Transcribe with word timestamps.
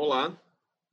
Olá, 0.00 0.40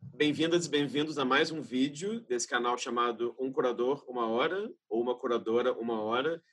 bem-vindas 0.01 0.65
e 0.65 0.69
bem-vindos 0.69 1.19
a 1.19 1.23
mais 1.23 1.51
um 1.51 1.61
vídeo 1.61 2.21
desse 2.21 2.47
canal 2.47 2.75
chamado 2.75 3.35
Um 3.39 3.53
Curador 3.53 4.03
Uma 4.07 4.27
Hora 4.27 4.73
ou 4.89 4.99
Uma 4.99 5.15
Curadora 5.15 5.71
Uma 5.73 6.01
Hora. 6.01 6.43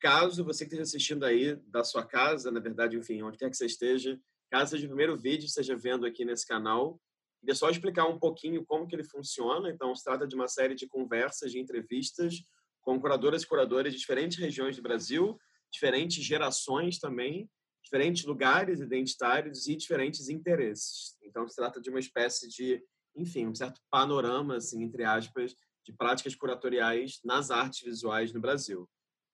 Caso 0.00 0.42
você 0.42 0.64
esteja 0.64 0.84
assistindo 0.84 1.22
aí 1.24 1.56
da 1.66 1.84
sua 1.84 2.02
casa, 2.02 2.50
na 2.50 2.60
verdade, 2.60 2.96
enfim, 2.96 3.20
onde 3.20 3.36
quer 3.36 3.50
que 3.50 3.56
você 3.58 3.66
esteja, 3.66 4.18
caso 4.50 4.70
seja 4.70 4.86
o 4.86 4.88
primeiro 4.88 5.18
vídeo 5.18 5.40
que 5.40 5.48
esteja 5.48 5.76
vendo 5.76 6.06
aqui 6.06 6.24
nesse 6.24 6.46
canal, 6.46 6.98
queria 7.40 7.54
só 7.54 7.68
explicar 7.68 8.06
um 8.06 8.18
pouquinho 8.18 8.64
como 8.64 8.86
que 8.86 8.96
ele 8.96 9.04
funciona. 9.04 9.68
Então, 9.68 9.94
se 9.94 10.02
trata 10.02 10.26
de 10.26 10.34
uma 10.34 10.48
série 10.48 10.74
de 10.74 10.86
conversas, 10.86 11.52
de 11.52 11.58
entrevistas 11.58 12.42
com 12.80 12.98
curadoras 12.98 13.42
e 13.42 13.46
curadores 13.46 13.92
de 13.92 13.98
diferentes 13.98 14.38
regiões 14.38 14.76
do 14.76 14.82
Brasil, 14.82 15.38
diferentes 15.70 16.24
gerações 16.24 16.98
também, 16.98 17.50
diferentes 17.88 18.24
lugares 18.24 18.80
identitários 18.80 19.66
e 19.66 19.74
diferentes 19.74 20.28
interesses. 20.28 21.16
Então, 21.22 21.48
se 21.48 21.56
trata 21.56 21.80
de 21.80 21.88
uma 21.88 21.98
espécie 21.98 22.46
de, 22.46 22.82
enfim, 23.16 23.46
um 23.46 23.54
certo 23.54 23.80
panorama, 23.90 24.56
assim, 24.56 24.82
entre 24.82 25.04
aspas, 25.04 25.54
de 25.84 25.92
práticas 25.94 26.34
curatoriais 26.34 27.18
nas 27.24 27.50
artes 27.50 27.80
visuais 27.80 28.30
no 28.32 28.40
Brasil. 28.40 28.86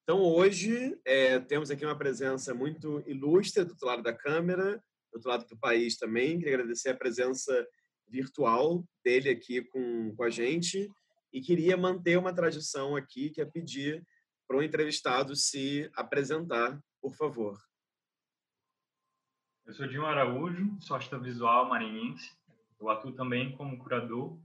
Então, 0.04 0.22
hoje, 0.22 0.96
é, 1.04 1.40
temos 1.40 1.68
aqui 1.68 1.84
uma 1.84 1.98
presença 1.98 2.54
muito 2.54 3.02
ilustre 3.06 3.64
do 3.64 3.70
outro 3.70 3.86
lado 3.86 4.02
da 4.02 4.12
câmera, 4.12 4.76
do 5.10 5.16
outro 5.16 5.30
lado 5.30 5.46
do 5.46 5.58
país 5.58 5.96
também. 5.96 6.38
Queria 6.38 6.54
agradecer 6.54 6.90
a 6.90 6.96
presença 6.96 7.66
virtual 8.06 8.84
dele 9.04 9.30
aqui 9.30 9.62
com, 9.62 10.14
com 10.14 10.22
a 10.22 10.30
gente 10.30 10.88
e 11.32 11.40
queria 11.40 11.76
manter 11.76 12.16
uma 12.16 12.32
tradição 12.32 12.94
aqui, 12.94 13.30
que 13.30 13.40
é 13.40 13.44
pedir 13.44 14.06
para 14.46 14.58
o 14.58 14.62
entrevistado 14.62 15.34
se 15.34 15.90
apresentar, 15.96 16.78
por 17.00 17.16
favor. 17.16 17.58
Eu 19.66 19.72
sou 19.72 19.88
Dinho 19.88 20.04
Araújo, 20.04 20.76
sou 20.78 20.94
artista 20.94 21.18
visual 21.18 21.66
maranhense. 21.70 22.30
Eu 22.78 22.90
atuo 22.90 23.12
também 23.12 23.52
como 23.52 23.78
curador, 23.78 24.38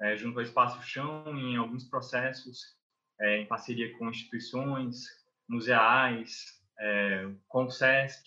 é, 0.00 0.16
junto 0.16 0.38
ao 0.38 0.44
Espaço 0.44 0.80
Chão, 0.86 1.36
em 1.36 1.56
alguns 1.56 1.82
processos, 1.82 2.76
é, 3.20 3.38
em 3.38 3.46
parceria 3.46 3.98
com 3.98 4.08
instituições, 4.08 5.04
museais, 5.48 6.62
é, 6.78 7.28
com 7.48 7.64
o 7.64 7.70
SESC, 7.70 8.24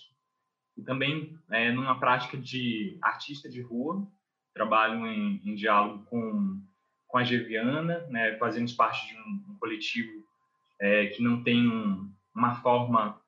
e 0.75 0.83
também 0.83 1.39
é, 1.51 1.71
numa 1.71 1.97
prática 1.97 2.37
de 2.37 2.97
artista 3.01 3.49
de 3.49 3.61
rua. 3.61 4.05
Trabalho 4.53 5.07
em, 5.07 5.41
em 5.45 5.55
diálogo 5.55 6.03
com, 6.05 6.61
com 7.07 7.17
a 7.17 7.23
Geviana, 7.23 8.05
né, 8.07 8.35
fazemos 8.37 8.73
parte 8.73 9.07
de 9.07 9.17
um, 9.17 9.53
um 9.53 9.57
coletivo 9.57 10.27
é, 10.81 11.07
que 11.07 11.23
não 11.23 11.41
tem 11.43 11.65
um, 11.65 12.11
uma 12.35 12.55
forma 12.55 13.21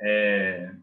é, 0.00 0.74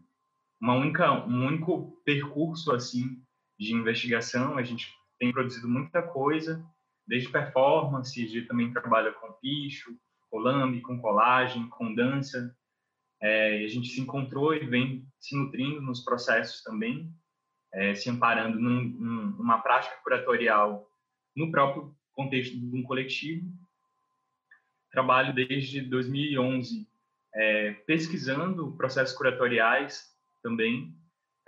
uma 0.60 0.74
única, 0.74 1.12
um 1.26 1.46
único 1.46 2.00
percurso 2.04 2.72
assim 2.72 3.22
de 3.58 3.72
investigação. 3.72 4.58
A 4.58 4.62
gente 4.62 4.92
tem 5.18 5.32
produzido 5.32 5.68
muita 5.68 6.02
coisa, 6.02 6.64
desde 7.06 7.30
performance, 7.30 8.22
a 8.22 8.26
gente 8.26 8.46
também 8.46 8.72
trabalha 8.72 9.12
com 9.12 9.32
picho, 9.34 9.96
colambe, 10.30 10.80
com 10.80 11.00
colagem, 11.00 11.68
com 11.68 11.94
dança. 11.94 12.54
É, 13.22 13.64
a 13.64 13.68
gente 13.68 13.88
se 13.88 14.00
encontrou 14.00 14.54
e 14.54 14.66
vem 14.66 15.06
se 15.18 15.36
nutrindo 15.36 15.80
nos 15.80 16.04
processos 16.04 16.62
também, 16.62 17.10
é, 17.72 17.94
se 17.94 18.10
amparando 18.10 18.58
num, 18.58 18.82
numa 19.38 19.58
prática 19.58 19.96
curatorial 20.02 20.86
no 21.34 21.50
próprio 21.50 21.94
contexto 22.12 22.58
de 22.58 22.76
um 22.76 22.82
coletivo. 22.82 23.50
Trabalho 24.90 25.34
desde 25.34 25.80
2011 25.82 26.88
é, 27.34 27.72
pesquisando 27.86 28.72
processos 28.76 29.16
curatoriais 29.16 30.15
também. 30.46 30.94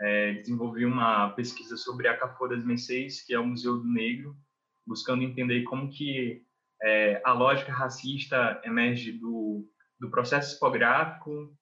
É, 0.01 0.33
desenvolvi 0.35 0.85
uma 0.85 1.31
pesquisa 1.31 1.77
sobre 1.77 2.09
a 2.09 2.17
Cafô 2.17 2.49
das 2.49 2.65
Mercês, 2.65 3.23
que 3.23 3.33
é 3.33 3.39
o 3.39 3.47
Museu 3.47 3.79
do 3.79 3.89
Negro, 3.89 4.37
buscando 4.85 5.23
entender 5.23 5.63
como 5.65 5.89
que 5.89 6.45
é, 6.83 7.21
a 7.25 7.33
lógica 7.33 7.73
racista 7.73 8.61
emerge 8.65 9.13
do, 9.13 9.69
do 10.01 10.11
processo 10.11 10.55
tipográfico 10.55 11.57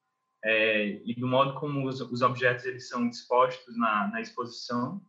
é, 0.45 1.03
e 1.05 1.15
do 1.15 1.27
modo 1.27 1.59
como 1.59 1.87
os, 1.87 2.01
os 2.01 2.23
objetos 2.23 2.65
eles 2.65 2.89
são 2.89 3.09
dispostos 3.09 3.77
na, 3.77 4.09
na 4.09 4.21
exposição. 4.21 5.03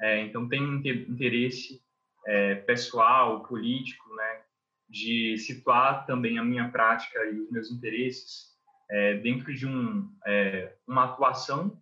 É, 0.00 0.20
então, 0.20 0.48
tem 0.48 0.62
interesse 1.08 1.82
é, 2.26 2.56
pessoal, 2.56 3.42
político, 3.42 4.14
né, 4.14 4.42
de 4.88 5.36
situar 5.38 6.06
também 6.06 6.38
a 6.38 6.44
minha 6.44 6.70
prática 6.70 7.24
e 7.26 7.40
os 7.40 7.50
meus 7.50 7.70
interesses 7.70 8.57
é, 8.90 9.14
dentro 9.18 9.54
de 9.54 9.66
um, 9.66 10.10
é, 10.26 10.74
uma 10.86 11.04
atuação 11.04 11.80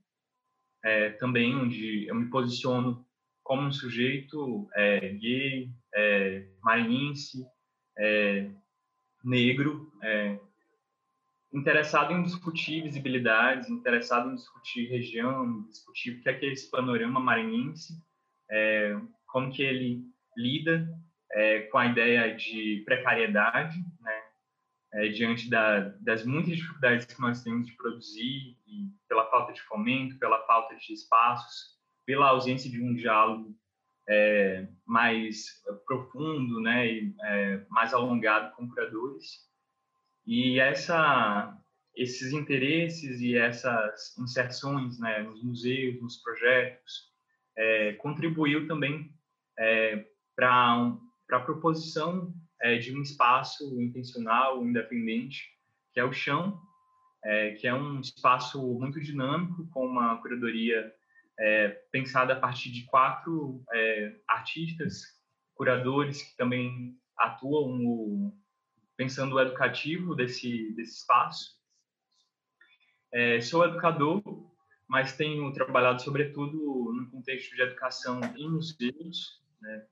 é, 0.85 1.11
também 1.11 1.55
onde 1.55 2.07
eu 2.07 2.15
me 2.15 2.31
posiciono 2.31 3.05
como 3.43 3.63
um 3.63 3.73
sujeito 3.73 4.69
é, 4.75 5.09
gay, 5.11 5.71
é, 5.95 6.47
maranhense, 6.63 7.47
é, 7.99 8.51
negro, 9.25 9.93
interessado 11.53 12.13
em 12.13 12.23
discutir 12.23 12.83
visibilidades, 12.83 13.69
interessado 13.69 14.31
em 14.31 14.35
discutir 14.37 14.89
região, 14.89 15.67
discutir 15.69 16.13
o 16.13 16.23
que 16.23 16.29
é, 16.29 16.35
que 16.35 16.47
esse 16.47 16.71
panorama 16.71 17.19
maranhense, 17.19 17.95
como 19.27 19.51
que 19.51 19.63
ele 19.63 20.05
lida 20.37 20.89
com 21.73 21.79
a 21.79 21.87
ideia 21.87 22.37
de 22.37 22.83
precariedade, 22.85 23.77
né, 24.01 24.16
é, 24.93 25.09
diante 25.09 25.51
da, 25.51 25.81
das 26.01 26.25
muitas 26.25 26.57
dificuldades 26.57 27.07
que 27.07 27.21
nós 27.21 27.43
temos 27.43 27.67
de 27.67 27.73
produzir, 27.75 28.57
pela 29.09 29.29
falta 29.31 29.53
de 29.53 29.63
fomento, 29.63 30.19
pela 30.19 30.45
falta 30.47 30.75
de 30.77 30.93
espaços, 30.93 31.77
pela 32.05 32.29
ausência 32.29 32.71
de 32.71 32.81
um 32.81 32.95
diálogo 32.95 33.57
é, 34.09 34.69
mais 34.87 35.63
profundo, 35.87 36.61
né, 36.61 36.87
e, 36.87 37.15
é, 37.23 37.67
mais 37.69 37.93
alongado 37.93 38.55
com 38.55 38.69
curadores. 38.69 39.47
E 40.27 40.59
essa, 40.59 41.57
esses 41.95 42.33
interesses 42.33 43.21
e 43.21 43.37
essas 43.37 44.17
inserções 44.19 44.99
né, 44.99 45.23
nos 45.23 45.43
museus, 45.43 46.01
nos 46.01 46.17
projetos, 46.19 47.13
é, 47.57 47.95
contribuiu 47.95 48.67
também 48.69 49.13
é, 49.59 50.05
para 50.35 50.79
um, 50.79 51.01
a 51.31 51.41
proposição 51.41 52.33
é, 52.63 52.79
de 52.79 52.97
um 52.97 53.03
espaço 53.03 53.81
intencional, 53.81 54.65
independente, 54.65 55.45
que 55.93 56.01
é 56.01 56.05
o 56.05 56.13
Chão, 56.13 56.61
é, 57.25 57.53
que 57.53 57.67
é 57.67 57.75
um 57.75 58.01
espaço 58.01 58.61
muito 58.79 59.01
dinâmico, 59.01 59.69
com 59.71 59.87
uma 59.87 60.21
curadoria 60.21 60.93
é, 61.39 61.69
pensada 61.91 62.33
a 62.33 62.41
partir 62.41 62.71
de 62.71 62.85
quatro 62.85 63.63
é, 63.73 64.17
artistas, 64.29 65.03
curadores 65.55 66.23
que 66.23 66.37
também 66.37 66.97
atuam 67.19 68.33
pensando 68.97 69.35
o 69.35 69.41
educativo 69.41 70.15
desse, 70.15 70.73
desse 70.75 70.99
espaço. 70.99 71.57
É, 73.13 73.41
sou 73.41 73.65
educador, 73.65 74.23
mas 74.89 75.17
tenho 75.17 75.53
trabalhado 75.53 76.03
sobretudo 76.03 76.93
no 76.95 77.11
contexto 77.11 77.55
de 77.55 77.63
educação 77.63 78.21
em 78.37 78.51
museus, 78.51 79.43
né? 79.61 79.87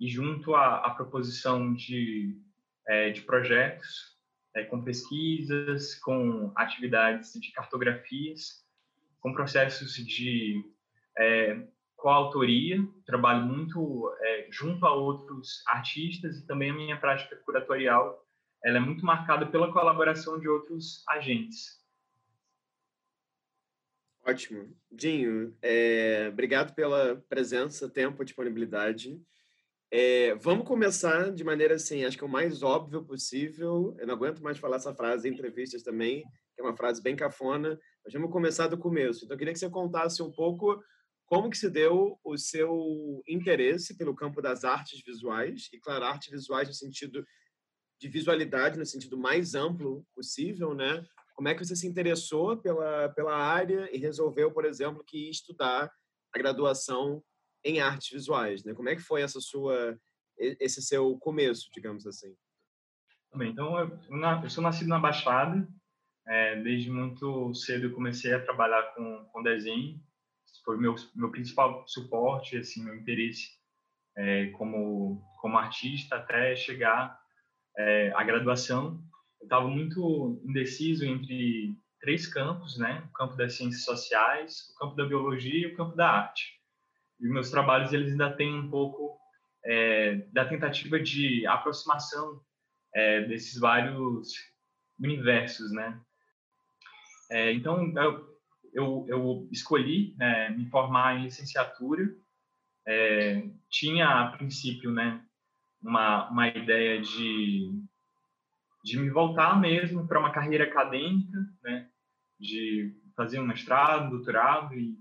E 0.00 0.08
junto 0.08 0.54
à, 0.54 0.86
à 0.86 0.90
proposição 0.90 1.74
de, 1.74 2.36
é, 2.86 3.10
de 3.10 3.22
projetos 3.22 4.16
é, 4.54 4.64
com 4.64 4.82
pesquisas, 4.82 5.94
com 5.96 6.52
atividades 6.56 7.32
de 7.34 7.50
cartografias, 7.52 8.64
com 9.20 9.32
processos 9.32 9.94
de 9.94 10.64
é, 11.18 11.66
coautoria, 11.96 12.78
trabalho 13.04 13.44
muito 13.44 14.14
é, 14.20 14.46
junto 14.50 14.86
a 14.86 14.94
outros 14.94 15.62
artistas 15.66 16.38
e 16.38 16.46
também 16.46 16.70
a 16.70 16.74
minha 16.74 16.96
prática 16.96 17.36
curatorial 17.44 18.24
ela 18.64 18.78
é 18.78 18.80
muito 18.80 19.04
marcada 19.04 19.46
pela 19.46 19.72
colaboração 19.72 20.38
de 20.38 20.48
outros 20.48 21.04
agentes. 21.08 21.78
Ótimo. 24.26 24.76
Dinho, 24.90 25.56
é, 25.62 26.28
obrigado 26.30 26.74
pela 26.74 27.16
presença, 27.28 27.88
tempo, 27.88 28.24
disponibilidade. 28.24 29.20
É, 29.90 30.34
vamos 30.34 30.66
começar 30.66 31.32
de 31.32 31.42
maneira 31.42 31.76
assim, 31.76 32.04
acho 32.04 32.18
que 32.18 32.24
o 32.24 32.28
mais 32.28 32.62
óbvio 32.62 33.02
possível. 33.04 33.96
Eu 33.98 34.06
não 34.06 34.14
aguento 34.14 34.42
mais 34.42 34.58
falar 34.58 34.76
essa 34.76 34.94
frase 34.94 35.28
em 35.28 35.32
entrevistas 35.32 35.82
também, 35.82 36.22
que 36.54 36.60
é 36.60 36.62
uma 36.62 36.76
frase 36.76 37.02
bem 37.02 37.16
cafona. 37.16 37.78
Mas 38.04 38.12
vamos 38.12 38.30
começar 38.30 38.66
do 38.68 38.76
começo. 38.76 39.24
Então, 39.24 39.34
eu 39.34 39.38
queria 39.38 39.52
que 39.52 39.58
você 39.58 39.70
contasse 39.70 40.22
um 40.22 40.30
pouco 40.30 40.78
como 41.24 41.48
que 41.48 41.56
se 41.56 41.70
deu 41.70 42.18
o 42.22 42.36
seu 42.36 43.22
interesse 43.26 43.96
pelo 43.96 44.14
campo 44.14 44.42
das 44.42 44.62
artes 44.64 45.02
visuais 45.02 45.68
e, 45.72 45.78
claro, 45.78 46.04
artes 46.04 46.30
visuais 46.30 46.68
no 46.68 46.74
sentido 46.74 47.24
de 48.00 48.08
visualidade, 48.08 48.78
no 48.78 48.86
sentido 48.86 49.16
mais 49.16 49.54
amplo 49.54 50.06
possível, 50.14 50.74
né? 50.74 51.04
Como 51.34 51.48
é 51.48 51.54
que 51.54 51.64
você 51.64 51.76
se 51.76 51.86
interessou 51.86 52.56
pela 52.56 53.08
pela 53.10 53.36
área 53.36 53.88
e 53.94 53.98
resolveu, 53.98 54.52
por 54.52 54.64
exemplo, 54.64 55.04
que 55.06 55.30
estudar 55.30 55.90
a 56.34 56.38
graduação 56.38 57.22
em 57.64 57.80
artes 57.80 58.10
visuais, 58.10 58.64
né? 58.64 58.74
Como 58.74 58.88
é 58.88 58.96
que 58.96 59.02
foi 59.02 59.22
essa 59.22 59.40
sua 59.40 59.98
esse 60.38 60.80
seu 60.80 61.18
começo, 61.18 61.68
digamos 61.74 62.06
assim? 62.06 62.32
Bem, 63.34 63.50
então 63.50 63.76
eu, 63.78 63.98
eu 64.42 64.50
sou 64.50 64.62
nascido 64.62 64.88
na 64.88 64.98
Baixada. 64.98 65.68
É, 66.26 66.60
desde 66.62 66.90
muito 66.90 67.52
cedo 67.54 67.86
eu 67.86 67.94
comecei 67.94 68.32
a 68.32 68.44
trabalhar 68.44 68.82
com, 68.94 69.24
com 69.32 69.42
desenho. 69.42 70.00
foi 70.64 70.78
meu 70.78 70.94
meu 71.14 71.30
principal 71.30 71.84
suporte, 71.88 72.56
assim, 72.56 72.84
meu 72.84 72.94
interesse 72.94 73.58
é, 74.16 74.46
como 74.50 75.22
como 75.40 75.56
artista 75.56 76.16
até 76.16 76.56
chegar 76.56 77.18
é, 77.76 78.12
à 78.14 78.22
graduação. 78.24 79.00
Eu 79.40 79.44
estava 79.44 79.68
muito 79.68 80.42
indeciso 80.44 81.04
entre 81.04 81.76
três 82.00 82.26
campos, 82.26 82.76
né? 82.78 83.04
O 83.08 83.12
campo 83.12 83.36
das 83.36 83.54
ciências 83.54 83.84
sociais, 83.84 84.70
o 84.70 84.78
campo 84.78 84.96
da 84.96 85.04
biologia 85.04 85.68
e 85.68 85.72
o 85.72 85.76
campo 85.76 85.96
da 85.96 86.10
arte. 86.10 86.57
E 87.20 87.26
meus 87.26 87.50
trabalhos 87.50 87.92
eles 87.92 88.12
ainda 88.12 88.32
têm 88.32 88.54
um 88.54 88.70
pouco 88.70 89.18
é, 89.64 90.16
da 90.32 90.44
tentativa 90.44 91.00
de 91.00 91.46
aproximação 91.46 92.40
é, 92.94 93.22
desses 93.22 93.58
vários 93.58 94.32
universos, 94.98 95.70
né? 95.72 96.00
É, 97.30 97.52
então 97.52 97.92
eu, 97.96 98.38
eu, 98.72 99.06
eu 99.08 99.48
escolhi 99.50 100.14
né, 100.16 100.50
me 100.50 100.68
formar 100.70 101.18
em 101.18 101.24
licenciatura. 101.24 102.08
É, 102.86 103.46
tinha 103.68 104.08
a 104.08 104.32
princípio, 104.32 104.90
né, 104.90 105.22
uma 105.82 106.30
uma 106.30 106.48
ideia 106.48 107.00
de 107.00 107.70
de 108.82 108.98
me 108.98 109.10
voltar 109.10 109.60
mesmo 109.60 110.06
para 110.06 110.18
uma 110.18 110.32
carreira 110.32 110.64
acadêmica, 110.64 111.36
né, 111.62 111.90
de 112.40 112.96
fazer 113.14 113.40
um 113.40 113.46
mestrado, 113.46 114.10
doutorado 114.10 114.74
e, 114.74 114.96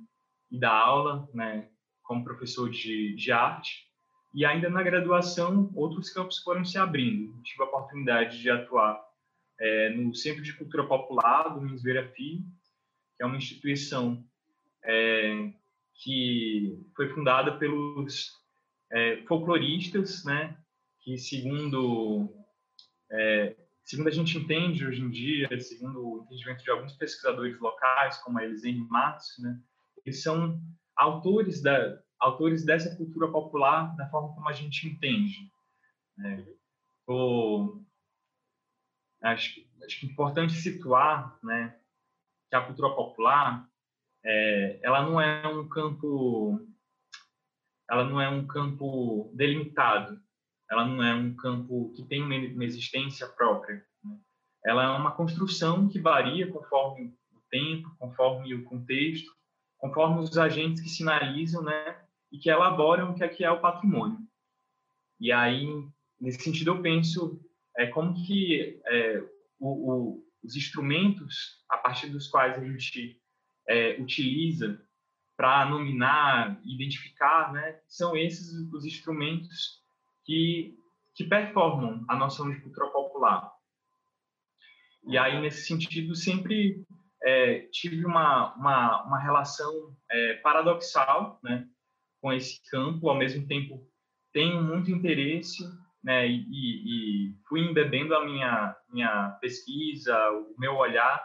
e 0.52 0.60
dar 0.60 0.74
aula, 0.74 1.30
né, 1.34 1.70
como 2.08 2.24
professor 2.24 2.70
de, 2.70 3.14
de 3.16 3.32
arte. 3.32 3.86
E 4.34 4.46
ainda 4.46 4.70
na 4.70 4.82
graduação, 4.82 5.72
outros 5.76 6.10
campos 6.10 6.40
foram 6.40 6.64
se 6.64 6.78
abrindo. 6.78 7.42
Tive 7.44 7.64
a 7.64 7.66
oportunidade 7.66 8.40
de 8.42 8.50
atuar 8.50 9.00
é, 9.60 9.90
no 9.90 10.14
Centro 10.16 10.42
de 10.42 10.54
Cultura 10.54 10.86
Popular 10.86 11.50
do 11.50 11.62
Minas 11.62 11.84
Vera 11.84 12.08
Filho, 12.10 12.44
que 13.16 13.24
é 13.24 13.26
uma 13.26 13.38
instituição 13.38 14.24
é, 14.84 15.52
que 15.96 16.80
foi 16.96 17.10
fundada 17.10 17.58
pelos 17.58 18.32
é, 18.92 19.24
folcloristas, 19.28 20.24
né, 20.24 20.56
que 21.02 21.18
segundo 21.18 22.30
é, 23.12 23.56
segundo 23.84 24.08
a 24.08 24.12
gente 24.12 24.38
entende 24.38 24.86
hoje 24.86 25.02
em 25.02 25.10
dia, 25.10 25.48
segundo 25.60 26.00
o 26.06 26.24
entendimento 26.24 26.64
de 26.64 26.70
alguns 26.70 26.94
pesquisadores 26.94 27.60
locais, 27.60 28.18
como 28.18 28.38
a 28.38 28.46
Elisene 28.46 28.86
Matos, 28.88 29.36
né, 29.40 29.60
eles 30.06 30.22
são 30.22 30.62
autores 30.98 31.62
da 31.62 32.00
autores 32.20 32.66
dessa 32.66 32.96
cultura 32.96 33.32
popular 33.32 33.96
da 33.96 34.10
forma 34.10 34.34
como 34.34 34.50
a 34.50 34.54
gente 34.54 34.88
entende. 34.88 35.52
Né? 36.18 36.46
O, 37.08 37.80
acho, 39.22 39.62
acho 39.84 40.00
que 40.00 40.08
é 40.08 40.10
importante 40.10 40.54
situar, 40.54 41.38
né, 41.44 41.80
que 42.50 42.56
a 42.56 42.66
cultura 42.66 42.94
popular, 42.96 43.70
é, 44.26 44.80
ela 44.82 45.04
não 45.04 45.22
é 45.22 45.48
um 45.48 45.68
campo, 45.68 46.60
ela 47.90 48.04
não 48.04 48.20
é 48.20 48.30
um 48.30 48.46
campo 48.48 49.32
delimitado, 49.34 50.20
ela 50.70 50.86
não 50.86 51.02
é 51.04 51.14
um 51.14 51.36
campo 51.36 51.94
que 51.96 52.04
tem 52.04 52.22
uma 52.22 52.66
existência 52.66 53.28
própria. 53.28 53.86
Né? 54.04 54.20
Ela 54.66 54.84
é 54.84 54.90
uma 54.90 55.12
construção 55.12 55.88
que 55.88 56.00
varia 56.00 56.52
conforme 56.52 57.16
o 57.32 57.40
tempo, 57.50 57.96
conforme 57.98 58.54
o 58.54 58.66
contexto, 58.66 59.37
conforme 59.78 60.20
os 60.20 60.38
agentes 60.38 60.82
que 60.82 60.90
sinalizam, 60.90 61.64
né, 61.64 62.02
e 62.32 62.38
que 62.38 62.50
elaboram 62.50 63.12
o 63.12 63.16
que 63.16 63.24
é, 63.24 63.28
que 63.28 63.44
é 63.44 63.52
o 63.52 63.62
patrimônio. 63.62 64.20
E 65.20 65.32
aí, 65.32 65.68
nesse 66.20 66.44
sentido, 66.44 66.72
eu 66.72 66.82
penso 66.82 67.40
é, 67.78 67.88
como 67.88 68.14
que 68.14 68.82
é, 68.86 69.24
o, 69.60 69.92
o, 69.92 70.26
os 70.44 70.56
instrumentos 70.56 71.64
a 71.70 71.78
partir 71.78 72.10
dos 72.10 72.28
quais 72.28 72.58
a 72.58 72.64
gente 72.64 73.22
é, 73.68 74.00
utiliza 74.02 74.82
para 75.36 75.66
nominar, 75.66 76.60
identificar, 76.66 77.54
né, 77.54 77.80
são 77.88 78.18
esses 78.18 78.52
os 78.74 78.86
instrumentos 78.86 79.84
que, 80.26 80.76
que 81.14 81.24
performam 81.24 82.04
a 82.08 82.16
noção 82.16 82.50
de 82.50 82.60
cultura 82.60 82.88
popular. 82.88 83.52
E 85.06 85.18
aí, 85.18 85.40
nesse 85.40 85.66
sentido, 85.66 86.16
sempre 86.16 86.86
é, 87.24 87.68
tive 87.72 88.06
uma, 88.06 88.54
uma, 88.56 89.04
uma 89.04 89.20
relação 89.20 89.96
é, 90.10 90.34
paradoxal 90.36 91.40
né, 91.44 91.68
com 92.22 92.32
esse 92.32 92.62
campo, 92.70 93.10
ao 93.10 93.18
mesmo 93.18 93.46
tempo 93.48 93.86
tenho 94.34 94.62
muito 94.62 94.92
interesse 94.92 95.64
né, 96.04 96.28
e, 96.28 96.46
e, 96.50 97.36
fui 97.48 97.62
embebendo 97.62 98.16
a 98.16 98.24
minha, 98.24 98.76
minha 98.92 99.30
pesquisa, 99.42 100.16
o 100.32 100.56
meu 100.60 100.76
olhar 100.76 101.22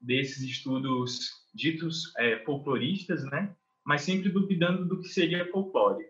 desses 0.00 0.42
estudos 0.42 1.30
ditos 1.54 2.14
é, 2.18 2.38
folcloristas, 2.44 3.24
né, 3.24 3.54
mas 3.84 4.02
sempre 4.02 4.28
duvidando 4.28 4.86
do 4.86 5.00
que 5.00 5.08
seria 5.08 5.50
folclore. 5.50 6.04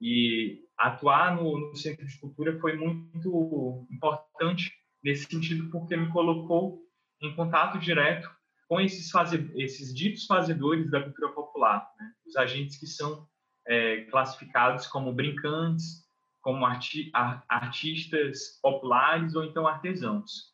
E 0.00 0.64
atuar 0.76 1.36
no, 1.36 1.70
no 1.70 1.76
Centro 1.76 2.04
de 2.04 2.18
Cultura 2.18 2.58
foi 2.58 2.76
muito 2.76 3.86
importante 3.90 4.72
nesse 5.02 5.26
sentido, 5.26 5.70
porque 5.70 5.96
me 5.96 6.10
colocou 6.10 6.82
em 7.22 7.34
contato 7.34 7.78
direto 7.78 8.28
com 8.68 8.80
esses, 8.80 9.10
faze, 9.10 9.50
esses 9.54 9.94
ditos 9.94 10.26
fazedores 10.26 10.90
da 10.90 11.02
cultura 11.02 11.32
popular, 11.32 11.88
né? 11.98 12.12
os 12.26 12.36
agentes 12.36 12.78
que 12.78 12.86
são 12.86 13.26
é, 13.66 14.02
classificados 14.02 14.86
como 14.86 15.12
brincantes, 15.12 16.02
como 16.40 16.66
arti 16.66 17.10
artistas 17.48 18.58
populares 18.60 19.34
ou 19.34 19.44
então 19.44 19.66
artesãos. 19.66 20.52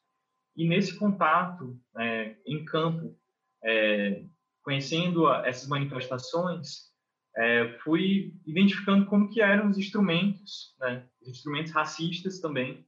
E 0.54 0.68
nesse 0.68 0.98
contato 0.98 1.80
é, 1.96 2.36
em 2.44 2.64
campo, 2.64 3.16
é, 3.64 4.24
conhecendo 4.62 5.32
essas 5.44 5.66
manifestações, 5.68 6.88
é, 7.36 7.78
fui 7.84 8.34
identificando 8.44 9.06
como 9.06 9.30
que 9.30 9.40
eram 9.40 9.70
os 9.70 9.78
instrumentos, 9.78 10.74
né, 10.80 11.06
os 11.22 11.28
instrumentos 11.28 11.72
racistas 11.72 12.40
também, 12.40 12.84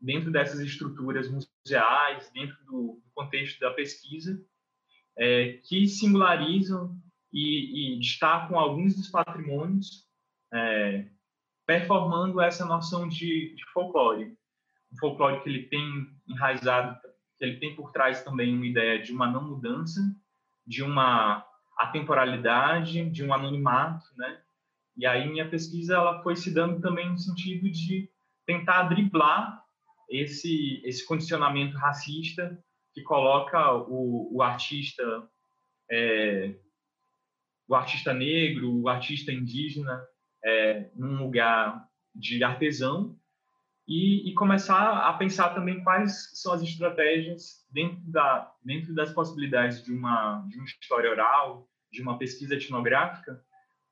dentro 0.00 0.32
dessas 0.32 0.60
estruturas 0.60 1.30
museais, 1.64 2.30
dentro 2.32 2.56
do, 2.64 3.00
do 3.04 3.10
contexto 3.14 3.58
da 3.60 3.70
pesquisa, 3.70 4.40
é, 5.16 5.54
que 5.64 5.86
singularizam 5.86 6.96
e, 7.32 7.94
e, 7.94 7.98
destacam 7.98 8.58
alguns 8.58 8.94
dos 8.94 9.08
patrimônios, 9.08 10.06
é, 10.52 11.06
performando 11.66 12.40
essa 12.40 12.64
noção 12.64 13.08
de, 13.08 13.54
de, 13.54 13.64
folclore. 13.72 14.36
Um 14.92 14.98
folclore 14.98 15.40
que 15.42 15.48
ele 15.48 15.62
tem 15.64 16.10
enraizado, 16.28 17.00
que 17.38 17.44
ele 17.44 17.58
tem 17.58 17.74
por 17.74 17.92
trás 17.92 18.22
também 18.22 18.54
uma 18.54 18.66
ideia 18.66 19.00
de 19.00 19.12
uma 19.12 19.30
não 19.30 19.48
mudança, 19.48 20.00
de 20.66 20.82
uma 20.82 21.46
atemporalidade, 21.78 23.08
de 23.10 23.24
um 23.24 23.32
anonimato, 23.32 24.04
né? 24.16 24.40
E 24.96 25.06
aí 25.06 25.28
minha 25.30 25.48
pesquisa 25.48 25.94
ela 25.94 26.22
foi 26.22 26.36
se 26.36 26.52
dando 26.52 26.80
também 26.80 27.08
no 27.08 27.16
sentido 27.16 27.70
de 27.70 28.10
tentar 28.44 28.84
driblar 28.84 29.61
esse 30.12 30.82
esse 30.84 31.04
condicionamento 31.06 31.76
racista 31.76 32.62
que 32.94 33.02
coloca 33.02 33.72
o, 33.72 34.36
o 34.36 34.42
artista 34.42 35.02
é, 35.90 36.54
o 37.66 37.74
artista 37.74 38.12
negro, 38.12 38.82
o 38.82 38.88
artista 38.88 39.32
indígena 39.32 40.04
é, 40.44 40.90
num 40.94 41.16
lugar 41.16 41.88
de 42.14 42.44
artesão 42.44 43.16
e, 43.88 44.30
e, 44.30 44.34
começar 44.34 45.08
a 45.08 45.12
pensar 45.14 45.54
também 45.54 45.82
quais 45.82 46.30
são 46.34 46.52
as 46.52 46.62
estratégias 46.62 47.66
dentro 47.70 48.00
da 48.04 48.52
dentro 48.62 48.94
das 48.94 49.12
possibilidades 49.12 49.82
de 49.82 49.92
uma 49.92 50.44
de 50.48 50.58
uma 50.58 50.66
história 50.66 51.10
oral, 51.10 51.66
de 51.90 52.02
uma 52.02 52.18
pesquisa 52.18 52.54
etnográfica 52.54 53.42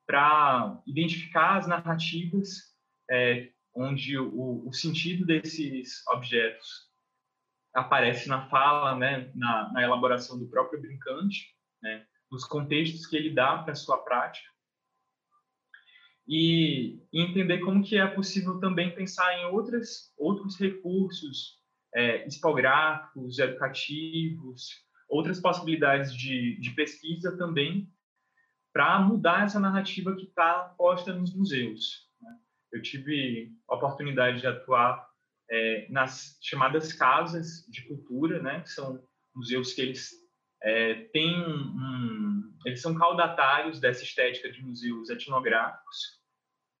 para 0.05 0.81
identificar 0.85 1.57
as 1.57 1.67
narrativas 1.67 2.75
é, 3.09 3.49
onde 3.73 4.17
o, 4.17 4.67
o 4.67 4.73
sentido 4.73 5.25
desses 5.25 6.05
objetos 6.07 6.89
aparece 7.73 8.27
na 8.27 8.49
fala, 8.49 8.95
né, 8.95 9.31
na, 9.33 9.71
na 9.71 9.83
elaboração 9.83 10.37
do 10.37 10.47
próprio 10.47 10.81
brincante, 10.81 11.55
né, 11.81 12.05
nos 12.29 12.45
contextos 12.45 13.05
que 13.05 13.15
ele 13.15 13.33
dá 13.33 13.59
para 13.59 13.75
sua 13.75 13.97
prática. 13.97 14.49
E, 16.27 17.01
e, 17.11 17.21
entender 17.21 17.59
como 17.59 17.83
que 17.83 17.97
é 17.97 18.07
possível 18.07 18.59
também 18.59 18.93
pensar 18.93 19.37
em 19.39 19.45
outras, 19.45 20.13
outros 20.17 20.57
recursos 20.57 21.59
é, 21.93 22.25
expográficos, 22.27 23.39
educativos, 23.39 24.69
outras 25.09 25.41
possibilidades 25.41 26.15
de, 26.15 26.57
de 26.59 26.71
pesquisa 26.71 27.37
também 27.37 27.91
para 28.71 28.99
mudar 29.01 29.43
essa 29.43 29.59
narrativa 29.59 30.15
que 30.15 30.23
está 30.23 30.73
posta 30.77 31.13
nos 31.13 31.35
museus. 31.35 32.09
Eu 32.71 32.81
tive 32.81 33.51
a 33.69 33.75
oportunidade 33.75 34.39
de 34.39 34.47
atuar 34.47 35.07
é, 35.49 35.87
nas 35.89 36.37
chamadas 36.41 36.93
casas 36.93 37.65
de 37.69 37.85
cultura, 37.87 38.41
né, 38.41 38.61
que 38.61 38.69
são 38.69 39.03
museus 39.35 39.73
que 39.73 39.81
eles 39.81 40.11
é, 40.63 40.93
têm 41.13 41.41
um, 41.41 42.53
eles 42.65 42.81
são 42.81 42.95
caudatários 42.95 43.79
dessa 43.79 44.03
estética 44.03 44.51
de 44.51 44.61
museus 44.61 45.09
etnográficos, 45.09 46.21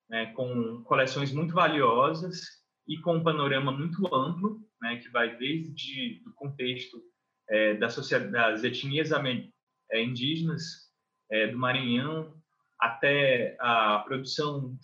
né, 0.09 0.27
com 0.33 0.83
coleções 0.83 1.31
muito 1.31 1.53
valiosas 1.53 2.41
e 2.87 2.97
com 2.99 3.17
um 3.17 3.23
panorama 3.23 3.71
muito 3.71 4.05
amplo, 4.13 4.59
né, 4.81 4.97
que 4.97 5.09
vai 5.09 5.35
desde 5.37 6.21
o 6.27 6.33
contexto 6.33 7.01
é, 7.49 7.73
da 7.75 7.89
sociedade, 7.89 8.31
das 8.31 8.63
etnias 8.63 9.11
é, 9.11 10.01
indígenas 10.01 10.89
é, 11.29 11.47
do 11.47 11.57
Maranhão, 11.57 12.33
até 12.79 13.55
a 13.59 13.99
produção 13.99 14.77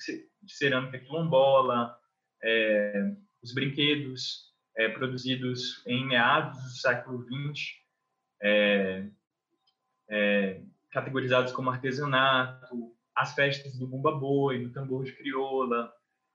de 0.47 0.55
cerâmica 0.55 0.97
quilombola, 0.97 1.95
é, 2.41 3.11
os 3.43 3.53
brinquedos 3.53 4.53
é, 4.75 4.87
produzidos 4.89 5.85
em 5.85 6.07
meados 6.07 6.57
do 6.63 6.69
século 6.69 7.23
XX, 7.23 7.75
é, 8.41 9.09
é, 10.09 10.61
categorizados 10.91 11.51
como 11.51 11.69
artesanato, 11.69 12.95
as 13.13 13.35
festas 13.35 13.77
do 13.77 13.87
bumba 13.87 14.11
boi, 14.11 14.63
do 14.63 14.71
tambor 14.71 15.03
de 15.03 15.11
crioula, 15.11 15.91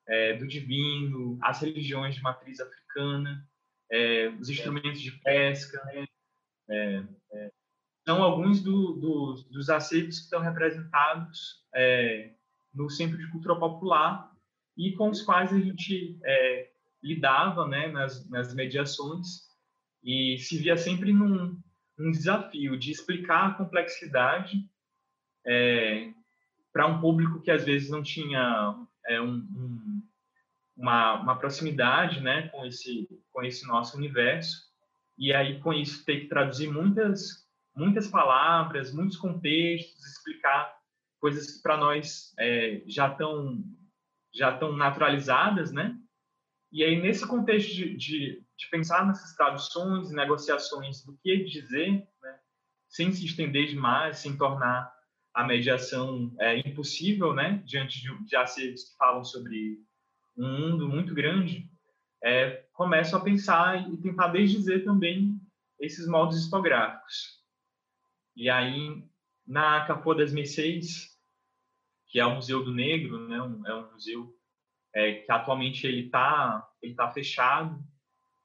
é, 0.07 0.35
do 0.35 0.47
divino, 0.47 1.38
as 1.42 1.61
religiões 1.62 2.14
de 2.14 2.23
matriz 2.23 2.61
africana, 2.61 3.49
é, 3.90 4.28
os 4.28 4.50
instrumentos 4.50 5.00
de 5.00 5.12
pesca, 5.23 5.83
né? 5.87 6.07
são 8.04 8.23
alguns 8.23 8.62
do, 8.62 8.95
do, 8.95 9.35
dos 9.50 9.71
acervos 9.71 10.19
que 10.19 10.25
estão 10.25 10.40
representados 10.40 11.64
é, 11.75 12.33
no 12.75 12.88
Centro 12.91 13.19
de 13.19 13.31
Cultura 13.31 13.57
Popular 13.57 14.31
e 14.76 14.93
com 14.93 15.11
os 15.11 15.23
quais 15.23 15.52
a 15.52 15.59
gente 15.59 16.19
é, 16.25 16.71
lidava 17.02 17.67
né, 17.67 17.88
nas, 17.88 18.29
nas 18.29 18.55
mediações 18.55 19.52
e 20.02 20.38
se 20.38 20.59
via 20.59 20.76
sempre 20.76 21.12
num, 21.12 21.61
desafio 22.11 22.76
de 22.76 22.91
explicar 22.91 23.47
a 23.47 23.55
complexidade 23.55 24.69
é, 25.47 26.12
para 26.73 26.87
um 26.87 27.00
público 27.00 27.41
que 27.41 27.50
às 27.50 27.64
vezes 27.64 27.91
não 27.91 28.02
tinha 28.02 28.75
é, 29.07 29.21
um, 29.21 29.35
um, 29.35 30.02
uma, 30.76 31.21
uma, 31.21 31.38
proximidade 31.38 32.21
né, 32.21 32.49
com, 32.49 32.67
esse, 32.67 33.09
com 33.33 33.43
esse 33.45 33.64
nosso 33.69 33.97
universo. 33.97 34.69
E 35.17 35.33
aí, 35.33 35.61
com 35.61 35.73
isso, 35.73 36.05
ter 36.05 36.23
que 36.23 36.29
traduzir 36.29 36.69
muitas, 36.69 37.47
muitas 37.76 38.09
palavras, 38.09 38.93
muitos 38.93 39.17
contextos, 39.17 40.05
explicar 40.05 40.75
coisas 41.23 41.52
que 41.52 41.62
para 41.62 41.76
nós 41.76 42.35
é, 42.37 42.83
já 42.85 43.07
estão 43.07 43.62
já 44.35 44.52
estão 44.52 44.76
naturalizadas, 44.76 45.71
né? 45.73 45.97
E 46.73 46.83
aí, 46.83 47.00
nesse 47.00 47.26
contexto 47.26 47.71
de, 47.73 47.95
de, 47.97 48.47
de 48.59 48.71
pensar 48.71 49.07
nessas 49.07 49.37
traduções 49.37 50.11
negociações 50.11 51.05
do 51.05 51.17
que 51.23 51.45
dizer, 51.45 52.09
né? 52.23 52.38
sem 52.88 53.12
se 53.12 53.26
estender 53.26 53.69
demais, 53.69 54.19
sem 54.19 54.37
tornar 54.37 54.91
a 55.35 55.45
mediação 55.45 56.35
é, 56.41 56.59
impossível, 56.59 57.35
né? 57.35 57.62
Diante 57.67 58.00
de, 58.00 58.25
de 58.25 58.37
acervos 58.37 58.85
que 58.85 58.97
falam 58.97 59.23
sobre 59.23 59.79
um 60.37 60.49
mundo 60.59 60.88
muito 60.88 61.14
grande, 61.14 61.71
é, 62.25 62.64
começo 62.73 63.14
a 63.14 63.21
pensar 63.21 63.88
e 63.93 63.97
tentar 63.99 64.29
desdizer 64.29 64.83
também 64.83 65.38
esses 65.79 66.09
modos 66.09 66.38
histográficos. 66.38 67.43
E 68.35 68.49
aí, 68.49 69.05
na 69.47 69.85
Capô 69.85 70.14
das 70.14 70.33
Mercês, 70.33 71.12
que 72.12 72.21
é 72.21 72.26
o 72.26 72.35
Museu 72.35 72.62
do 72.62 72.75
Negro, 72.75 73.26
né? 73.26 73.38
É 73.38 73.75
um 73.75 73.90
museu 73.90 74.37
é, 74.95 75.14
que 75.14 75.33
atualmente 75.33 75.87
ele 75.87 76.04
está 76.04 76.69
ele 76.83 76.95
tá 76.95 77.11
fechado 77.11 77.83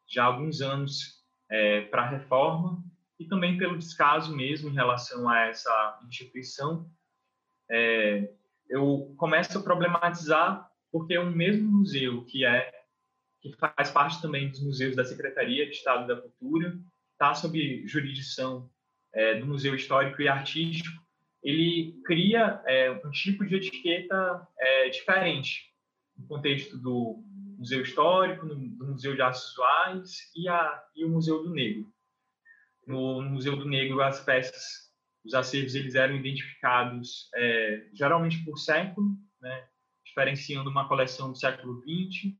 já 0.07 0.23
há 0.23 0.27
alguns 0.27 0.61
anos 0.61 1.21
é, 1.49 1.81
para 1.81 2.07
reforma 2.07 2.81
e 3.19 3.27
também 3.27 3.57
pelo 3.57 3.77
descaso 3.77 4.33
mesmo 4.33 4.69
em 4.69 4.73
relação 4.73 5.27
a 5.27 5.47
essa 5.47 5.99
instituição. 6.07 6.89
É, 7.69 8.31
eu 8.69 9.13
começo 9.17 9.57
a 9.57 9.61
problematizar 9.63 10.71
porque 10.89 11.15
é 11.15 11.19
um 11.19 11.31
mesmo 11.31 11.69
museu 11.69 12.23
que 12.23 12.45
é 12.45 12.73
que 13.41 13.53
faz 13.57 13.91
parte 13.91 14.21
também 14.21 14.49
dos 14.49 14.63
museus 14.63 14.95
da 14.95 15.03
Secretaria 15.03 15.65
de 15.65 15.71
Estado 15.71 16.07
da 16.07 16.19
Cultura, 16.19 16.79
está 17.11 17.35
sob 17.35 17.85
jurisdição 17.85 18.69
é, 19.13 19.35
do 19.35 19.45
Museu 19.45 19.75
Histórico 19.75 20.21
e 20.21 20.27
Artístico, 20.27 21.06
ele 21.47 22.01
cria 22.03 22.61
é, 22.67 22.91
um 22.91 23.09
tipo 23.09 23.45
de 23.45 23.55
etiqueta 23.55 24.45
é, 24.59 24.89
diferente 24.89 25.71
no 26.17 26.27
contexto 26.27 26.77
do 26.77 27.23
Museu 27.57 27.81
Histórico, 27.83 28.45
do 28.45 28.85
Museu 28.85 29.15
de 29.15 29.21
Artes 29.21 29.47
Visuais 29.47 30.17
e, 30.35 30.45
e 30.99 31.05
o 31.05 31.09
Museu 31.09 31.41
do 31.43 31.51
Negro. 31.51 31.89
No, 32.85 33.21
no, 33.21 33.29
Museu 33.29 33.55
do 33.55 33.65
Negro, 33.65 34.01
as 34.01 34.19
peças, 34.19 34.91
os 35.23 35.33
acervos, 35.33 35.73
eles 35.73 35.95
eram 35.95 36.17
identificados 36.17 37.29
é, 37.33 37.87
geralmente 37.93 38.43
por 38.43 38.57
século, 38.57 39.15
né, 39.39 39.69
diferenciando 40.05 40.69
uma 40.69 40.89
coleção 40.89 41.31
do 41.31 41.37
século 41.37 41.81
XX 41.81 42.33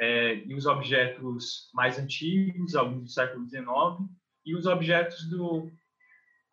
é, 0.00 0.34
e 0.34 0.52
os 0.52 0.66
objetos 0.66 1.70
mais 1.72 1.96
antigos, 1.96 2.74
alguns 2.74 3.04
do 3.04 3.08
século 3.08 3.48
XIX, 3.48 4.10
e 4.44 4.56
os 4.56 4.66
objetos 4.66 5.28
do 5.30 5.70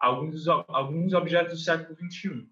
alguns 0.04 0.48
alguns 0.48 1.14
objetos 1.14 1.54
do 1.54 1.64
século 1.64 1.98
XXI. 1.98 2.48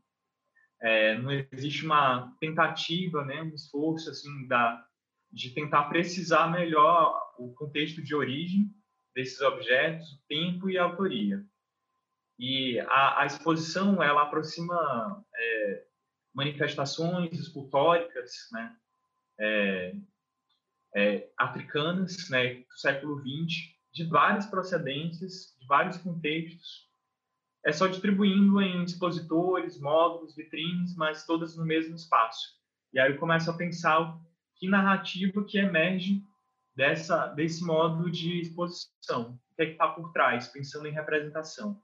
É, 0.82 1.18
não 1.18 1.32
existe 1.52 1.86
uma 1.86 2.36
tentativa, 2.40 3.24
né, 3.26 3.44
um 3.44 3.54
esforço 3.54 4.10
assim 4.10 4.48
da 4.48 4.84
de 5.32 5.52
tentar 5.52 5.84
precisar 5.84 6.52
melhor 6.52 7.18
o 7.38 7.54
contexto 7.54 8.02
de 8.04 8.14
origem 8.14 8.70
desses 9.16 9.40
objetos, 9.40 10.12
o 10.12 10.28
tempo 10.28 10.70
e 10.70 10.78
a 10.78 10.84
autoria. 10.84 11.42
E 12.38 12.80
a, 12.82 13.22
a 13.22 13.26
exposição 13.26 14.04
ela 14.04 14.24
aproxima 14.24 15.24
é, 15.34 15.86
manifestações 16.34 17.32
escultóricas, 17.34 18.32
né, 18.52 18.76
é, 19.40 19.96
é, 20.96 21.30
africanas, 21.38 22.30
né, 22.30 22.56
do 22.56 22.78
século 22.78 23.20
XX, 23.20 23.72
de 23.94 24.06
várias 24.06 24.46
procedências, 24.48 25.56
de 25.60 25.66
vários 25.66 25.98
contextos, 25.98 26.91
é 27.66 27.72
só 27.72 27.88
distribuindo 27.88 28.62
em 28.62 28.84
expositores, 28.84 29.80
módulos, 29.80 30.36
vitrines, 30.36 30.96
mas 30.96 31.26
todas 31.26 31.56
no 31.56 31.66
mesmo 31.66 31.96
espaço. 31.96 32.60
E 32.94 33.00
aí 33.00 33.12
eu 33.12 33.20
começo 33.20 33.50
a 33.50 33.58
pensar 33.58 34.20
que 34.56 34.68
narrativa 34.68 35.44
que 35.44 35.58
emerge 35.58 36.24
dessa 36.76 37.28
desse 37.28 37.64
modo 37.64 38.10
de 38.10 38.42
exposição, 38.42 39.40
o 39.52 39.56
que 39.56 39.62
é 39.62 39.66
que 39.68 39.72
está 39.74 39.88
por 39.88 40.12
trás, 40.12 40.48
pensando 40.48 40.88
em 40.88 40.92
representação. 40.92 41.82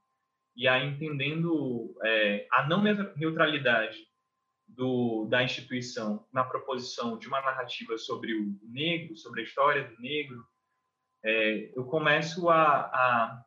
E 0.56 0.68
aí 0.68 0.88
entendendo 0.88 1.96
é, 2.04 2.48
a 2.52 2.68
não 2.68 2.82
neutralidade 3.16 3.98
do, 4.68 5.26
da 5.26 5.44
instituição 5.44 6.26
na 6.34 6.44
proposição 6.44 7.18
de 7.18 7.28
uma 7.28 7.42
narrativa 7.42 7.98
sobre 7.98 8.34
o 8.34 8.60
negro, 8.64 9.16
sobre 9.16 9.42
a 9.42 9.44
história 9.44 9.88
do 9.88 10.02
negro, 10.02 10.44
é, 11.24 11.72
eu 11.76 11.86
começo 11.86 12.50
a, 12.50 12.80
a, 12.80 13.46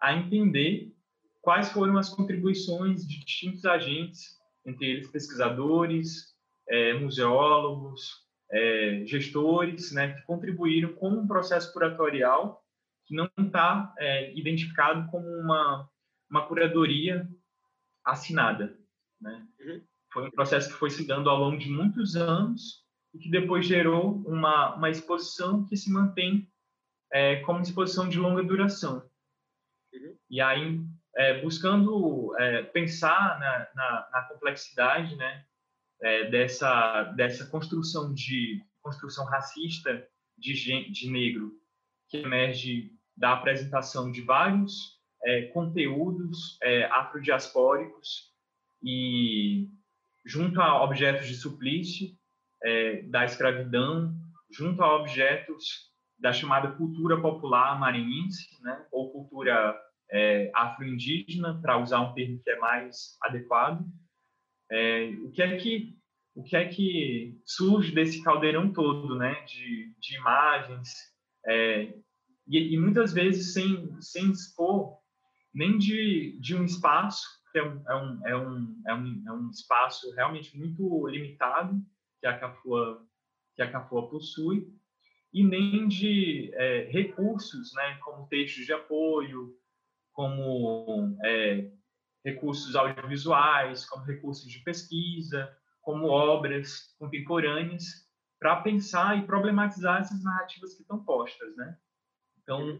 a 0.00 0.14
entender 0.14 0.94
quais 1.40 1.70
foram 1.72 1.96
as 1.98 2.08
contribuições 2.08 3.06
de 3.06 3.24
distintos 3.24 3.64
agentes, 3.64 4.38
entre 4.64 4.86
eles 4.86 5.10
pesquisadores, 5.10 6.34
é, 6.68 6.94
museólogos, 6.94 8.28
é, 8.52 9.04
gestores, 9.06 9.92
né, 9.92 10.14
que 10.14 10.22
contribuíram 10.22 10.92
com 10.94 11.10
um 11.10 11.26
processo 11.26 11.72
curatorial 11.72 12.62
que 13.06 13.14
não 13.14 13.28
está 13.38 13.92
é, 13.98 14.36
identificado 14.38 15.10
como 15.10 15.26
uma, 15.26 15.88
uma 16.30 16.46
curadoria 16.46 17.28
assinada. 18.04 18.78
Né? 19.20 19.46
Uhum. 19.60 19.82
Foi 20.12 20.26
um 20.26 20.30
processo 20.30 20.68
que 20.68 20.78
foi 20.78 20.90
se 20.90 21.06
dando 21.06 21.28
ao 21.28 21.38
longo 21.38 21.58
de 21.58 21.68
muitos 21.68 22.16
anos 22.16 22.84
e 23.12 23.18
que 23.18 23.30
depois 23.30 23.66
gerou 23.66 24.22
uma, 24.26 24.76
uma 24.76 24.90
exposição 24.90 25.64
que 25.66 25.76
se 25.76 25.90
mantém 25.90 26.48
é, 27.12 27.36
como 27.40 27.60
exposição 27.60 28.08
de 28.08 28.18
longa 28.18 28.42
duração. 28.42 29.08
Uhum. 29.92 30.16
E 30.30 30.40
aí, 30.40 30.80
é, 31.16 31.40
buscando 31.40 32.34
é, 32.38 32.62
pensar 32.62 33.38
na, 33.38 33.68
na, 33.74 34.08
na, 34.12 34.22
complexidade 34.22 35.16
né, 35.16 35.44
é, 36.02 36.30
dessa, 36.30 37.04
dessa 37.16 37.46
construção 37.46 38.14
de 38.14 38.62
construção 38.82 39.26
racista 39.26 40.06
de, 40.38 40.90
de 40.90 41.10
negro 41.10 41.52
que 42.08 42.18
emerge 42.18 42.92
da 43.16 43.34
apresentação 43.34 44.10
de 44.10 44.22
vários 44.22 44.98
é, 45.22 45.42
conteúdos 45.48 46.58
é, 46.62 46.84
afrodiaspóricos 46.86 48.32
e 48.82 49.68
junto 50.24 50.60
a 50.60 50.82
objetos 50.82 51.26
de 51.26 51.34
suplício 51.34 52.08
é, 52.62 53.02
da 53.02 53.24
escravidão, 53.24 54.14
junto 54.50 54.82
a 54.82 54.96
objetos 54.96 55.90
da 56.18 56.32
chamada 56.32 56.72
cultura 56.72 57.20
popular 57.20 57.78
maranhense, 57.78 58.48
né, 58.62 58.86
ou 58.90 59.10
cultura 59.10 59.78
é, 60.12 60.50
afro-indígena, 60.54 61.60
para 61.60 61.78
usar 61.78 62.00
um 62.00 62.14
termo 62.14 62.40
que 62.42 62.50
é 62.50 62.58
mais 62.58 63.16
adequado. 63.22 63.84
É, 64.70 65.10
o 65.22 65.30
que 65.30 65.42
é 65.42 65.56
que 65.56 65.96
o 66.32 66.44
que 66.44 66.56
é 66.56 66.68
que 66.68 67.40
surge 67.44 67.92
desse 67.92 68.22
caldeirão 68.22 68.72
todo, 68.72 69.16
né, 69.16 69.34
de, 69.44 69.92
de 69.98 70.16
imagens 70.16 70.88
é, 71.46 71.92
e, 72.46 72.74
e, 72.74 72.78
muitas 72.78 73.12
vezes 73.12 73.52
sem 73.52 74.00
sem 74.00 74.30
dispor 74.30 74.96
nem 75.52 75.76
de, 75.76 76.38
de 76.40 76.54
um 76.54 76.64
espaço 76.64 77.26
que 77.50 77.58
é 77.58 77.64
um, 77.64 77.82
é 77.88 77.96
um, 77.96 78.26
é 78.26 78.36
um, 78.36 78.82
é 78.86 78.94
um, 78.94 79.24
é 79.26 79.32
um 79.32 79.50
espaço 79.50 80.14
realmente 80.14 80.56
muito 80.56 81.08
limitado 81.08 81.82
que 82.20 82.26
a 82.26 82.38
Cafua 82.38 83.04
que 83.56 83.62
a 83.62 83.70
Cafua 83.70 84.08
possui 84.08 84.68
e 85.32 85.44
nem 85.44 85.86
de 85.88 86.50
é, 86.54 86.88
recursos, 86.90 87.72
né, 87.74 87.98
como 88.02 88.26
textos 88.28 88.66
de 88.66 88.72
apoio, 88.72 89.56
como 90.20 91.16
é, 91.24 91.70
recursos 92.22 92.76
audiovisuais, 92.76 93.88
como 93.88 94.04
recursos 94.04 94.52
de 94.52 94.58
pesquisa, 94.58 95.50
como 95.80 96.08
obras 96.08 96.94
contemporâneas, 96.98 97.84
para 98.38 98.60
pensar 98.60 99.16
e 99.16 99.26
problematizar 99.26 100.02
essas 100.02 100.22
narrativas 100.22 100.74
que 100.74 100.82
estão 100.82 101.02
postas, 101.02 101.56
né? 101.56 101.74
Então, 102.42 102.78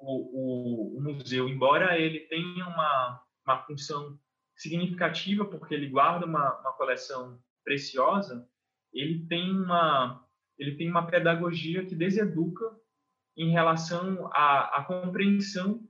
o, 0.00 0.94
o, 0.94 0.98
o 0.98 1.02
museu, 1.02 1.46
embora 1.46 1.98
ele 1.98 2.20
tenha 2.20 2.66
uma, 2.66 3.22
uma 3.46 3.58
função 3.66 4.18
significativa, 4.56 5.44
porque 5.44 5.74
ele 5.74 5.90
guarda 5.90 6.24
uma, 6.24 6.58
uma 6.60 6.72
coleção 6.72 7.38
preciosa, 7.62 8.48
ele 8.94 9.26
tem 9.26 9.50
uma 9.52 10.24
ele 10.58 10.74
tem 10.74 10.90
uma 10.90 11.06
pedagogia 11.06 11.84
que 11.84 11.94
deseduca 11.94 12.64
em 13.36 13.52
relação 13.52 14.28
à, 14.32 14.78
à 14.78 14.84
compreensão 14.84 15.87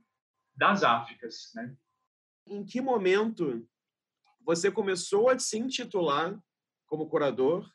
das 0.59 0.83
Áfricas, 0.83 1.51
né? 1.55 1.73
Em 2.45 2.65
que 2.65 2.81
momento 2.81 3.65
você 4.41 4.69
começou 4.69 5.29
a 5.29 5.39
se 5.39 5.57
intitular 5.57 6.37
como 6.85 7.07
curador 7.07 7.71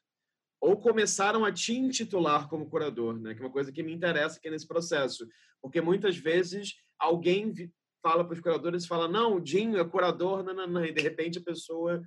ou 0.60 0.76
começaram 0.78 1.44
a 1.46 1.52
te 1.52 1.72
intitular 1.72 2.46
como 2.46 2.68
curador, 2.68 3.18
né? 3.18 3.34
Que 3.34 3.40
é 3.40 3.44
uma 3.46 3.52
coisa 3.52 3.72
que 3.72 3.82
me 3.82 3.92
interessa 3.92 4.36
aqui 4.36 4.50
nesse 4.50 4.68
processo, 4.68 5.26
porque 5.62 5.80
muitas 5.80 6.18
vezes 6.18 6.74
alguém 6.98 7.54
fala 8.02 8.22
para 8.22 8.34
os 8.34 8.40
curadores 8.40 8.84
e 8.84 8.88
fala 8.88 9.08
não, 9.08 9.36
o 9.36 9.40
Dinho 9.40 9.78
é 9.78 9.84
curador, 9.88 10.42
não, 10.42 10.52
não, 10.52 10.66
não, 10.66 10.84
e 10.84 10.92
de 10.92 11.00
repente 11.00 11.38
a 11.38 11.42
pessoa 11.42 12.02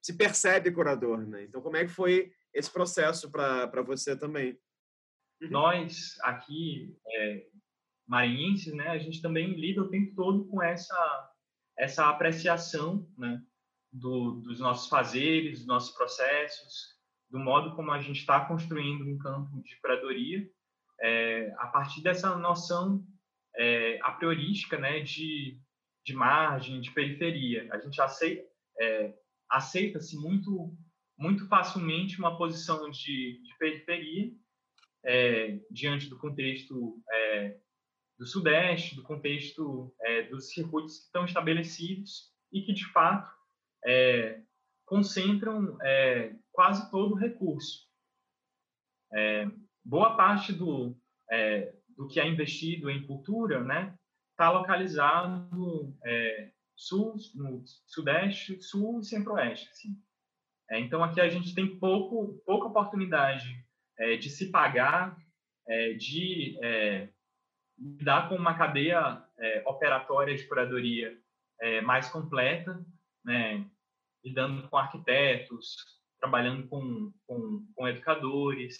se 0.00 0.16
percebe 0.16 0.72
curador, 0.72 1.26
né? 1.26 1.44
Então 1.44 1.60
como 1.60 1.76
é 1.76 1.84
que 1.84 1.90
foi 1.90 2.32
esse 2.54 2.70
processo 2.70 3.30
para 3.30 3.82
você 3.82 4.16
também? 4.16 4.58
Nós 5.42 6.16
aqui 6.22 6.96
é, 7.06 7.46
maranhenses, 8.06 8.72
né, 8.74 8.88
a 8.88 8.98
gente 8.98 9.20
também 9.20 9.54
lida 9.54 9.82
o 9.82 9.88
tempo 9.88 10.14
todo 10.14 10.46
com 10.46 10.62
essa 10.62 11.32
essa 11.78 12.08
apreciação, 12.08 13.06
né, 13.18 13.42
do, 13.92 14.40
dos 14.40 14.58
nossos 14.60 14.88
fazeres, 14.88 15.58
dos 15.58 15.66
nossos 15.66 15.94
processos, 15.94 16.96
do 17.30 17.38
modo 17.38 17.76
como 17.76 17.92
a 17.92 18.00
gente 18.00 18.20
está 18.20 18.46
construindo 18.46 19.04
um 19.04 19.18
campo 19.18 19.62
de 19.62 19.78
curadoria, 19.80 20.48
é, 21.00 21.54
a 21.58 21.66
partir 21.66 22.02
dessa 22.02 22.34
noção 22.36 23.04
é, 23.58 23.98
a 24.02 24.12
priorística, 24.12 24.78
né, 24.78 25.00
de, 25.00 25.60
de 26.04 26.14
margem, 26.14 26.80
de 26.80 26.90
periferia. 26.92 27.68
A 27.72 27.78
gente 27.78 28.00
aceita 28.00 28.46
é, 28.80 29.14
aceita-se 29.48 30.16
muito 30.16 30.76
muito 31.18 31.48
facilmente 31.48 32.18
uma 32.18 32.36
posição 32.36 32.90
de, 32.90 33.40
de 33.42 33.58
periferia 33.58 34.30
é, 35.04 35.58
diante 35.70 36.10
do 36.10 36.18
contexto 36.18 37.02
é, 37.10 37.56
do 38.18 38.26
Sudeste, 38.26 38.96
do 38.96 39.02
contexto 39.02 39.94
é, 40.00 40.22
dos 40.24 40.50
circuitos 40.50 40.98
que 40.98 41.04
estão 41.04 41.24
estabelecidos 41.24 42.32
e 42.52 42.62
que, 42.62 42.72
de 42.72 42.86
fato, 42.92 43.30
é, 43.84 44.40
concentram 44.84 45.76
é, 45.82 46.34
quase 46.52 46.90
todo 46.90 47.14
o 47.14 47.18
recurso. 47.18 47.86
É, 49.12 49.46
boa 49.84 50.16
parte 50.16 50.52
do, 50.52 50.96
do 51.96 52.08
que 52.08 52.18
é 52.18 52.26
investido 52.26 52.90
em 52.90 53.06
cultura 53.06 53.62
né, 53.62 53.96
está 54.32 54.50
localizado 54.50 55.96
sul, 56.76 57.14
no 57.34 57.64
Sudeste, 57.86 58.62
Sul 58.62 59.00
e 59.00 59.04
Centro-Oeste. 59.04 59.68
Assim. 59.70 59.96
É, 60.70 60.80
então, 60.80 61.02
aqui 61.02 61.20
a 61.20 61.28
gente 61.28 61.54
tem 61.54 61.78
pouco, 61.78 62.42
pouca 62.44 62.68
oportunidade 62.68 63.64
é, 63.98 64.16
de 64.16 64.28
se 64.28 64.50
pagar, 64.50 65.16
é, 65.68 65.94
de 65.94 66.58
é, 66.62 67.08
lidar 67.78 68.28
com 68.28 68.36
uma 68.36 68.56
cadeia 68.56 69.22
é, 69.38 69.62
operatória 69.66 70.34
de 70.36 70.46
curadoria 70.46 71.18
é, 71.60 71.80
mais 71.80 72.08
completa, 72.08 72.84
né, 73.24 73.68
lidando 74.24 74.68
com 74.68 74.76
arquitetos, 74.76 75.76
trabalhando 76.18 76.66
com, 76.68 77.12
com, 77.26 77.66
com 77.74 77.88
educadores, 77.88 78.76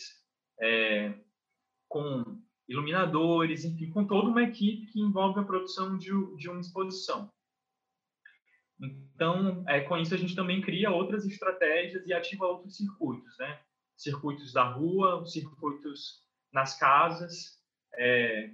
com 1.88 2.40
iluminadores, 2.68 3.64
enfim, 3.64 3.90
com 3.90 4.06
toda 4.06 4.28
uma 4.28 4.42
equipe 4.42 4.86
que 4.86 5.00
envolve 5.00 5.40
a 5.40 5.44
produção 5.44 5.96
de, 5.96 6.10
de 6.36 6.48
uma 6.48 6.60
exposição. 6.60 7.30
Então, 8.80 9.64
é, 9.68 9.80
com 9.80 9.96
isso 9.96 10.14
a 10.14 10.18
gente 10.18 10.34
também 10.34 10.60
cria 10.60 10.90
outras 10.90 11.24
estratégias 11.24 12.06
e 12.06 12.12
ativa 12.12 12.46
outros 12.46 12.76
circuitos, 12.76 13.36
né? 13.38 13.60
Circuitos 13.96 14.52
da 14.52 14.64
rua, 14.64 15.24
circuitos 15.26 16.22
nas 16.52 16.78
casas, 16.78 17.58
é, 17.94 18.52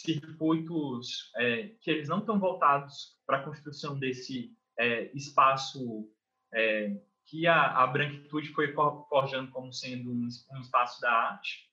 circuitos 0.00 1.30
é, 1.36 1.68
que 1.80 1.90
eles 1.90 2.08
não 2.08 2.18
estão 2.18 2.38
voltados 2.38 3.16
para 3.26 3.38
a 3.38 3.42
construção 3.42 3.98
desse 3.98 4.54
é, 4.78 5.10
espaço 5.16 6.10
é, 6.52 7.00
que 7.24 7.46
a, 7.46 7.82
a, 7.82 7.86
branquitude 7.86 8.52
foi 8.52 8.72
forjando 9.08 9.50
como 9.50 9.72
sendo 9.72 10.12
um, 10.12 10.28
um 10.52 10.60
espaço 10.60 11.00
da 11.00 11.10
arte. 11.10 11.70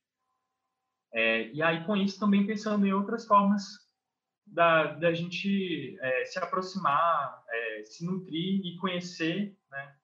É, 1.14 1.50
e 1.50 1.62
aí, 1.62 1.86
com 1.86 1.96
isso, 1.96 2.20
também 2.20 2.48
pensando 2.48 2.88
em 2.88 2.94
outras 2.94 3.28
formas 3.28 3.64
da, 4.48 4.94
da 4.94 5.14
gente 5.14 5.98
é, 6.00 6.26
se 6.26 6.40
aproximar, 6.40 7.44
é, 7.50 7.84
se 7.84 8.06
nutrir 8.06 8.66
e 8.66 8.78
conhecer, 8.78 9.56
né? 9.70 9.96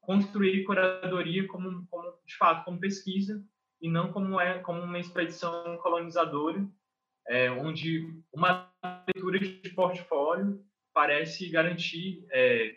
construir 0.00 0.64
curadoria 0.64 1.46
como, 1.46 1.86
como, 1.86 2.18
de 2.26 2.36
fato, 2.36 2.64
como 2.64 2.80
pesquisa 2.80 3.42
e 3.80 3.88
não 3.88 4.12
como 4.12 4.40
é 4.40 4.58
como 4.58 4.82
uma 4.82 4.98
expedição 4.98 5.78
colonizadora, 5.78 6.68
é, 7.32 7.50
onde 7.50 8.06
uma 8.30 8.70
leitura 9.06 9.38
de 9.38 9.70
portfólio 9.70 10.62
parece 10.92 11.48
garantir 11.48 12.26
é, 12.30 12.76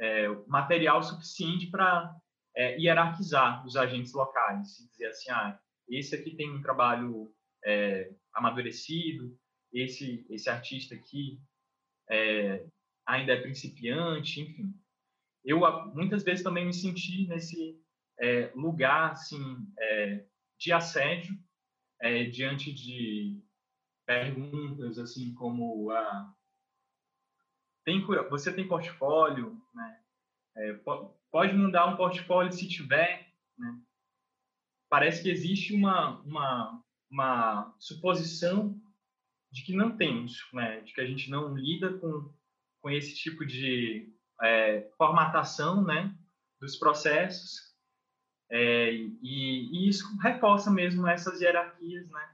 é, 0.00 0.28
material 0.48 1.00
suficiente 1.00 1.68
para 1.70 2.12
é, 2.56 2.76
hierarquizar 2.76 3.64
os 3.64 3.76
agentes 3.76 4.12
locais, 4.12 4.80
e 4.80 4.88
dizer 4.88 5.06
assim, 5.06 5.30
ah, 5.30 5.60
esse 5.88 6.16
aqui 6.16 6.34
tem 6.34 6.50
um 6.50 6.60
trabalho 6.60 7.32
amadurecido, 8.34 9.34
esse 9.72 10.26
esse 10.28 10.50
artista 10.50 10.94
aqui 10.94 11.40
é, 12.10 12.66
ainda 13.06 13.32
é 13.32 13.40
principiante, 13.40 14.40
enfim. 14.40 14.74
Eu 15.42 15.60
muitas 15.94 16.22
vezes 16.22 16.42
também 16.42 16.66
me 16.66 16.74
senti 16.74 17.26
nesse 17.26 17.80
é, 18.20 18.50
lugar 18.54 19.12
assim 19.12 19.56
é, 19.78 20.26
de 20.58 20.72
assédio 20.72 21.34
é, 22.02 22.24
diante 22.24 22.72
de 22.72 23.42
perguntas 24.06 24.98
assim 24.98 25.34
como 25.34 25.90
a 25.90 26.34
tem 27.84 28.04
você 28.30 28.52
tem 28.52 28.66
portfólio, 28.66 29.60
né? 29.74 30.00
É, 30.56 30.80
pode 31.30 31.52
mandar 31.54 31.86
um 31.86 31.96
portfólio 31.96 32.52
se 32.52 32.68
tiver, 32.68 33.32
né? 33.58 33.80
Parece 34.88 35.22
que 35.22 35.30
existe 35.30 35.74
uma 35.74 36.20
uma 36.20 36.82
uma 37.10 37.74
suposição 37.78 38.80
de 39.54 39.62
que 39.62 39.72
não 39.72 39.96
temos, 39.96 40.44
né? 40.52 40.80
de 40.80 40.92
que 40.92 41.00
a 41.00 41.06
gente 41.06 41.30
não 41.30 41.54
lida 41.54 41.96
com, 41.98 42.34
com 42.82 42.90
esse 42.90 43.14
tipo 43.14 43.46
de 43.46 44.12
é, 44.42 44.90
formatação 44.98 45.84
né? 45.84 46.12
dos 46.60 46.76
processos 46.76 47.72
é, 48.50 48.92
e, 48.92 49.16
e, 49.22 49.88
isso 49.88 50.04
reforça 50.18 50.72
mesmo 50.72 51.06
essas 51.06 51.40
hierarquias 51.40 52.08
né? 52.10 52.33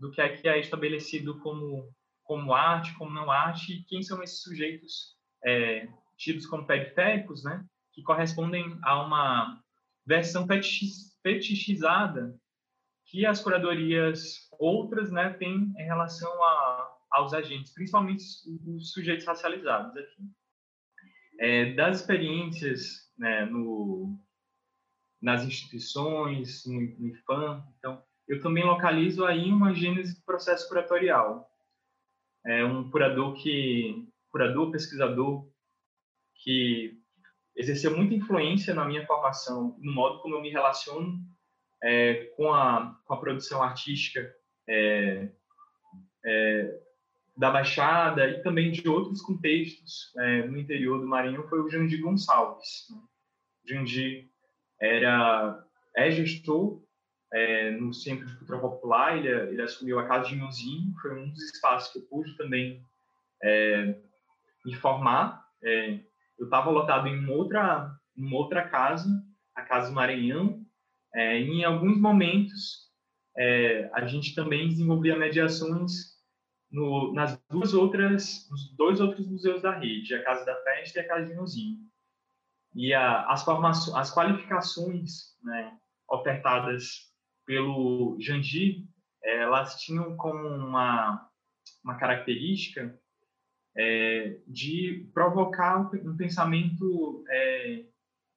Do 0.00 0.10
que 0.10 0.20
é 0.20 0.28
que 0.34 0.48
é 0.48 0.58
estabelecido 0.58 1.38
como, 1.40 1.92
como 2.24 2.54
arte, 2.54 2.94
como 2.94 3.10
não 3.10 3.30
arte 3.30 3.74
e 3.74 3.84
quem 3.84 4.02
são 4.02 4.22
esses 4.22 4.42
sujeitos 4.42 5.14
é, 5.44 5.86
tidos 6.16 6.46
como 6.46 6.66
periféricos, 6.66 7.44
né? 7.44 7.64
que 7.92 8.02
correspondem 8.02 8.78
a 8.82 9.04
uma 9.04 9.62
versão 10.06 10.46
fetichizada 11.22 12.34
que 13.06 13.26
as 13.26 13.42
curadorias 13.42 14.48
outras 14.58 15.10
né, 15.10 15.30
têm 15.34 15.72
em 15.76 15.84
relação 15.84 16.32
a, 16.42 16.96
aos 17.10 17.34
agentes, 17.34 17.72
principalmente 17.74 18.24
os 18.66 18.92
sujeitos 18.92 19.26
racializados 19.26 19.96
aqui. 19.96 20.22
É, 21.40 21.72
das 21.74 22.00
experiências 22.00 23.10
né, 23.18 23.46
no, 23.46 24.16
nas 25.20 25.42
instituições, 25.44 26.64
no, 26.66 26.80
no 26.80 27.08
IFAM, 27.08 27.64
então, 27.78 28.02
eu 28.30 28.40
também 28.40 28.62
localizo 28.62 29.26
aí 29.26 29.50
uma 29.50 29.74
gênese 29.74 30.14
do 30.14 30.24
processo 30.24 30.68
curatorial. 30.68 31.50
É 32.46 32.64
um 32.64 32.88
curador 32.88 33.34
que, 33.34 34.08
curador, 34.30 34.70
pesquisador, 34.70 35.48
que 36.36 36.96
exerceu 37.56 37.94
muita 37.96 38.14
influência 38.14 38.72
na 38.72 38.84
minha 38.84 39.04
formação, 39.04 39.76
no 39.80 39.92
modo 39.92 40.20
como 40.20 40.36
eu 40.36 40.40
me 40.40 40.48
relaciono 40.48 41.18
é, 41.82 42.26
com, 42.36 42.54
a, 42.54 42.96
com 43.04 43.14
a 43.14 43.20
produção 43.20 43.64
artística 43.64 44.32
é, 44.68 45.28
é, 46.24 46.80
da 47.36 47.50
Baixada 47.50 48.30
e 48.30 48.44
também 48.44 48.70
de 48.70 48.88
outros 48.88 49.20
contextos 49.22 50.14
é, 50.16 50.46
no 50.46 50.56
interior 50.56 51.00
do 51.00 51.06
Maranhão 51.08 51.48
foi 51.48 51.60
o 51.60 51.68
Jandir 51.68 52.00
Gonçalves. 52.00 52.86
Né? 52.90 53.02
Jandir 53.66 54.30
era, 54.80 55.66
é 55.96 56.12
gestor 56.12 56.80
é, 57.32 57.70
no 57.72 57.92
Centro 57.94 58.26
de 58.26 58.36
Cultura 58.36 58.58
Popular, 58.58 59.16
ele, 59.16 59.28
ele 59.28 59.62
assumiu 59.62 59.98
a 59.98 60.06
Casa 60.06 60.28
de 60.28 60.36
Meuzinho, 60.36 60.92
foi 61.00 61.18
um 61.18 61.30
dos 61.30 61.42
espaços 61.54 61.92
que 61.92 61.98
eu 61.98 62.02
pude 62.02 62.36
também 62.36 62.84
é, 63.42 63.96
me 64.64 64.74
formar. 64.74 65.44
É, 65.62 66.00
eu 66.38 66.44
estava 66.44 66.70
lotado 66.70 67.06
em 67.06 67.18
uma 67.18 67.32
outra, 67.32 67.94
uma 68.16 68.36
outra 68.36 68.68
casa, 68.68 69.08
a 69.54 69.62
Casa 69.62 69.92
Maranhão. 69.92 70.64
É, 71.14 71.38
em 71.38 71.64
alguns 71.64 71.98
momentos, 71.98 72.90
é, 73.36 73.90
a 73.92 74.06
gente 74.06 74.34
também 74.34 74.68
desenvolvia 74.68 75.16
mediações 75.16 76.18
no, 76.70 77.12
nas 77.12 77.40
duas 77.50 77.74
outras, 77.74 78.48
nos 78.50 78.74
dois 78.76 79.00
outros 79.00 79.26
museus 79.28 79.62
da 79.62 79.76
rede, 79.76 80.14
a 80.14 80.22
Casa 80.22 80.44
da 80.44 80.56
Festa 80.62 80.98
e 80.98 81.02
a 81.02 81.08
Casa 81.08 81.26
de 81.26 81.34
Nozinho. 81.34 81.78
E 82.74 82.94
a, 82.94 83.26
as, 83.26 83.46
as 83.94 84.14
qualificações 84.14 85.36
né, 85.42 85.76
ofertadas 86.08 87.09
pelo 87.50 88.16
Jandir, 88.20 88.86
elas 89.20 89.74
tinham 89.82 90.16
como 90.16 90.38
uma, 90.38 91.28
uma 91.82 91.96
característica 91.96 92.96
é, 93.76 94.38
de 94.46 95.10
provocar 95.12 95.80
um 95.80 96.16
pensamento 96.16 97.24
é, 97.28 97.86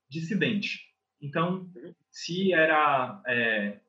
dissidente. 0.10 0.80
Então, 1.22 1.72
se 2.10 2.54
era 2.54 3.22
é, 3.28 3.80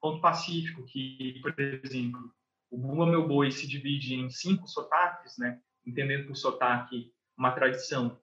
ponto 0.00 0.22
pacífico, 0.22 0.86
que, 0.86 1.38
por 1.42 1.54
exemplo, 1.60 2.32
o 2.70 2.78
Bumba 2.78 3.04
Meu 3.04 3.28
Boi 3.28 3.50
se 3.50 3.68
divide 3.68 4.14
em 4.14 4.30
cinco 4.30 4.66
sotaques, 4.66 5.36
né? 5.36 5.60
entendendo 5.86 6.28
por 6.28 6.34
sotaque 6.34 7.12
uma 7.36 7.52
tradição 7.52 8.18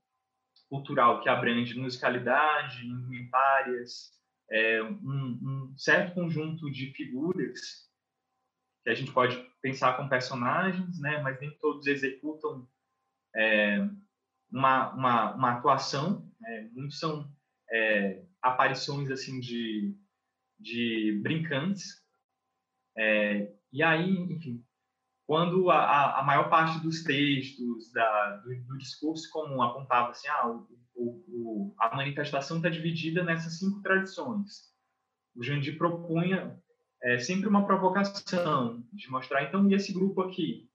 cultural 0.67 1.21
que 1.21 1.29
abrange 1.29 1.77
musicalidade, 1.77 2.87
indumentárias, 2.87 4.22
é, 4.51 4.83
um, 4.83 5.39
um, 5.41 5.73
certo 5.77 6.13
conjunto 6.13 6.69
de 6.71 6.91
figuras 6.93 7.89
que 8.83 8.89
a 8.89 8.93
gente 8.93 9.11
pode 9.11 9.37
pensar 9.61 9.95
com 9.95 10.09
personagens, 10.09 10.99
né? 10.99 11.21
mas 11.21 11.39
nem 11.39 11.51
todos 11.59 11.87
executam 11.87 12.67
é, 13.35 13.79
uma, 14.51 14.93
uma, 14.93 15.35
uma, 15.35 15.51
atuação. 15.53 16.29
Né? 16.39 16.69
Muitos 16.73 16.99
são 16.99 17.31
é, 17.71 18.23
aparições 18.41 19.09
assim 19.09 19.39
de, 19.39 19.97
de 20.59 21.19
brincantes. 21.23 22.03
É, 22.97 23.51
e 23.71 23.81
aí, 23.81 24.09
enfim, 24.09 24.63
quando 25.25 25.71
a, 25.71 26.19
a 26.19 26.23
maior 26.23 26.49
parte 26.49 26.79
dos 26.81 27.03
textos, 27.03 27.91
da, 27.91 28.37
do, 28.37 28.63
do 28.65 28.77
discurso 28.77 29.29
comum 29.31 29.61
apontava 29.61 30.11
assim, 30.11 30.27
ah, 30.27 30.49
o, 30.49 30.67
o, 30.95 31.75
a 31.79 31.95
manifestação 31.95 32.57
está 32.57 32.69
dividida 32.69 33.23
nessas 33.23 33.59
cinco 33.59 33.81
tradições. 33.81 34.73
O 35.35 35.43
Jandir 35.43 35.77
propunha 35.77 36.57
é, 37.01 37.19
sempre 37.19 37.47
uma 37.47 37.65
provocação 37.65 38.83
de 38.93 39.09
mostrar, 39.09 39.43
então, 39.43 39.69
e 39.69 39.73
esse 39.73 39.93
grupo 39.93 40.21
aqui? 40.21 40.69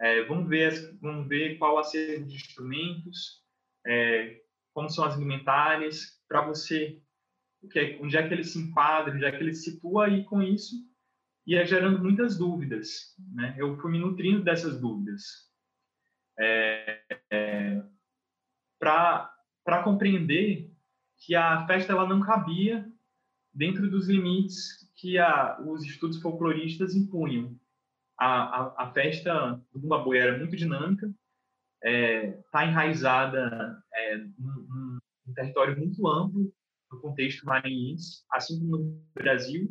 É, 0.00 0.24
vamos, 0.24 0.48
ver, 0.48 0.96
vamos 1.00 1.26
ver 1.28 1.58
qual 1.58 1.78
acervo 1.78 2.26
de 2.26 2.36
instrumentos, 2.36 3.42
é, 3.86 4.40
como 4.72 4.88
são 4.88 5.04
as 5.04 5.14
alimentares, 5.14 6.22
para 6.28 6.46
você, 6.46 7.00
é, 7.74 7.98
onde 8.00 8.16
é 8.16 8.26
que 8.26 8.34
ele 8.34 8.44
se 8.44 8.58
enquadra, 8.58 9.14
onde 9.14 9.24
é 9.24 9.32
que 9.32 9.42
ele 9.42 9.54
se 9.54 9.70
situa, 9.70 10.08
e 10.08 10.24
com 10.24 10.42
isso 10.42 10.76
ia 11.46 11.64
gerando 11.64 12.02
muitas 12.02 12.36
dúvidas. 12.36 13.14
Né? 13.32 13.54
Eu 13.58 13.76
fui 13.78 13.90
me 13.92 13.98
nutrindo 13.98 14.42
dessas 14.42 14.80
dúvidas. 14.80 15.22
É, 16.38 17.02
é, 17.30 17.82
para 18.78 19.35
compreender 19.82 20.70
que 21.18 21.34
a 21.34 21.66
festa 21.66 21.92
ela 21.92 22.08
não 22.08 22.20
cabia 22.20 22.86
dentro 23.52 23.90
dos 23.90 24.08
limites 24.08 24.90
que 24.96 25.18
a, 25.18 25.60
os 25.60 25.84
estudos 25.84 26.20
folcloristas 26.20 26.94
impunham. 26.94 27.58
A, 28.18 28.26
a, 28.26 28.84
a 28.84 28.92
festa 28.92 29.60
do 29.72 29.80
Bumba 29.80 29.98
Boi 29.98 30.18
era 30.18 30.38
muito 30.38 30.56
dinâmica, 30.56 31.06
está 31.06 31.90
é, 31.90 32.42
tá 32.50 32.66
enraizada 32.66 33.82
é, 33.92 34.16
num, 34.16 34.98
num 35.26 35.34
território 35.34 35.76
muito 35.76 36.06
amplo 36.06 36.52
no 36.90 37.00
contexto 37.00 37.44
maranhense, 37.44 38.24
assim 38.30 38.60
como 38.60 38.78
no 38.78 39.02
Brasil, 39.14 39.68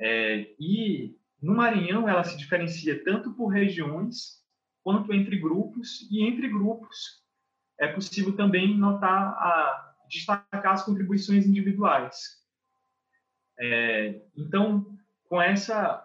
é, 0.00 0.54
e 0.58 1.16
no 1.42 1.54
Maranhão 1.54 2.08
ela 2.08 2.24
se 2.24 2.36
diferencia 2.36 3.02
tanto 3.04 3.34
por 3.34 3.48
regiões 3.48 4.42
quanto 4.82 5.12
entre 5.12 5.38
grupos 5.38 6.08
e 6.10 6.22
entre 6.22 6.48
grupos 6.48 7.25
é 7.78 7.88
possível 7.88 8.34
também 8.36 8.76
notar 8.76 9.34
a 9.34 9.94
destacar 10.08 10.72
as 10.72 10.84
contribuições 10.84 11.46
individuais. 11.46 12.42
É, 13.58 14.22
então, 14.36 14.96
com 15.24 15.40
essa 15.40 16.02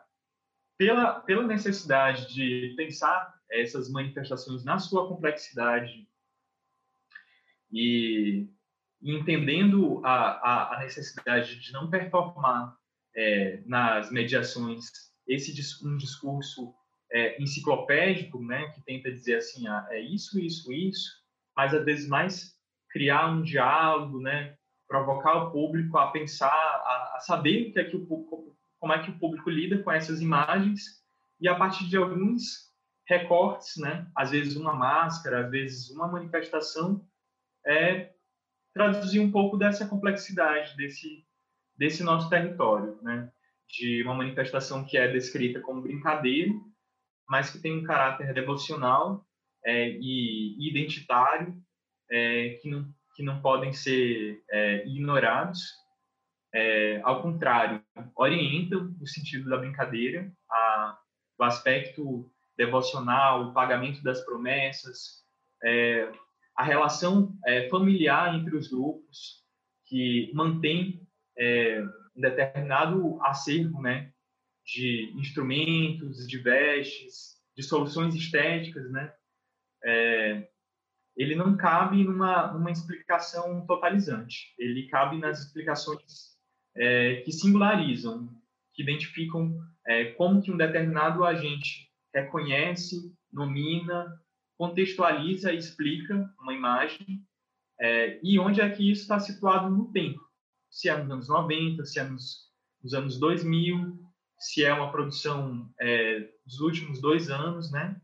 pela 0.77 1.19
pela 1.19 1.45
necessidade 1.45 2.33
de 2.33 2.73
pensar 2.75 3.33
essas 3.49 3.89
manifestações 3.89 4.63
na 4.63 4.79
sua 4.79 5.07
complexidade 5.07 6.07
e, 7.71 8.49
entendendo 9.01 10.01
a, 10.05 10.13
a, 10.13 10.75
a 10.75 10.79
necessidade 10.79 11.59
de 11.59 11.71
não 11.71 11.89
performar 11.89 12.75
é, 13.15 13.61
nas 13.65 14.11
mediações 14.11 14.85
esse 15.27 15.51
um 15.85 15.97
discurso 15.97 16.73
é, 17.11 17.41
enciclopédico, 17.41 18.41
né, 18.43 18.69
que 18.71 18.81
tenta 18.83 19.11
dizer 19.11 19.35
assim, 19.35 19.67
ah, 19.67 19.85
é 19.89 20.01
isso, 20.01 20.39
isso, 20.39 20.71
isso, 20.71 21.20
mas 21.55 21.73
às 21.73 21.83
vezes 21.83 22.07
mais 22.07 22.55
criar 22.89 23.29
um 23.29 23.41
diálogo, 23.41 24.19
né, 24.19 24.55
provocar 24.87 25.35
o 25.35 25.51
público 25.51 25.97
a 25.97 26.11
pensar, 26.11 26.49
a, 26.49 27.13
a 27.15 27.19
saber 27.21 27.69
o 27.69 27.73
que 27.73 27.79
é 27.79 27.83
que 27.85 27.95
o 27.95 28.05
público, 28.05 28.57
como 28.79 28.93
é 28.93 29.01
que 29.01 29.09
o 29.09 29.19
público 29.19 29.49
lida 29.49 29.81
com 29.81 29.91
essas 29.91 30.21
imagens. 30.21 31.01
E 31.39 31.47
a 31.47 31.55
partir 31.55 31.87
de 31.87 31.97
alguns 31.97 32.71
recortes, 33.07 33.77
né, 33.77 34.07
às 34.15 34.31
vezes 34.31 34.55
uma 34.55 34.73
máscara, 34.73 35.45
às 35.45 35.51
vezes 35.51 35.89
uma 35.91 36.07
manifestação, 36.07 37.05
é 37.65 38.11
traduzir 38.73 39.19
um 39.19 39.31
pouco 39.31 39.57
dessa 39.57 39.87
complexidade 39.87 40.75
desse 40.75 41.25
desse 41.77 42.03
nosso 42.03 42.29
território, 42.29 42.99
né? 43.01 43.31
De 43.67 44.03
uma 44.03 44.13
manifestação 44.13 44.85
que 44.85 44.97
é 44.97 45.11
descrita 45.11 45.59
como 45.59 45.81
brincadeira, 45.81 46.51
mas 47.27 47.49
que 47.49 47.59
tem 47.59 47.79
um 47.79 47.83
caráter 47.83 48.33
devocional 48.33 49.25
é, 49.65 49.89
e 49.89 50.69
identitário 50.69 51.55
é, 52.09 52.59
que, 52.61 52.69
não, 52.69 52.85
que 53.15 53.23
não 53.23 53.41
podem 53.41 53.71
ser 53.73 54.43
é, 54.49 54.85
ignorados. 54.87 55.61
É, 56.53 56.99
ao 57.03 57.21
contrário, 57.21 57.81
orientam 58.15 58.93
o 58.99 59.07
sentido 59.07 59.49
da 59.49 59.57
brincadeira, 59.57 60.31
a, 60.49 60.97
o 61.39 61.43
aspecto 61.43 62.29
devocional, 62.57 63.43
o 63.43 63.53
pagamento 63.53 64.03
das 64.03 64.23
promessas, 64.25 65.23
é, 65.63 66.11
a 66.55 66.63
relação 66.63 67.33
é, 67.45 67.69
familiar 67.69 68.35
entre 68.35 68.55
os 68.55 68.67
grupos, 68.67 69.41
que 69.85 70.31
mantém 70.33 71.01
um 72.15 72.21
determinado 72.21 73.19
acervo 73.23 73.81
né, 73.81 74.11
de 74.65 75.11
instrumentos, 75.15 76.27
de 76.27 76.37
vestes, 76.37 77.41
de 77.57 77.63
soluções 77.63 78.13
estéticas, 78.13 78.91
né, 78.91 79.11
é, 79.83 80.47
ele 81.15 81.35
não 81.35 81.57
cabe 81.57 82.03
numa, 82.03 82.53
numa 82.53 82.71
explicação 82.71 83.65
totalizante. 83.65 84.53
Ele 84.57 84.87
cabe 84.87 85.17
nas 85.17 85.39
explicações 85.39 86.37
é, 86.75 87.17
que 87.17 87.31
singularizam, 87.31 88.29
que 88.73 88.81
identificam 88.83 89.59
é, 89.85 90.05
como 90.13 90.41
que 90.41 90.51
um 90.51 90.57
determinado 90.57 91.23
agente 91.25 91.89
reconhece, 92.13 93.13
nomina, 93.31 94.19
contextualiza 94.57 95.51
e 95.53 95.57
explica 95.57 96.29
uma 96.39 96.53
imagem 96.53 97.25
é, 97.79 98.19
e 98.23 98.39
onde 98.39 98.61
é 98.61 98.69
que 98.69 98.89
isso 98.89 99.01
está 99.01 99.19
situado 99.19 99.69
no 99.69 99.91
tempo 99.91 100.21
se 100.71 100.87
é 100.87 100.97
nos 100.97 101.11
anos 101.11 101.27
90, 101.27 101.85
se 101.85 101.99
é 101.99 102.03
nos, 102.05 102.49
nos 102.81 102.93
anos 102.93 103.19
2000, 103.19 103.99
se 104.39 104.63
é 104.63 104.73
uma 104.73 104.91
produção 104.91 105.69
é, 105.79 106.29
dos 106.45 106.61
últimos 106.61 107.01
dois 107.01 107.29
anos, 107.29 107.69
né? 107.71 108.01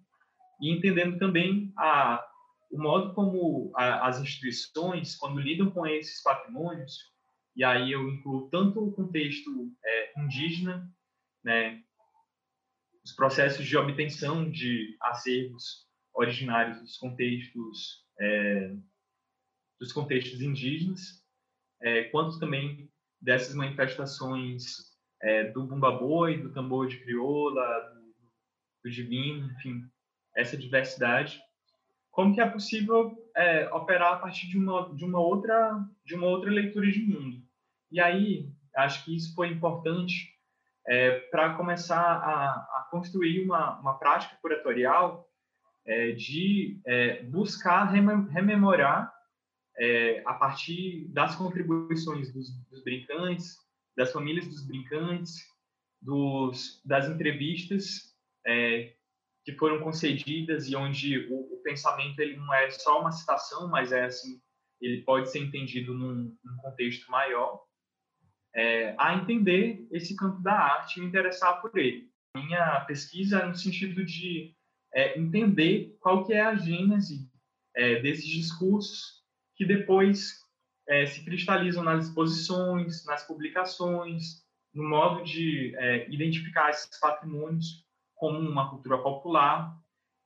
E 0.59 0.71
entendendo 0.71 1.17
também 1.17 1.71
a, 1.77 2.25
o 2.71 2.81
modo 2.81 3.13
como 3.13 3.71
a, 3.75 4.07
as 4.07 4.19
instituições, 4.19 5.15
quando 5.15 5.39
lidam 5.39 5.69
com 5.71 5.85
esses 5.85 6.21
patrimônios, 6.21 6.97
e 7.55 7.63
aí 7.63 7.91
eu 7.91 8.07
incluo 8.09 8.49
tanto 8.49 8.83
o 8.83 8.93
contexto 8.93 9.49
é, 9.83 10.21
indígena, 10.21 10.89
né? 11.43 11.81
Os 13.03 13.13
processos 13.13 13.65
de 13.65 13.77
obtenção 13.77 14.49
de 14.49 14.97
acervos 15.01 15.87
originários 16.13 16.79
dos 16.81 16.97
contextos 16.97 18.05
é, 18.19 18.75
dos 19.79 19.93
contextos 19.93 20.41
indígenas 20.41 21.23
é, 21.81 22.05
quanto 22.05 22.39
também 22.39 22.89
dessas 23.21 23.55
manifestações 23.55 24.63
é, 25.21 25.51
do 25.51 25.65
bumba 25.65 25.91
boi, 25.91 26.41
do 26.41 26.51
tambor 26.53 26.87
de 26.87 26.97
crioula, 26.97 27.63
do, 27.93 28.13
do 28.83 28.91
divino, 28.91 29.51
enfim, 29.51 29.83
essa 30.37 30.55
diversidade. 30.55 31.41
Como 32.11 32.33
que 32.33 32.39
é 32.39 32.49
possível 32.49 33.11
é, 33.35 33.67
operar 33.73 34.13
a 34.13 34.17
partir 34.17 34.47
de 34.47 34.57
uma 34.57 34.93
de 34.95 35.03
uma 35.03 35.19
outra 35.19 35.83
de 36.05 36.15
uma 36.15 36.27
outra 36.27 36.49
leitura 36.49 36.89
de 36.91 37.01
mundo? 37.01 37.41
E 37.91 37.99
aí 37.99 38.49
acho 38.75 39.03
que 39.03 39.15
isso 39.15 39.33
foi 39.33 39.49
importante 39.49 40.37
é, 40.87 41.19
para 41.31 41.55
começar 41.55 41.99
a, 41.99 42.49
a, 42.49 42.87
construir 42.91 43.43
uma, 43.43 43.79
uma 43.79 43.97
prática 43.97 44.37
curatorial 44.41 45.27
é, 45.85 46.11
de 46.11 46.79
é, 46.85 47.23
buscar 47.23 47.85
rememorar 47.85 49.11
é, 49.77 50.23
a 50.25 50.33
partir 50.33 51.07
das 51.09 51.35
contribuições 51.35 52.33
dos, 52.33 52.49
dos, 52.69 52.83
brincantes, 52.83 53.57
das 53.95 54.11
famílias 54.11 54.47
dos 54.47 54.65
brincantes, 54.65 55.35
dos, 56.01 56.81
das 56.85 57.07
entrevistas 57.07 58.15
é, 58.45 58.93
que 59.47 59.53
foram 59.53 59.79
concedidas 59.79 60.67
e 60.67 60.75
onde 60.75 61.19
o, 61.29 61.53
o, 61.53 61.61
pensamento 61.63 62.19
ele 62.19 62.35
não 62.35 62.53
é 62.53 62.69
só 62.69 62.99
uma 62.99 63.13
citação, 63.13 63.69
mas 63.69 63.93
é 63.93 64.03
assim, 64.03 64.41
ele 64.81 65.03
pode 65.03 65.31
ser 65.31 65.39
entendido 65.39 65.93
num, 65.93 66.35
num 66.43 66.57
contexto 66.57 67.09
maior, 67.09 67.63
é, 68.53 68.93
a 68.99 69.15
entender 69.15 69.87
esse 69.89 70.17
campo 70.17 70.41
da 70.41 70.51
arte 70.51 70.97
e 70.97 71.01
me 71.01 71.07
interessar 71.07 71.61
por 71.61 71.77
ele. 71.77 72.11
Minha 72.35 72.81
pesquisa 72.81 73.39
é 73.39 73.45
no 73.45 73.55
sentido 73.55 74.03
de 74.03 74.53
é, 74.93 75.17
entender 75.17 75.95
qual 76.01 76.25
que 76.25 76.33
é 76.33 76.41
a 76.41 76.55
gênese 76.55 77.31
é, 77.73 78.01
desses 78.01 78.27
discursos 78.27 79.23
que 79.55 79.65
depois 79.65 80.41
é, 80.89 81.05
se 81.05 81.23
cristalizam 81.23 81.83
nas 81.83 82.07
exposições, 82.07 83.05
nas 83.05 83.25
publicações, 83.25 84.45
no 84.73 84.83
modo 84.83 85.23
de 85.23 85.73
é, 85.77 86.05
identificar 86.09 86.69
esses 86.69 86.99
patrimônios 86.99 87.86
como 88.17 88.37
uma 88.37 88.69
cultura 88.69 88.97
popular 88.97 89.77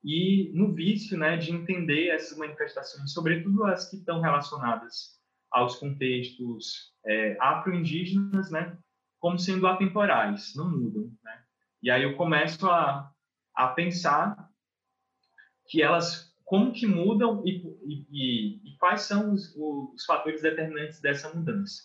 e 0.03 0.51
no 0.55 0.73
vício 0.73 1.17
né, 1.17 1.37
de 1.37 1.51
entender 1.51 2.07
essas 2.07 2.37
manifestações, 2.37 3.13
sobretudo 3.13 3.65
as 3.65 3.89
que 3.89 3.97
estão 3.97 4.19
relacionadas 4.19 5.19
aos 5.51 5.75
contextos 5.75 6.91
é, 7.05 7.37
afro-indígenas, 7.39 8.49
né, 8.49 8.77
como 9.19 9.37
sendo 9.37 9.67
atemporais, 9.67 10.53
não 10.55 10.71
mudam. 10.71 11.11
Né? 11.23 11.43
E 11.83 11.91
aí 11.91 12.03
eu 12.03 12.15
começo 12.15 12.67
a, 12.67 13.11
a 13.55 13.67
pensar 13.67 14.49
que 15.67 15.81
elas, 15.81 16.33
como 16.43 16.73
que 16.73 16.87
mudam 16.87 17.43
e, 17.45 17.61
e, 18.09 18.71
e 18.71 18.77
quais 18.77 19.01
são 19.01 19.33
os, 19.33 19.55
os, 19.55 20.03
fatores 20.05 20.41
determinantes 20.41 20.99
dessa 20.99 21.33
mudança. 21.33 21.83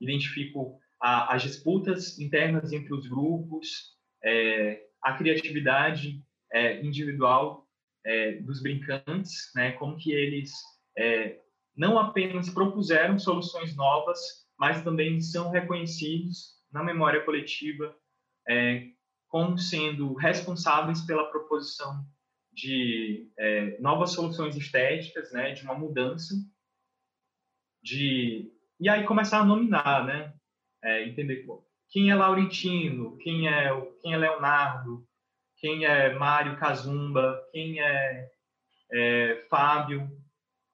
Identifico 0.00 0.78
a, 1.00 1.34
as 1.34 1.42
disputas 1.42 2.18
internas 2.18 2.72
entre 2.72 2.94
os 2.94 3.08
grupos, 3.08 3.96
é, 4.22 4.87
a 5.02 5.12
criatividade 5.14 6.22
é, 6.52 6.80
individual 6.82 7.66
é, 8.04 8.32
dos 8.40 8.62
brincantes, 8.62 9.50
né? 9.54 9.72
Como 9.72 9.96
que 9.96 10.12
eles 10.12 10.52
é, 10.96 11.40
não 11.76 11.98
apenas 11.98 12.50
propuseram 12.50 13.18
soluções 13.18 13.76
novas, 13.76 14.18
mas 14.58 14.82
também 14.82 15.20
são 15.20 15.50
reconhecidos 15.50 16.56
na 16.72 16.82
memória 16.82 17.24
coletiva 17.24 17.94
é, 18.48 18.88
como 19.28 19.58
sendo 19.58 20.14
responsáveis 20.14 21.02
pela 21.02 21.30
proposição 21.30 22.04
de 22.52 23.30
é, 23.38 23.78
novas 23.78 24.12
soluções 24.12 24.56
estéticas, 24.56 25.32
né? 25.32 25.52
De 25.52 25.62
uma 25.62 25.74
mudança, 25.74 26.34
de 27.82 28.52
e 28.80 28.88
aí 28.88 29.04
começar 29.04 29.40
a 29.40 29.44
nominar, 29.44 30.06
né? 30.06 30.34
É, 30.82 31.08
entender 31.08 31.44
quem 31.90 32.10
é 32.10 32.14
Laurentino, 32.14 33.16
quem 33.18 33.48
é, 33.48 33.70
quem 34.02 34.12
é 34.12 34.16
Leonardo, 34.16 35.06
quem 35.56 35.84
é 35.84 36.14
Mário 36.14 36.58
Kazumba, 36.58 37.40
quem 37.52 37.80
é, 37.80 38.30
é 38.92 39.46
Fábio, 39.50 40.08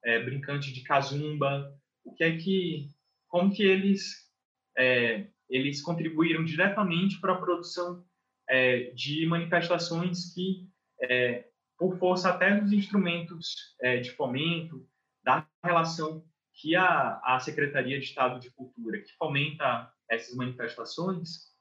é, 0.05 0.23
brincante 0.23 0.73
de 0.73 0.83
Kazumba, 0.83 1.73
o 2.05 2.15
que 2.15 2.25
é 2.25 2.37
que, 2.37 2.91
como 3.29 3.53
que 3.53 3.63
eles, 3.63 4.31
é, 4.77 5.27
eles 5.49 5.81
contribuíram 5.81 6.45
diretamente 6.45 7.19
para 7.21 7.33
a 7.33 7.41
produção 7.41 8.05
é, 8.49 8.91
de 8.91 9.25
manifestações 9.27 10.35
que, 10.35 10.69
é, 11.01 11.49
por 11.79 11.99
força 11.99 12.31
até 12.31 12.61
dos 12.61 12.73
instrumentos 12.73 13.75
é, 13.81 13.99
de 13.99 14.11
fomento, 14.11 14.87
da 15.23 15.49
relação 15.65 16.25
que 16.53 16.77
a, 16.77 17.21
a 17.25 17.41
Secretaria 17.41 17.99
de 17.99 18.05
Estado 18.05 18.39
de 18.39 18.51
Cultura, 18.51 19.01
que 19.01 19.13
fomenta 19.17 19.91
essas 20.15 20.35
manifestações, 20.35 21.53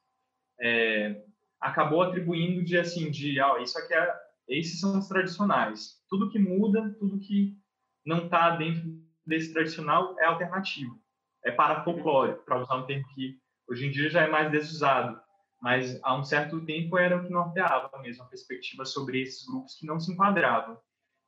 é, 0.62 1.24
acabou 1.60 2.02
atribuindo 2.02 2.64
de 2.64 2.78
assim, 2.78 3.10
de, 3.10 3.40
ah, 3.40 3.60
isso 3.62 3.78
aqui 3.78 3.94
é, 3.94 4.24
esses 4.48 4.80
são 4.80 4.98
os 4.98 5.08
tradicionais. 5.08 6.02
Tudo 6.10 6.30
que 6.30 6.40
muda, 6.40 6.96
tudo 7.00 7.20
que 7.20 7.58
não 8.06 8.26
está 8.26 8.56
dentro 8.56 9.02
desse 9.26 9.54
tradicional 9.54 10.16
é 10.20 10.26
alternativo. 10.26 11.02
É 11.44 11.52
para 11.52 11.84
folclore, 11.84 12.38
para 12.46 12.62
usar 12.62 12.76
um 12.76 12.86
termo 12.86 13.06
que 13.14 13.40
hoje 13.68 13.88
em 13.88 13.92
dia 13.92 14.10
já 14.10 14.22
é 14.24 14.30
mais 14.30 14.52
desusado. 14.52 15.20
Mas 15.62 15.98
há 16.04 16.18
um 16.18 16.24
certo 16.24 16.66
tempo 16.66 16.98
era 16.98 17.18
o 17.18 17.24
que 17.24 17.32
norteava 17.32 17.90
mesmo 18.02 18.24
a 18.24 18.28
perspectiva 18.28 18.84
sobre 18.84 19.22
esses 19.22 19.46
grupos 19.48 19.76
que 19.76 19.86
não 19.86 20.00
se 20.00 20.12
enquadravam 20.12 20.78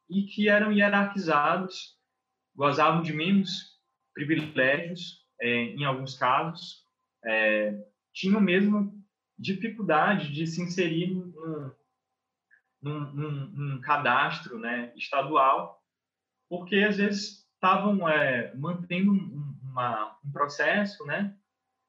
e 0.09 0.23
que 0.23 0.49
eram 0.49 0.71
hierarquizados, 0.71 1.97
gozavam 2.53 3.01
de 3.01 3.13
menos 3.13 3.79
privilégios, 4.13 5.25
é, 5.41 5.47
em 5.47 5.85
alguns 5.85 6.17
casos, 6.17 6.84
é, 7.25 7.77
tinham 8.13 8.39
mesmo 8.39 8.93
dificuldade 9.37 10.31
de 10.31 10.47
se 10.47 10.61
inserir 10.61 11.07
num, 11.07 11.71
num, 12.81 13.11
num, 13.13 13.31
num 13.47 13.81
cadastro 13.81 14.57
né, 14.59 14.93
estadual, 14.95 15.83
porque 16.49 16.77
às 16.77 16.97
vezes 16.97 17.45
estavam 17.53 18.07
é, 18.07 18.55
mantendo 18.55 19.11
um, 19.11 19.57
uma, 19.63 20.17
um 20.23 20.31
processo 20.31 21.05
né, 21.05 21.35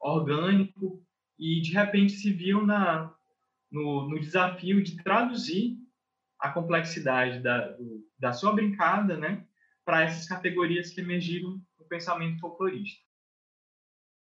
orgânico 0.01 1.05
e 1.39 1.61
de 1.61 1.73
repente 1.73 2.13
se 2.13 2.33
viam 2.33 2.65
na, 2.65 3.15
no, 3.71 4.09
no 4.09 4.19
desafio 4.19 4.83
de 4.83 4.97
traduzir 5.03 5.79
a 6.39 6.51
complexidade 6.51 7.41
da, 7.41 7.77
da 8.19 8.33
sua 8.33 8.53
brincada 8.53 9.17
né, 9.17 9.47
para 9.85 10.03
essas 10.03 10.27
categorias 10.27 10.91
que 10.91 11.01
emergiram 11.01 11.61
no 11.79 11.87
pensamento 11.89 12.41
folclorista. 12.41 13.06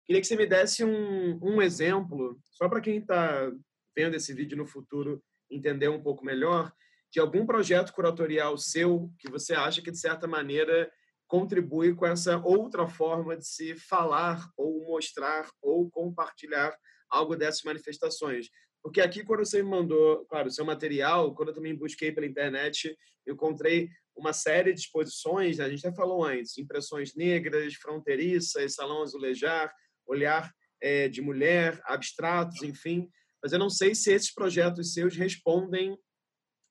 Queria 0.06 0.20
que 0.20 0.26
você 0.26 0.36
me 0.36 0.46
desse 0.46 0.84
um, 0.84 1.38
um 1.42 1.62
exemplo, 1.62 2.38
só 2.44 2.68
para 2.68 2.80
quem 2.80 2.98
está 2.98 3.50
vendo 3.96 4.14
esse 4.14 4.34
vídeo 4.34 4.56
no 4.56 4.66
futuro 4.66 5.22
entender 5.50 5.88
um 5.88 6.02
pouco 6.02 6.24
melhor, 6.24 6.72
de 7.10 7.20
algum 7.20 7.46
projeto 7.46 7.92
curatorial 7.92 8.58
seu 8.58 9.10
que 9.18 9.30
você 9.30 9.54
acha 9.54 9.80
que, 9.80 9.90
de 9.90 9.98
certa 9.98 10.26
maneira, 10.26 10.90
contribui 11.26 11.94
com 11.94 12.04
essa 12.04 12.38
outra 12.44 12.86
forma 12.86 13.36
de 13.36 13.46
se 13.46 13.76
falar 13.76 14.46
ou 14.56 14.84
mostrar 14.84 15.48
ou 15.62 15.88
compartilhar 15.90 16.76
algo 17.08 17.36
dessas 17.36 17.62
manifestações. 17.62 18.48
Porque 18.82 19.00
aqui, 19.00 19.24
quando 19.24 19.46
você 19.46 19.62
me 19.62 19.70
mandou, 19.70 20.26
claro, 20.26 20.50
seu 20.50 20.64
material, 20.64 21.34
quando 21.34 21.48
eu 21.48 21.54
também 21.54 21.74
busquei 21.74 22.12
pela 22.12 22.26
internet, 22.26 22.94
eu 23.24 23.34
encontrei 23.34 23.88
uma 24.14 24.32
série 24.32 24.74
de 24.74 24.80
exposições, 24.80 25.60
a 25.60 25.68
gente 25.68 25.86
até 25.86 25.96
falou 25.96 26.24
antes, 26.24 26.58
impressões 26.58 27.14
negras, 27.14 27.74
fronteiriças, 27.74 28.74
salão 28.74 29.02
azulejar, 29.02 29.72
olhar 30.06 30.52
é, 30.80 31.08
de 31.08 31.20
mulher, 31.20 31.80
abstratos, 31.84 32.62
enfim. 32.62 33.08
Mas 33.42 33.52
eu 33.52 33.58
não 33.58 33.70
sei 33.70 33.94
se 33.94 34.12
esses 34.12 34.32
projetos 34.32 34.92
seus 34.92 35.16
respondem 35.16 35.96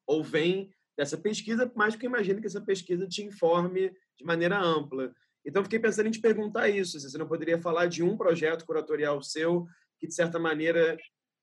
ou 0.08 0.24
vêm 0.24 0.72
dessa 0.98 1.18
pesquisa, 1.18 1.72
mas 1.76 1.96
porque 1.96 2.06
imagino 2.06 2.40
que 2.40 2.48
essa 2.48 2.62
pesquisa 2.62 3.08
te 3.08 3.24
informe 3.24 3.92
de 4.18 4.26
maneira 4.26 4.60
ampla. 4.60 5.14
Então, 5.46 5.64
fiquei 5.64 5.80
pensando 5.80 6.08
em 6.08 6.12
te 6.12 6.22
perguntar 6.22 6.70
isso, 6.70 7.00
se 7.00 7.10
você 7.10 7.18
não 7.18 7.28
poderia 7.28 7.60
falar 7.60 7.88
de 7.88 8.02
um 8.04 8.16
projeto 8.16 8.66
curatorial 8.66 9.22
seu 9.22 9.66
que, 10.00 10.08
de 10.08 10.14
certa 10.14 10.40
maneira, 10.40 10.98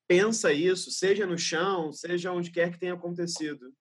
pensa 0.08 0.52
isso, 0.52 0.90
seja 0.90 1.26
no 1.26 1.38
chão, 1.38 1.92
seja 1.92 2.32
onde 2.32 2.50
quer 2.50 2.70
que 2.72 2.78
tenha 2.78 2.94
acontecido. 2.94 3.72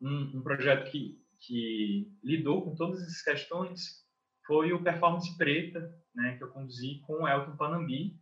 Um, 0.00 0.38
um 0.38 0.42
projeto 0.42 0.90
que, 0.90 1.20
que 1.40 2.10
lidou 2.22 2.64
com 2.64 2.74
todas 2.74 3.00
essas 3.02 3.22
questões 3.22 4.04
foi 4.48 4.72
o 4.72 4.82
Performance 4.82 5.36
Preta, 5.36 5.94
né, 6.14 6.38
que 6.38 6.42
eu 6.42 6.50
conduzi 6.50 7.00
com 7.06 7.22
o 7.22 7.28
Elton 7.28 7.54
Panambi. 7.54 8.18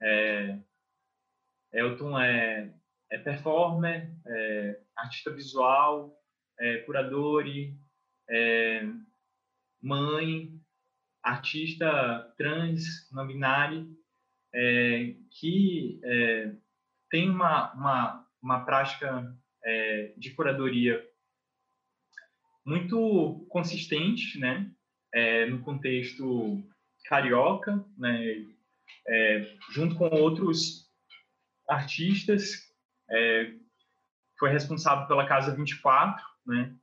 É, 0.00 0.56
Elton 1.72 2.16
é, 2.16 2.72
é 3.10 3.18
performer, 3.18 4.08
é 4.24 4.80
artista 4.94 5.32
visual, 5.32 6.16
é 6.60 6.78
curador, 6.78 7.44
é 8.30 8.86
mãe, 9.82 10.60
artista 11.20 12.32
trans, 12.38 13.10
não 13.10 13.26
binário, 13.26 13.90
é, 14.54 15.16
que 15.40 16.00
é, 16.04 16.54
tem 17.10 17.28
uma, 17.28 17.72
uma, 17.72 18.28
uma 18.40 18.64
prática 18.64 19.36
é, 19.64 20.14
de 20.16 20.30
curadoria 20.34 21.04
muito 22.64 23.44
consistente, 23.48 24.38
né? 24.38 24.72
É, 25.14 25.46
no 25.46 25.60
contexto 25.60 26.62
carioca, 27.04 27.84
né, 27.96 28.44
é, 29.06 29.56
junto 29.70 29.96
com 29.96 30.08
outros 30.08 30.90
artistas, 31.68 32.72
é, 33.10 33.52
foi 34.38 34.50
responsável 34.50 35.06
pela 35.06 35.26
Casa 35.26 35.54
24, 35.54 36.24
né, 36.46 36.74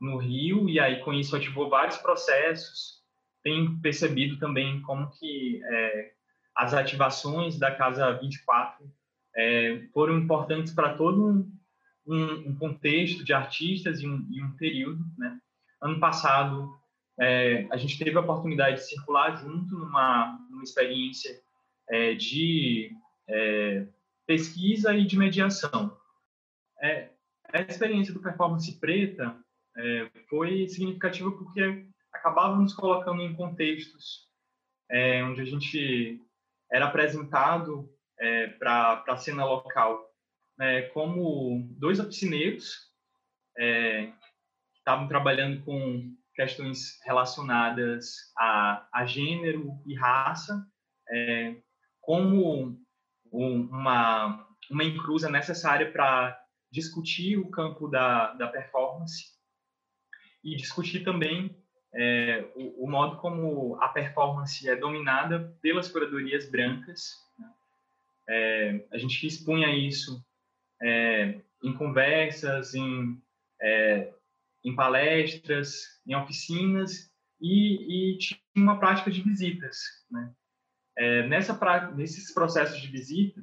no 0.00 0.16
Rio, 0.16 0.68
e 0.68 0.80
aí 0.80 1.02
com 1.02 1.12
isso 1.12 1.36
ativou 1.36 1.68
vários 1.68 1.98
processos. 1.98 3.00
Tenho 3.42 3.80
percebido 3.80 4.38
também 4.38 4.80
como 4.82 5.10
que 5.10 5.60
é, 5.62 6.12
as 6.54 6.74
ativações 6.74 7.58
da 7.58 7.74
Casa 7.74 8.12
24 8.18 8.90
é, 9.36 9.86
foram 9.92 10.18
importantes 10.18 10.72
para 10.74 10.94
todo 10.94 11.26
um, 11.26 11.52
um, 12.06 12.50
um 12.50 12.56
contexto 12.56 13.24
de 13.24 13.32
artistas 13.32 14.00
e 14.00 14.06
um, 14.06 14.26
e 14.30 14.42
um 14.42 14.52
período. 14.56 15.04
Né? 15.16 15.38
Ano 15.80 16.00
passado, 16.00 16.78
é, 17.20 17.66
a 17.70 17.76
gente 17.76 17.98
teve 17.98 18.16
a 18.16 18.20
oportunidade 18.20 18.76
de 18.76 18.86
circular 18.86 19.36
junto 19.36 19.76
numa, 19.76 20.38
numa 20.48 20.64
experiência 20.64 21.38
é, 21.90 22.14
de 22.14 22.96
é, 23.28 23.86
pesquisa 24.26 24.94
e 24.94 25.04
de 25.04 25.18
mediação. 25.18 25.94
É, 26.80 27.10
a 27.52 27.60
experiência 27.60 28.14
do 28.14 28.22
Performance 28.22 28.80
Preta 28.80 29.36
é, 29.76 30.10
foi 30.30 30.66
significativa 30.66 31.30
porque 31.30 31.86
acabávamos 32.10 32.72
colocando 32.72 33.20
em 33.20 33.34
contextos 33.34 34.26
é, 34.90 35.22
onde 35.22 35.42
a 35.42 35.44
gente 35.44 36.18
era 36.72 36.86
apresentado 36.86 37.92
é, 38.18 38.46
para 38.46 39.04
a 39.06 39.16
cena 39.18 39.44
local 39.44 40.10
né, 40.56 40.82
como 40.88 41.68
dois 41.78 42.00
oficineiros 42.00 42.88
que 43.56 44.78
estavam 44.78 45.06
trabalhando 45.06 45.62
com 45.64 46.16
questões 46.40 46.98
relacionadas 47.04 48.32
a, 48.34 48.88
a 48.94 49.04
gênero 49.04 49.78
e 49.84 49.94
raça 49.94 50.66
é, 51.10 51.56
como 52.00 52.78
um, 53.30 53.68
uma, 53.70 54.48
uma 54.70 54.84
encruza 54.84 55.28
necessária 55.28 55.92
para 55.92 56.42
discutir 56.72 57.36
o 57.36 57.50
campo 57.50 57.88
da, 57.88 58.32
da 58.32 58.48
performance 58.48 59.26
e 60.42 60.56
discutir 60.56 61.04
também 61.04 61.54
é, 61.92 62.50
o, 62.54 62.84
o, 62.84 62.90
modo 62.90 63.18
como 63.18 63.76
a 63.82 63.88
performance 63.88 64.66
é 64.66 64.74
dominada 64.74 65.54
pelas 65.60 65.88
curadorias 65.88 66.48
brancas. 66.48 67.16
Né? 67.38 67.52
É, 68.30 68.86
a 68.92 68.96
gente 68.96 69.26
expunha 69.26 69.76
isso 69.76 70.24
é, 70.80 71.38
em 71.62 71.74
conversas, 71.74 72.74
em, 72.74 73.20
é, 73.60 74.10
em 74.64 74.74
palestras, 74.74 76.00
em 76.06 76.14
oficinas 76.14 77.10
e, 77.40 78.14
e, 78.14 78.18
tinha 78.18 78.40
uma 78.56 78.78
prática 78.78 79.10
de 79.10 79.22
visitas. 79.22 79.78
Né? 80.10 80.32
É, 80.96 81.26
nessa 81.26 81.58
nesses 81.94 82.32
processos 82.32 82.80
de 82.80 82.88
visita, 82.88 83.42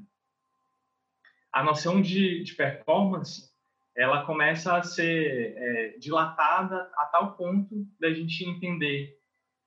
a 1.51 1.63
noção 1.63 2.01
de, 2.01 2.43
de 2.43 2.53
performance 2.53 3.51
ela 3.95 4.23
começa 4.27 4.77
a 4.77 4.83
ser 4.83 5.55
é, 5.57 5.97
dilatada 5.97 6.89
a 6.97 7.05
tal 7.05 7.35
ponto 7.35 7.83
da 7.99 8.13
gente 8.13 8.47
entender 8.47 9.19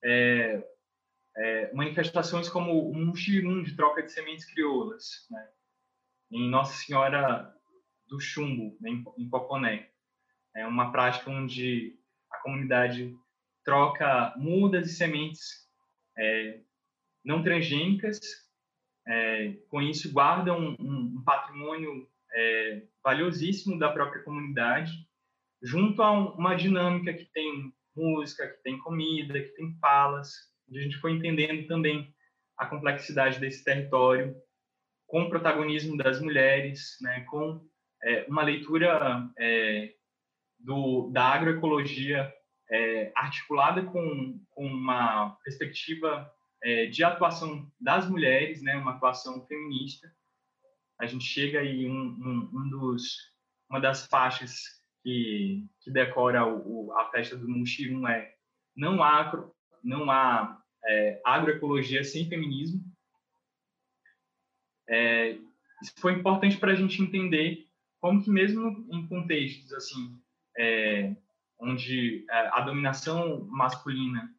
é, 0.04 0.64
é, 1.36 1.72
manifestações 1.74 2.48
como 2.48 2.90
o 2.90 2.94
muxirum 2.94 3.62
de 3.64 3.74
troca 3.74 4.02
de 4.04 4.12
sementes 4.12 4.44
crioulas, 4.44 5.26
né? 5.30 5.48
em 6.30 6.48
Nossa 6.48 6.74
Senhora 6.74 7.52
do 8.06 8.20
Chumbo, 8.20 8.76
né? 8.80 8.90
em, 8.90 9.04
em 9.18 9.28
Poconé. 9.28 9.90
É 10.54 10.66
uma 10.66 10.90
prática 10.90 11.30
onde 11.30 11.96
a 12.30 12.38
comunidade 12.38 13.16
troca 13.64 14.34
mudas 14.36 14.90
e 14.90 14.94
sementes 14.94 15.68
é, 16.18 16.60
não 17.24 17.42
transgênicas, 17.42 18.18
é, 19.06 19.54
com 19.68 19.80
isso 19.80 20.12
guarda 20.12 20.52
um, 20.52 20.76
um, 20.78 21.16
um 21.18 21.22
patrimônio 21.24 22.08
é, 22.32 22.82
valiosíssimo 23.02 23.78
da 23.78 23.90
própria 23.90 24.22
comunidade, 24.22 24.92
junto 25.62 26.02
a 26.02 26.10
uma 26.10 26.54
dinâmica 26.54 27.12
que 27.12 27.26
tem 27.26 27.72
música, 27.94 28.48
que 28.48 28.62
tem 28.62 28.78
comida, 28.78 29.40
que 29.40 29.50
tem 29.50 29.76
falas, 29.80 30.32
onde 30.68 30.78
a 30.78 30.82
gente 30.82 30.98
foi 30.98 31.12
entendendo 31.12 31.66
também 31.66 32.14
a 32.56 32.66
complexidade 32.66 33.38
desse 33.38 33.64
território, 33.64 34.34
com 35.06 35.22
o 35.22 35.28
protagonismo 35.28 35.96
das 35.96 36.20
mulheres, 36.20 36.96
né, 37.00 37.24
com 37.28 37.66
é, 38.02 38.24
uma 38.28 38.42
leitura 38.42 39.28
é, 39.38 39.94
do, 40.60 41.10
da 41.10 41.24
agroecologia 41.24 42.32
é, 42.70 43.12
articulada 43.16 43.82
com, 43.84 44.40
com 44.50 44.66
uma 44.66 45.36
perspectiva 45.44 46.30
é, 46.62 46.86
de 46.86 47.02
atuação 47.02 47.70
das 47.80 48.08
mulheres, 48.08 48.62
né, 48.62 48.76
uma 48.76 48.92
atuação 48.92 49.44
feminista, 49.46 50.12
a 51.00 51.06
gente 51.06 51.24
chega 51.24 51.60
aí 51.60 51.88
um, 51.88 51.94
um, 51.94 52.50
um 52.52 52.68
dos 52.68 53.30
uma 53.68 53.80
das 53.80 54.06
faixas 54.06 54.80
que, 55.02 55.64
que 55.80 55.90
decora 55.90 56.44
o, 56.46 56.92
a 56.92 57.08
festa 57.10 57.36
do 57.36 57.48
Muxirum 57.48 58.06
é 58.06 58.34
não 58.76 59.02
há 59.02 59.48
não 59.82 60.10
há 60.10 60.60
é, 60.84 61.20
agroecologia 61.24 62.04
sem 62.04 62.28
feminismo. 62.28 62.84
É, 64.88 65.38
isso 65.80 65.94
foi 65.98 66.12
importante 66.14 66.58
para 66.58 66.72
a 66.72 66.74
gente 66.74 67.00
entender 67.00 67.66
como 68.00 68.22
que 68.22 68.28
mesmo 68.28 68.86
em 68.90 69.06
contextos 69.06 69.72
assim 69.72 70.19
é, 70.58 71.14
onde 71.58 72.24
é, 72.30 72.48
a 72.52 72.60
dominação 72.60 73.44
masculina 73.46 74.34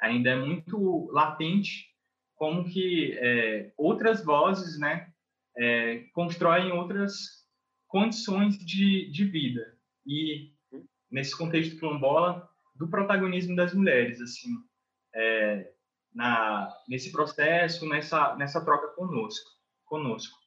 ainda 0.00 0.30
é 0.30 0.36
muito 0.36 1.10
latente 1.12 1.90
como 2.34 2.64
que 2.64 3.16
é, 3.18 3.72
outras 3.76 4.24
vozes 4.24 4.78
né 4.78 5.12
é, 5.56 5.98
constroem 6.14 6.72
outras 6.72 7.42
condições 7.86 8.58
de, 8.58 9.10
de 9.10 9.24
vida. 9.26 9.78
E 10.06 10.52
nesse 11.10 11.36
contexto 11.36 11.78
quilombola, 11.78 12.48
do 12.74 12.88
protagonismo 12.88 13.54
das 13.54 13.74
mulheres, 13.74 14.20
assim, 14.20 14.48
é, 15.14 15.70
na, 16.14 16.74
nesse 16.88 17.12
processo, 17.12 17.86
nessa, 17.86 18.34
nessa 18.36 18.64
troca 18.64 18.88
conosco. 18.88 19.50
conosco. 19.84 20.38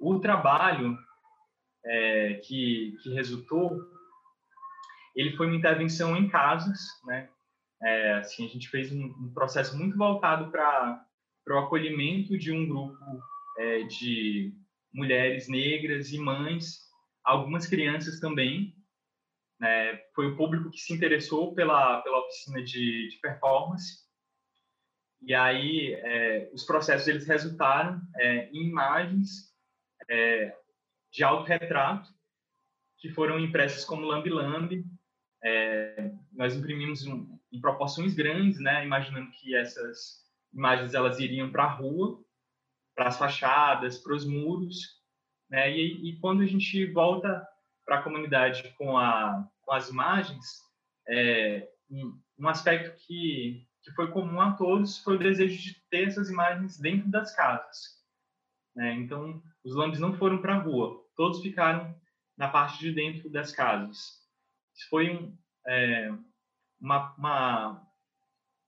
O 0.00 0.20
trabalho 0.20 0.96
é, 1.84 2.34
que, 2.44 2.96
que 3.02 3.12
resultou, 3.12 3.76
ele 5.14 5.36
foi 5.36 5.46
uma 5.46 5.56
intervenção 5.56 6.16
em 6.16 6.28
casas, 6.28 6.78
né? 7.04 7.28
É, 7.82 8.14
assim, 8.14 8.46
a 8.46 8.48
gente 8.48 8.68
fez 8.68 8.92
um, 8.92 9.04
um 9.06 9.32
processo 9.34 9.76
muito 9.76 9.96
voltado 9.96 10.50
para 10.50 11.04
o 11.48 11.58
acolhimento 11.58 12.38
de 12.38 12.52
um 12.52 12.68
grupo 12.68 12.96
é, 13.58 13.82
de 13.82 14.54
mulheres 14.94 15.48
negras 15.48 16.12
e 16.12 16.18
mães, 16.18 16.78
algumas 17.24 17.66
crianças 17.66 18.20
também. 18.20 18.76
Né? 19.58 19.96
Foi 20.14 20.28
o 20.28 20.36
público 20.36 20.70
que 20.70 20.78
se 20.78 20.92
interessou 20.92 21.54
pela, 21.54 22.00
pela 22.02 22.20
oficina 22.20 22.62
de, 22.62 23.08
de 23.08 23.18
performance. 23.20 24.02
E 25.20 25.34
aí, 25.34 25.94
é, 25.94 26.50
os 26.52 26.64
processos 26.64 27.06
eles 27.08 27.26
resultaram 27.26 28.00
é, 28.16 28.48
em 28.50 28.68
imagens 28.68 29.52
é, 30.08 30.56
de 31.12 31.22
autorretrato 31.22 32.08
que 32.98 33.08
foram 33.10 33.38
impressas 33.38 33.84
como 33.84 34.06
lambi-lambi. 34.06 34.84
É, 35.44 36.12
nós 36.32 36.54
imprimimos 36.54 37.06
um, 37.06 37.38
em 37.50 37.60
proporções 37.60 38.14
grandes, 38.14 38.60
né, 38.60 38.84
imaginando 38.84 39.30
que 39.32 39.54
essas 39.54 40.22
imagens 40.54 40.94
elas 40.94 41.18
iriam 41.18 41.50
para 41.50 41.64
a 41.64 41.72
rua 41.72 42.22
para 42.94 43.08
as 43.08 43.18
fachadas, 43.18 43.98
para 43.98 44.14
os 44.14 44.24
muros, 44.24 45.00
né? 45.50 45.70
E, 45.70 46.10
e, 46.10 46.18
quando 46.18 46.42
a 46.42 46.46
gente 46.46 46.86
volta 46.92 47.46
para 47.84 47.98
a 47.98 48.02
comunidade 48.02 48.74
com, 48.78 48.96
a, 48.96 49.46
com 49.62 49.72
as 49.72 49.88
imagens, 49.88 50.44
é, 51.08 51.68
um, 51.90 52.18
um, 52.38 52.48
aspecto 52.48 52.96
que, 53.06 53.66
que 53.82 53.90
foi 53.92 54.10
comum 54.10 54.40
a 54.40 54.52
todos 54.52 54.98
foi 54.98 55.16
o 55.16 55.18
desejo 55.18 55.60
de 55.60 55.82
ter 55.90 56.08
essas 56.08 56.30
imagens 56.30 56.78
dentro 56.78 57.10
das 57.10 57.34
casas. 57.34 58.00
Né? 58.74 58.94
Então, 58.94 59.42
os 59.64 59.74
lambes 59.74 60.00
não 60.00 60.14
foram 60.14 60.40
para 60.40 60.54
a 60.54 60.58
rua, 60.58 61.02
todos 61.16 61.42
ficaram 61.42 61.94
na 62.36 62.48
parte 62.48 62.78
de 62.78 62.92
dentro 62.92 63.28
das 63.30 63.52
casas. 63.52 64.21
Isso 64.74 64.88
foi 64.88 65.10
um, 65.10 65.36
é, 65.66 66.10
uma, 66.80 67.14
uma, 67.16 67.88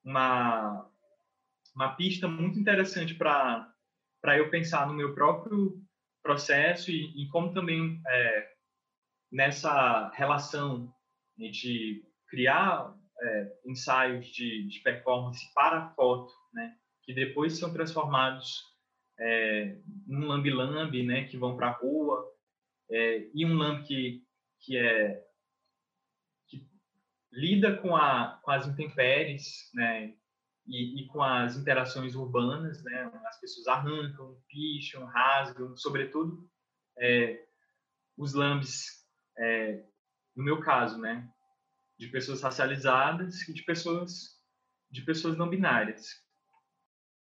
uma, 0.05 0.90
uma 1.75 1.97
pista 1.97 2.29
muito 2.29 2.59
interessante 2.59 3.14
para 3.14 3.75
eu 4.37 4.51
pensar 4.51 4.87
no 4.87 4.95
meu 4.95 5.14
próprio 5.14 5.83
processo 6.23 6.90
e, 6.90 7.23
e 7.23 7.29
como 7.29 7.53
também 7.53 8.01
é, 8.07 8.53
nessa 9.31 10.11
relação 10.15 10.92
de 11.37 12.05
criar 12.29 12.94
é, 13.21 13.52
ensaios 13.67 14.27
de, 14.27 14.69
de, 14.69 14.81
performance 14.81 15.52
para 15.55 15.90
foto, 15.90 16.33
né, 16.52 16.77
que 17.02 17.13
depois 17.13 17.59
são 17.59 17.73
transformados 17.73 18.63
é, 19.19 19.79
num 20.07 20.27
lambi-lambi, 20.27 21.05
né, 21.05 21.25
que 21.25 21.37
vão 21.37 21.57
para 21.57 21.69
a 21.69 21.73
rua, 21.73 22.25
é, 22.90 23.29
e 23.35 23.44
um 23.44 23.57
lambi 23.57 23.85
que, 23.85 24.23
que 24.61 24.77
é 24.77 25.23
lida 27.35 27.77
com, 27.77 27.97
a, 27.97 28.41
com 28.43 28.51
as 28.51 28.67
intempéries, 28.67 29.71
né, 29.75 30.15
e, 30.67 31.03
e, 31.03 31.07
com 31.09 31.23
as 31.23 31.57
interações 31.57 32.15
urbanas, 32.15 32.83
né? 32.83 33.13
As 33.27 33.39
pessoas 33.39 33.67
arrancam, 33.67 34.41
picham, 34.49 35.05
rasgam, 35.05 35.77
sobretudo 35.77 36.49
é, 36.99 37.45
os 38.17 38.33
lambes, 38.33 39.05
é, 39.39 39.85
no 40.35 40.43
meu 40.43 40.61
caso, 40.61 40.99
né? 40.99 41.29
De 41.99 42.09
pessoas 42.09 42.41
racializadas 42.41 43.47
e 43.49 43.53
de 43.53 43.63
pessoas 43.63 44.35
de 44.91 45.03
pessoas 45.03 45.37
não 45.37 45.51
binárias. 45.51 46.23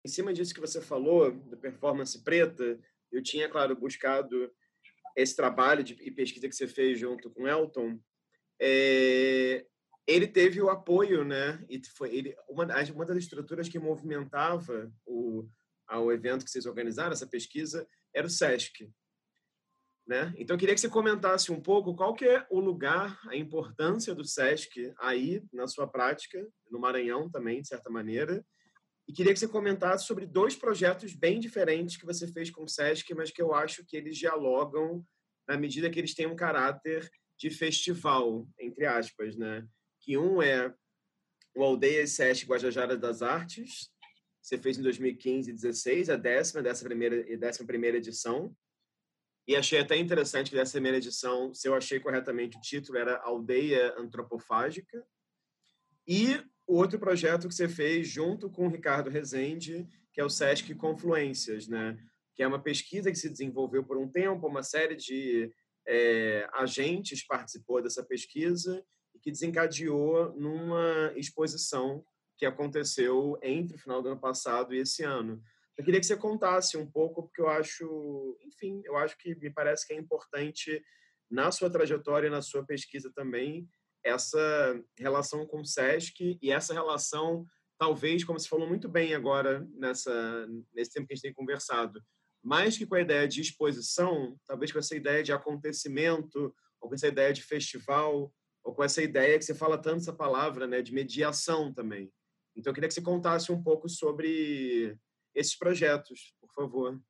Em 0.06 0.10
cima 0.10 0.32
disso 0.32 0.54
que 0.54 0.62
você 0.62 0.80
falou, 0.80 1.32
da 1.32 1.58
performance 1.58 2.24
preta, 2.24 2.80
eu 3.12 3.24
tinha, 3.24 3.50
claro, 3.50 3.76
buscado 3.76 4.52
esse 5.16 5.36
trabalho 5.36 5.84
de 5.84 5.96
pesquisa 6.12 6.48
que 6.48 6.56
você 6.56 6.68
fez 6.68 7.00
junto 7.00 7.32
com 7.32 7.48
Elton, 7.48 8.00
é, 8.62 9.66
ele 10.06 10.28
teve 10.28 10.62
o 10.62 10.70
apoio, 10.70 11.24
né? 11.24 11.64
E 11.70 11.82
foi 11.96 12.14
ele 12.16 12.36
uma, 12.50 12.66
uma 12.94 13.06
das 13.06 13.18
estruturas 13.18 13.70
que 13.70 13.80
movimentava 13.80 14.92
o 15.06 15.48
ao 15.88 16.12
evento 16.12 16.46
que 16.46 16.52
vocês 16.52 16.66
organizaram, 16.66 17.12
essa 17.12 17.28
pesquisa, 17.28 17.88
era 18.14 18.26
o 18.26 18.30
SESC. 18.30 18.90
Né? 20.08 20.34
Então, 20.38 20.56
eu 20.56 20.60
queria 20.60 20.76
que 20.76 20.82
você 20.82 20.90
comentasse 20.90 21.52
um 21.52 21.62
pouco 21.62 21.96
qual 21.96 22.14
que 22.14 22.26
é 22.26 22.46
o 22.50 22.60
lugar, 22.60 23.20
a 23.28 23.36
importância 23.36 24.14
do 24.14 24.26
SESC 24.26 24.94
aí 25.00 25.44
na 25.52 25.68
sua 25.68 25.88
prática, 25.88 26.46
no 26.70 26.80
Maranhão 26.80 27.30
também, 27.30 27.62
de 27.62 27.68
certa 27.68 27.90
maneira, 27.90 28.44
e 29.08 29.14
queria 29.14 29.34
que 29.34 29.40
você 29.40 29.48
comentasse 29.48 30.06
sobre 30.06 30.26
dois 30.26 30.56
projetos 30.56 31.14
bem 31.14 31.40
diferentes 31.40 31.98
que 31.98 32.06
você 32.06 32.28
fez 32.28 32.50
com 32.50 32.64
o 32.64 32.68
SESC, 32.68 33.14
mas 33.14 33.32
que 33.32 33.42
eu 33.42 33.54
acho 33.54 33.86
que 33.86 33.98
eles 33.98 34.18
dialogam 34.18 35.06
na 35.48 35.58
medida 35.58 35.90
que 35.90 36.00
eles 36.00 36.14
têm 36.14 36.26
um 36.26 36.36
caráter 36.36 37.10
de 37.38 37.50
festival, 37.50 38.48
entre 38.58 38.86
aspas, 38.86 39.36
né? 39.36 39.68
Que 40.04 40.18
um 40.18 40.42
é 40.42 40.74
o 41.56 41.64
Aldeia 41.64 42.06
SESC 42.06 42.46
Guajajara 42.46 42.98
das 42.98 43.22
Artes, 43.22 43.90
você 44.42 44.58
fez 44.58 44.78
em 44.78 44.82
2015 44.82 45.50
e 45.50 45.54
16, 45.54 46.10
a 46.10 46.18
décima, 46.18 46.62
décima 46.62 46.90
primeira, 46.90 47.38
décima 47.38 47.66
primeira 47.66 47.98
edição. 47.98 48.54
E 49.48 49.56
achei 49.56 49.80
até 49.80 49.96
interessante 49.96 50.50
que 50.50 50.58
dessa 50.58 50.74
primeira 50.74 50.98
edição, 50.98 51.54
se 51.54 51.68
eu 51.68 51.74
achei 51.74 52.00
corretamente, 52.00 52.58
o 52.58 52.62
título 52.62 52.98
era 52.98 53.22
Aldeia 53.22 53.96
Antropofágica. 53.98 55.06
E 56.06 56.44
o 56.68 56.76
outro 56.76 57.00
projeto 57.00 57.48
que 57.48 57.54
você 57.54 57.70
fez 57.70 58.08
junto 58.08 58.50
com 58.50 58.68
o 58.68 58.70
Ricardo 58.70 59.10
Rezende, 59.10 59.88
que 60.12 60.20
é 60.20 60.26
o 60.26 60.30
SESC 60.30 60.76
Confluências, 60.76 61.68
né? 61.68 61.98
que 62.36 62.44
é 62.44 62.48
uma 62.48 62.62
pesquisa 62.62 63.12
que 63.12 63.18
se 63.18 63.30
desenvolveu 63.30 63.84
por 63.84 63.98
um 63.98 64.10
tempo, 64.10 64.48
uma 64.48 64.64
série 64.64 64.96
de 64.96 65.54
é, 65.88 66.50
agentes 66.54 67.26
participou 67.26 67.82
dessa 67.82 68.04
pesquisa 68.04 68.84
que 69.24 69.32
desencadeou 69.32 70.34
numa 70.36 71.14
exposição 71.16 72.06
que 72.38 72.46
aconteceu 72.46 73.40
entre 73.42 73.78
o 73.78 73.80
final 73.80 74.02
do 74.02 74.10
ano 74.10 74.20
passado 74.20 74.74
e 74.74 74.80
esse 74.80 75.04
ano. 75.04 75.42
Eu 75.78 75.84
queria 75.84 76.00
que 76.00 76.06
você 76.06 76.18
contasse 76.18 76.78
um 76.78 76.86
pouco, 76.86 77.24
porque 77.24 77.42
eu 77.42 77.48
acho, 77.48 78.38
enfim, 78.46 78.82
eu 78.84 78.98
acho 78.98 79.18
que 79.18 79.34
me 79.36 79.50
parece 79.50 79.88
que 79.88 79.94
é 79.94 79.98
importante 79.98 80.84
na 81.32 81.52
sua 81.52 81.70
trajetória, 81.70 82.30
na 82.30 82.42
sua 82.42 82.64
pesquisa 82.66 83.12
também, 83.16 83.68
essa 84.04 84.84
relação 85.00 85.48
com 85.48 85.62
o 85.62 85.66
SESC 85.66 86.38
e 86.42 86.52
essa 86.52 86.74
relação, 86.74 87.46
talvez, 87.78 88.24
como 88.24 88.38
você 88.38 88.48
falou 88.48 88.68
muito 88.68 88.90
bem 88.90 89.16
agora 89.16 89.66
nessa 89.74 90.46
nesse 90.74 90.92
tempo 90.92 91.08
que 91.08 91.14
a 91.14 91.16
gente 91.16 91.24
tem 91.24 91.34
conversado, 91.34 92.04
mais 92.44 92.78
que 92.78 92.86
com 92.86 92.96
a 92.96 93.02
ideia 93.02 93.28
de 93.28 93.40
exposição, 93.40 94.38
talvez 94.46 94.72
com 94.72 94.80
essa 94.80 94.96
ideia 94.96 95.24
de 95.24 95.32
acontecimento, 95.32 96.54
ou 96.82 96.90
com 96.90 96.96
essa 96.96 97.08
ideia 97.08 97.32
de 97.32 97.42
festival, 97.42 98.32
ou 98.64 98.74
com 98.74 98.84
essa 98.84 99.02
ideia 99.02 99.38
que 99.38 99.46
você 99.46 99.54
fala 99.54 99.78
tanto 99.78 99.98
essa 99.98 100.14
palavra, 100.14 100.66
né, 100.66 100.82
de 100.82 100.94
mediação 100.94 101.74
também. 101.74 102.12
Então, 102.56 102.72
eu 102.72 102.74
queria 102.74 102.88
que 102.88 102.94
você 102.94 103.02
contasse 103.02 103.52
um 103.52 103.62
pouco 103.62 103.90
sobre 103.90 104.98
esses 105.36 105.58
projetos, 105.58 106.34
por 106.40 106.52
favor. 106.54 107.02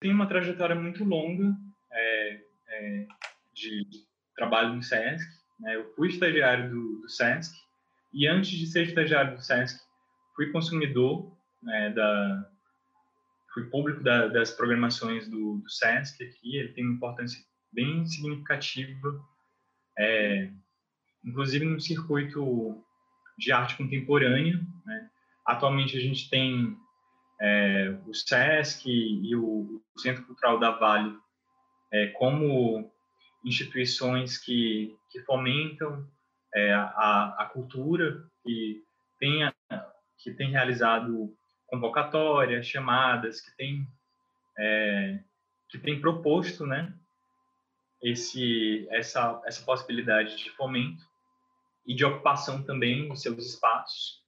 Tem 0.00 0.12
uma 0.14 0.26
trajetória 0.26 0.74
muito 0.74 1.04
longa 1.04 1.54
é, 1.92 2.44
é, 2.68 3.06
de 3.52 3.86
trabalho 4.34 4.74
no 4.74 4.82
SESC. 4.82 5.28
Né? 5.58 5.76
Eu 5.76 5.92
fui 5.94 6.08
estagiário 6.08 6.70
do, 6.70 7.00
do 7.02 7.08
SESC 7.08 7.54
e 8.12 8.26
antes 8.26 8.50
de 8.50 8.66
ser 8.66 8.86
estagiário 8.86 9.36
do 9.36 9.42
SESC, 9.42 9.78
fui 10.40 10.50
consumidor 10.50 11.30
né, 11.62 11.90
da, 11.90 12.50
fui 13.52 13.64
público 13.64 14.02
da, 14.02 14.26
das 14.28 14.50
programações 14.50 15.28
do, 15.28 15.58
do 15.58 15.68
SESC 15.68 16.24
aqui, 16.24 16.56
ele 16.56 16.72
tem 16.72 16.82
uma 16.82 16.94
importância 16.94 17.38
bem 17.70 18.06
significativa, 18.06 19.22
é, 19.98 20.50
inclusive 21.22 21.66
no 21.66 21.78
circuito 21.78 22.82
de 23.36 23.52
arte 23.52 23.76
contemporânea. 23.76 24.58
Né? 24.86 25.10
Atualmente 25.44 25.94
a 25.98 26.00
gente 26.00 26.30
tem 26.30 26.74
é, 27.38 27.98
o 28.06 28.14
SESC 28.14 28.88
e 28.88 29.36
o, 29.36 29.82
o, 29.94 30.00
Centro 30.00 30.24
Cultural 30.24 30.58
da 30.58 30.70
Vale 30.70 31.14
é, 31.92 32.06
como 32.06 32.90
instituições 33.44 34.38
que, 34.38 34.96
que 35.10 35.20
fomentam 35.20 36.08
é, 36.54 36.72
a, 36.72 37.36
a 37.40 37.50
cultura, 37.52 38.24
que 38.42 38.82
tem, 39.18 39.42
que 40.22 40.32
tem 40.32 40.50
realizado 40.50 41.34
convocatórias, 41.66 42.66
chamadas, 42.66 43.40
que 43.40 43.56
tem, 43.56 43.86
é, 44.58 45.20
que 45.68 45.78
tem 45.78 46.00
proposto 46.00 46.66
né, 46.66 46.92
esse, 48.02 48.86
essa, 48.90 49.40
essa 49.44 49.64
possibilidade 49.64 50.36
de 50.36 50.50
fomento 50.50 51.04
e 51.86 51.94
de 51.94 52.04
ocupação 52.04 52.62
também 52.62 53.08
dos 53.08 53.22
seus 53.22 53.54
espaços. 53.54 54.20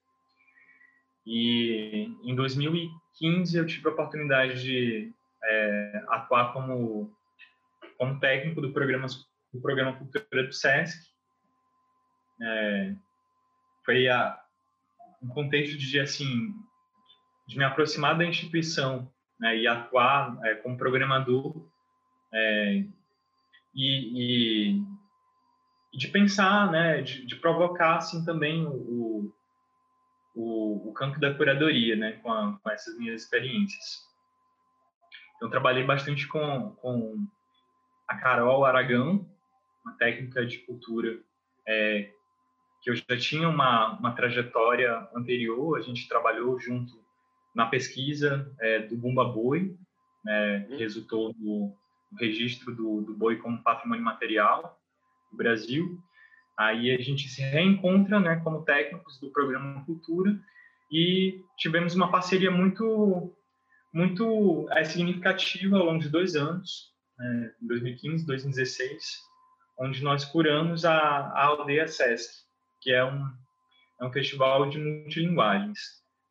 E 1.27 2.11
em 2.25 2.35
2015 2.35 3.57
eu 3.57 3.67
tive 3.67 3.89
a 3.89 3.93
oportunidade 3.93 4.63
de 4.63 5.13
é, 5.45 6.05
atuar 6.09 6.53
como, 6.53 7.15
como 7.99 8.19
técnico 8.19 8.61
do 8.61 8.73
programa, 8.73 9.07
do 9.53 9.61
programa 9.61 9.97
Cultura 9.97 10.47
do 10.47 10.53
SESC. 10.53 11.11
É, 12.41 12.95
foi 13.85 14.09
a, 14.09 14.42
um 15.23 15.29
contexto 15.29 15.79
de 15.79 16.01
assim 16.01 16.55
de 17.47 17.59
me 17.59 17.65
aproximar 17.65 18.17
da 18.17 18.25
instituição 18.25 19.11
né, 19.39 19.57
e 19.57 19.67
atuar 19.67 20.39
é, 20.45 20.55
como 20.57 20.79
programador 20.79 21.69
é, 22.33 22.85
e, 23.75 24.75
e, 24.75 25.99
de 25.99 26.09
pensar, 26.09 26.71
né, 26.71 27.03
de, 27.03 27.27
de, 27.27 27.37
provocar 27.37 27.97
assim 27.97 28.25
também 28.25 28.65
o, 28.67 29.35
o, 30.35 30.89
o 30.89 30.93
campo 30.95 31.21
da 31.21 31.35
curadoria, 31.35 31.97
né, 31.97 32.13
com, 32.23 32.33
a, 32.33 32.59
com, 32.63 32.71
essas 32.71 32.97
minhas 32.97 33.23
experiências. 33.23 34.09
Então 35.37 35.51
trabalhei 35.51 35.85
bastante 35.85 36.27
com, 36.29 36.71
com 36.77 37.27
a 38.09 38.17
Carol 38.17 38.65
Aragão, 38.65 39.29
uma 39.85 39.97
técnica 39.97 40.47
de 40.47 40.59
cultura 40.59 41.19
é, 41.67 42.13
que 42.83 42.91
eu 42.91 42.97
já 42.97 43.17
tinha 43.17 43.49
uma, 43.49 43.97
uma 43.99 44.13
trajetória 44.13 45.09
anterior, 45.15 45.79
a 45.79 45.83
gente 45.83 46.09
trabalhou 46.09 46.59
junto 46.59 47.01
na 47.55 47.67
pesquisa 47.67 48.53
é, 48.61 48.81
do 48.81 48.97
Bumba 48.97 49.25
Boi, 49.25 49.77
né, 50.25 50.65
que 50.67 50.73
uhum. 50.73 50.79
resultou 50.79 51.35
no, 51.39 51.77
no 52.11 52.19
registro 52.19 52.75
do, 52.75 53.03
do, 53.03 53.15
boi 53.15 53.37
como 53.37 53.63
patrimônio 53.63 54.05
material 54.05 54.81
do 55.31 55.37
Brasil. 55.37 55.99
Aí 56.59 56.91
a 56.91 57.01
gente 57.01 57.29
se 57.29 57.41
reencontra 57.41 58.19
né, 58.19 58.41
como 58.43 58.65
técnicos 58.65 59.19
do 59.21 59.31
programa 59.31 59.85
Cultura 59.85 60.37
e 60.91 61.41
tivemos 61.57 61.95
uma 61.95 62.11
parceria 62.11 62.51
muito 62.51 63.33
muito 63.93 64.67
é, 64.71 64.85
significativa 64.85 65.77
ao 65.77 65.85
longo 65.85 66.01
de 66.01 66.09
dois 66.09 66.35
anos, 66.35 66.91
né, 67.19 67.53
2015, 67.61 68.27
2016, 68.27 69.19
onde 69.79 70.03
nós 70.03 70.25
curamos 70.25 70.87
a, 70.87 70.97
a 70.99 71.45
Aldeia 71.45 71.87
Sesc, 71.87 72.43
que 72.83 72.93
é 72.93 73.05
um, 73.05 73.25
é 74.01 74.05
um 74.05 74.13
festival 74.13 74.69
de 74.69 74.79
multilinguagens. 74.79 75.79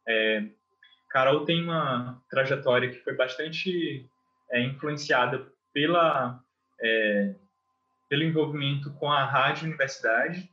É, 0.08 0.46
Carol 1.10 1.46
tem 1.46 1.64
uma 1.64 2.22
trajetória 2.30 2.90
que 2.90 3.00
foi 3.00 3.16
bastante 3.16 4.10
é, 4.52 4.62
influenciada 4.62 5.52
pela 5.74 6.40
é, 6.82 7.36
pelo 8.10 8.24
envolvimento 8.24 8.92
com 8.96 9.10
a 9.10 9.24
rádio 9.24 9.68
universidade. 9.68 10.52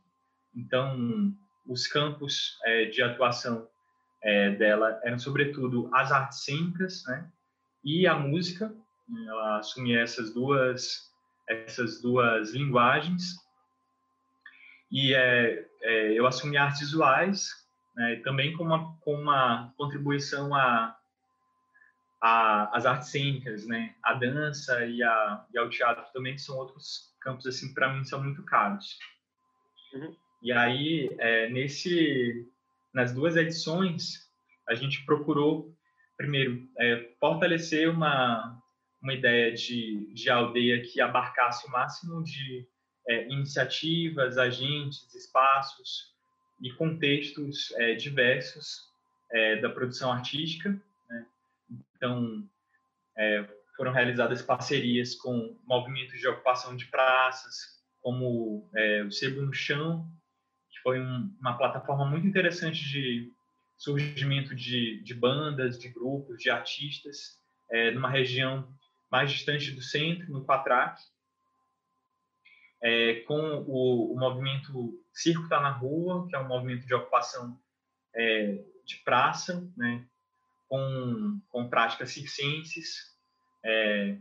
Então, 0.55 1.33
os 1.67 1.87
campos 1.87 2.57
é, 2.63 2.85
de 2.85 3.01
atuação 3.01 3.67
é, 4.23 4.51
dela 4.51 4.99
eram 5.03 5.19
sobretudo 5.19 5.89
as 5.93 6.11
artes 6.11 6.45
cênicas, 6.45 7.03
né, 7.05 7.29
e 7.83 8.07
a 8.07 8.15
música. 8.15 8.73
Ela 9.27 9.57
assumia 9.57 10.01
essas 10.01 10.33
duas 10.33 11.09
essas 11.49 12.01
duas 12.01 12.53
linguagens. 12.53 13.35
E 14.91 15.13
é, 15.13 15.67
é 15.81 16.13
eu 16.13 16.27
assumi 16.27 16.57
artes 16.57 16.79
visuais, 16.79 17.49
né, 17.95 18.17
também 18.23 18.55
com 18.55 18.63
uma, 18.63 18.97
com 18.99 19.13
uma 19.13 19.73
contribuição 19.77 20.53
a, 20.55 20.97
a, 22.21 22.77
as 22.77 22.85
artes 22.85 23.09
cênicas, 23.09 23.65
né, 23.65 23.95
a 24.03 24.13
dança 24.13 24.85
e, 24.85 25.01
a, 25.03 25.45
e 25.53 25.57
ao 25.57 25.69
teatro 25.69 26.05
também, 26.13 26.35
que 26.35 26.41
são 26.41 26.57
outros 26.57 27.13
campos, 27.21 27.45
assim, 27.45 27.73
para 27.73 27.93
mim, 27.93 28.03
são 28.03 28.23
muito 28.23 28.43
caros. 28.43 28.97
Uhum. 29.93 30.15
E 30.41 30.51
aí, 30.51 31.13
é, 31.19 31.49
nesse, 31.49 32.47
nas 32.93 33.13
duas 33.13 33.35
edições, 33.35 34.29
a 34.67 34.73
gente 34.73 35.05
procurou, 35.05 35.75
primeiro, 36.15 36.67
é, 36.77 37.09
fortalecer 37.19 37.89
uma, 37.89 38.57
uma 39.01 39.13
ideia 39.13 39.53
de, 39.53 40.13
de 40.13 40.29
aldeia 40.29 40.81
que 40.81 41.01
abarcasse 41.01 41.67
o 41.67 41.71
máximo 41.71 42.23
de 42.23 42.67
é, 43.09 43.27
iniciativas, 43.27 44.37
agentes, 44.37 45.13
espaços 45.15 46.13
e 46.61 46.71
contextos 46.73 47.71
é, 47.77 47.95
diversos 47.95 48.87
é, 49.31 49.55
da 49.57 49.69
produção 49.69 50.11
artística. 50.11 50.79
Né? 51.09 51.25
Então, 51.95 52.47
é, 53.17 53.49
foram 53.75 53.91
realizadas 53.91 54.43
parcerias 54.43 55.15
com 55.15 55.57
movimentos 55.65 56.19
de 56.19 56.27
ocupação 56.27 56.75
de 56.75 56.85
praças, 56.85 57.79
como 58.01 58.69
é, 58.75 59.03
o 59.03 59.11
Sebo 59.11 59.41
no 59.41 59.53
Chão, 59.53 60.07
que 60.69 60.79
foi 60.81 61.01
um, 61.01 61.35
uma 61.39 61.57
plataforma 61.57 62.05
muito 62.05 62.27
interessante 62.27 62.87
de 62.87 63.31
surgimento 63.75 64.53
de, 64.53 65.01
de 65.01 65.13
bandas, 65.15 65.79
de 65.79 65.89
grupos, 65.89 66.37
de 66.41 66.49
artistas, 66.49 67.39
numa 67.93 68.09
região 68.09 68.67
mais 69.11 69.31
distante 69.31 69.71
do 69.71 69.81
centro, 69.81 70.29
no 70.33 70.43
Patraque, 70.43 71.03
é, 72.81 73.15
com 73.21 73.63
o, 73.67 74.13
o, 74.13 74.19
movimento 74.19 74.97
Circo 75.13 75.43
Está 75.43 75.59
na 75.59 75.71
Rua, 75.71 76.27
que 76.27 76.35
é 76.35 76.39
um 76.39 76.47
movimento 76.47 76.85
de 76.85 76.93
ocupação 76.93 77.59
é, 78.15 78.63
de 78.85 78.97
praça, 78.97 79.67
né, 79.75 80.05
com, 80.67 81.39
com 81.49 81.69
práticas 81.69 82.11
circenses. 82.11 83.15
É, 83.63 84.17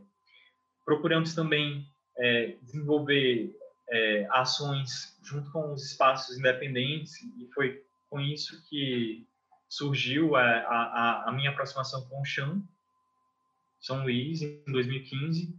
procuramos 0.84 1.34
também 1.34 1.86
é, 2.16 2.56
desenvolver 2.62 3.56
é, 3.90 4.26
ações 4.30 5.16
junto 5.22 5.50
com 5.52 5.72
os 5.72 5.90
espaços 5.90 6.38
independentes 6.38 7.22
e 7.22 7.48
foi 7.54 7.84
com 8.10 8.20
isso 8.20 8.66
que 8.68 9.26
surgiu 9.68 10.34
a, 10.34 10.42
a, 10.42 11.28
a 11.28 11.32
minha 11.32 11.50
aproximação 11.50 12.08
com 12.08 12.20
o 12.20 12.24
chão, 12.24 12.62
São 13.80 14.02
Luís, 14.02 14.42
em 14.42 14.62
2015. 14.66 15.54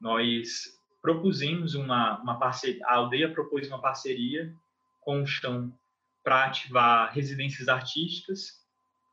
Nós 0.00 0.78
propusemos 1.02 1.74
uma, 1.74 2.20
uma 2.20 2.38
parceria, 2.38 2.84
a 2.86 2.94
aldeia 2.94 3.32
propôs 3.32 3.68
uma 3.68 3.80
parceria 3.80 4.54
com 5.00 5.22
o 5.22 5.26
chão 5.26 5.72
para 6.22 6.44
ativar 6.44 7.12
residências 7.12 7.68
artísticas. 7.68 8.64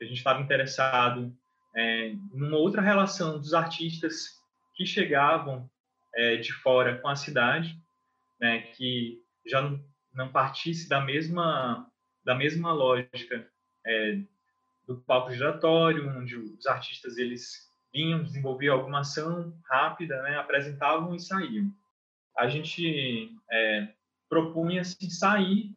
A 0.02 0.06
gente 0.06 0.18
estava 0.18 0.42
interessado 0.42 1.36
é, 1.76 2.14
numa 2.32 2.58
outra 2.58 2.82
relação 2.82 3.40
dos 3.40 3.54
artistas 3.54 4.38
que 4.76 4.86
chegavam 4.86 5.70
é, 6.14 6.38
de 6.38 6.52
fora 6.52 6.98
com 6.98 7.08
a 7.08 7.16
cidade, 7.16 7.80
né, 8.40 8.60
que 8.60 9.22
já 9.46 9.62
não, 9.62 9.84
não 10.14 10.32
partisse 10.32 10.88
da 10.88 11.02
mesma 11.02 11.90
da 12.24 12.36
mesma 12.36 12.74
lógica 12.74 13.50
é, 13.86 14.20
do 14.86 14.98
palco 14.98 15.32
giratório, 15.32 16.10
onde 16.10 16.36
os 16.36 16.68
artistas 16.68 17.18
eles 17.18 17.67
vinham 17.94 18.24
desenvolver 18.24 18.70
alguma 18.70 19.00
ação 19.00 19.58
rápida, 19.70 20.22
né, 20.24 20.38
apresentavam 20.38 21.16
e 21.16 21.20
saíam. 21.20 21.72
A 22.38 22.48
gente 22.48 23.32
é, 23.52 23.94
propunha 24.30 24.84
se 24.84 25.10
sair 25.10 25.76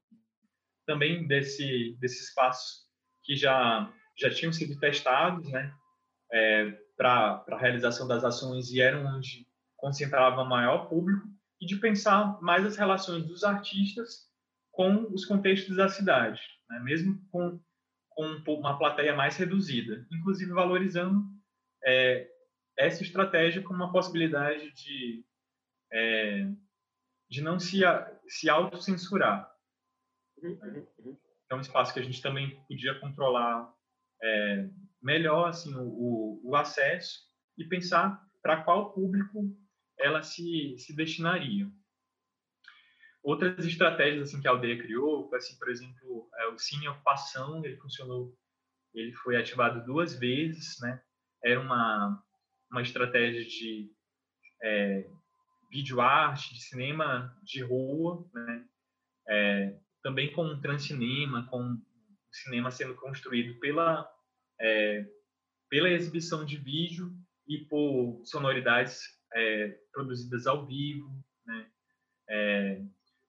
também 0.86 1.26
desse 1.26 1.96
desse 2.00 2.24
espaço 2.24 2.86
que 3.22 3.36
já 3.36 3.90
já 4.18 4.28
tinham 4.28 4.52
sido 4.52 4.78
testados, 4.78 5.50
né, 5.50 5.72
é, 6.32 6.70
para 6.96 7.42
a 7.48 7.58
realização 7.58 8.06
das 8.06 8.24
ações 8.24 8.70
e 8.70 8.80
eram 8.80 9.06
onde 9.06 9.46
concentrava 9.76 10.44
maior 10.44 10.86
público 10.88 11.26
e 11.60 11.66
de 11.66 11.76
pensar 11.76 12.40
mais 12.42 12.64
as 12.66 12.76
relações 12.76 13.24
dos 13.24 13.42
artistas 13.42 14.28
com 14.70 15.06
os 15.12 15.24
contextos 15.24 15.76
da 15.76 15.88
cidade, 15.88 16.40
né? 16.68 16.80
mesmo 16.80 17.18
com, 17.30 17.60
com 18.10 18.42
uma 18.54 18.78
plateia 18.78 19.14
mais 19.14 19.36
reduzida, 19.36 20.06
inclusive 20.12 20.52
valorizando 20.52 21.24
é, 21.84 22.28
essa 22.76 23.02
estratégia 23.02 23.62
como 23.62 23.82
uma 23.82 23.92
possibilidade 23.92 24.72
de, 24.72 25.24
é, 25.92 26.46
de 27.28 27.42
não 27.42 27.58
se, 27.58 27.80
se 28.26 28.48
autocensurar. 28.48 29.50
É 31.50 31.54
um 31.54 31.60
espaço 31.60 31.92
que 31.92 32.00
a 32.00 32.02
gente 32.02 32.22
também 32.22 32.64
podia 32.64 32.98
controlar 32.98 33.72
é, 34.22 34.70
melhor 35.02 35.48
assim, 35.48 35.74
o, 35.76 36.40
o, 36.42 36.56
acesso 36.56 37.18
e 37.58 37.64
pensar 37.64 38.22
para 38.42 38.62
qual 38.62 38.92
público 38.92 39.56
ela 39.98 40.22
se, 40.22 40.76
se 40.78 40.94
destinaria. 40.94 41.70
Outras 43.22 43.66
estratégias 43.66 44.28
assim 44.28 44.40
que 44.40 44.48
a 44.48 44.52
aldeia 44.52 44.80
criou, 44.80 45.28
assim, 45.34 45.58
por 45.58 45.68
exemplo, 45.68 46.30
é, 46.36 46.46
o 46.46 46.58
Cine 46.58 46.88
Ocupação, 46.88 47.62
ele 47.62 47.76
funcionou, 47.76 48.34
ele 48.94 49.12
foi 49.12 49.36
ativado 49.36 49.84
duas 49.84 50.18
vezes, 50.18 50.80
né? 50.80 51.02
Era 51.42 51.60
uma 51.60 52.22
uma 52.70 52.82
estratégia 52.82 53.44
de 53.44 53.90
é, 54.62 55.10
vídeo 55.70 56.00
arte, 56.00 56.54
de 56.54 56.60
cinema 56.60 57.36
de 57.42 57.62
rua, 57.62 58.28
né? 58.32 58.64
É, 59.28 59.76
também 60.02 60.32
com 60.32 60.44
um 60.44 60.60
transcinema, 60.60 61.46
com 61.46 61.60
o 61.74 61.78
cinema 62.32 62.70
sendo 62.70 62.94
construído 62.94 63.58
pela 63.60 64.08
é, 64.60 65.06
pela 65.68 65.88
exibição 65.88 66.44
de 66.44 66.56
vídeo 66.56 67.12
e 67.46 67.58
por 67.58 68.20
sonoridades 68.24 69.00
é, 69.32 69.78
produzidas 69.92 70.46
ao 70.46 70.66
vivo, 70.66 71.10
né? 71.46 71.70
É, 72.28 72.82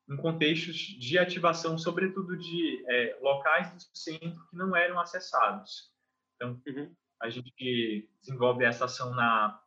em 0.09 0.17
contextos 0.17 0.75
de 0.75 1.17
ativação, 1.17 1.77
sobretudo 1.77 2.37
de 2.37 2.83
é, 2.87 3.17
locais 3.21 3.71
do 3.71 3.97
centro 3.97 4.47
que 4.49 4.57
não 4.57 4.75
eram 4.75 4.99
acessados. 4.99 5.89
Então, 6.35 6.61
uhum. 6.67 6.95
A 7.21 7.29
gente 7.29 8.09
desenvolve 8.19 8.65
essa 8.65 8.85
ação 8.85 9.13
na, 9.13 9.61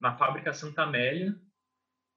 na 0.00 0.16
Fábrica 0.16 0.52
Santa 0.52 0.82
Amélia, 0.82 1.34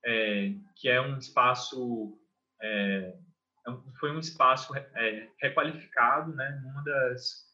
é, 0.04 0.54
que 0.76 0.90
é 0.90 1.00
um 1.00 1.18
espaço 1.18 2.20
é, 2.62 3.18
é 3.68 3.72
foi 4.00 4.12
um 4.12 4.20
espaço 4.20 4.76
é, 4.76 5.32
requalificado, 5.40 6.34
né, 6.34 6.62
numa 6.64 6.84
das 6.84 7.46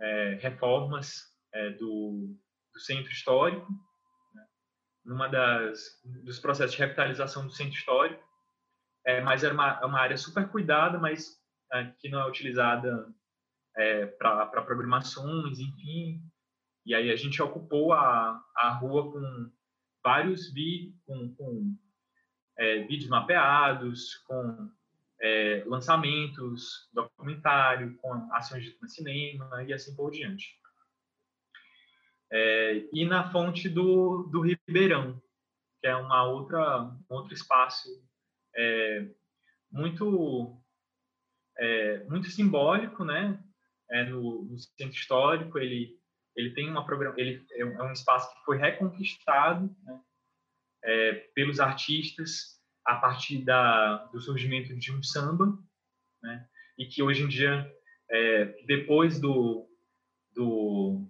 é, 0.00 0.34
reformas 0.40 1.22
é, 1.52 1.70
do, 1.70 2.36
do, 2.72 2.80
centro 2.80 3.12
histórico, 3.12 3.70
né, 4.34 4.44
numa 5.04 5.28
das 5.28 6.00
dos 6.24 6.40
processos 6.40 6.72
de 6.72 6.78
revitalização 6.78 7.46
do 7.46 7.52
centro 7.52 7.74
histórico, 7.74 8.22
mas 9.22 9.44
era 9.44 9.52
uma, 9.52 9.84
uma 9.84 10.00
área 10.00 10.16
super 10.16 10.48
cuidada, 10.48 10.98
mas 10.98 11.38
que 11.98 12.08
não 12.08 12.20
é 12.20 12.26
utilizada 12.26 13.06
é, 13.76 14.06
para 14.06 14.62
programações, 14.62 15.58
enfim. 15.58 16.22
E 16.86 16.94
aí 16.94 17.10
a 17.10 17.16
gente 17.16 17.42
ocupou 17.42 17.92
a, 17.92 18.42
a 18.56 18.70
rua 18.74 19.10
com 19.10 19.50
vários 20.02 20.52
vídeos, 20.52 20.94
com, 21.06 21.34
com 21.34 21.76
é, 22.58 22.82
vídeos 22.84 23.08
mapeados, 23.08 24.16
com 24.26 24.70
é, 25.20 25.64
lançamentos, 25.66 26.88
documentário, 26.92 27.96
com 27.98 28.32
ações 28.32 28.64
de 28.64 28.88
cinema 28.88 29.64
e 29.64 29.72
assim 29.72 29.94
por 29.96 30.10
diante. 30.10 30.58
É, 32.30 32.88
e 32.92 33.04
na 33.04 33.30
fonte 33.30 33.68
do, 33.68 34.24
do 34.24 34.40
Ribeirão, 34.40 35.22
que 35.80 35.86
é 35.86 35.94
uma 35.94 36.24
outra 36.24 36.82
um 36.82 37.14
outro 37.14 37.34
espaço 37.34 37.88
é, 38.56 39.08
muito 39.70 40.60
é, 41.56 42.04
muito 42.04 42.30
simbólico, 42.30 43.04
né? 43.04 43.43
É, 43.94 44.04
no, 44.04 44.42
no, 44.42 44.58
centro 44.58 44.96
histórico 44.98 45.56
ele 45.56 45.96
ele 46.36 46.50
tem 46.50 46.68
uma 46.68 46.84
programa 46.84 47.14
ele 47.16 47.46
é 47.52 47.64
um 47.64 47.88
é 47.88 47.92
espaço 47.92 48.28
que 48.34 48.44
foi 48.44 48.58
reconquistado 48.58 49.74
né? 49.84 50.00
é, 50.82 51.12
pelos 51.34 51.60
artistas 51.60 52.60
a 52.84 52.96
partir 52.96 53.38
da 53.44 54.04
do 54.06 54.20
surgimento 54.20 54.76
de 54.76 54.92
um 54.92 55.02
samba, 55.02 55.56
né? 56.22 56.46
E 56.76 56.86
que 56.86 57.02
hoje 57.02 57.22
em 57.22 57.28
dia 57.28 57.72
é, 58.10 58.46
depois 58.66 59.20
do, 59.20 59.68
do 60.34 61.06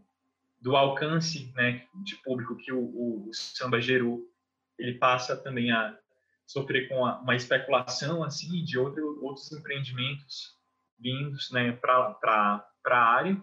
do 0.60 0.76
alcance 0.76 1.52
né, 1.54 1.86
de 2.04 2.16
público 2.16 2.56
que 2.56 2.72
o, 2.72 2.80
o, 2.80 3.28
o 3.28 3.34
samba 3.34 3.80
gerou, 3.80 4.26
ele 4.78 4.94
passa 4.94 5.36
também 5.36 5.70
a 5.70 5.98
sofrer 6.46 6.88
com 6.88 7.02
uma 7.02 7.36
especulação 7.36 8.22
assim 8.22 8.62
de 8.64 8.78
outro, 8.78 9.22
outros 9.22 9.50
empreendimentos 9.52 10.56
vindos 10.98 11.50
né, 11.50 11.72
para 11.72 12.64
a 12.86 12.96
área 12.96 13.42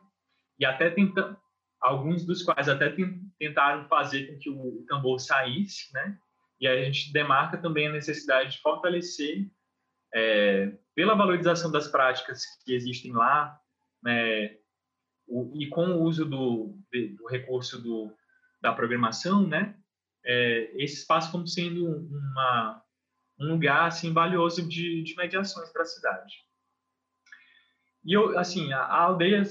e 0.60 0.66
até 0.66 0.90
tenta, 0.90 1.38
alguns 1.80 2.26
dos 2.26 2.44
quais 2.44 2.70
até 2.70 2.96
tentaram 3.40 3.88
fazer 3.88 4.28
com 4.28 4.40
que 4.40 4.50
o, 4.50 4.86
tambor 4.88 5.20
saísse, 5.20 5.92
né? 5.94 6.18
E 6.60 6.68
a 6.68 6.84
gente 6.84 7.12
demarca 7.12 7.58
também 7.58 7.88
a 7.88 7.92
necessidade 7.92 8.52
de 8.52 8.62
fortalecer 8.62 9.50
é, 10.14 10.78
pela 10.94 11.16
valorização 11.16 11.72
das 11.72 11.88
práticas 11.88 12.44
que 12.64 12.74
existem 12.74 13.12
lá, 13.12 13.60
né, 14.04 14.58
o, 15.28 15.52
e 15.56 15.68
com 15.70 15.88
o 15.88 16.04
uso 16.04 16.26
do, 16.26 16.78
do 16.92 17.28
recurso 17.28 17.82
do, 17.82 18.14
da 18.62 18.74
programação, 18.74 19.48
né, 19.48 19.76
é, 20.24 20.72
esse 20.76 21.00
espaço 21.00 21.32
como 21.32 21.48
sendo 21.48 21.88
uma, 21.88 22.84
um 23.40 23.48
lugar 23.54 23.88
assim 23.88 24.14
valioso 24.14 24.68
de, 24.68 25.02
de 25.04 25.16
mediações 25.16 25.70
para 25.72 25.82
a 25.82 25.86
cidade. 25.86 26.36
E 28.04 28.14
eu, 28.14 28.38
assim, 28.38 28.72
a, 28.74 28.80
a, 28.80 29.02
aldeia, 29.04 29.44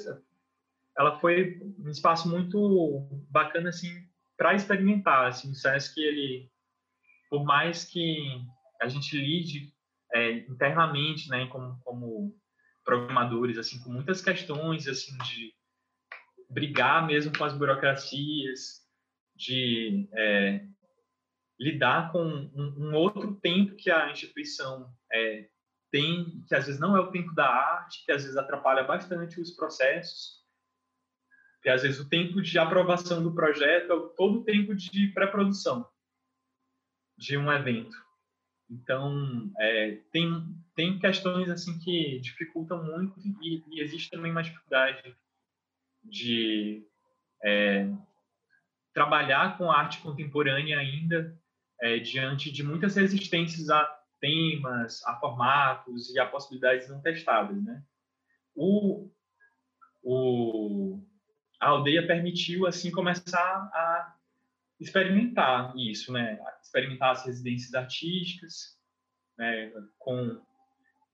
ela 0.99 1.19
foi 1.21 1.61
um 1.79 1.89
espaço 1.89 2.29
muito 2.29 3.07
bacana 3.31 3.69
assim 3.69 3.91
para 4.37 4.55
experimentar. 4.55 5.29
Assim, 5.29 5.51
o 5.51 5.55
Sesc 5.55 5.99
ele 6.01 6.51
por 7.31 7.45
mais 7.45 7.85
que 7.85 8.43
a 8.83 8.89
gente 8.89 9.17
lide 9.17 9.73
é, 10.13 10.33
internamente, 10.49 11.29
né, 11.29 11.47
como, 11.47 11.79
como 11.85 12.37
programadores, 12.85 13.57
assim, 13.57 13.81
com 13.81 13.91
muitas 13.91 14.21
questões, 14.21 14.89
assim, 14.89 15.17
de 15.19 15.55
brigar 16.49 17.07
mesmo 17.07 17.33
com 17.37 17.45
as 17.45 17.57
burocracias, 17.57 18.81
de 19.37 20.09
é, 20.13 20.67
lidar 21.59 22.11
com 22.11 22.25
um, 22.25 22.75
um, 22.77 22.95
outro 22.95 23.37
tempo 23.37 23.77
que 23.77 23.91
a 23.91 24.11
instituição 24.11 24.93
é, 25.13 25.49
tem, 25.91 26.43
que 26.47 26.55
às 26.55 26.67
vezes 26.67 26.81
não 26.81 26.97
é 26.97 27.01
o 27.01 27.11
tempo 27.11 27.35
da 27.35 27.49
arte, 27.49 28.05
que 28.05 28.13
às 28.13 28.23
vezes 28.23 28.37
atrapalha 28.37 28.85
bastante 28.85 29.41
os 29.41 29.51
processos, 29.51 30.41
que 31.63 31.69
às 31.69 31.83
vezes 31.83 32.01
o 32.01 32.09
tempo 32.09 32.41
de 32.41 32.59
aprovação 32.59 33.23
do 33.23 33.35
projeto 33.35 33.93
é 33.93 34.17
todo 34.17 34.41
o 34.41 34.45
tempo 34.45 34.75
de 34.75 35.09
pré-produção 35.09 35.87
de 37.17 37.37
um 37.37 37.53
evento. 37.53 37.97
Então, 38.71 39.51
é, 39.59 39.99
tem, 40.13 40.57
tem 40.75 40.99
questões 40.99 41.51
assim 41.51 41.79
que 41.81 42.21
dificultam 42.21 42.83
muito 42.85 43.21
e, 43.43 43.63
e 43.69 43.81
existe 43.81 44.09
também 44.11 44.31
uma 44.31 44.43
dificuldade 44.43 45.15
de 46.05 46.87
é, 47.43 47.91
trabalhar 48.95 49.59
com 49.59 49.71
arte 49.71 50.01
contemporânea 50.01 50.79
ainda 50.79 51.37
é, 51.81 51.99
diante 51.99 52.51
de 52.51 52.63
muitas 52.63 52.95
resistências 52.95 53.69
a 53.71 54.00
temas, 54.21 55.05
a 55.07 55.17
formatos 55.17 56.11
e 56.11 56.19
a 56.19 56.27
possibilidades 56.27 56.89
não 56.89 57.01
testadas, 57.01 57.63
né? 57.63 57.83
O, 58.55 59.11
o, 60.03 61.03
a 61.61 61.69
aldeia 61.69 62.07
permitiu 62.07 62.67
assim 62.67 62.91
começar 62.91 63.71
a 63.73 64.17
experimentar 64.79 65.75
isso, 65.77 66.13
né? 66.13 66.39
Experimentar 66.63 67.13
as 67.13 67.25
residências 67.25 67.75
artísticas, 67.75 68.79
né? 69.39 69.73
Com 69.99 70.41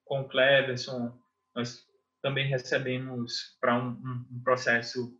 com 0.07 0.20
o 0.20 0.28
Cleverson, 0.28 1.12
nós 1.54 1.84
também 2.22 2.48
recebemos 2.48 3.57
para 3.61 3.76
um, 3.76 3.90
um, 3.90 4.26
um, 4.30 4.42
processo 4.42 5.12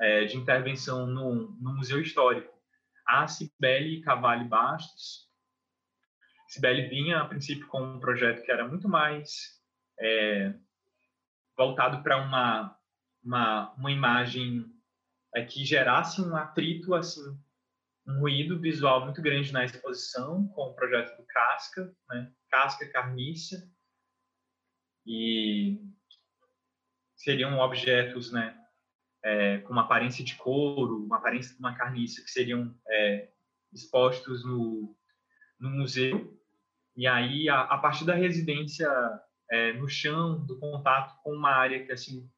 é, 0.00 0.24
de 0.24 0.36
intervenção 0.36 1.06
no, 1.06 1.52
no, 1.60 1.74
Museu 1.76 2.00
Histórico 2.00 2.52
a 3.06 3.28
Cibele 3.28 4.00
Cavalli 4.00 4.48
Bastos. 4.48 5.28
Cibele 6.54 6.88
vinha, 6.88 7.20
a 7.20 7.26
princípio, 7.26 7.66
com 7.66 7.82
um 7.82 8.00
projeto 8.00 8.44
que 8.44 8.50
era 8.50 8.66
muito 8.66 8.88
mais 8.88 9.60
é, 10.00 10.54
voltado 11.56 12.02
para 12.02 12.16
uma, 12.16 12.78
uma, 13.22 13.74
uma 13.74 13.90
imagem 13.90 14.64
é, 15.34 15.44
que 15.44 15.64
gerasse 15.64 16.20
um 16.20 16.36
atrito 16.36 16.94
assim 16.94 17.22
um 18.06 18.20
ruído 18.20 18.60
visual 18.60 19.04
muito 19.04 19.22
grande 19.22 19.50
na 19.52 19.64
exposição 19.64 20.46
com 20.48 20.64
o 20.66 20.74
projeto 20.74 21.16
do 21.16 21.26
Casca, 21.26 21.90
né? 22.10 22.30
Casca 22.50 22.86
Carnícia, 22.90 23.58
e 25.06 25.80
seriam 27.16 27.58
objetos, 27.58 28.30
né, 28.32 28.58
é, 29.22 29.58
com 29.58 29.72
uma 29.72 29.82
aparência 29.82 30.24
de 30.24 30.34
couro, 30.36 31.04
uma 31.04 31.16
aparência 31.16 31.52
de 31.54 31.58
uma 31.58 31.74
carniça, 31.74 32.22
que 32.22 32.30
seriam 32.30 32.78
é, 32.88 33.30
expostos 33.72 34.44
no, 34.44 34.96
no 35.58 35.70
museu. 35.70 36.38
E 36.96 37.06
aí, 37.06 37.48
a, 37.48 37.60
a 37.62 37.78
partir 37.78 38.04
da 38.04 38.14
residência 38.14 38.88
é, 39.50 39.72
no 39.74 39.88
chão, 39.88 40.44
do 40.44 40.58
contato 40.58 41.20
com 41.22 41.32
uma 41.32 41.50
área 41.50 41.84
que, 41.84 41.92
assim, 41.92 42.28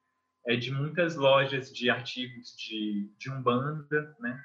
é 0.47 0.57
de 0.57 0.71
muitas 0.71 1.17
lojas 1.17 1.73
de 1.73 1.91
artigos 1.91 2.55
de, 2.57 3.13
de 3.19 3.31
Umbanda, 3.31 4.17
né? 4.21 4.41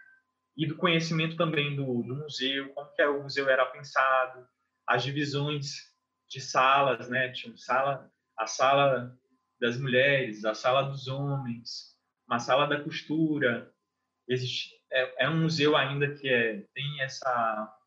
e 0.55 0.65
do 0.65 0.75
conhecimento 0.75 1.35
também 1.35 1.75
do, 1.75 2.03
do 2.03 2.15
museu, 2.15 2.69
como 2.73 2.91
que 2.93 3.03
o 3.03 3.23
museu 3.23 3.49
era 3.49 3.65
pensado, 3.65 4.47
as 4.85 5.03
divisões 5.03 5.91
de 6.29 6.41
salas, 6.41 7.09
né? 7.09 7.31
Tinha 7.31 7.55
sala, 7.57 8.11
a 8.37 8.47
sala 8.47 9.17
das 9.59 9.77
mulheres, 9.77 10.43
a 10.45 10.53
sala 10.53 10.83
dos 10.83 11.07
homens, 11.07 11.97
uma 12.27 12.39
sala 12.39 12.67
da 12.67 12.81
costura. 12.81 13.71
Existe, 14.27 14.69
é, 14.91 15.25
é 15.25 15.29
um 15.29 15.41
museu 15.41 15.75
ainda 15.75 16.13
que 16.13 16.27
é, 16.27 16.65
tem 16.73 17.01
essa 17.01 17.80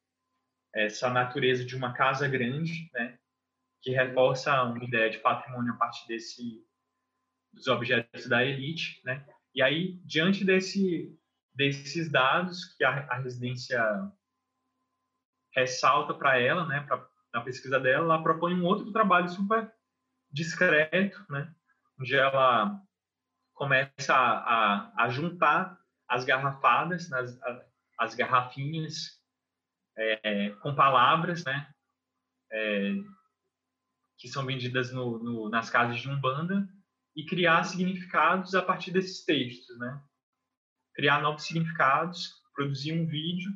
essa 0.75 1.09
natureza 1.09 1.65
de 1.65 1.77
uma 1.77 1.93
casa 1.93 2.29
grande, 2.29 2.91
né? 2.93 3.19
Que 3.83 3.91
reforça 3.93 4.63
uma 4.63 4.83
ideia 4.83 5.11
de 5.11 5.19
patrimônio 5.19 5.73
a 5.73 5.77
partir 5.77 6.07
desse 6.09 6.65
dos 7.53 7.69
objetos 7.69 8.27
da 8.27 8.45
elite, 8.45 9.01
né? 9.05 9.25
E 9.55 9.63
aí 9.63 10.01
diante 10.05 10.45
desse 10.45 11.17
desses 11.55 12.11
dados 12.11 12.65
que 12.77 12.83
a, 12.83 13.07
a 13.09 13.19
residência 13.19 13.81
ressalta 15.55 16.13
para 16.13 16.37
ela, 16.39 16.67
né, 16.67 16.81
pra, 16.81 17.07
na 17.33 17.41
pesquisa 17.41 17.79
dela, 17.79 18.05
ela 18.05 18.23
propõe 18.23 18.55
um 18.55 18.65
outro 18.65 18.91
trabalho 18.91 19.29
super 19.29 19.73
discreto, 20.33 21.25
né, 21.31 21.55
onde 21.97 22.17
ela 22.17 22.81
começa 23.55 24.13
a, 24.13 24.91
a, 24.97 25.05
a 25.05 25.09
juntar 25.11 25.79
as 26.09 26.25
garrafadas, 26.25 27.13
as, 27.13 27.39
as 27.99 28.15
garrafinhas 28.17 29.23
é, 29.97 30.51
com 30.61 30.75
palavras, 30.75 31.45
né, 31.45 31.69
é, 32.53 32.95
que 34.19 34.29
são 34.29 34.45
vendidas 34.45 34.93
no, 34.93 35.19
no, 35.19 35.49
nas 35.49 35.71
casas 35.71 36.01
de 36.01 36.09
umbanda 36.09 36.69
e 37.17 37.25
criar 37.25 37.65
significados 37.65 38.55
a 38.55 38.63
partir 38.63 38.91
desses 38.91 39.25
textos, 39.25 39.79
né 39.79 40.03
criar 40.95 41.21
novos 41.21 41.45
significados, 41.45 42.33
produzir 42.55 42.93
um 42.93 43.07
vídeo 43.07 43.51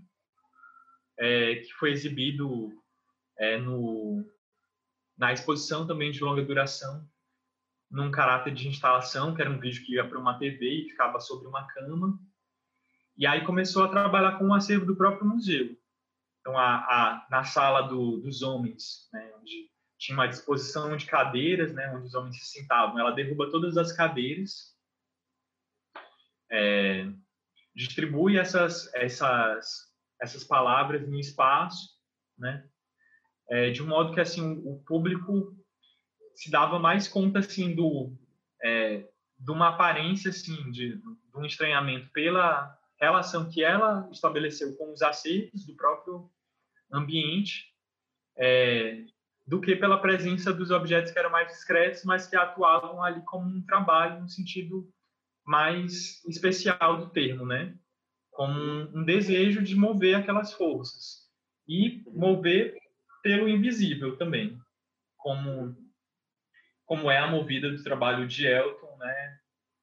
é, 1.19 1.57
que 1.57 1.73
foi 1.75 1.93
exibido 1.93 2.73
é, 3.39 3.57
no, 3.57 4.25
na 5.17 5.33
exposição 5.33 5.87
também 5.87 6.11
de 6.11 6.23
longa 6.23 6.43
duração, 6.43 7.09
num 7.91 8.11
caráter 8.11 8.53
de 8.53 8.69
instalação, 8.69 9.35
que 9.35 9.41
era 9.41 9.51
um 9.51 9.59
vídeo 9.59 9.85
que 9.85 9.95
ia 9.95 10.07
para 10.07 10.19
uma 10.19 10.39
TV 10.39 10.69
e 10.69 10.91
ficava 10.91 11.21
sobre 11.21 11.47
uma 11.47 11.67
cama. 11.69 12.19
E 13.17 13.27
aí 13.27 13.45
começou 13.45 13.85
a 13.85 13.89
trabalhar 13.89 14.39
com 14.39 14.49
o 14.49 14.55
acervo 14.55 14.85
do 14.85 14.97
próprio 14.97 15.27
museu. 15.27 15.78
Então, 16.49 16.59
a, 16.59 16.77
a 16.77 17.27
na 17.31 17.45
sala 17.45 17.83
do, 17.83 18.23
dos 18.23 18.41
homens, 18.41 19.07
né, 19.13 19.35
onde 19.39 19.71
tinha 19.99 20.17
uma 20.17 20.27
disposição 20.27 20.97
de 20.97 21.05
cadeiras, 21.05 21.75
né, 21.75 21.95
onde 21.95 22.07
os 22.07 22.15
homens 22.15 22.39
se 22.39 22.59
sentavam, 22.59 22.99
ela 22.99 23.11
derruba 23.11 23.51
todas 23.51 23.77
as 23.77 23.93
cadeiras, 23.93 24.75
é, 26.51 27.07
distribui 27.77 28.39
essas, 28.39 28.91
essas, 28.95 29.93
essas 30.19 30.43
palavras 30.43 31.07
no 31.07 31.21
espaço, 31.21 31.91
né? 32.39 32.67
É, 33.51 33.69
de 33.71 33.83
um 33.83 33.87
modo 33.87 34.15
que 34.15 34.21
assim 34.21 34.63
o 34.65 34.83
público 34.87 35.55
se 36.35 36.51
dava 36.51 36.79
mais 36.79 37.09
conta 37.09 37.41
assim 37.41 37.75
do 37.75 38.17
é, 38.63 39.07
de 39.39 39.51
uma 39.51 39.69
aparência 39.69 40.31
assim 40.31 40.71
de, 40.71 40.97
de 40.97 41.37
um 41.37 41.45
estranhamento 41.45 42.11
pela 42.11 42.75
relação 42.99 43.51
que 43.51 43.63
ela 43.63 44.09
estabeleceu 44.13 44.77
com 44.77 44.93
os 44.93 45.01
acertos 45.01 45.65
do 45.67 45.75
próprio 45.75 46.31
ambiente 46.93 47.73
é, 48.37 49.05
do 49.47 49.61
que 49.61 49.75
pela 49.75 50.01
presença 50.01 50.53
dos 50.53 50.71
objetos 50.71 51.11
que 51.11 51.19
eram 51.19 51.31
mais 51.31 51.49
discretos, 51.49 52.05
mas 52.05 52.27
que 52.27 52.37
atuavam 52.37 53.03
ali 53.03 53.23
como 53.23 53.47
um 53.47 53.63
trabalho 53.63 54.21
no 54.21 54.29
sentido 54.29 54.89
mais 55.45 56.23
especial 56.27 56.99
do 56.99 57.11
termo, 57.11 57.47
né? 57.47 57.75
Como 58.31 58.53
um, 58.53 59.05
desejo 59.05 59.63
de 59.63 59.75
mover 59.75 60.17
aquelas 60.17 60.53
forças 60.53 61.27
e 61.67 62.03
mover 62.13 62.77
pelo 63.23 63.49
invisível 63.49 64.17
também, 64.17 64.59
como 65.17 65.77
como 66.85 67.11
é 67.11 67.19
a 67.19 67.27
movida 67.27 67.71
do 67.71 67.83
trabalho 67.83 68.27
de 68.27 68.47
Elton, 68.47 68.97
né? 68.99 69.39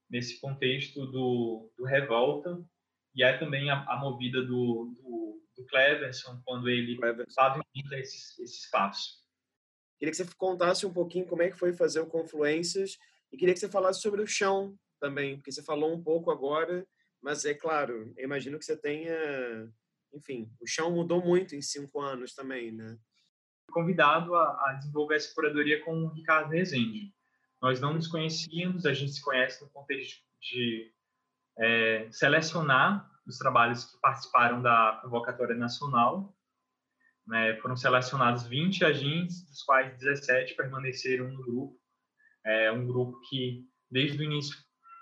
Nesse 0.10 0.40
contexto 0.40 1.06
do, 1.08 1.72
do 1.78 1.86
revolta 1.86 2.64
e 3.16 3.24
é 3.24 3.38
também 3.38 3.70
a, 3.70 3.84
a 3.86 3.98
movida 3.98 4.42
do, 4.42 4.94
do, 4.96 5.15
do 5.56 5.66
Cleverson 5.66 6.42
quando 6.46 6.70
ele 6.70 6.98
pavimenta 7.36 7.98
esse, 7.98 8.42
esse 8.42 8.66
espaço. 8.66 9.24
Queria 9.98 10.12
que 10.12 10.18
você 10.18 10.26
contasse 10.38 10.86
um 10.86 10.94
pouquinho 10.94 11.26
como 11.26 11.42
é 11.42 11.50
que 11.50 11.58
foi 11.58 11.74
fazer 11.74 12.02
o 12.02 12.08
Confluências 12.08 12.98
e 13.32 13.38
queria 13.38 13.54
que 13.54 13.60
você 13.60 13.70
falasse 13.70 14.02
sobre 14.02 14.22
o 14.22 14.28
chão 14.28 14.78
também, 15.00 15.38
porque 15.38 15.52
você 15.52 15.64
falou 15.64 15.94
um 15.94 16.02
pouco 16.02 16.32
agora, 16.32 16.86
mas 17.22 17.46
é 17.46 17.54
claro, 17.54 18.14
eu 18.18 18.26
imagino 18.26 18.60
que 18.60 18.66
você 18.66 18.78
tenha, 18.78 19.72
enfim, 20.14 20.52
o 20.60 20.68
chão 20.68 20.92
mudou 20.92 21.24
muito 21.24 21.56
em 21.56 21.62
cinco 21.62 22.02
anos 22.02 22.34
também, 22.34 22.72
né? 22.72 22.98
Convidado 23.72 24.36
a, 24.36 24.70
a 24.70 24.74
desenvolver 24.74 25.16
essa 25.16 25.34
curadoria 25.34 25.84
com 25.84 26.04
o 26.04 26.14
Ricardo 26.14 26.52
Rezende. 26.52 27.14
Nós 27.62 27.80
não 27.80 27.94
nos 27.94 28.08
conhecíamos, 28.08 28.86
a 28.86 28.94
gente 28.94 29.14
se 29.14 29.22
conhece 29.22 29.64
no 29.64 29.70
contexto 29.70 30.22
de 30.40 30.94
é, 31.58 32.08
selecionar 32.12 33.10
os 33.26 33.38
trabalhos 33.38 33.86
que 33.86 34.00
participaram 34.00 34.62
da 34.62 35.00
convocatória 35.02 35.56
nacional. 35.56 36.36
Né? 37.28 37.56
Foram 37.58 37.76
selecionados 37.76 38.48
20 38.48 38.86
agentes, 38.86 39.46
dos 39.46 39.64
quais 39.64 39.98
17 39.98 40.56
permaneceram 40.56 41.30
no 41.32 41.44
grupo. 41.44 41.80
É 42.46 42.72
um 42.72 42.86
grupo 42.86 43.20
que, 43.28 43.66
desde 43.90 44.20
o 44.20 44.24
início, 44.24 44.56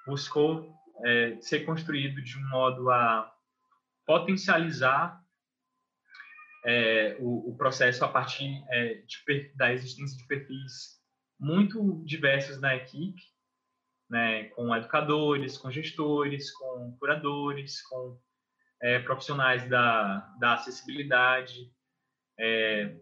buscou 0.06 0.74
é, 1.06 1.38
ser 1.42 1.66
construído 1.66 2.22
de 2.22 2.38
um 2.38 2.50
modo 2.50 2.90
a 2.90 3.30
potencializar 4.06 5.22
é, 6.66 7.18
o, 7.20 7.52
o, 7.52 7.58
processo 7.58 8.06
a 8.06 8.08
partir 8.08 8.64
é, 8.70 8.94
de, 9.06 9.54
da 9.56 9.74
existência 9.74 10.18
de 10.18 10.26
perfis 10.28 11.02
muito 11.38 12.02
diversos 12.06 12.60
na 12.62 12.76
equipe, 12.76 13.22
né, 14.14 14.44
com 14.50 14.76
educadores, 14.76 15.58
com 15.58 15.72
gestores, 15.72 16.52
com 16.52 16.96
curadores, 17.00 17.82
com 17.88 18.16
é, 18.80 19.00
profissionais 19.00 19.68
da, 19.68 20.20
da 20.40 20.54
acessibilidade, 20.54 21.74
é, 22.40 22.96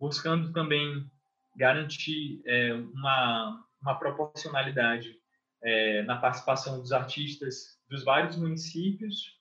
buscando 0.00 0.54
também 0.54 1.10
garantir 1.54 2.40
é, 2.46 2.72
uma, 2.72 3.66
uma 3.82 3.98
proporcionalidade 3.98 5.14
é, 5.62 6.02
na 6.04 6.16
participação 6.16 6.80
dos 6.80 6.90
artistas 6.90 7.78
dos 7.86 8.02
vários 8.02 8.36
municípios. 8.36 9.38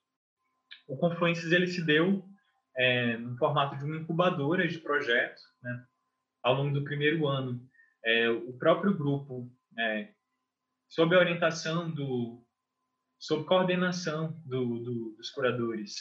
O 0.86 0.98
Confluências 0.98 1.54
ele 1.54 1.68
se 1.68 1.82
deu 1.86 2.26
é, 2.76 3.16
no 3.16 3.38
formato 3.38 3.78
de 3.78 3.86
uma 3.86 3.96
incubadora 4.02 4.68
de 4.68 4.80
projetos. 4.80 5.42
Né? 5.64 5.86
Ao 6.44 6.56
longo 6.56 6.74
do 6.74 6.84
primeiro 6.84 7.26
ano, 7.26 7.66
é, 8.04 8.30
o 8.30 8.52
próprio 8.52 8.94
grupo, 8.94 9.50
é, 9.80 10.10
sob 10.96 11.14
a 11.14 11.20
orientação 11.20 11.92
do, 11.92 12.42
sob 13.20 13.44
coordenação 13.44 14.32
do, 14.46 14.80
do, 14.80 15.16
dos 15.18 15.30
curadores, 15.30 15.94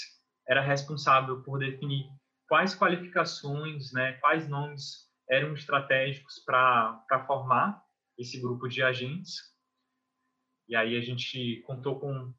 era 0.47 0.61
responsável 0.61 1.42
por 1.42 1.59
definir 1.59 2.07
quais 2.47 2.76
qualificações, 2.76 3.92
né, 3.92 4.12
quais 4.20 4.49
nomes 4.49 5.11
eram 5.28 5.53
estratégicos 5.53 6.38
para 6.47 7.24
formar 7.26 7.82
esse 8.16 8.40
grupo 8.40 8.68
de 8.68 8.84
agentes. 8.84 9.34
E 10.68 10.76
aí 10.76 10.97
a 10.97 11.01
gente 11.01 11.61
contou 11.66 11.99
com 11.99 12.32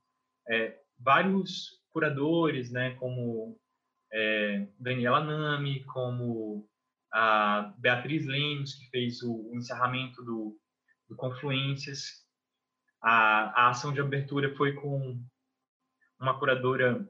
é, 0.50 0.80
vários 0.98 1.84
curadores, 1.92 2.72
né, 2.72 2.96
como 2.96 3.60
é, 4.14 4.66
Daniela 4.80 5.22
Nami, 5.22 5.84
como 5.84 6.70
a 7.12 7.74
Beatriz 7.80 8.26
Lemos, 8.26 8.76
que 8.76 8.90
fez 8.92 9.22
o, 9.24 9.52
o 9.52 9.56
encerramento 9.58 10.24
do, 10.24 10.58
do 11.10 11.18
Confluências. 11.18 12.25
A, 13.02 13.66
a, 13.66 13.70
ação 13.70 13.94
de 13.94 14.02
abertura 14.02 14.56
foi 14.56 14.74
com 14.74 15.22
uma 16.20 16.38
curadora 16.40 17.08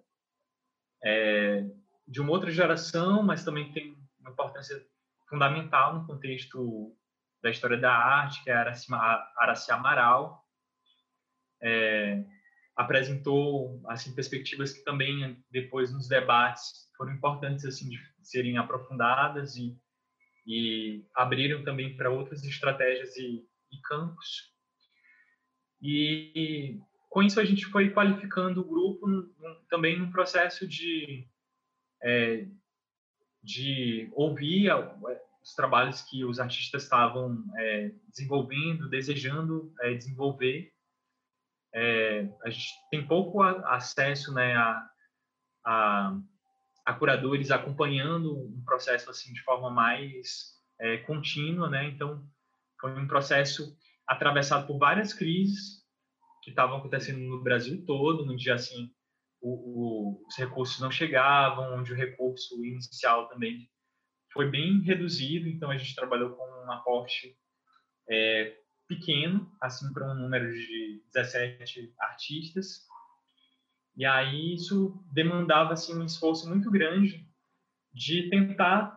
é, 1.03 1.65
de 2.07 2.21
uma 2.21 2.31
outra 2.31 2.51
geração, 2.51 3.23
mas 3.23 3.43
também 3.43 3.71
tem 3.71 3.95
uma 4.19 4.31
importância 4.31 4.83
fundamental 5.29 5.95
no 5.95 6.07
contexto 6.07 6.95
da 7.41 7.49
história 7.49 7.77
da 7.77 7.93
arte, 7.93 8.43
que 8.43 8.49
é 8.49 8.53
a 8.53 9.31
Araci 9.37 9.71
Amaral. 9.71 10.43
É, 11.61 12.23
apresentou 12.75 13.81
assim 13.87 14.13
perspectivas 14.13 14.73
que 14.73 14.83
também 14.83 15.41
depois 15.49 15.93
nos 15.93 16.07
debates 16.07 16.89
foram 16.97 17.13
importantes 17.13 17.63
assim 17.65 17.89
de 17.89 17.99
serem 18.21 18.57
aprofundadas 18.57 19.55
e, 19.55 19.77
e 20.45 21.05
abriram 21.15 21.63
também 21.63 21.95
para 21.95 22.09
outras 22.09 22.43
estratégias 22.43 23.15
e, 23.15 23.47
e 23.71 23.81
campos 23.81 24.54
e 25.81 26.79
com 27.09 27.23
isso 27.23 27.39
a 27.39 27.45
gente 27.45 27.65
foi 27.65 27.91
qualificando 27.91 28.61
o 28.61 28.67
grupo 28.67 29.07
também 29.69 29.99
no 29.99 30.11
processo 30.11 30.67
de 30.67 31.27
é, 32.03 32.47
de 33.43 34.09
ouvir 34.13 34.69
os 35.43 35.53
trabalhos 35.53 36.01
que 36.01 36.25
os 36.25 36.39
artistas 36.39 36.83
estavam 36.83 37.43
é, 37.57 37.91
desenvolvendo, 38.09 38.89
desejando 38.89 39.73
é, 39.81 39.93
desenvolver 39.93 40.75
é, 41.75 42.29
a 42.41 42.49
gente 42.49 42.69
tem 42.89 43.05
pouco 43.05 43.43
acesso 43.43 44.33
né, 44.33 44.55
a, 44.55 44.89
a, 45.65 46.17
a, 46.85 46.93
curadores 46.93 47.51
acompanhando 47.51 48.33
um 48.33 48.63
processo 48.63 49.09
assim 49.11 49.33
de 49.33 49.41
forma 49.41 49.69
mais 49.69 50.53
é, 50.79 50.99
contínua, 50.99 51.69
né? 51.69 51.89
Então 51.89 52.25
foi 52.79 52.97
um 52.97 53.05
processo 53.05 53.77
atravessado 54.07 54.67
por 54.67 54.77
várias 54.77 55.13
crises 55.13 55.83
que 56.43 56.51
estavam 56.51 56.77
acontecendo 56.77 57.19
no 57.19 57.41
Brasil 57.41 57.83
todo, 57.85 58.35
dia 58.35 58.55
assim 58.55 58.91
o, 59.41 59.51
o, 59.51 60.27
os 60.27 60.35
recursos 60.37 60.79
não 60.79 60.89
chegavam, 60.89 61.77
onde 61.77 61.93
o 61.93 61.95
recurso 61.95 62.65
inicial 62.65 63.27
também 63.27 63.69
foi 64.33 64.49
bem 64.49 64.81
reduzido, 64.81 65.47
então 65.47 65.69
a 65.69 65.77
gente 65.77 65.95
trabalhou 65.95 66.31
com 66.31 66.43
um 66.65 66.71
aporte 66.71 67.37
é, 68.09 68.57
pequeno, 68.87 69.51
assim, 69.61 69.91
para 69.93 70.11
um 70.11 70.15
número 70.15 70.51
de 70.51 71.03
17 71.13 71.93
artistas. 71.99 72.85
E 73.95 74.05
aí 74.05 74.55
isso 74.55 74.99
demandava, 75.13 75.73
assim, 75.73 75.95
um 75.95 76.03
esforço 76.03 76.49
muito 76.49 76.69
grande 76.69 77.25
de 77.93 78.29
tentar 78.29 78.94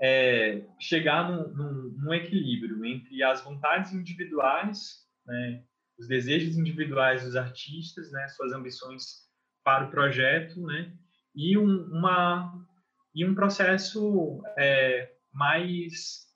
é, 0.00 0.66
chegar 0.78 1.30
num, 1.30 1.48
num, 1.54 1.96
num, 1.98 2.14
equilíbrio 2.14 2.84
entre 2.84 3.22
as 3.22 3.42
vontades 3.42 3.92
individuais, 3.92 5.06
né, 5.26 5.64
os 5.98 6.06
desejos 6.06 6.56
individuais 6.56 7.24
dos 7.24 7.36
artistas, 7.36 8.10
né, 8.12 8.28
suas 8.28 8.52
ambições 8.52 9.26
para 9.64 9.86
o 9.86 9.90
projeto, 9.90 10.60
né, 10.60 10.92
e 11.34 11.56
um, 11.56 11.84
uma 11.92 12.66
e 13.14 13.24
um 13.24 13.34
processo 13.34 14.42
é, 14.58 15.10
mais 15.32 16.26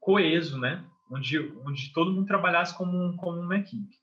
coeso, 0.00 0.58
né, 0.58 0.82
onde, 1.10 1.38
onde 1.38 1.92
todo 1.92 2.12
mundo 2.12 2.26
trabalhasse 2.26 2.74
como, 2.76 3.14
como 3.16 3.38
uma 3.40 3.58
equipe. 3.58 3.94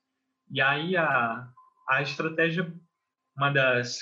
E 0.48 0.60
aí 0.60 0.96
a, 0.96 1.48
a 1.88 2.02
estratégia, 2.02 2.72
uma 3.36 3.50
das 3.50 3.98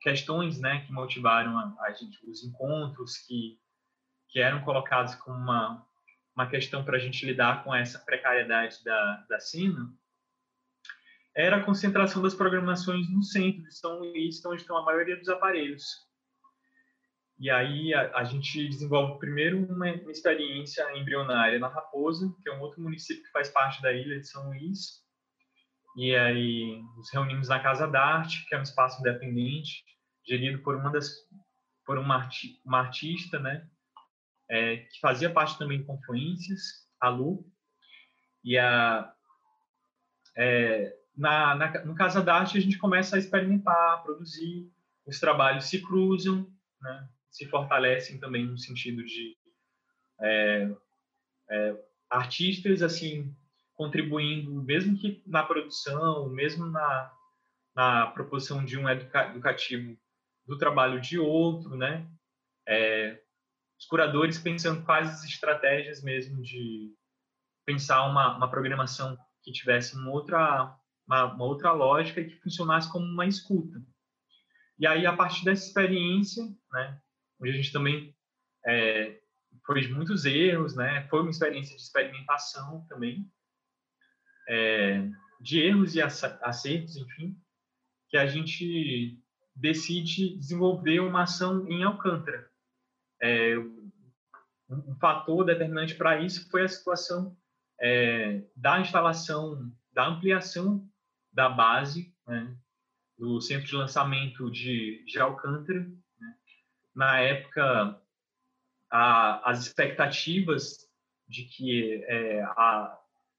questões 0.00 0.60
né, 0.60 0.84
que 0.86 0.92
motivaram 0.92 1.58
a, 1.58 1.74
a 1.80 1.92
gente, 1.92 2.18
os 2.28 2.44
encontros 2.44 3.18
que, 3.26 3.58
que 4.32 4.40
eram 4.40 4.64
colocados 4.64 5.14
como 5.16 5.36
uma, 5.36 5.86
uma 6.34 6.48
questão 6.48 6.82
para 6.82 6.96
a 6.96 6.98
gente 6.98 7.24
lidar 7.26 7.62
com 7.62 7.74
essa 7.74 7.98
precariedade 7.98 8.82
da, 8.82 9.26
da 9.28 9.38
cena, 9.38 9.92
era 11.36 11.56
a 11.56 11.64
concentração 11.64 12.22
das 12.22 12.34
programações 12.34 13.08
no 13.10 13.22
centro 13.22 13.62
de 13.62 13.74
São 13.74 13.98
Luís, 13.98 14.44
onde 14.44 14.62
estão 14.62 14.76
a 14.76 14.84
maioria 14.84 15.16
dos 15.16 15.28
aparelhos. 15.28 15.84
E 17.38 17.50
aí 17.50 17.92
a, 17.92 18.18
a 18.18 18.24
gente 18.24 18.68
desenvolve 18.68 19.18
primeiro 19.18 19.58
uma, 19.66 19.92
uma, 19.92 20.10
experiência 20.10 20.84
embrionária 20.96 21.58
na 21.58 21.68
Raposa, 21.68 22.34
que 22.42 22.48
é 22.48 22.54
um 22.54 22.60
outro 22.60 22.80
município 22.80 23.22
que 23.22 23.30
faz 23.30 23.50
parte 23.50 23.82
da 23.82 23.92
ilha 23.92 24.18
de 24.18 24.26
São 24.26 24.48
Luís. 24.48 25.02
E 25.96 26.14
aí 26.14 26.82
nos 26.96 27.10
reunimos 27.12 27.48
na 27.48 27.60
Casa 27.60 27.86
da 27.86 28.02
Arte, 28.02 28.46
que 28.46 28.54
é 28.54 28.58
um 28.58 28.62
espaço 28.62 29.00
independente, 29.00 29.84
gerido 30.26 30.62
por 30.62 30.74
uma 30.76 30.90
das 30.90 31.10
por 31.84 31.98
uma, 31.98 32.14
arti, 32.14 32.60
uma 32.64 32.78
artista, 32.78 33.38
né, 33.40 33.68
é, 34.52 34.76
que 34.76 35.00
fazia 35.00 35.32
parte 35.32 35.58
também 35.58 35.78
de 35.78 35.84
Confluências, 35.84 36.86
a 37.00 37.08
Lu. 37.08 37.50
E 38.44 38.58
a 38.58 39.10
é, 40.36 40.94
na, 41.16 41.54
na, 41.54 41.84
no 41.84 41.94
Casa 41.94 42.22
da 42.22 42.34
Arte 42.34 42.58
a 42.58 42.60
gente 42.60 42.78
começa 42.78 43.16
a 43.16 43.18
experimentar, 43.18 43.94
a 43.94 43.98
produzir, 43.98 44.70
os 45.06 45.18
trabalhos 45.18 45.64
se 45.64 45.80
cruzam, 45.80 46.46
né? 46.80 47.08
se 47.30 47.46
fortalecem 47.46 48.18
também 48.18 48.46
no 48.46 48.58
sentido 48.58 49.02
de 49.04 49.36
é, 50.20 50.70
é, 51.50 51.76
artistas 52.10 52.82
assim 52.82 53.34
contribuindo, 53.74 54.62
mesmo 54.62 54.98
que 54.98 55.22
na 55.26 55.42
produção, 55.42 56.28
mesmo 56.28 56.66
na, 56.66 57.12
na 57.74 58.06
proposição 58.08 58.62
de 58.64 58.78
um 58.78 58.88
educa 58.88 59.30
educativo 59.30 59.96
do 60.46 60.58
trabalho 60.58 61.00
de 61.00 61.18
outro, 61.18 61.74
né? 61.74 62.06
É, 62.68 63.22
os 63.82 63.86
curadores 63.86 64.38
pensando 64.38 64.84
quais 64.84 65.10
as 65.10 65.24
estratégias 65.24 66.02
mesmo 66.02 66.40
de 66.40 66.94
pensar 67.66 68.06
uma, 68.06 68.36
uma 68.36 68.48
programação 68.48 69.18
que 69.42 69.50
tivesse 69.50 69.96
uma 69.96 70.10
outra, 70.10 70.76
uma, 71.04 71.34
uma 71.34 71.44
outra 71.44 71.72
lógica 71.72 72.22
que 72.22 72.40
funcionasse 72.40 72.90
como 72.90 73.04
uma 73.04 73.26
escuta. 73.26 73.82
E 74.78 74.86
aí, 74.86 75.04
a 75.04 75.16
partir 75.16 75.44
dessa 75.44 75.66
experiência, 75.66 76.44
né, 76.72 77.00
onde 77.40 77.50
a 77.50 77.54
gente 77.54 77.72
também 77.72 78.16
é, 78.64 79.20
foi 79.66 79.80
de 79.80 79.92
muitos 79.92 80.24
erros, 80.24 80.76
né? 80.76 81.06
Foi 81.08 81.20
uma 81.20 81.30
experiência 81.30 81.76
de 81.76 81.82
experimentação 81.82 82.86
também, 82.88 83.28
é, 84.48 85.08
de 85.40 85.60
erros 85.60 85.96
e 85.96 86.00
acertos, 86.00 86.96
enfim, 86.96 87.36
que 88.08 88.16
a 88.16 88.26
gente 88.26 89.20
decide 89.56 90.36
desenvolver 90.38 91.00
uma 91.00 91.24
ação 91.24 91.68
em 91.68 91.82
Alcântara. 91.82 92.51
É, 93.22 93.56
um 94.68 94.96
fator 95.00 95.44
determinante 95.44 95.94
para 95.94 96.20
isso 96.20 96.50
foi 96.50 96.64
a 96.64 96.68
situação 96.68 97.36
é, 97.80 98.42
da 98.56 98.80
instalação, 98.80 99.70
da 99.92 100.06
ampliação 100.06 100.88
da 101.32 101.48
base 101.48 102.14
né, 102.26 102.56
do 103.18 103.40
centro 103.40 103.66
de 103.66 103.76
lançamento 103.76 104.50
de, 104.50 105.04
de 105.06 105.18
Alcântara 105.18 105.86
na 106.94 107.20
época, 107.20 108.00
a, 108.90 109.50
as 109.50 109.66
expectativas 109.66 110.88
de 111.26 111.44
que 111.44 112.04
é, 112.06 112.42
a, 112.42 112.98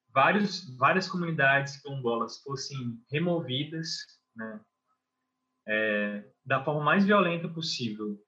vários, 0.10 0.76
várias 0.78 1.08
comunidades 1.08 1.78
quilombolas 1.78 2.42
fossem 2.42 3.00
removidas 3.12 3.90
né, 4.36 4.62
é, 5.68 6.32
da 6.44 6.64
forma 6.64 6.84
mais 6.84 7.06
violenta 7.06 7.48
possível 7.48 8.20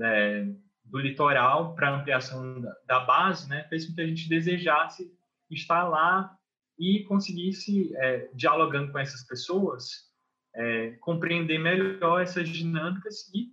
é, 0.00 0.46
do 0.90 0.98
litoral 0.98 1.74
para 1.74 1.94
ampliação 1.94 2.60
da, 2.60 2.76
da, 2.86 3.00
base, 3.00 3.48
né, 3.48 3.64
fez 3.68 3.86
com 3.86 3.94
que 3.94 4.00
a 4.00 4.06
gente 4.06 4.28
desejasse 4.28 5.12
estar 5.50 5.84
lá 5.88 6.36
e 6.78 7.04
conseguisse, 7.04 7.94
é, 7.96 8.30
dialogando 8.34 8.92
com 8.92 8.98
essas 8.98 9.24
pessoas, 9.24 10.08
é, 10.54 10.92
compreender 11.00 11.58
melhor 11.58 12.22
essas 12.22 12.48
dinâmicas 12.48 13.28
e 13.34 13.52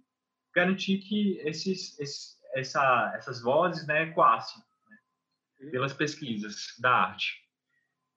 garantir 0.54 1.00
que 1.00 1.38
esses, 1.40 2.00
esses 2.00 2.36
essa, 2.56 3.14
essas 3.16 3.42
vozes 3.42 3.86
né, 3.86 4.04
ecoassem 4.04 4.62
né, 4.90 5.70
pelas 5.72 5.94
pesquisas 5.94 6.74
da 6.80 6.92
arte. 6.92 7.44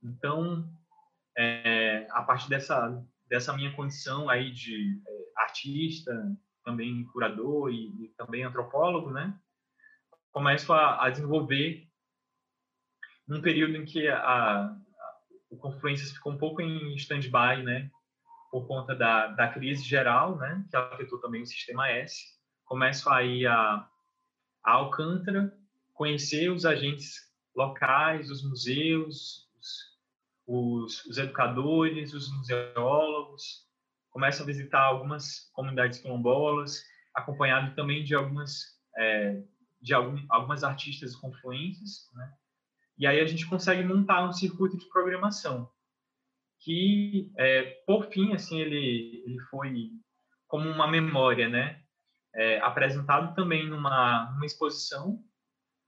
Então, 0.03 0.73
é, 1.37 2.07
a 2.11 2.23
partir 2.23 2.49
dessa, 2.49 3.05
dessa 3.29 3.53
minha 3.53 3.75
condição 3.75 4.31
aí 4.31 4.53
de 4.53 5.03
é, 5.07 5.43
artista, 5.43 6.13
também 6.69 7.05
curador 7.07 7.71
e, 7.73 8.05
e, 8.05 8.09
também 8.17 8.45
antropólogo, 8.45 9.11
né, 9.11 9.35
começo 10.31 10.71
a, 10.71 11.03
a 11.03 11.09
desenvolver 11.09 11.89
num 13.27 13.41
período 13.41 13.77
em 13.77 13.87
que 13.87 14.07
a, 14.07 14.19
a, 14.19 14.77
o 15.51 15.57
Confluências 15.57 16.13
ficou 16.13 16.33
um 16.33 16.39
pouco 16.39 16.61
em 16.61 16.95
stand-by, 16.97 17.63
né, 17.63 17.91
por 18.51 18.67
conta 18.67 18.95
da, 18.95 19.29
da 19.29 19.49
crise 19.49 19.83
geral, 19.83 20.37
né, 20.37 20.63
que 20.71 20.77
afetou 20.77 21.19
também 21.21 21.43
o 21.43 21.47
Sistema 21.47 21.89
S. 21.89 22.23
Começo 22.67 23.09
aí 23.09 23.47
a, 23.47 23.89
a 24.63 24.73
Alcântara, 24.73 25.57
conhecer 25.95 26.51
os 26.51 26.67
agentes 26.67 27.33
locais, 27.57 28.31
os 28.31 28.43
museus, 28.43 29.49
os, 30.47 31.07
os 31.07 31.17
educadores, 31.17 32.13
os 32.13 32.31
museólogos, 32.37 33.68
começo 34.19 34.43
a 34.43 34.47
visitar 34.47 34.81
algumas 34.81 35.49
comunidades 35.53 36.01
quilombolas, 36.01 36.83
acompanhado 37.15 37.73
também 37.77 38.03
de 38.03 38.17
algumas 38.17 38.77
é, 38.97 39.41
de 39.81 39.95
algum, 39.95 40.19
algumas 40.29 40.65
artistas 40.65 41.15
confluentes, 41.15 42.11
né? 42.15 42.33
E 42.99 43.07
aí 43.07 43.21
a 43.21 43.27
gente 43.27 43.47
consegue 43.47 43.85
montar 43.85 44.29
um 44.29 44.33
circuito 44.33 44.77
de 44.77 44.89
programação 44.89 45.71
que, 46.59 47.33
é, 47.39 47.63
por 47.87 48.11
fim, 48.11 48.35
assim, 48.35 48.59
ele, 48.59 49.23
ele 49.25 49.39
foi 49.51 49.93
como 50.49 50.69
uma 50.69 50.89
memória, 50.89 51.49
né? 51.49 51.81
É, 52.35 52.59
apresentado 52.59 53.37
também 53.37 53.69
numa, 53.69 54.33
numa 54.33 54.47
exposição 54.47 55.23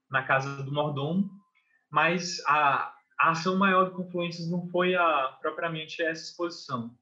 na 0.08 0.22
casa 0.22 0.62
do 0.62 0.72
mordomo, 0.72 1.28
mas 1.90 2.40
a, 2.46 2.94
a 3.18 3.30
ação 3.30 3.56
maior 3.56 3.86
do 3.86 3.96
Confluências 3.96 4.48
não 4.48 4.68
foi 4.68 4.94
a, 4.94 5.36
propriamente 5.40 6.00
essa 6.00 6.22
exposição. 6.22 6.96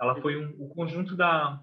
Ela 0.00 0.20
foi 0.20 0.36
um, 0.36 0.54
o 0.58 0.68
conjunto 0.68 1.16
da 1.16 1.62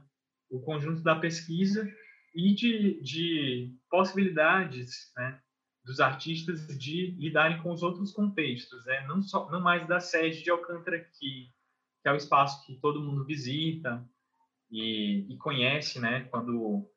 o 0.50 0.62
conjunto 0.62 1.02
da 1.02 1.16
pesquisa 1.16 1.90
e 2.34 2.54
de, 2.54 3.02
de 3.02 3.74
possibilidades 3.90 5.12
né, 5.16 5.40
dos 5.84 6.00
artistas 6.00 6.68
de 6.78 7.16
lidarem 7.18 7.62
com 7.62 7.72
os 7.72 7.82
outros 7.82 8.12
contextos, 8.12 8.86
né? 8.86 9.06
não, 9.08 9.22
só, 9.22 9.50
não 9.50 9.62
mais 9.62 9.88
da 9.88 10.00
sede 10.00 10.44
de 10.44 10.50
Alcântara, 10.50 11.00
que, 11.00 11.50
que 12.02 12.10
é 12.10 12.12
o 12.12 12.16
espaço 12.16 12.66
que 12.66 12.80
todo 12.80 13.02
mundo 13.02 13.26
visita 13.26 14.04
e, 14.70 15.26
e 15.30 15.38
conhece 15.38 16.00
né? 16.00 16.22
quando, 16.32 16.90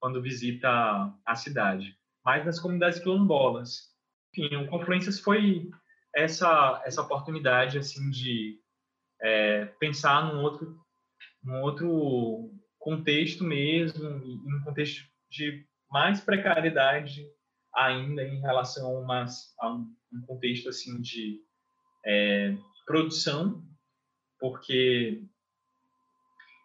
quando 0.00 0.22
visita 0.22 1.12
a 1.24 1.34
cidade, 1.34 1.96
mas 2.24 2.44
das 2.44 2.58
comunidades 2.58 2.98
quilombolas. 2.98 3.94
Enfim, 4.32 4.56
o 4.56 4.68
Confluências 4.68 5.20
foi 5.20 5.70
essa, 6.14 6.82
essa 6.84 7.02
oportunidade 7.02 7.78
assim 7.78 8.10
de 8.10 8.58
é, 9.20 9.66
pensar 9.78 10.24
num 10.24 10.42
outro, 10.42 10.78
num 11.46 11.62
outro 11.62 12.52
contexto 12.78 13.44
mesmo, 13.44 14.04
em 14.04 14.54
um 14.54 14.62
contexto 14.64 15.08
de 15.30 15.64
mais 15.90 16.20
precariedade 16.20 17.24
ainda 17.74 18.22
em 18.24 18.40
relação 18.40 18.86
a, 18.86 19.00
uma, 19.00 19.26
a 19.60 19.72
um, 19.72 19.94
contexto 20.26 20.68
assim 20.68 21.00
de 21.00 21.40
é, 22.04 22.56
produção, 22.84 23.62
porque 24.40 25.22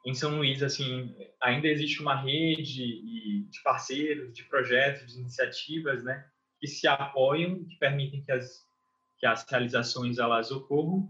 em 0.05 0.13
São 0.15 0.37
Luís 0.37 0.63
assim 0.63 1.15
ainda 1.41 1.67
existe 1.67 2.01
uma 2.01 2.15
rede 2.15 3.45
de 3.47 3.63
parceiros, 3.63 4.33
de 4.33 4.43
projetos, 4.45 5.13
de 5.13 5.19
iniciativas, 5.19 6.03
né, 6.03 6.25
que 6.59 6.67
se 6.67 6.87
apoiam, 6.87 7.63
que 7.65 7.77
permitem 7.77 8.23
que 8.23 8.31
as 8.31 8.65
que 9.19 9.27
as 9.27 9.47
realizações 9.47 10.17
elas 10.17 10.49
ocorram. 10.49 11.07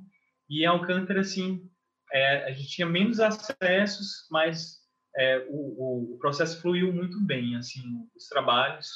E 0.50 0.66
Alcântara 0.66 1.22
assim 1.22 1.72
é, 2.12 2.46
a 2.46 2.52
gente 2.52 2.70
tinha 2.70 2.88
menos 2.88 3.20
acessos, 3.20 4.28
mas 4.30 4.80
é, 5.16 5.46
o, 5.50 6.14
o, 6.14 6.18
processo 6.20 6.62
fluiu 6.62 6.94
muito 6.94 7.20
bem 7.20 7.56
assim 7.58 7.82
os 8.16 8.28
trabalhos 8.28 8.88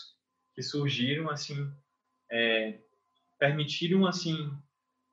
que 0.53 0.61
surgiram 0.61 1.29
assim 1.29 1.69
é, 2.31 2.79
permitiram 3.37 4.05
assim 4.05 4.49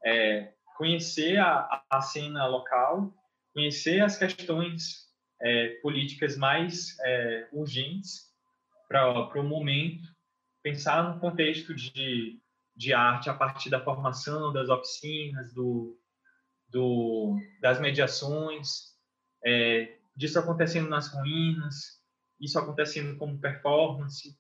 é, 0.05 0.53
conhecer 0.76 1.38
a, 1.38 1.84
a, 1.90 2.00
cena 2.00 2.46
local, 2.46 3.12
conhecer 3.53 4.00
as 4.00 4.16
questões 4.16 5.09
é, 5.40 5.68
políticas 5.82 6.36
mais 6.36 6.98
é, 7.00 7.48
urgentes 7.53 8.32
para 8.88 9.40
o 9.40 9.44
momento, 9.44 10.09
pensar 10.62 11.03
no 11.03 11.20
contexto 11.20 11.74
de, 11.74 12.40
de 12.76 12.92
arte 12.92 13.30
a 13.30 13.34
partir 13.34 13.70
da 13.70 13.82
formação, 13.82 14.53
das 14.53 14.68
oficinas, 14.68 15.53
do, 15.55 15.98
do 16.72 17.38
das 17.60 17.78
mediações, 17.80 18.96
é, 19.44 19.98
disso 20.16 20.38
acontecendo 20.38 20.88
nas 20.88 21.12
ruínas, 21.12 22.00
isso 22.40 22.58
acontecendo 22.58 23.16
como 23.16 23.38
performance, 23.38 24.36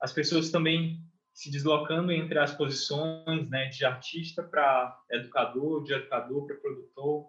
as 0.00 0.12
pessoas 0.12 0.50
também 0.50 1.00
se 1.34 1.50
deslocando 1.50 2.10
entre 2.12 2.38
as 2.38 2.54
posições 2.54 3.48
né, 3.50 3.66
de 3.68 3.84
artista 3.84 4.42
para 4.42 4.98
educador, 5.10 5.84
de 5.84 5.92
educador 5.92 6.46
para 6.46 6.56
produtor, 6.56 7.26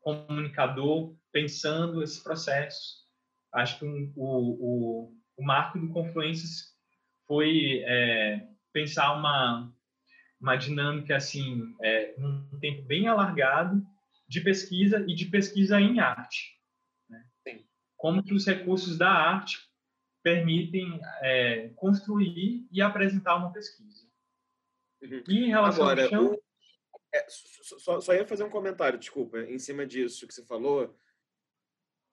comunicador, 0.00 1.16
pensando 1.32 2.02
esse 2.02 2.22
processo. 2.22 3.00
Acho 3.54 3.78
que 3.78 3.86
um, 3.86 4.12
o, 4.14 5.06
o, 5.08 5.16
o 5.38 5.44
marco 5.44 5.78
do 5.78 5.88
Confluências 5.88 6.74
foi 7.26 7.82
é, 7.86 8.46
pensar 8.72 9.14
uma, 9.14 9.72
uma 10.40 10.56
dinâmica 10.56 11.16
assim, 11.16 11.74
é, 11.82 12.14
um 12.18 12.58
tempo 12.58 12.82
bem 12.82 13.06
alargado 13.06 13.84
de 14.26 14.40
pesquisa 14.40 15.04
e 15.06 15.14
de 15.14 15.26
pesquisa 15.26 15.80
em 15.80 16.00
arte. 16.00 16.58
Né? 17.08 17.24
Como 17.96 18.22
que 18.22 18.32
os 18.32 18.46
recursos 18.46 18.96
da 18.96 19.10
arte 19.10 19.58
permitem 20.22 21.00
é, 21.22 21.68
construir 21.76 22.66
e 22.70 22.80
apresentar 22.80 23.36
uma 23.36 23.52
pesquisa. 23.52 24.06
Uhum. 25.02 25.22
E 25.28 25.44
em 25.44 25.48
relação 25.48 25.84
Agora, 25.84 26.04
ao 26.04 26.08
chão... 26.08 26.32
o... 26.32 26.42
é, 27.12 27.26
só, 27.28 28.00
só 28.00 28.14
ia 28.14 28.26
fazer 28.26 28.44
um 28.44 28.50
comentário, 28.50 28.98
desculpa, 28.98 29.40
em 29.40 29.58
cima 29.58 29.86
disso 29.86 30.26
que 30.26 30.34
você 30.34 30.44
falou, 30.44 30.94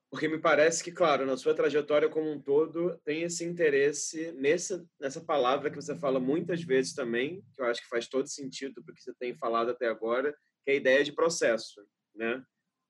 porque 0.09 0.27
me 0.27 0.39
parece 0.39 0.83
que, 0.83 0.91
claro, 0.91 1.25
na 1.25 1.35
sua 1.35 1.53
trajetória 1.53 2.07
como 2.07 2.31
um 2.31 2.41
todo, 2.41 2.97
tem 3.03 3.23
esse 3.23 3.43
interesse 3.43 4.31
nessa, 4.33 4.85
nessa 4.99 5.19
palavra 5.19 5.69
que 5.69 5.75
você 5.75 5.95
fala 5.95 6.19
muitas 6.19 6.61
vezes 6.63 6.93
também, 6.93 7.43
que 7.53 7.61
eu 7.61 7.65
acho 7.65 7.81
que 7.81 7.89
faz 7.89 8.07
todo 8.07 8.27
sentido 8.27 8.81
porque 8.83 9.01
você 9.01 9.13
tem 9.15 9.35
falado 9.37 9.71
até 9.71 9.87
agora, 9.87 10.33
que 10.63 10.71
é 10.71 10.73
a 10.73 10.77
ideia 10.77 11.03
de 11.03 11.11
processo, 11.11 11.81
né? 12.15 12.41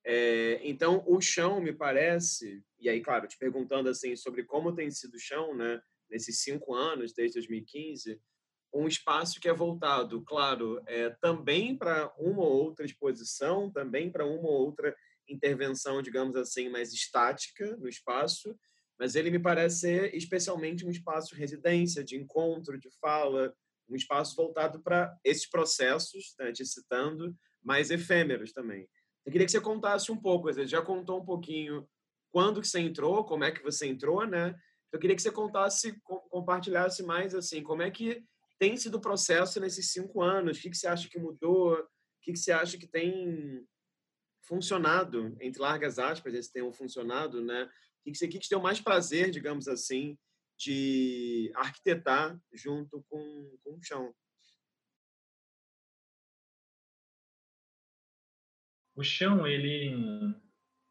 É, 0.06 0.62
então, 0.64 1.04
o 1.06 1.20
chão, 1.20 1.60
me 1.60 1.74
parece, 1.74 2.64
e 2.80 2.88
aí, 2.88 3.02
claro, 3.02 3.28
te 3.28 3.38
perguntando 3.38 3.90
assim 3.90 4.16
sobre 4.16 4.44
como 4.44 4.74
tem 4.74 4.90
sido 4.90 5.16
o 5.16 5.20
chão, 5.20 5.54
né, 5.54 5.82
nesses 6.10 6.44
cinco 6.44 6.74
anos, 6.74 7.14
desde 7.14 7.40
2015, 7.40 8.18
um 8.74 8.88
espaço 8.88 9.40
que 9.42 9.50
é 9.50 9.54
voltado, 9.54 10.24
claro, 10.24 10.82
é, 10.86 11.10
também 11.22 11.76
para 11.76 12.14
uma 12.18 12.44
ou 12.44 12.64
outra 12.64 12.86
exposição, 12.86 13.72
também 13.72 14.10
para 14.10 14.26
uma 14.26 14.48
ou 14.48 14.66
outra 14.66 14.96
intervenção, 15.30 16.02
digamos 16.02 16.36
assim, 16.36 16.70
mais 16.70 16.94
estática 16.94 17.76
no 17.78 17.88
espaço, 17.88 18.58
mas 19.00 19.16
ele 19.16 19.30
me 19.30 19.40
parece 19.40 19.82
ser 19.82 20.16
especialmente 20.16 20.86
um 20.86 20.90
espaço 20.90 21.34
de 21.34 21.40
residência, 21.40 22.04
de 22.04 22.16
encontro, 22.16 22.80
de 22.80 22.90
fala, 23.00 23.54
um 23.90 23.96
espaço 23.96 24.36
voltado 24.36 24.82
para 24.82 25.16
esses 25.24 25.50
processos, 25.50 26.34
né, 26.40 26.52
te 26.52 26.66
citando, 26.66 27.36
mais 27.64 27.92
efêmeros 27.92 28.52
também. 28.52 28.88
Eu 29.26 29.32
queria 29.32 29.46
que 29.46 29.52
você 29.52 29.62
contasse 29.62 30.12
um 30.12 30.18
pouco, 30.18 30.52
você 30.52 30.66
já 30.66 30.82
contou 30.82 31.22
um 31.22 31.26
pouquinho 31.26 31.88
quando 32.32 32.62
que 32.62 32.68
você 32.68 32.80
entrou, 32.80 33.26
como 33.26 33.44
é 33.44 33.52
que 33.52 33.64
você 33.64 33.88
entrou, 33.88 34.26
né? 34.26 34.56
Eu 34.92 35.00
queria 35.00 35.16
que 35.16 35.22
você 35.22 35.32
contasse, 35.32 36.00
compartilhasse 36.30 37.04
mais, 37.04 37.36
assim, 37.36 37.62
como 37.62 37.82
é 37.82 37.92
que 37.92 38.24
tem 38.58 38.76
sido 38.78 38.96
o 38.96 39.02
processo 39.02 39.60
nesses 39.60 39.92
cinco 39.92 40.22
anos, 40.22 40.58
o 40.58 40.62
que, 40.62 40.70
que 40.70 40.78
você 40.78 40.88
acha 40.88 41.10
que 41.10 41.20
mudou, 41.20 41.74
o 41.74 41.88
que, 42.22 42.32
que 42.32 42.40
você 42.40 42.52
acha 42.52 42.78
que 42.78 42.88
tem 42.88 43.66
funcionado, 44.48 45.36
entre 45.42 45.62
largas 45.62 46.00
aspas, 46.00 46.34
esse 46.34 46.52
tem 46.52 46.72
funcionado, 46.72 47.44
né? 47.44 47.64
O 47.66 48.04
que, 48.04 48.12
que 48.12 48.28
que, 48.28 48.40
que 48.40 48.50
deu 48.50 48.62
mais 48.62 48.80
prazer, 48.80 49.30
digamos 49.30 49.68
assim, 49.68 50.18
de 50.58 51.52
arquitetar 51.56 52.40
junto 52.54 53.04
com, 53.10 53.58
com 53.64 53.76
o 53.76 53.84
chão? 53.84 54.14
o 58.98 59.04
chão 59.04 59.46
ele 59.46 60.36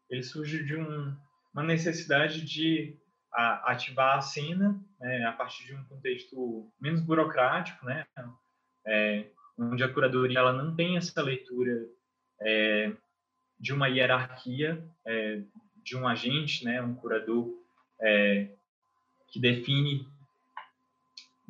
ele 0.09 0.23
surge 0.23 0.63
de 0.63 0.77
um, 0.77 1.13
uma 1.53 1.63
necessidade 1.63 2.41
de 2.41 2.97
ativar 3.33 4.17
a 4.17 4.21
cena 4.21 4.81
né, 4.99 5.25
a 5.25 5.33
partir 5.33 5.65
de 5.65 5.75
um 5.75 5.83
contexto 5.83 6.71
menos 6.79 7.01
burocrático, 7.01 7.85
né, 7.85 8.05
é, 8.87 9.29
onde 9.59 9.83
a 9.83 9.93
curadoria 9.93 10.39
ela 10.39 10.53
não 10.53 10.73
tem 10.73 10.95
essa 10.95 11.21
leitura 11.21 11.85
é, 12.41 12.95
de 13.59 13.73
uma 13.73 13.87
hierarquia 13.87 14.83
é, 15.05 15.41
de 15.83 15.95
um 15.95 16.07
agente, 16.07 16.63
né, 16.65 16.81
um 16.81 16.95
curador 16.95 17.53
é, 18.01 18.49
que 19.29 19.39
define 19.39 20.07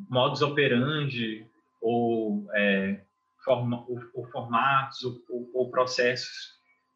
modus 0.09 0.41
operandi 0.41 1.45
ou, 1.81 2.47
é, 2.53 3.01
forma, 3.43 3.83
ou, 3.87 3.99
ou 4.13 4.25
formatos 4.27 5.03
ou, 5.03 5.21
ou, 5.53 5.71
processos 5.71 6.55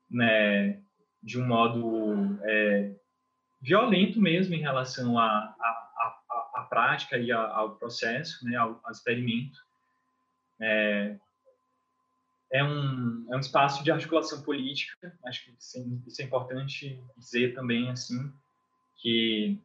né, 0.10 0.82
de 1.22 1.40
um 1.40 1.46
modo 1.46 2.40
é, 2.44 2.96
violento 3.62 4.20
mesmo 4.20 4.54
em 4.54 4.62
relação 4.62 5.18
à, 5.18 5.56
à 5.60 5.82
prática 6.72 7.18
e 7.18 7.30
ao 7.34 7.76
processo, 7.76 8.46
né, 8.46 8.56
ao, 8.56 8.80
ao 8.84 8.92
experimento. 8.92 9.60
É, 10.60 11.18
é, 12.52 12.64
um, 12.64 13.26
é 13.32 13.36
um 13.36 13.40
espaço 13.40 13.84
de 13.84 13.92
articulação 13.92 14.42
política, 14.44 15.18
acho 15.26 15.46
que 15.46 15.52
isso 15.58 16.22
é 16.22 16.26
importante 16.26 17.02
dizer 17.18 17.54
também, 17.54 17.90
assim, 17.90 18.32
que 18.98 19.58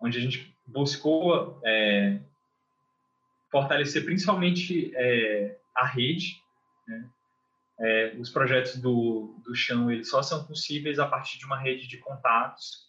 onde 0.00 0.18
a 0.18 0.20
gente 0.20 0.54
buscou 0.66 1.60
é, 1.64 2.20
fortalecer 3.50 4.04
principalmente 4.04 4.92
é, 4.94 5.56
a 5.74 5.86
rede, 5.86 6.42
né? 6.88 7.08
é, 7.78 8.14
os 8.18 8.30
projetos 8.30 8.76
do, 8.78 9.40
do 9.44 9.54
chão 9.54 9.90
eles 9.90 10.10
só 10.10 10.22
são 10.22 10.44
possíveis 10.44 10.98
a 10.98 11.06
partir 11.06 11.38
de 11.38 11.46
uma 11.46 11.58
rede 11.58 11.86
de 11.86 11.98
contatos 11.98 12.86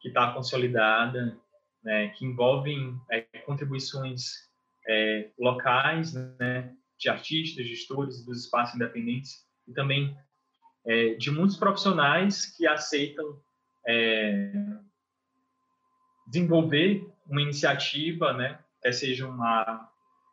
que 0.00 0.08
está 0.08 0.32
consolidada, 0.32 1.36
né, 1.84 2.08
que 2.08 2.24
envolvem 2.24 2.98
é, 3.10 3.20
contribuições 3.44 4.48
é, 4.88 5.30
locais, 5.38 6.14
né, 6.14 6.74
de 7.00 7.08
artistas, 7.08 7.66
gestores 7.66 8.24
dos 8.24 8.44
espaços 8.44 8.74
independentes 8.74 9.46
e 9.66 9.72
também 9.72 10.16
é, 10.86 11.14
de 11.14 11.30
muitos 11.30 11.56
profissionais 11.56 12.46
que 12.56 12.66
aceitam 12.66 13.40
é, 13.86 14.52
desenvolver 16.26 17.08
uma 17.26 17.40
iniciativa, 17.40 18.32
né, 18.34 18.58
quer 18.82 18.92
seja 18.92 19.26
uma 19.26 19.88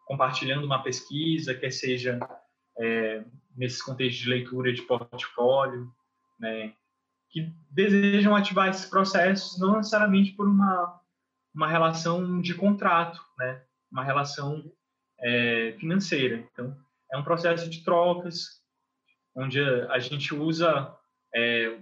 compartilhando 0.05 0.65
uma 0.65 0.81
pesquisa, 0.83 1.53
quer 1.53 1.71
seja 1.71 2.19
é, 2.77 3.23
nesse 3.55 3.83
contexto 3.83 4.23
de 4.23 4.29
leitura 4.29 4.71
de 4.71 4.81
portfólio, 4.83 5.91
né, 6.39 6.73
que 7.29 7.51
desejam 7.69 8.35
ativar 8.35 8.69
esses 8.69 8.85
processos 8.85 9.59
não 9.59 9.77
necessariamente 9.77 10.33
por 10.33 10.47
uma 10.47 11.01
uma 11.55 11.67
relação 11.67 12.39
de 12.39 12.53
contrato, 12.53 13.19
né, 13.39 13.63
uma 13.91 14.03
relação 14.03 14.63
é, 15.19 15.73
financeira. 15.79 16.37
Então, 16.51 16.75
é 17.11 17.17
um 17.17 17.23
processo 17.23 17.69
de 17.69 17.83
trocas, 17.83 18.61
onde 19.35 19.59
a, 19.59 19.93
a 19.93 19.99
gente 19.99 20.33
usa 20.33 20.95
é, 21.35 21.79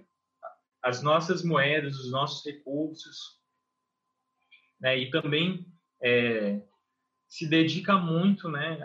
as 0.84 1.02
nossas 1.02 1.44
moedas, 1.44 1.98
os 1.98 2.12
nossos 2.12 2.46
recursos, 2.46 3.40
né, 4.80 4.98
e 4.98 5.10
também 5.10 5.66
é, 6.04 6.62
se 7.28 7.48
dedica 7.48 7.98
muito 7.98 8.50
né, 8.50 8.78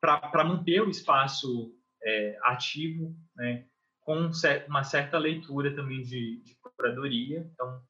para 0.00 0.44
manter 0.44 0.82
o 0.82 0.90
espaço 0.90 1.74
é, 2.02 2.38
ativo, 2.42 3.16
né, 3.34 3.66
com 4.00 4.30
uma 4.68 4.84
certa 4.84 5.16
leitura 5.16 5.74
também 5.74 6.02
de, 6.02 6.42
de 6.42 6.56
curadoria. 6.56 7.48
Então, 7.52 7.82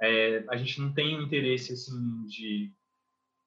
é, 0.00 0.44
a 0.48 0.56
gente 0.56 0.80
não 0.80 0.92
tem 0.92 1.16
um 1.16 1.22
interesse 1.22 1.72
assim 1.72 2.26
de 2.26 2.74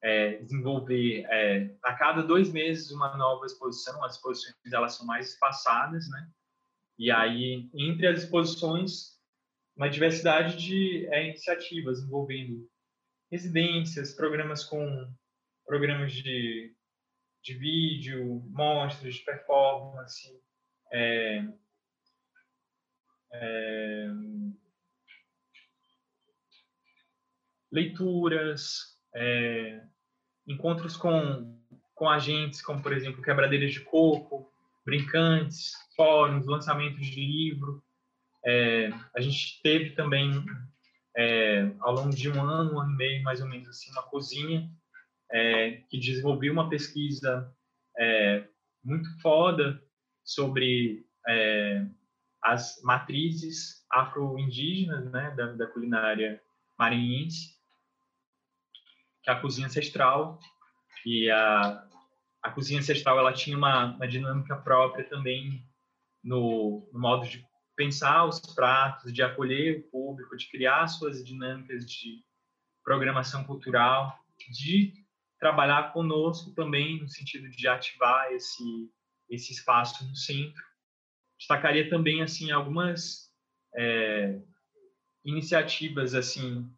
é, 0.06 0.36
desenvolver 0.36 1.24
é, 1.28 1.74
a 1.82 1.94
cada 1.94 2.22
dois 2.22 2.52
meses 2.52 2.92
uma 2.92 3.16
nova 3.16 3.44
exposição. 3.44 4.04
As 4.04 4.14
exposições 4.14 4.54
elas 4.72 4.94
são 4.94 5.04
mais 5.04 5.32
espaçadas, 5.32 6.08
né? 6.08 6.30
E 6.98 7.10
aí 7.10 7.68
entre 7.74 8.06
as 8.06 8.22
exposições 8.22 9.16
uma 9.76 9.90
diversidade 9.90 10.56
de 10.56 11.06
é, 11.08 11.28
iniciativas 11.28 12.00
envolvendo 12.00 12.66
residências, 13.30 14.14
programas 14.14 14.64
com 14.64 15.12
programas 15.66 16.12
de, 16.12 16.74
de 17.42 17.54
vídeo, 17.54 18.42
mostras 18.48 19.16
de 19.16 19.24
performance, 19.24 20.40
é, 20.92 21.44
é, 23.32 24.08
leituras, 27.70 28.96
é, 29.14 29.84
encontros 30.46 30.96
com, 30.96 31.58
com 31.94 32.08
agentes, 32.08 32.62
como, 32.62 32.82
por 32.82 32.92
exemplo, 32.92 33.22
quebradeiras 33.22 33.72
de 33.72 33.80
coco, 33.80 34.50
brincantes, 34.84 35.72
fóruns, 35.96 36.46
lançamentos 36.46 37.06
de 37.06 37.20
livro. 37.20 37.82
É, 38.44 38.90
a 39.14 39.20
gente 39.20 39.60
teve 39.62 39.90
também, 39.90 40.44
é, 41.16 41.70
ao 41.80 41.94
longo 41.94 42.10
de 42.10 42.30
um 42.30 42.40
ano, 42.42 42.74
um 42.74 42.80
ano 42.80 42.92
e 42.92 42.96
meio, 42.96 43.22
mais 43.24 43.40
ou 43.40 43.48
menos 43.48 43.68
assim, 43.68 43.90
uma 43.90 44.04
cozinha 44.04 44.70
é, 45.32 45.82
que 45.88 45.98
desenvolveu 45.98 46.52
uma 46.52 46.68
pesquisa 46.68 47.52
é, 47.98 48.46
muito 48.84 49.08
foda 49.20 49.82
sobre 50.22 51.04
é, 51.26 51.84
as 52.42 52.80
matrizes 52.84 53.84
afro-indígenas 53.90 55.10
né, 55.10 55.34
da, 55.36 55.52
da 55.52 55.66
culinária 55.66 56.40
maranhense 56.78 57.55
que 59.26 59.30
é 59.30 59.32
a 59.32 59.40
cozinha 59.40 59.66
ancestral 59.66 60.38
e 61.04 61.28
a, 61.28 61.84
a 62.40 62.50
cozinha 62.52 62.78
ancestral 62.78 63.18
ela 63.18 63.32
tinha 63.32 63.58
uma, 63.58 63.96
uma 63.96 64.06
dinâmica 64.06 64.54
própria 64.56 65.04
também 65.04 65.66
no, 66.22 66.88
no, 66.92 67.00
modo 67.00 67.28
de 67.28 67.44
pensar 67.74 68.24
os 68.24 68.38
pratos, 68.54 69.12
de 69.12 69.22
acolher 69.22 69.80
o 69.80 69.90
público, 69.90 70.36
de 70.36 70.48
criar 70.48 70.86
suas 70.86 71.24
dinâmicas 71.24 71.84
de 71.84 72.24
programação 72.84 73.42
cultural, 73.42 74.16
de 74.48 74.94
trabalhar 75.40 75.92
conosco 75.92 76.52
também 76.52 77.02
no 77.02 77.08
sentido 77.08 77.50
de 77.50 77.66
ativar 77.66 78.30
esse 78.32 78.90
esse 79.28 79.52
espaço 79.52 80.06
no 80.08 80.14
centro. 80.14 80.62
Destacaria 81.36 81.90
também 81.90 82.22
assim 82.22 82.52
algumas 82.52 83.28
é, 83.74 84.40
iniciativas 85.24 86.14
assim 86.14 86.70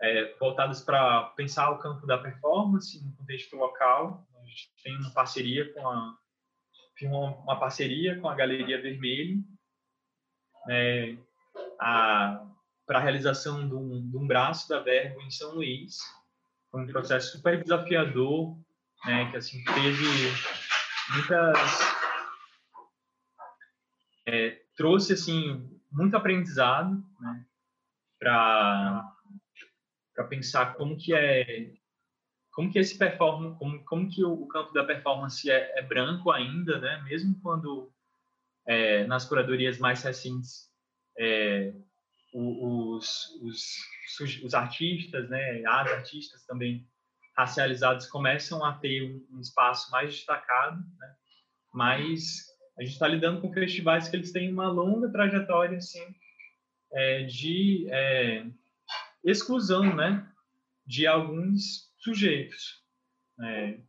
é, 0.00 0.34
voltadas 0.38 0.80
para 0.80 1.24
pensar 1.36 1.70
o 1.70 1.78
campo 1.78 2.06
da 2.06 2.18
performance 2.18 3.02
no 3.04 3.12
contexto 3.16 3.56
local. 3.56 4.26
A 4.40 4.46
gente 4.46 4.70
tem 4.82 4.96
uma 4.96 5.10
parceria 5.10 5.72
com 5.72 5.88
a 5.88 6.16
uma, 7.02 7.36
uma 7.38 7.58
parceria 7.58 8.20
com 8.20 8.28
a 8.28 8.34
Galeria 8.34 8.80
Vermelho 8.80 9.42
né, 10.66 11.18
para 11.76 12.48
a 12.88 13.00
realização 13.00 13.68
de 13.68 13.74
um, 13.74 14.10
de 14.10 14.16
um, 14.16 14.26
braço 14.26 14.68
da 14.68 14.80
Verbo 14.80 15.20
em 15.22 15.30
São 15.30 15.54
Luís. 15.54 15.98
Foi 16.70 16.82
um 16.82 16.86
processo 16.86 17.32
super 17.32 17.62
desafiador, 17.62 18.56
né, 19.04 19.30
que 19.30 19.36
assim 19.36 19.62
teve 19.64 20.04
muitas 21.12 21.58
é, 24.26 24.62
trouxe 24.76 25.12
assim 25.12 25.70
muito 25.92 26.16
aprendizado 26.16 27.04
né, 27.20 27.46
para 28.18 29.13
para 30.14 30.24
pensar 30.24 30.74
como 30.74 30.96
que 30.96 31.14
é 31.14 31.72
como 32.52 32.70
que 32.70 32.78
esse 32.78 32.96
performance 32.96 33.58
como, 33.58 33.84
como 33.84 34.08
que 34.08 34.24
o, 34.24 34.46
campo 34.46 34.72
da 34.72 34.84
performance 34.84 35.50
é, 35.50 35.78
é, 35.78 35.82
branco 35.82 36.30
ainda 36.30 36.78
né 36.78 37.02
mesmo 37.02 37.38
quando 37.42 37.92
é, 38.66 39.04
nas 39.06 39.24
curadorias 39.26 39.78
mais 39.78 40.02
recentes 40.02 40.70
é, 41.18 41.74
os, 42.32 43.30
os, 43.42 44.42
os, 44.42 44.54
artistas 44.54 45.28
né 45.28 45.62
as 45.66 45.90
artistas 45.90 46.44
também 46.46 46.88
racializados 47.36 48.06
começam 48.06 48.64
a 48.64 48.72
ter 48.74 49.02
um, 49.02 49.36
um 49.36 49.40
espaço 49.40 49.90
mais 49.90 50.14
destacado 50.14 50.78
né? 50.98 51.14
mas 51.72 52.46
a 52.78 52.82
gente 52.82 52.92
está 52.92 53.08
lidando 53.08 53.40
com 53.40 53.52
festivais 53.52 54.08
que 54.08 54.16
eles 54.16 54.32
têm 54.32 54.52
uma 54.52 54.68
longa 54.68 55.10
trajetória 55.10 55.78
assim 55.78 56.04
é, 56.92 57.24
de 57.24 57.88
é, 57.90 58.46
exclusão 59.24 59.94
né, 59.94 60.30
de 60.86 61.06
alguns 61.06 61.92
sujeitos, 61.98 62.82
né, 63.38 63.82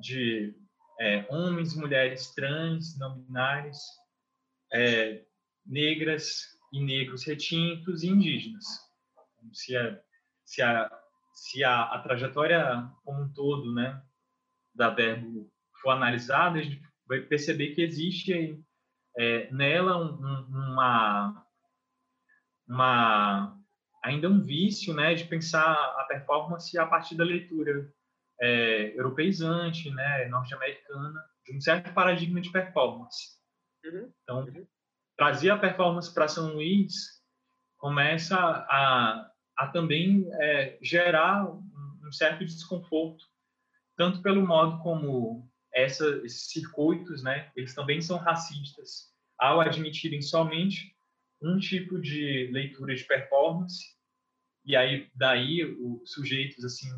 de 0.00 0.54
é, 1.00 1.26
homens, 1.28 1.74
mulheres 1.74 2.32
trans, 2.34 2.96
não 2.98 3.20
binários, 3.20 3.78
é, 4.72 5.24
negras 5.66 6.56
e 6.72 6.82
negros 6.82 7.24
retintos 7.24 8.02
e 8.02 8.08
indígenas. 8.08 8.64
Se 9.52 9.76
a, 9.76 10.00
se 10.44 10.62
a, 10.62 10.90
se 11.32 11.64
a, 11.64 11.82
a 11.84 11.98
trajetória 12.00 12.90
como 13.04 13.22
um 13.22 13.32
todo 13.32 13.72
né, 13.72 14.02
da 14.74 14.90
Verbo 14.90 15.50
for 15.80 15.90
analisada, 15.90 16.58
a 16.58 16.62
gente 16.62 16.82
vai 17.06 17.20
perceber 17.20 17.74
que 17.74 17.82
existe 17.82 18.62
é, 19.16 19.50
nela 19.52 19.96
um, 19.96 20.14
um, 20.20 20.72
uma, 20.72 21.46
uma 22.68 23.57
ainda 24.02 24.28
um 24.28 24.40
vício, 24.40 24.94
né, 24.94 25.14
de 25.14 25.24
pensar 25.24 25.72
a 25.72 26.04
performance 26.08 26.76
a 26.78 26.86
partir 26.86 27.16
da 27.16 27.24
leitura 27.24 27.92
é, 28.40 28.98
europeizante, 28.98 29.90
né, 29.90 30.26
norte-americana, 30.28 31.24
de 31.44 31.56
um 31.56 31.60
certo 31.60 31.92
paradigma 31.92 32.40
de 32.40 32.50
performance. 32.50 33.38
Uhum. 33.84 34.12
Então, 34.22 34.40
uhum. 34.44 34.66
trazer 35.16 35.50
a 35.50 35.58
performance 35.58 36.12
para 36.12 36.28
São 36.28 36.54
Luís 36.54 36.94
começa 37.78 38.36
a, 38.36 39.30
a 39.56 39.66
também 39.68 40.28
é, 40.34 40.78
gerar 40.82 41.46
um 41.46 42.12
certo 42.12 42.44
desconforto, 42.44 43.24
tanto 43.96 44.22
pelo 44.22 44.46
modo 44.46 44.78
como 44.82 45.48
essa, 45.72 46.06
esses 46.24 46.50
circuitos, 46.50 47.22
né, 47.22 47.50
eles 47.54 47.74
também 47.74 48.00
são 48.00 48.16
racistas, 48.16 49.12
ao 49.38 49.60
admitirem 49.60 50.22
somente 50.22 50.96
um 51.40 51.58
tipo 51.58 52.00
de 52.00 52.48
leitura 52.52 52.94
de 52.94 53.04
performance, 53.04 53.96
e 54.64 54.76
aí 54.76 55.10
daí 55.14 55.64
os 55.64 56.12
sujeitos 56.12 56.64
assim 56.64 56.88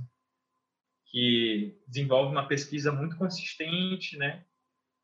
que 1.11 1.76
desenvolvem 1.86 2.32
uma 2.32 2.47
pesquisa 2.47 2.93
muito 2.93 3.16
consistente, 3.16 4.16
né, 4.16 4.45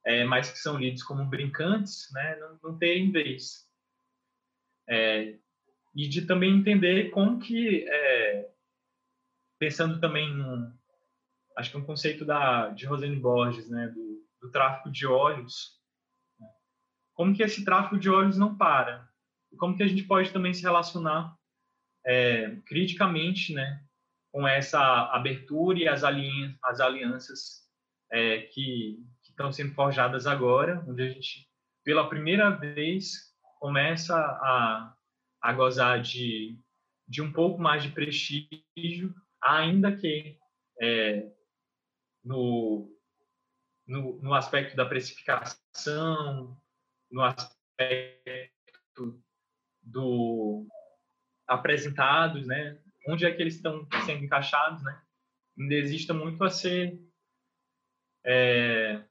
é, 0.05 0.25
mas 0.25 0.51
que 0.51 0.59
são 0.59 0.79
lidos 0.79 1.03
como 1.03 1.27
brincantes, 1.27 2.09
né, 2.13 2.37
não, 2.37 2.59
não 2.63 2.79
terem 2.79 3.11
vez. 3.11 3.69
É, 4.89 5.37
e 5.95 6.09
de 6.09 6.27
também 6.27 6.57
entender 6.57 7.11
como 7.11 7.41
que, 7.41 7.85
é, 7.89 8.51
pensando 9.59 9.99
também 9.99 10.33
no, 10.33 10.73
acho 11.57 11.73
que 11.73 11.77
um 11.77 11.85
conceito 11.85 12.25
da, 12.25 12.69
de 12.69 12.87
Rosane 12.87 13.17
Borges, 13.17 13.69
né, 13.69 13.89
do, 13.89 14.25
do 14.41 14.51
tráfico 14.53 14.91
de 14.91 15.07
olhos, 15.07 15.81
né, 16.39 16.47
como 17.15 17.35
que 17.35 17.43
esse 17.43 17.65
tráfico 17.65 17.99
de 17.99 18.09
olhos 18.09 18.39
não 18.39 18.57
para, 18.57 19.11
como 19.57 19.77
que 19.77 19.83
a 19.83 19.89
gente 19.89 20.05
pode 20.05 20.33
também 20.33 20.55
se 20.55 20.63
relacionar 20.63 21.37
é, 22.05 22.57
criticamente, 22.67 23.53
né, 23.53 23.83
com 24.33 24.47
essa 24.47 24.81
abertura 25.13 25.79
e 25.79 25.89
as, 25.89 26.05
alianças, 26.05 26.59
as 26.63 26.81
alianças 26.81 27.41
é, 28.13 28.43
que, 28.43 29.03
que 29.23 29.31
estão 29.31 29.53
sendo 29.53 29.75
forjadas 29.75 30.27
agora, 30.27 30.85
onde 30.87 31.03
a 31.03 31.09
gente, 31.09 31.49
pela 31.85 32.09
primeira 32.09 32.51
vez, 32.51 33.35
começa 33.59 34.17
a 34.17 34.97
a 35.47 35.53
gozar 35.53 36.03
de, 36.03 36.59
de 37.07 37.23
um 37.23 37.33
pouco 37.33 37.61
mais 37.61 37.83
de 37.83 37.91
prestígio, 37.91 39.15
ainda 39.41 39.97
que 39.97 40.37
é, 40.83 41.31
no, 42.25 42.93
no, 43.87 44.21
no 44.21 44.35
aspecto 44.35 44.75
da 44.75 44.85
precificação, 44.85 46.61
no 47.09 47.23
aspecto 47.23 49.23
do 49.87 50.67
apresentados, 51.47 52.47
né? 52.47 52.79
Onde 53.09 53.25
é 53.25 53.33
que 53.33 53.41
eles 53.41 53.55
estão 53.55 53.87
sendo 54.05 54.25
encaixados, 54.25 54.83
né? 54.83 55.01
Ainda 55.59 55.75
existe 55.75 56.13
muito 56.13 56.43
a 56.43 56.51
ser 56.51 57.01
é, 58.25 59.03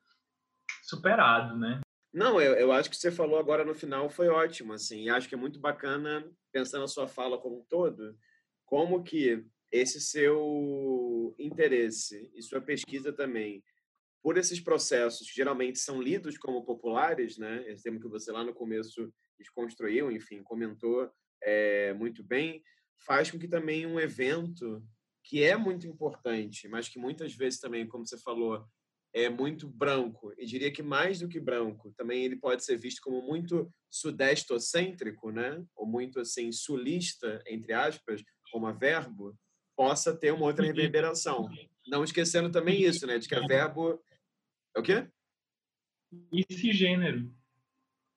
superado, 0.83 1.57
né? 1.57 1.79
Não, 2.13 2.39
eu, 2.39 2.53
eu 2.53 2.71
acho 2.71 2.89
que 2.89 2.95
você 2.95 3.11
falou 3.11 3.39
agora 3.39 3.65
no 3.65 3.73
final 3.73 4.09
foi 4.09 4.27
ótimo, 4.27 4.73
assim, 4.73 5.09
acho 5.09 5.27
que 5.27 5.35
é 5.35 5.37
muito 5.37 5.59
bacana, 5.59 6.25
pensando 6.51 6.83
a 6.85 6.87
sua 6.87 7.07
fala 7.07 7.37
como 7.37 7.59
um 7.59 7.65
todo, 7.65 8.17
como 8.65 9.03
que 9.03 9.45
esse 9.71 9.99
seu 9.99 11.35
interesse 11.37 12.31
e 12.33 12.41
sua 12.41 12.61
pesquisa 12.61 13.11
também, 13.11 13.61
por 14.23 14.37
esses 14.37 14.61
processos 14.61 15.27
que 15.27 15.35
geralmente 15.35 15.77
são 15.79 16.01
lidos 16.01 16.37
como 16.37 16.65
populares, 16.65 17.37
né, 17.37 17.65
esse 17.67 17.83
termo 17.83 17.99
que 17.99 18.07
você 18.07 18.31
lá 18.31 18.43
no 18.43 18.53
começo 18.53 19.13
desconstruiu, 19.37 20.11
enfim, 20.11 20.43
comentou 20.43 21.11
é, 21.41 21.93
muito 21.93 22.23
bem, 22.23 22.63
faz 23.05 23.29
com 23.29 23.37
que 23.37 23.47
também 23.47 23.85
um 23.85 23.99
evento 23.99 24.83
que 25.23 25.43
é 25.43 25.55
muito 25.55 25.87
importante, 25.87 26.67
mas 26.67 26.87
que 26.87 26.99
muitas 26.99 27.33
vezes 27.33 27.59
também, 27.59 27.87
como 27.87 28.05
você 28.05 28.17
falou, 28.17 28.65
é 29.13 29.29
muito 29.29 29.67
branco, 29.67 30.33
e 30.37 30.45
diria 30.45 30.71
que 30.71 30.83
mais 30.83 31.19
do 31.19 31.29
que 31.29 31.39
branco, 31.39 31.93
também 31.97 32.25
ele 32.25 32.35
pode 32.35 32.65
ser 32.65 32.77
visto 32.77 33.01
como 33.01 33.21
muito 33.21 33.71
sudestocêntrico, 33.89 35.31
né? 35.31 35.65
ou 35.73 35.87
muito 35.87 36.19
assim 36.19 36.51
sulista, 36.51 37.41
entre 37.47 37.71
aspas, 37.71 38.21
como 38.51 38.67
a 38.67 38.73
verbo, 38.73 39.33
possa 39.75 40.15
ter 40.15 40.31
uma 40.31 40.45
outra 40.45 40.65
reverberação. 40.65 41.49
Não 41.87 42.03
esquecendo 42.03 42.51
também 42.51 42.81
isso, 42.81 43.07
né? 43.07 43.17
de 43.17 43.27
que 43.27 43.35
a 43.35 43.47
verbo... 43.47 44.03
É 44.75 44.79
o 44.79 44.83
quê? 44.83 45.07
E 46.33 46.53
cisgênero. 46.53 47.33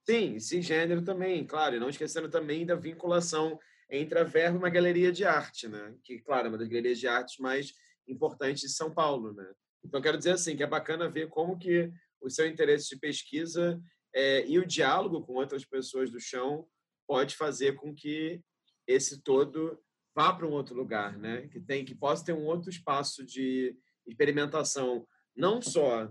Sim, 0.09 0.41
cisgênero 0.41 1.05
também, 1.05 1.45
claro. 1.47 1.77
E 1.77 1.79
não 1.79 1.91
esquecendo 1.91 2.31
também 2.31 2.65
da 2.65 2.75
vinculação 2.75 3.61
entre 3.91 4.19
a 4.19 4.25
verbo 4.25 4.57
e 4.57 4.59
uma 4.59 4.71
galeria 4.71 5.13
de 5.13 5.27
arte, 5.27 5.69
né? 5.69 5.95
que, 6.03 6.19
claro, 6.19 6.47
é 6.47 6.49
uma 6.49 6.57
das 6.57 6.67
galerias 6.67 6.99
de 6.99 7.07
artes 7.07 7.37
mais 7.39 7.75
importantes 8.09 8.63
de 8.63 8.71
São 8.71 8.91
Paulo. 8.91 9.35
Né? 9.35 9.47
Então, 9.85 10.01
quero 10.01 10.17
dizer 10.17 10.31
assim, 10.31 10.57
que 10.57 10.63
é 10.63 10.67
bacana 10.67 11.11
ver 11.11 11.29
como 11.29 11.59
que 11.59 11.93
o 12.23 12.31
seu 12.31 12.47
interesse 12.47 12.89
de 12.89 12.99
pesquisa 12.99 13.79
é, 14.15 14.47
e 14.47 14.59
o 14.59 14.67
diálogo 14.67 15.21
com 15.21 15.35
outras 15.35 15.67
pessoas 15.67 16.11
do 16.11 16.19
chão 16.19 16.67
pode 17.07 17.37
fazer 17.37 17.75
com 17.75 17.95
que 17.95 18.41
esse 18.87 19.21
todo 19.21 19.79
vá 20.17 20.33
para 20.33 20.47
um 20.47 20.53
outro 20.53 20.75
lugar, 20.75 21.19
né? 21.19 21.49
Que 21.49 21.61
tem 21.61 21.85
que 21.85 21.95
possa 21.95 22.25
ter 22.25 22.33
um 22.33 22.47
outro 22.47 22.71
espaço 22.71 23.27
de 23.27 23.77
experimentação, 24.07 25.07
não 25.37 25.61
só 25.61 26.11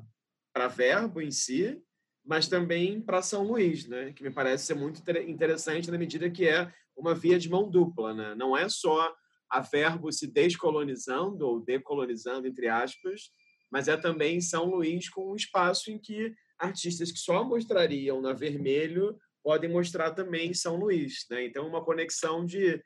para 0.53 0.67
verbo 0.67 1.19
em 1.19 1.31
si, 1.31 1.83
mas 2.28 2.49
também 2.49 2.99
para 2.99 3.21
São 3.21 3.43
Luís, 3.43 3.88
né? 3.88 4.11
Que 4.11 4.21
me 4.21 4.30
parece 4.30 4.65
ser 4.65 4.75
muito 4.75 5.01
interessante 5.21 5.89
na 5.89 5.97
medida 5.97 6.30
que 6.30 6.45
é 6.45 6.71
uma 6.95 7.15
via 7.15 7.39
de 7.39 7.49
mão 7.49 7.69
dupla, 7.69 8.13
né? 8.13 8.36
Não 8.36 8.55
é 8.55 8.67
só 8.67 9.15
a 9.49 9.61
verbo 9.61 10.11
se 10.11 10.28
descolonizando 10.28 11.47
ou 11.47 11.61
decolonizando 11.61 12.45
entre 12.45 12.67
aspas, 12.67 13.32
mas 13.71 13.88
é 13.88 13.95
também 13.95 14.41
São 14.41 14.65
Luís 14.65 15.09
com 15.09 15.32
um 15.32 15.36
espaço 15.36 15.89
em 15.89 15.97
que 15.97 16.34
artistas 16.59 17.13
que 17.13 17.19
só 17.19 17.45
mostrariam 17.45 18.21
na 18.21 18.34
Vermelho 18.34 19.17
podem 19.41 19.69
mostrar 19.69 20.11
também 20.11 20.49
em 20.49 20.53
São 20.53 20.75
Luís, 20.75 21.25
né? 21.30 21.45
Então 21.45 21.65
uma 21.65 21.84
conexão 21.84 22.45
de 22.45 22.84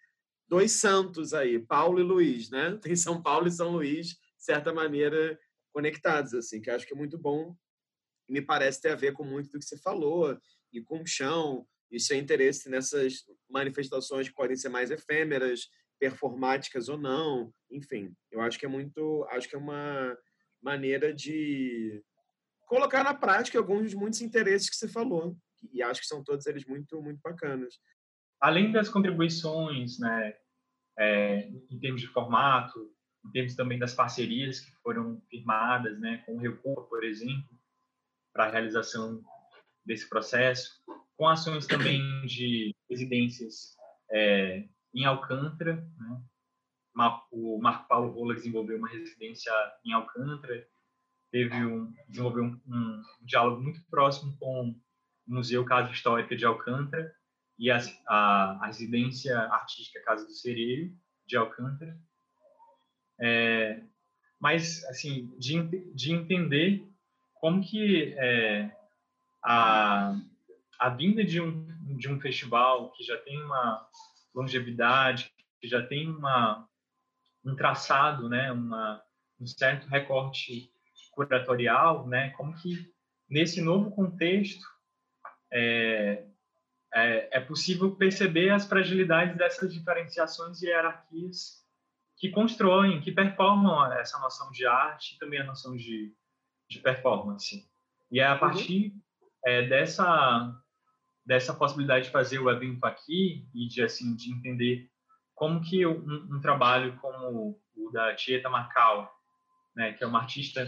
dois 0.48 0.74
santos 0.74 1.34
aí, 1.34 1.58
Paulo 1.58 2.00
e 2.00 2.04
Luís, 2.04 2.52
né? 2.52 2.78
Tem 2.84 2.96
São 2.96 3.20
Paulo 3.20 3.48
e 3.48 3.52
São 3.52 3.72
Luís, 3.72 4.10
de 4.10 4.18
certa 4.38 4.72
maneira 4.72 5.40
conectados 5.74 6.36
assim, 6.36 6.62
que 6.62 6.70
acho 6.70 6.86
que 6.86 6.94
é 6.94 6.98
muito 6.98 7.18
bom 7.18 7.56
e 8.32 8.34
me 8.34 8.42
parece 8.42 8.82
ter 8.82 8.92
a 8.92 8.96
ver 8.96 9.12
com 9.12 9.26
muito 9.26 9.52
do 9.52 9.60
que 9.60 9.66
você 9.66 9.78
falou 9.78 10.40
e 10.72 10.82
com 10.82 11.02
o 11.02 11.06
chão 11.06 11.68
e 11.92 12.00
seu 12.00 12.18
interesse 12.18 12.70
nessas 12.70 13.26
manifestações 13.50 14.30
que 14.30 14.34
podem 14.34 14.56
ser 14.56 14.70
mais 14.70 14.90
efêmeras, 14.90 15.68
performáticas 16.00 16.88
ou 16.88 16.98
não, 16.98 17.54
enfim, 17.70 18.16
eu 18.32 18.40
acho 18.40 18.58
que 18.58 18.66
é 18.66 18.70
muito, 18.70 19.28
acho 19.32 19.50
que 19.50 19.56
é 19.56 19.60
uma 19.60 20.18
maneira 20.64 21.14
de 21.14 22.02
colocar 22.66 23.04
na 23.04 23.14
prática 23.14 23.58
alguns 23.60 23.84
dos 23.84 23.94
muitos 23.94 24.22
interesses 24.22 24.70
que 24.70 24.78
você 24.78 24.88
falou. 24.88 25.36
E 25.74 25.84
acho 25.84 26.00
que 26.00 26.08
são 26.08 26.24
todos 26.24 26.46
eles 26.48 26.66
muito, 26.66 27.02
muito 27.02 27.20
bacanas. 27.22 27.78
Além 28.40 28.72
das 28.72 28.88
contribuições, 28.88 30.00
né, 30.00 30.34
é, 30.98 31.50
em 31.70 31.80
termos 31.80 32.02
de 32.02 32.08
formato, 32.08 32.80
em 33.26 33.32
termos 33.32 33.56
também 33.56 33.78
das 33.78 33.94
parcerias 33.94 34.62
que 34.62 34.72
foram 34.82 35.22
firmadas, 35.30 36.00
né, 36.00 36.24
com 36.26 36.36
o 36.36 36.40
Recupa, 36.40 36.82
por 36.84 37.04
exemplo, 37.04 37.61
para 38.34 38.46
a 38.46 38.52
realização 38.52 39.24
desse 39.86 40.08
processo, 40.08 40.82
com 41.18 41.28
ações 41.28 41.68
também 41.68 42.02
de 42.26 42.76
residências 42.90 43.76
é, 44.12 44.68
em 44.94 45.06
Alcântara, 45.06 45.76
né, 45.98 46.22
o 47.32 47.60
Marco 47.60 47.88
Paulo 47.88 48.12
Rola 48.12 48.36
desenvolveu 48.36 48.78
uma 48.78 48.90
residência 48.90 49.52
em 49.86 49.94
Alcântara, 49.94 50.68
teve 51.32 51.56
um, 51.66 51.94
desenvolveu 52.08 52.44
um, 52.44 52.62
um, 52.68 53.04
diálogo 53.22 53.62
muito 53.62 53.82
próximo 53.90 54.36
com 54.38 54.70
o 54.70 54.76
Museu 55.26 55.64
Casa 55.64 55.92
Histórica 55.92 56.36
de 56.36 56.46
Alcântara 56.46 57.14
e 57.58 57.72
a, 57.72 57.80
a, 58.08 58.64
a 58.64 58.66
residência 58.66 59.38
artística 59.38 60.04
Casa 60.04 60.26
do 60.26 60.34
Cereiro 60.34 60.94
de 61.26 61.38
Alcântara. 61.38 61.98
É, 63.20 63.84
mas, 64.40 64.84
assim, 64.86 65.34
de, 65.38 65.62
de 65.94 66.12
entender 66.12 66.91
como 67.42 67.60
que 67.60 68.14
é, 68.18 68.72
a, 69.44 70.16
a 70.80 70.90
vinda 70.90 71.24
de 71.24 71.42
um, 71.42 71.68
de 71.98 72.08
um 72.08 72.22
festival 72.22 72.92
que 72.92 73.04
já 73.04 73.18
tem 73.18 73.42
uma 73.42 73.90
longevidade, 74.34 75.34
que 75.60 75.68
já 75.68 75.86
tem 75.86 76.08
uma, 76.08 76.70
um 77.44 77.56
traçado, 77.56 78.30
né, 78.30 78.52
uma, 78.52 79.04
um 79.40 79.48
certo 79.48 79.88
recorte 79.88 80.72
curatorial, 81.12 82.08
né, 82.08 82.30
como 82.32 82.56
que 82.56 82.94
nesse 83.28 83.60
novo 83.60 83.90
contexto 83.90 84.66
é, 85.52 86.24
é, 86.94 87.38
é, 87.38 87.40
possível 87.40 87.96
perceber 87.96 88.52
as 88.52 88.68
fragilidades 88.68 89.36
dessas 89.36 89.74
diferenciações 89.74 90.62
e 90.62 90.68
hierarquias 90.68 91.66
que 92.18 92.30
constroem, 92.30 93.02
que 93.02 93.12
performam 93.12 93.92
essa 93.94 94.20
noção 94.20 94.52
de 94.52 94.66
arte 94.68 95.16
e 95.16 95.18
também 95.18 95.42
a 95.42 95.46
noção 95.46 95.76
de, 95.76 96.14
de 96.72 96.80
performance. 96.80 97.70
E 98.10 98.20
é 98.20 98.26
a 98.26 98.34
uhum. 98.34 98.40
partir 98.40 98.94
é, 99.46 99.68
dessa 99.68 100.58
dessa 101.24 101.54
possibilidade 101.54 102.06
de 102.06 102.12
fazer 102.12 102.40
o 102.40 102.50
evento 102.50 102.84
aqui 102.84 103.48
e 103.54 103.68
de 103.68 103.84
assim 103.84 104.16
de 104.16 104.32
entender 104.34 104.90
como 105.36 105.62
que 105.62 105.86
um, 105.86 106.36
um, 106.36 106.42
trabalho 106.42 106.98
como 106.98 107.60
o 107.76 107.92
da 107.92 108.16
Tieta 108.16 108.50
Macau, 108.50 109.10
né, 109.76 109.94
que 109.94 110.04
é 110.04 110.08
uma 110.08 110.20
artista 110.20 110.66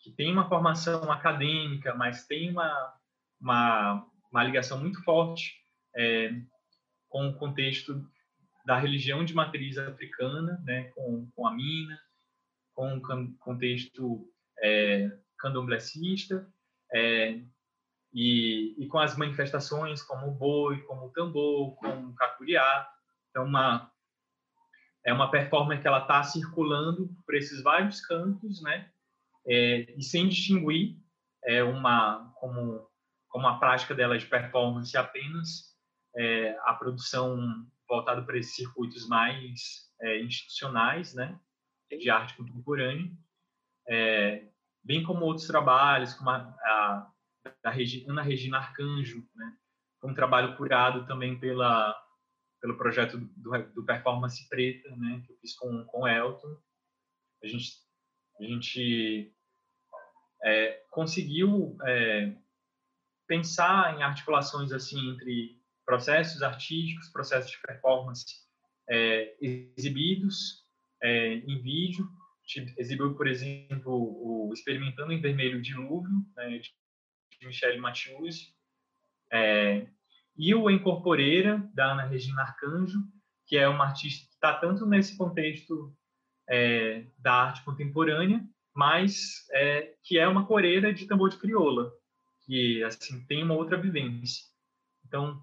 que 0.00 0.10
tem 0.10 0.32
uma 0.32 0.48
formação 0.48 1.10
acadêmica, 1.10 1.94
mas 1.94 2.26
tem 2.26 2.50
uma, 2.50 2.94
uma, 3.40 4.06
uma 4.30 4.44
ligação 4.44 4.78
muito 4.78 5.02
forte 5.04 5.54
é, 5.94 6.32
com 7.08 7.28
o 7.28 7.34
contexto 7.34 8.04
da 8.64 8.76
religião 8.76 9.24
de 9.24 9.34
matriz 9.34 9.78
africana, 9.78 10.60
né, 10.64 10.90
com, 10.94 11.30
com 11.34 11.46
a 11.46 11.54
mina, 11.54 11.98
com 12.74 12.96
o 12.96 13.38
contexto 13.38 14.28
é, 14.60 15.10
candomblessista, 15.38 16.46
é, 16.92 17.40
e, 18.12 18.74
e, 18.78 18.86
com 18.88 18.98
as 18.98 19.16
manifestações 19.16 20.02
como 20.02 20.28
o 20.28 20.34
boi, 20.34 20.80
como 20.82 21.06
o 21.06 21.10
tambor, 21.10 21.76
como 21.76 22.10
o 22.10 22.14
cacuriá. 22.14 22.88
Então, 23.30 23.44
uma, 23.44 23.90
é 25.04 25.12
uma 25.12 25.30
performance 25.30 25.82
que 25.82 25.88
ela 25.88 26.00
está 26.00 26.22
circulando 26.22 27.10
por 27.24 27.34
esses 27.34 27.62
vários 27.62 28.00
cantos, 28.00 28.62
né? 28.62 28.90
É, 29.46 29.94
e 29.96 30.02
sem 30.02 30.28
distinguir 30.28 30.96
é 31.44 31.62
uma 31.62 32.32
como 32.36 32.88
como 33.28 33.46
a 33.46 33.58
prática 33.58 33.94
dela 33.94 34.18
de 34.18 34.26
performance 34.26 34.96
apenas 34.96 35.76
é, 36.16 36.58
a 36.64 36.72
produção 36.72 37.38
voltada 37.86 38.22
para 38.22 38.38
esses 38.38 38.56
circuitos 38.56 39.06
mais 39.06 39.92
é, 40.00 40.22
institucionais, 40.22 41.14
né? 41.14 41.38
De 41.90 42.08
arte 42.10 42.34
contemporânea, 42.36 43.12
é, 43.88 44.48
bem 44.86 45.02
como 45.02 45.24
outros 45.24 45.46
trabalhos, 45.46 46.14
como 46.14 46.30
a, 46.30 46.36
a 46.36 47.12
da 47.62 47.72
Ana 48.08 48.22
Regina 48.22 48.58
Arcanjo, 48.58 49.26
né? 49.34 49.56
um 50.02 50.14
trabalho 50.14 50.56
curado 50.56 51.04
também 51.06 51.38
pela 51.38 51.94
pelo 52.60 52.78
projeto 52.78 53.18
do, 53.18 53.50
do 53.74 53.84
Performance 53.84 54.48
Preta, 54.48 54.88
né, 54.96 55.22
que 55.24 55.32
eu 55.32 55.36
fiz 55.38 55.54
com 55.56 55.84
com 55.84 56.06
Elton. 56.06 56.56
A 57.42 57.46
gente 57.46 57.72
a 58.40 58.44
gente 58.44 59.34
é, 60.44 60.84
conseguiu 60.90 61.76
é, 61.84 62.36
pensar 63.26 63.98
em 63.98 64.02
articulações 64.02 64.72
assim 64.72 65.10
entre 65.10 65.60
processos 65.84 66.42
artísticos, 66.42 67.08
processos 67.08 67.50
de 67.50 67.60
performance 67.60 68.24
é, 68.88 69.36
exibidos 69.40 70.64
é, 71.02 71.34
em 71.34 71.60
vídeo. 71.60 72.08
Exibiu, 72.78 73.14
por 73.14 73.26
exemplo, 73.26 73.92
o 73.92 74.52
Experimentando 74.52 75.12
em 75.12 75.20
Vermelho 75.20 75.60
Dilúvio, 75.60 76.24
né, 76.36 76.58
de 76.58 77.46
Michele 77.46 77.78
Mathieusi, 77.78 78.54
é, 79.32 79.86
e 80.36 80.54
o 80.54 80.70
Incorporeira, 80.70 81.58
da 81.74 81.92
Ana 81.92 82.04
Regina 82.04 82.42
Arcanjo, 82.42 83.00
que 83.46 83.56
é 83.56 83.68
uma 83.68 83.86
artista 83.86 84.26
que 84.26 84.34
está 84.34 84.54
tanto 84.54 84.86
nesse 84.86 85.16
contexto 85.16 85.94
é, 86.48 87.06
da 87.18 87.32
arte 87.32 87.64
contemporânea, 87.64 88.44
mas 88.74 89.46
é, 89.52 89.94
que 90.02 90.18
é 90.18 90.28
uma 90.28 90.46
coreira 90.46 90.92
de 90.92 91.06
tambor 91.06 91.30
de 91.30 91.38
crioula, 91.38 91.90
que 92.44 92.82
assim 92.84 93.24
tem 93.26 93.42
uma 93.42 93.54
outra 93.54 93.80
vivência. 93.80 94.44
Então, 95.06 95.42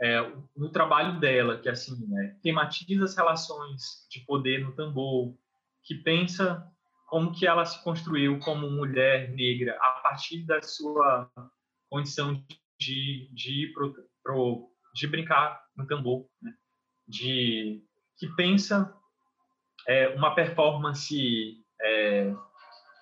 é, 0.00 0.20
no 0.54 0.70
trabalho 0.70 1.18
dela, 1.20 1.58
que 1.58 1.68
assim 1.68 2.06
né, 2.06 2.36
tematiza 2.42 3.04
as 3.04 3.16
relações 3.16 4.06
de 4.10 4.20
poder 4.20 4.62
no 4.62 4.72
tambor, 4.72 5.34
que 5.86 5.94
pensa 5.94 6.66
como 7.06 7.32
que 7.32 7.46
ela 7.46 7.64
se 7.64 7.82
construiu 7.84 8.38
como 8.40 8.68
mulher 8.68 9.30
negra 9.30 9.78
a 9.80 9.90
partir 10.02 10.44
da 10.44 10.60
sua 10.60 11.30
condição 11.88 12.44
de, 12.78 13.30
de 13.32 13.62
ir 13.62 13.72
pro, 13.72 13.94
pro, 14.22 14.68
de 14.92 15.06
brincar 15.06 15.64
no 15.76 15.86
tambor, 15.86 16.26
né? 16.42 16.52
de 17.06 17.84
que 18.18 18.26
pensa 18.34 18.92
é, 19.86 20.08
uma 20.08 20.34
performance 20.34 21.64
é, 21.80 22.34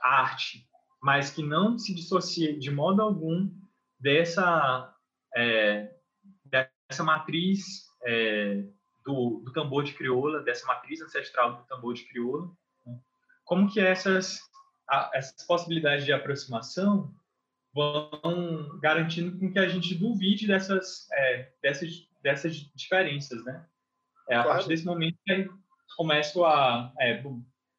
arte, 0.03 0.69
mas 1.03 1.31
que 1.31 1.43
não 1.43 1.79
se 1.79 1.95
dissocia 1.95 2.59
de 2.59 2.71
modo 2.71 3.01
algum 3.01 3.51
dessa 3.99 4.95
é, 5.35 5.91
dessa 6.45 7.03
matriz 7.03 7.87
é, 8.05 8.63
do, 9.05 9.43
do 9.45 9.53
tambor 9.53 9.85
de 9.85 9.95
crioula, 9.95 10.43
dessa 10.43 10.67
matriz 10.67 11.01
ancestral 11.01 11.57
do 11.57 11.67
tambor 11.67 11.95
de 11.95 12.05
crioula, 12.07 12.51
como 13.45 13.71
que 13.71 13.81
essas, 13.81 14.41
essas 15.13 15.47
possibilidades 15.47 16.05
de 16.05 16.13
aproximação 16.13 17.15
vão 17.75 18.79
garantindo 18.81 19.39
com 19.39 19.53
que 19.53 19.59
a 19.59 19.69
gente 19.69 19.95
duvide 19.95 20.47
dessas, 20.47 21.09
é, 21.13 21.53
dessas, 21.63 22.09
dessas 22.23 22.57
diferenças, 22.75 23.45
né? 23.45 23.67
É 24.29 24.37
a 24.37 24.43
claro. 24.43 24.57
partir 24.57 24.69
desse 24.69 24.87
momento 24.87 25.19
que 25.25 25.33
eu 25.33 25.53
começo 25.97 26.45
a... 26.45 26.93
É, 26.99 27.23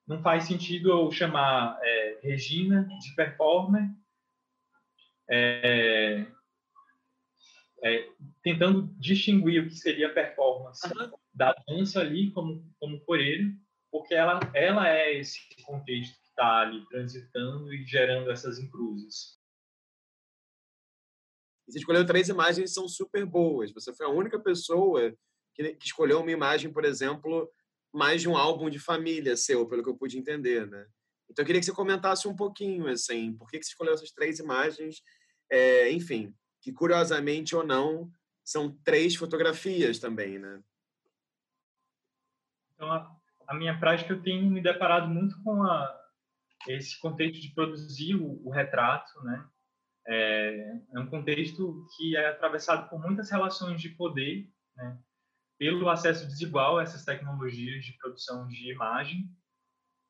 não 0.08 0.22
faz 0.22 0.44
sentido 0.44 0.90
eu 0.90 1.12
chamar 1.12 1.80
é, 1.82 2.20
Regina 2.22 2.88
de 3.02 3.16
performer, 3.16 3.90
é, 5.28 6.26
é, 7.84 8.10
tentando 8.44 8.84
distinguir 9.00 9.64
o 9.64 9.68
que 9.68 9.76
seria 9.76 10.14
performance 10.14 10.86
uhum. 10.88 11.12
da 11.34 11.56
dança 11.68 12.02
ali 12.02 12.30
como, 12.32 12.64
como 12.80 13.00
coreiro, 13.02 13.52
porque 13.92 14.14
ela, 14.14 14.40
ela 14.54 14.90
é 14.90 15.18
esse 15.18 15.40
contexto 15.64 16.14
que 16.20 16.28
está 16.28 16.62
ali 16.62 16.86
transitando 16.90 17.74
e 17.74 17.86
gerando 17.86 18.30
essas 18.32 18.60
encruzes. 18.60 19.40
você 21.68 21.80
escolheu 21.80 22.06
três 22.06 22.30
imagens 22.30 22.70
que 22.70 22.76
são 22.76 22.88
super 22.88 23.26
boas. 23.26 23.72
Você 23.72 23.94
foi 23.94 24.06
a 24.06 24.10
única 24.10 24.40
pessoa 24.40 25.16
que, 25.54 25.76
que 25.76 25.86
escolheu 25.86 26.20
uma 26.20 26.32
imagem, 26.32 26.72
por 26.72 26.86
exemplo, 26.86 27.52
mais 27.94 28.22
de 28.22 28.30
um 28.30 28.36
álbum 28.36 28.70
de 28.70 28.78
família 28.78 29.38
seu, 29.38 29.68
pelo 29.68 29.84
que 29.84 29.90
eu 29.90 29.98
pude 29.98 30.18
entender, 30.18 30.68
né? 30.68 30.86
Então 31.30 31.42
eu 31.42 31.46
queria 31.46 31.60
que 31.60 31.66
você 31.66 31.72
comentasse 31.72 32.28
um 32.28 32.36
pouquinho, 32.36 32.88
assim, 32.88 33.36
por 33.36 33.50
que, 33.50 33.58
que 33.58 33.66
você 33.66 33.72
escolheu 33.72 33.94
essas 33.94 34.12
três 34.12 34.38
imagens, 34.40 35.02
é, 35.50 35.90
enfim, 35.92 36.36
que 36.62 36.72
curiosamente 36.72 37.56
ou 37.56 37.66
não 37.66 38.12
são 38.44 38.78
três 38.84 39.16
fotografias 39.16 39.98
também, 39.98 40.38
né? 40.38 40.62
Então, 42.74 42.92
a 43.48 43.54
minha 43.54 43.80
prática 43.80 44.14
eu 44.14 44.22
tenho 44.22 44.50
me 44.50 44.62
deparado 44.62 45.08
muito 45.08 45.42
com 45.44 45.64
a, 45.64 46.06
esse 46.68 47.00
contexto 47.00 47.42
de 47.42 47.54
produzir 47.54 48.16
o, 48.16 48.46
o 48.46 48.52
retrato, 48.52 49.12
né? 49.24 49.48
É, 50.08 50.82
é, 50.94 51.00
um 51.00 51.08
contexto 51.08 51.88
que 51.96 52.16
é 52.16 52.28
atravessado 52.28 52.88
por 52.90 53.02
muitas 53.02 53.32
relações 53.32 53.82
de 53.82 53.90
poder, 53.90 54.48
né? 54.76 55.00
Pelo 55.58 55.90
acesso 55.90 56.28
desigual 56.28 56.78
a 56.78 56.84
essas 56.84 57.06
tecnologias 57.06 57.86
de 57.86 57.94
produção 57.98 58.48
de 58.48 58.72
imagem. 58.72 59.30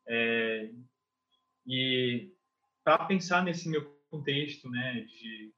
É, 0.08 0.70
e 1.66 2.32
para 2.84 3.04
pensar 3.06 3.42
nesse 3.42 3.68
meu 3.68 3.84
contexto, 4.10 4.70
né, 4.70 5.00
de, 5.00 5.52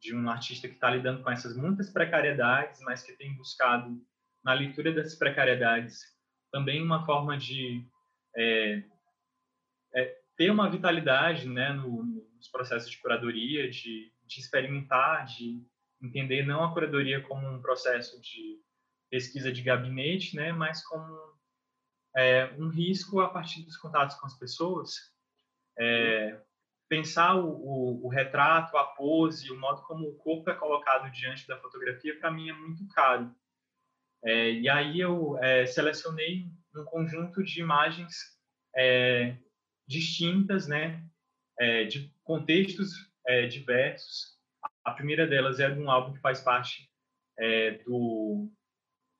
de 0.00 0.14
um 0.14 0.28
artista 0.28 0.68
que 0.68 0.74
está 0.74 0.90
lidando 0.90 1.22
com 1.22 1.30
essas 1.30 1.56
muitas 1.56 1.90
precariedades, 1.90 2.80
mas 2.82 3.02
que 3.02 3.12
tem 3.12 3.36
buscado 3.36 4.00
na 4.42 4.54
leitura 4.54 4.92
dessas 4.92 5.18
precariedades 5.18 6.13
também 6.54 6.80
uma 6.80 7.04
forma 7.04 7.36
de 7.36 7.84
é, 8.36 8.84
é, 9.92 10.18
ter 10.36 10.52
uma 10.52 10.70
vitalidade 10.70 11.48
né, 11.48 11.72
no, 11.72 12.04
nos 12.04 12.46
processos 12.46 12.88
de 12.88 12.98
curadoria, 12.98 13.68
de, 13.68 14.12
de 14.24 14.40
experimentar, 14.40 15.26
de 15.26 15.60
entender 16.00 16.46
não 16.46 16.62
a 16.62 16.72
curadoria 16.72 17.20
como 17.22 17.44
um 17.48 17.60
processo 17.60 18.20
de 18.20 18.60
pesquisa 19.10 19.50
de 19.50 19.62
gabinete, 19.62 20.36
né, 20.36 20.52
mas 20.52 20.80
como 20.86 21.12
é, 22.16 22.46
um 22.56 22.68
risco 22.68 23.18
a 23.18 23.28
partir 23.28 23.64
dos 23.64 23.76
contatos 23.76 24.14
com 24.14 24.26
as 24.26 24.38
pessoas. 24.38 25.12
É, 25.76 26.40
pensar 26.88 27.34
o, 27.34 27.48
o, 27.48 28.06
o, 28.06 28.08
retrato, 28.08 28.76
a 28.76 28.84
pose, 28.84 29.50
o 29.50 29.58
modo 29.58 29.82
como 29.82 30.06
o 30.06 30.16
corpo 30.18 30.48
é 30.50 30.54
colocado 30.54 31.10
diante 31.10 31.48
da 31.48 31.58
fotografia, 31.58 32.16
para 32.20 32.30
mim 32.30 32.48
é 32.48 32.52
muito 32.52 32.86
caro. 32.94 33.34
É, 34.24 34.52
e 34.52 34.68
aí 34.68 35.00
eu 35.00 35.38
é, 35.38 35.66
selecionei 35.66 36.50
um 36.74 36.84
conjunto 36.84 37.44
de 37.44 37.60
imagens 37.60 38.16
é, 38.74 39.36
distintas, 39.86 40.66
né, 40.66 41.06
é, 41.58 41.84
de 41.84 42.10
contextos 42.24 42.90
é, 43.26 43.46
diversos. 43.46 44.38
A 44.82 44.92
primeira 44.92 45.26
delas 45.26 45.60
é 45.60 45.70
de 45.70 45.78
um 45.78 45.90
álbum 45.90 46.14
que 46.14 46.20
faz 46.20 46.40
parte 46.40 46.90
é, 47.38 47.72
do, 47.84 48.50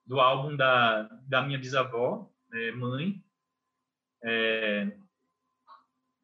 do 0.06 0.20
álbum 0.20 0.56
da, 0.56 1.02
da 1.28 1.42
minha 1.42 1.58
bisavó, 1.58 2.32
né, 2.48 2.70
mãe. 2.72 3.22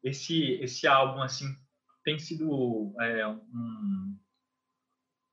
esse, 0.03 0.53
esse 0.53 0.87
álbum, 0.87 1.21
assim, 1.21 1.45
tem 2.03 2.17
sido 2.17 2.49
um, 2.51 4.19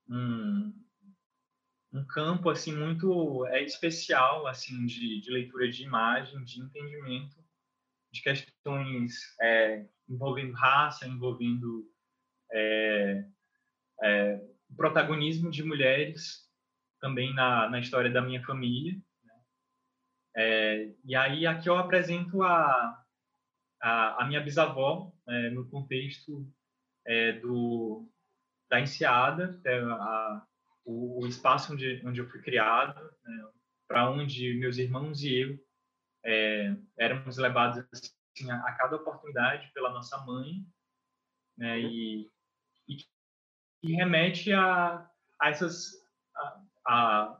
um 0.07 0.78
um 1.91 2.05
campo 2.05 2.49
assim 2.49 2.75
muito 2.75 3.45
é 3.47 3.63
especial 3.63 4.45
assim 4.47 4.85
de, 4.85 5.21
de 5.21 5.31
leitura 5.31 5.69
de 5.69 5.83
imagem, 5.83 6.43
de 6.43 6.61
entendimento 6.61 7.39
de 8.11 8.21
questões 8.21 9.35
é, 9.39 9.85
envolvendo 10.07 10.53
raça, 10.53 11.07
envolvendo 11.07 11.87
é, 12.51 13.25
é, 14.01 14.41
o 14.69 14.75
protagonismo 14.75 15.49
de 15.51 15.63
mulheres 15.63 16.47
também 16.99 17.33
na, 17.33 17.69
na 17.69 17.79
história 17.79 18.11
da 18.11 18.21
minha 18.21 18.43
família. 18.43 18.99
Né? 19.23 19.33
É, 20.35 20.95
e 21.05 21.15
aí 21.15 21.45
aqui 21.45 21.69
eu 21.69 21.77
apresento 21.77 22.41
a, 22.41 23.03
a, 23.81 24.23
a 24.23 24.27
minha 24.27 24.41
bisavó 24.41 25.13
é, 25.27 25.49
no 25.51 25.69
contexto 25.69 26.51
é, 27.05 27.33
do, 27.33 28.09
da 28.69 28.79
Enseada, 28.79 29.59
é 29.65 29.79
a, 29.79 30.47
o, 30.85 31.23
o, 31.23 31.27
espaço 31.27 31.73
onde, 31.73 32.01
onde 32.05 32.19
eu 32.19 32.29
fui 32.29 32.41
criado, 32.41 32.99
né, 33.23 33.49
para 33.87 34.09
onde 34.09 34.55
meus 34.55 34.77
irmãos 34.77 35.23
e 35.23 35.41
eu 35.41 35.59
é, 36.23 36.75
éramos 36.97 37.37
levados 37.37 37.85
assim, 37.93 38.51
a, 38.51 38.57
a, 38.57 38.73
cada 38.73 38.95
oportunidade 38.95 39.71
pela 39.73 39.91
nossa 39.91 40.17
mãe, 40.25 40.65
né, 41.57 41.79
e, 41.79 42.29
e 43.83 43.95
remete 43.95 44.51
a, 44.51 45.09
a 45.39 45.49
essas 45.49 45.91
a, 46.35 46.61
a, 46.85 47.39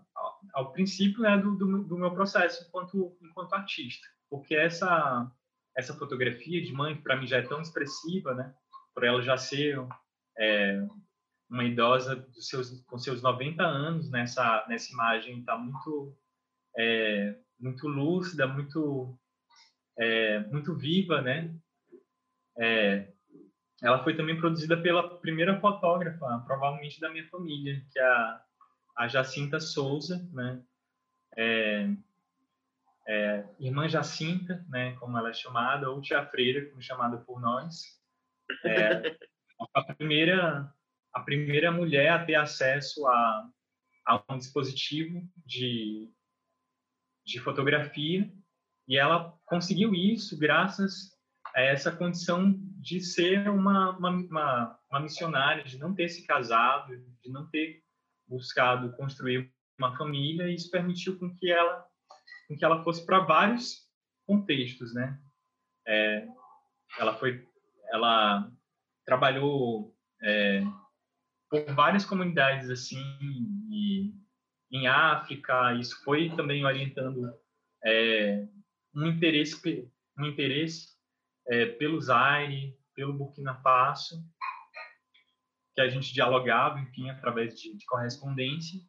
ao 0.54 0.72
princípio 0.72 1.22
né, 1.22 1.38
do, 1.38 1.56
do, 1.56 1.84
do, 1.84 1.98
meu 1.98 2.14
processo 2.14 2.66
enquanto 2.68 3.18
enquanto 3.22 3.54
artista, 3.54 4.08
porque 4.30 4.56
essa 4.56 5.30
essa 5.76 5.94
fotografia 5.94 6.62
de 6.62 6.74
mãe 6.74 7.00
para 7.00 7.16
mim 7.16 7.28
já 7.28 7.38
é 7.38 7.42
tão 7.42 7.62
expressiva, 7.62 8.34
né, 8.34 8.54
por 8.94 9.04
ela 9.04 9.22
já 9.22 9.38
ser 9.38 9.80
é, 10.38 10.88
uma 11.50 11.64
idosa 11.64 12.16
dos 12.16 12.48
seus, 12.48 12.82
com 12.86 12.98
seus 12.98 13.22
90 13.22 13.64
anos 13.64 14.10
nessa 14.12 14.66
nessa 14.70 14.92
imagem 14.92 15.40
está 15.40 15.58
muito 15.58 16.16
é, 16.78 17.36
muito 17.60 17.88
lúcida, 17.88 18.48
muito 18.48 19.18
é, 19.98 20.40
muito 20.42 20.76
viva, 20.76 21.22
né? 21.22 21.54
É, 22.58 23.12
ela 23.82 24.04
foi 24.04 24.16
também 24.16 24.38
produzida 24.38 24.78
pela 24.78 25.18
primeira 25.20 25.60
fotógrafa, 25.60 26.44
provavelmente 26.46 27.00
da 27.00 27.10
minha 27.10 27.28
família, 27.30 27.82
que 27.92 28.00
é 28.00 28.04
a, 28.04 28.44
a 28.98 29.08
Jacinta 29.08 29.60
Souza, 29.60 30.28
né? 30.34 30.62
É, 31.36 31.90
é, 33.08 33.44
irmã 33.60 33.88
Jacinta, 33.90 34.64
né, 34.70 34.96
como 34.98 35.18
ela 35.18 35.30
é 35.30 35.34
chamada, 35.34 35.90
ou 35.90 36.02
tia 36.02 36.24
Freira, 36.28 36.66
como 36.68 36.80
é 36.80 36.84
chamada 36.84 37.18
por 37.18 37.42
nós. 37.42 38.00
É, 38.64 39.16
a 39.74 39.94
primeira 39.94 40.72
a 41.14 41.22
primeira 41.22 41.72
mulher 41.72 42.10
a 42.12 42.26
ter 42.26 42.36
acesso 42.36 43.06
a, 43.08 43.50
a 44.06 44.24
um 44.30 44.38
dispositivo 44.38 45.22
de, 45.46 46.12
de 47.26 47.40
fotografia 47.40 48.32
e 48.88 48.98
ela 48.98 49.38
conseguiu 49.46 49.94
isso 49.94 50.38
graças 50.38 51.16
a 51.56 51.62
essa 51.62 51.92
condição 51.92 52.56
de 52.80 53.02
ser 53.02 53.50
uma, 53.50 53.98
uma, 53.98 54.10
uma, 54.10 54.80
uma 54.90 55.00
missionária, 55.00 55.64
de 55.64 55.78
não 55.78 55.94
ter 55.94 56.10
se 56.10 56.26
casado, 56.26 56.96
de 57.22 57.30
não 57.30 57.50
ter 57.50 57.84
buscado 58.28 58.96
construir 58.96 59.52
uma 59.78 59.96
família 59.98 60.48
e 60.48 60.56
isso 60.56 60.70
permitiu 60.70 61.18
com 61.18 61.34
que 61.36 61.52
ela 61.52 61.88
com 62.48 62.58
que 62.58 62.66
ela 62.66 62.84
fosse 62.84 63.06
para 63.06 63.20
vários 63.20 63.88
contextos, 64.26 64.94
né? 64.94 65.22
É, 65.88 66.28
ela 66.98 67.16
foi, 67.16 67.48
ela 67.92 68.52
trabalhou 69.06 69.96
é, 70.22 70.64
por 71.50 71.66
várias 71.74 72.06
comunidades 72.06 72.70
assim 72.70 73.04
e, 73.72 74.14
em 74.72 74.88
África. 74.88 75.74
Isso 75.74 76.02
foi 76.04 76.30
também 76.36 76.66
orientando 76.66 77.34
é, 77.84 78.48
um 78.96 79.08
interesse, 79.08 79.92
um 80.18 80.26
interesse 80.26 80.90
é, 81.48 81.66
pelo 81.66 82.00
Zaire, 82.00 82.78
pelo 82.94 83.14
Burkina 83.14 83.56
Faso, 83.56 84.24
que 85.74 85.82
a 85.82 85.88
gente 85.88 86.14
dialogava, 86.14 86.80
enfim, 86.80 87.10
através 87.10 87.60
de, 87.60 87.76
de 87.76 87.86
correspondência. 87.86 88.80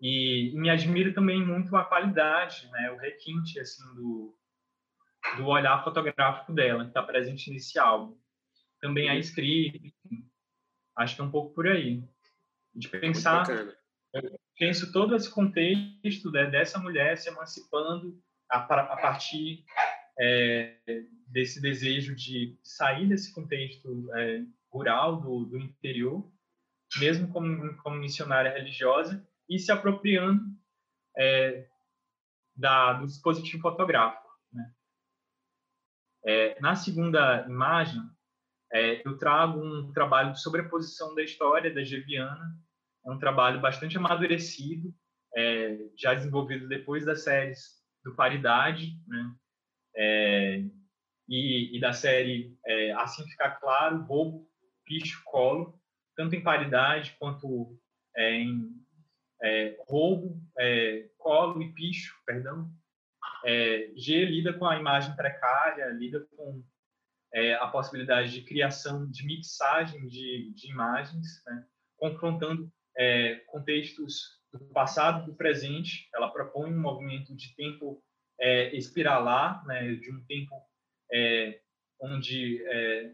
E, 0.00 0.52
e, 0.52 0.56
me 0.56 0.70
admira 0.70 1.12
também 1.12 1.44
muito 1.44 1.74
a 1.74 1.84
qualidade, 1.84 2.70
né, 2.70 2.92
o 2.92 2.98
requinte 2.98 3.58
assim 3.58 3.82
do, 3.94 4.36
do 5.36 5.46
olhar 5.46 5.82
fotográfico 5.82 6.52
dela, 6.52 6.84
que 6.84 6.90
está 6.90 7.02
presente 7.02 7.50
nesse 7.50 7.78
álbum. 7.78 8.16
Também 8.80 9.08
a 9.08 9.14
uhum. 9.14 9.18
escrita, 9.18 9.78
Acho 10.98 11.14
que 11.14 11.20
é 11.20 11.24
um 11.24 11.30
pouco 11.30 11.54
por 11.54 11.68
aí. 11.68 12.02
De 12.74 12.88
pensar, 12.88 13.48
eu 14.12 14.40
penso 14.58 14.92
todo 14.92 15.14
esse 15.14 15.30
contexto 15.30 16.30
né, 16.32 16.46
dessa 16.46 16.78
mulher 16.78 17.16
se 17.16 17.28
emancipando 17.28 18.20
a, 18.50 18.58
a 18.58 18.96
partir 18.96 19.64
é, 20.18 20.76
desse 21.28 21.60
desejo 21.60 22.16
de 22.16 22.58
sair 22.64 23.08
desse 23.08 23.32
contexto 23.32 24.12
é, 24.14 24.42
rural 24.72 25.20
do, 25.20 25.44
do, 25.44 25.58
interior, 25.58 26.28
mesmo 26.98 27.28
como, 27.28 27.76
como 27.76 27.96
missionária 27.96 28.52
religiosa, 28.52 29.24
e 29.48 29.58
se 29.58 29.70
apropriando 29.70 30.42
é, 31.16 31.68
da, 32.56 32.94
do 32.94 33.06
dispositivo 33.06 33.62
fotográfico. 33.62 34.28
Né? 34.52 34.74
É, 36.24 36.60
na 36.60 36.74
segunda 36.74 37.46
imagem, 37.46 38.02
é, 38.72 39.06
eu 39.06 39.16
trago 39.16 39.60
um 39.60 39.92
trabalho 39.92 40.32
de 40.32 40.42
sobreposição 40.42 41.14
da 41.14 41.22
história 41.22 41.72
da 41.72 41.82
Geviana, 41.82 42.56
é 43.06 43.10
um 43.10 43.18
trabalho 43.18 43.60
bastante 43.60 43.96
amadurecido, 43.96 44.94
é, 45.34 45.78
já 45.96 46.14
desenvolvido 46.14 46.68
depois 46.68 47.04
das 47.04 47.22
séries 47.24 47.78
do 48.04 48.14
Paridade, 48.14 48.92
né? 49.06 49.34
É, 49.96 50.64
e, 51.28 51.76
e, 51.76 51.80
da 51.80 51.92
série 51.92 52.56
é, 52.64 52.92
Assim 52.92 53.24
Ficar 53.28 53.52
Claro, 53.52 54.02
Roubo, 54.04 54.48
Picho, 54.84 55.22
Colo, 55.24 55.78
tanto 56.16 56.34
em 56.34 56.42
Paridade 56.42 57.16
quanto 57.18 57.78
é, 58.16 58.34
em 58.34 58.70
é, 59.42 59.76
Roubo, 59.86 60.40
Colo 61.18 61.62
e 61.62 61.72
Picho, 61.72 62.14
perdão. 62.24 62.70
G 63.96 64.24
lida 64.24 64.52
com 64.52 64.66
a 64.66 64.78
imagem 64.78 65.14
precária, 65.14 65.86
lida 65.90 66.26
com 66.34 66.62
é, 67.32 67.54
a 67.54 67.66
possibilidade 67.66 68.32
de 68.32 68.42
criação, 68.42 69.08
de 69.10 69.24
mixagem 69.26 70.06
de, 70.06 70.52
de 70.54 70.70
imagens, 70.70 71.42
né? 71.46 71.66
confrontando 71.96 72.72
é, 72.96 73.36
contextos 73.46 74.38
do 74.52 74.60
passado 74.66 75.26
do 75.26 75.34
presente. 75.34 76.08
Ela 76.14 76.30
propõe 76.30 76.72
um 76.72 76.80
movimento 76.80 77.34
de 77.34 77.54
tempo 77.54 78.02
é, 78.40 78.74
espiralar, 78.76 79.64
né? 79.66 79.94
de 79.94 80.12
um 80.12 80.24
tempo 80.24 80.54
é, 81.12 81.60
onde 82.00 82.62
é, 82.66 83.12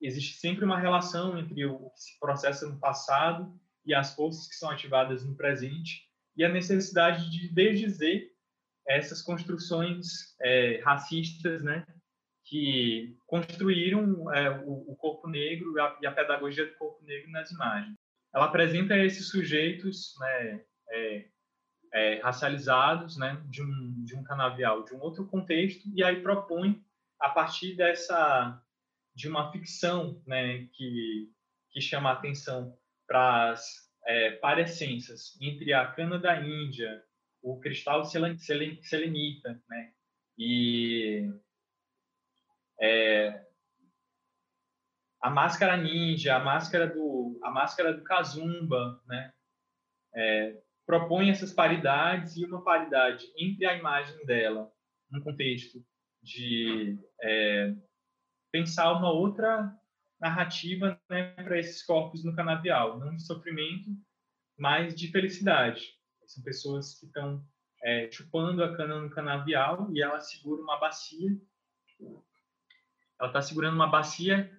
existe 0.00 0.36
sempre 0.36 0.64
uma 0.64 0.78
relação 0.78 1.38
entre 1.38 1.64
o 1.66 1.90
que 1.90 2.00
se 2.00 2.18
processa 2.18 2.68
no 2.68 2.78
passado 2.78 3.58
e 3.84 3.94
as 3.94 4.14
forças 4.14 4.48
que 4.48 4.54
são 4.54 4.70
ativadas 4.70 5.24
no 5.24 5.36
presente, 5.36 6.08
e 6.36 6.42
a 6.42 6.48
necessidade 6.48 7.30
de 7.30 7.48
desdizer 7.48 8.32
essas 8.88 9.22
construções 9.22 10.34
é, 10.40 10.80
racistas, 10.82 11.62
né, 11.62 11.86
que 12.44 13.16
construíram 13.26 14.32
é, 14.32 14.50
o, 14.50 14.92
o, 14.92 14.96
corpo 14.96 15.28
negro 15.28 15.76
e 15.76 15.80
a, 15.80 15.96
e 16.02 16.06
a, 16.06 16.12
pedagogia 16.12 16.66
do 16.66 16.74
corpo 16.74 17.02
negro 17.04 17.30
nas 17.30 17.50
imagens. 17.50 17.96
Ela 18.34 18.46
apresenta 18.46 18.96
esses 18.98 19.28
sujeitos 19.28 20.14
né, 20.20 20.64
é, 20.90 21.28
é, 21.92 22.20
racializados 22.20 23.16
né, 23.16 23.42
de, 23.48 23.62
um, 23.62 24.04
de 24.04 24.14
um 24.14 24.22
canavial, 24.24 24.84
de 24.84 24.94
um 24.94 25.00
outro 25.00 25.26
contexto, 25.26 25.88
e 25.94 26.04
aí 26.04 26.20
propõe, 26.20 26.84
a 27.20 27.30
partir 27.30 27.74
dessa 27.76 28.60
de 29.14 29.28
uma 29.28 29.50
ficção 29.52 30.20
né, 30.26 30.66
que, 30.72 31.30
que 31.70 31.80
chama 31.80 32.10
a 32.10 32.14
atenção 32.14 32.76
para 33.06 33.52
as 33.52 33.88
é, 34.06 34.32
parecenças 34.32 35.38
entre 35.40 35.72
a 35.72 35.86
cana 35.86 36.18
da 36.18 36.40
Índia, 36.40 37.02
o 37.40 37.60
cristal 37.60 38.04
selenita, 38.04 39.62
né, 39.68 39.92
e 40.36 41.30
é, 42.80 43.46
a 45.20 45.30
máscara 45.30 45.76
ninja, 45.76 46.36
a 46.36 46.40
máscara 46.40 46.86
do, 46.86 47.38
a 47.42 47.50
máscara 47.50 47.94
do 47.94 48.04
Kazumba, 48.04 49.00
né? 49.06 49.32
É, 50.14 50.62
propõe 50.86 51.30
essas 51.30 51.52
paridades 51.52 52.36
e 52.36 52.44
uma 52.44 52.62
paridade 52.62 53.26
entre 53.38 53.64
a 53.66 53.74
imagem 53.74 54.24
dela, 54.26 54.70
num 55.10 55.22
contexto 55.22 55.82
de 56.22 56.98
é, 57.22 57.74
pensar 58.52 58.92
uma 58.92 59.10
outra 59.10 59.74
narrativa 60.20 61.00
né, 61.08 61.34
para 61.34 61.58
esses 61.58 61.82
corpos 61.84 62.22
no 62.24 62.34
canavial, 62.36 62.98
não 62.98 63.16
de 63.16 63.26
sofrimento, 63.26 63.90
mas 64.58 64.94
de 64.94 65.10
felicidade. 65.10 65.82
São 66.26 66.42
pessoas 66.42 66.98
que 66.98 67.06
estão 67.06 67.44
é, 67.82 68.10
chupando 68.10 68.62
a 68.62 68.76
cana 68.76 69.00
no 69.00 69.10
canavial 69.10 69.90
e 69.92 70.02
ela 70.02 70.20
segura 70.20 70.62
uma 70.62 70.78
bacia 70.78 71.30
ela 73.18 73.28
está 73.28 73.42
segurando 73.42 73.74
uma 73.74 73.86
bacia 73.86 74.50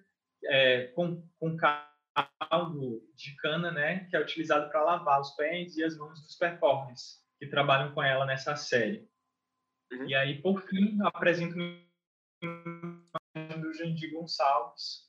é, 0.44 0.88
com, 0.88 1.22
com 1.38 1.56
caldo 1.56 3.02
de 3.14 3.34
cana, 3.36 3.70
né, 3.70 4.04
que 4.08 4.16
é 4.16 4.20
utilizado 4.20 4.70
para 4.70 4.82
lavar 4.82 5.20
os 5.20 5.30
pés 5.32 5.76
e 5.76 5.84
as 5.84 5.96
mãos 5.96 6.22
dos 6.22 6.36
performers 6.36 7.24
que 7.38 7.46
trabalham 7.46 7.92
com 7.92 8.02
ela 8.02 8.24
nessa 8.24 8.56
série. 8.56 9.08
Uhum. 9.92 10.08
E 10.08 10.14
aí, 10.14 10.40
por 10.40 10.62
fim, 10.62 10.98
apresento 11.02 11.54
do 13.60 13.72
Jandir 13.74 14.12
Gonçalves. 14.12 15.06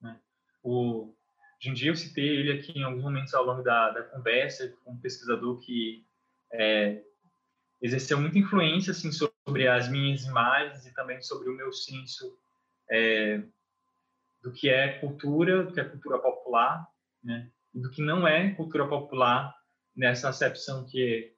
Né? 0.00 0.20
O 0.62 1.14
Jandir, 1.60 1.88
eu 1.88 1.96
citei 1.96 2.28
ele 2.28 2.52
aqui 2.52 2.78
em 2.78 2.84
alguns 2.84 3.02
momentos 3.02 3.34
ao 3.34 3.44
longo 3.44 3.62
da, 3.62 3.90
da 3.90 4.02
conversa, 4.04 4.76
um 4.86 4.96
pesquisador 4.98 5.58
que 5.60 6.06
é, 6.52 7.02
exerceu 7.82 8.20
muita 8.20 8.38
influência 8.38 8.92
assim 8.92 9.10
sobre 9.10 9.37
as 9.68 9.88
minhas 9.88 10.24
imagens 10.24 10.86
e 10.86 10.94
também 10.94 11.20
sobre 11.22 11.48
o 11.48 11.56
meu 11.56 11.72
senso 11.72 12.38
é, 12.90 13.42
do 14.42 14.52
que 14.52 14.68
é 14.68 14.98
cultura, 14.98 15.64
do 15.64 15.72
que 15.72 15.80
é 15.80 15.84
cultura 15.84 16.18
popular, 16.18 16.86
né? 17.22 17.50
E 17.74 17.80
do 17.80 17.90
que 17.90 18.02
não 18.02 18.26
é 18.26 18.54
cultura 18.54 18.88
popular 18.88 19.54
nessa 19.96 20.28
acepção 20.28 20.86
que 20.86 21.34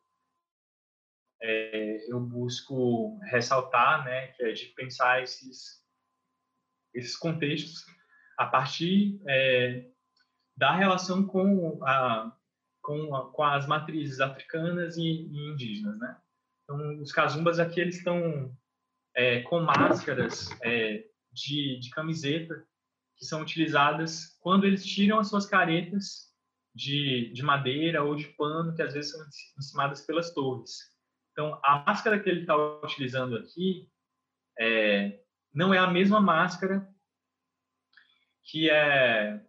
é, 1.42 2.10
eu 2.10 2.20
busco 2.20 3.18
ressaltar, 3.30 4.04
né? 4.04 4.28
Que 4.28 4.44
é 4.44 4.52
de 4.52 4.66
pensar 4.66 5.22
esses 5.22 5.80
esses 6.92 7.16
contextos 7.16 7.84
a 8.36 8.46
partir 8.46 9.20
é, 9.28 9.88
da 10.56 10.74
relação 10.74 11.26
com 11.26 11.82
a 11.84 12.36
com, 12.82 13.14
a, 13.14 13.30
com 13.30 13.42
as 13.42 13.66
matrizes 13.66 14.20
africanas 14.20 14.96
e, 14.96 15.02
e 15.02 15.52
indígenas, 15.52 15.98
né? 15.98 16.20
Então, 16.70 17.02
os 17.02 17.10
casumbas 17.10 17.58
aqui 17.58 17.80
eles 17.80 17.96
estão 17.96 18.56
é, 19.16 19.40
com 19.42 19.60
máscaras 19.60 20.48
é, 20.62 21.04
de, 21.32 21.80
de 21.80 21.90
camiseta 21.90 22.64
que 23.16 23.24
são 23.24 23.42
utilizadas 23.42 24.38
quando 24.40 24.64
eles 24.64 24.86
tiram 24.86 25.18
as 25.18 25.28
suas 25.28 25.46
caretas 25.46 26.32
de, 26.72 27.32
de 27.32 27.42
madeira 27.42 28.04
ou 28.04 28.14
de 28.14 28.28
pano, 28.28 28.72
que 28.72 28.82
às 28.82 28.94
vezes 28.94 29.10
são 29.10 29.20
encimadas 29.58 30.02
pelas 30.02 30.32
torres. 30.32 30.70
Então, 31.32 31.60
a 31.64 31.82
máscara 31.84 32.20
que 32.20 32.30
ele 32.30 32.42
está 32.42 32.56
utilizando 32.84 33.36
aqui 33.36 33.88
é, 34.56 35.20
não 35.52 35.74
é 35.74 35.78
a 35.78 35.90
mesma 35.90 36.20
máscara 36.20 36.88
que 38.44 38.70
é, 38.70 39.44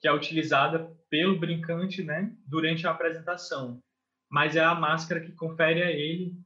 que 0.00 0.08
é 0.08 0.12
utilizada 0.12 0.90
pelo 1.10 1.38
brincante 1.38 2.02
né, 2.02 2.34
durante 2.46 2.86
a 2.86 2.92
apresentação, 2.92 3.82
mas 4.30 4.56
é 4.56 4.64
a 4.64 4.74
máscara 4.74 5.20
que 5.20 5.32
confere 5.32 5.82
a 5.82 5.90
ele 5.90 6.41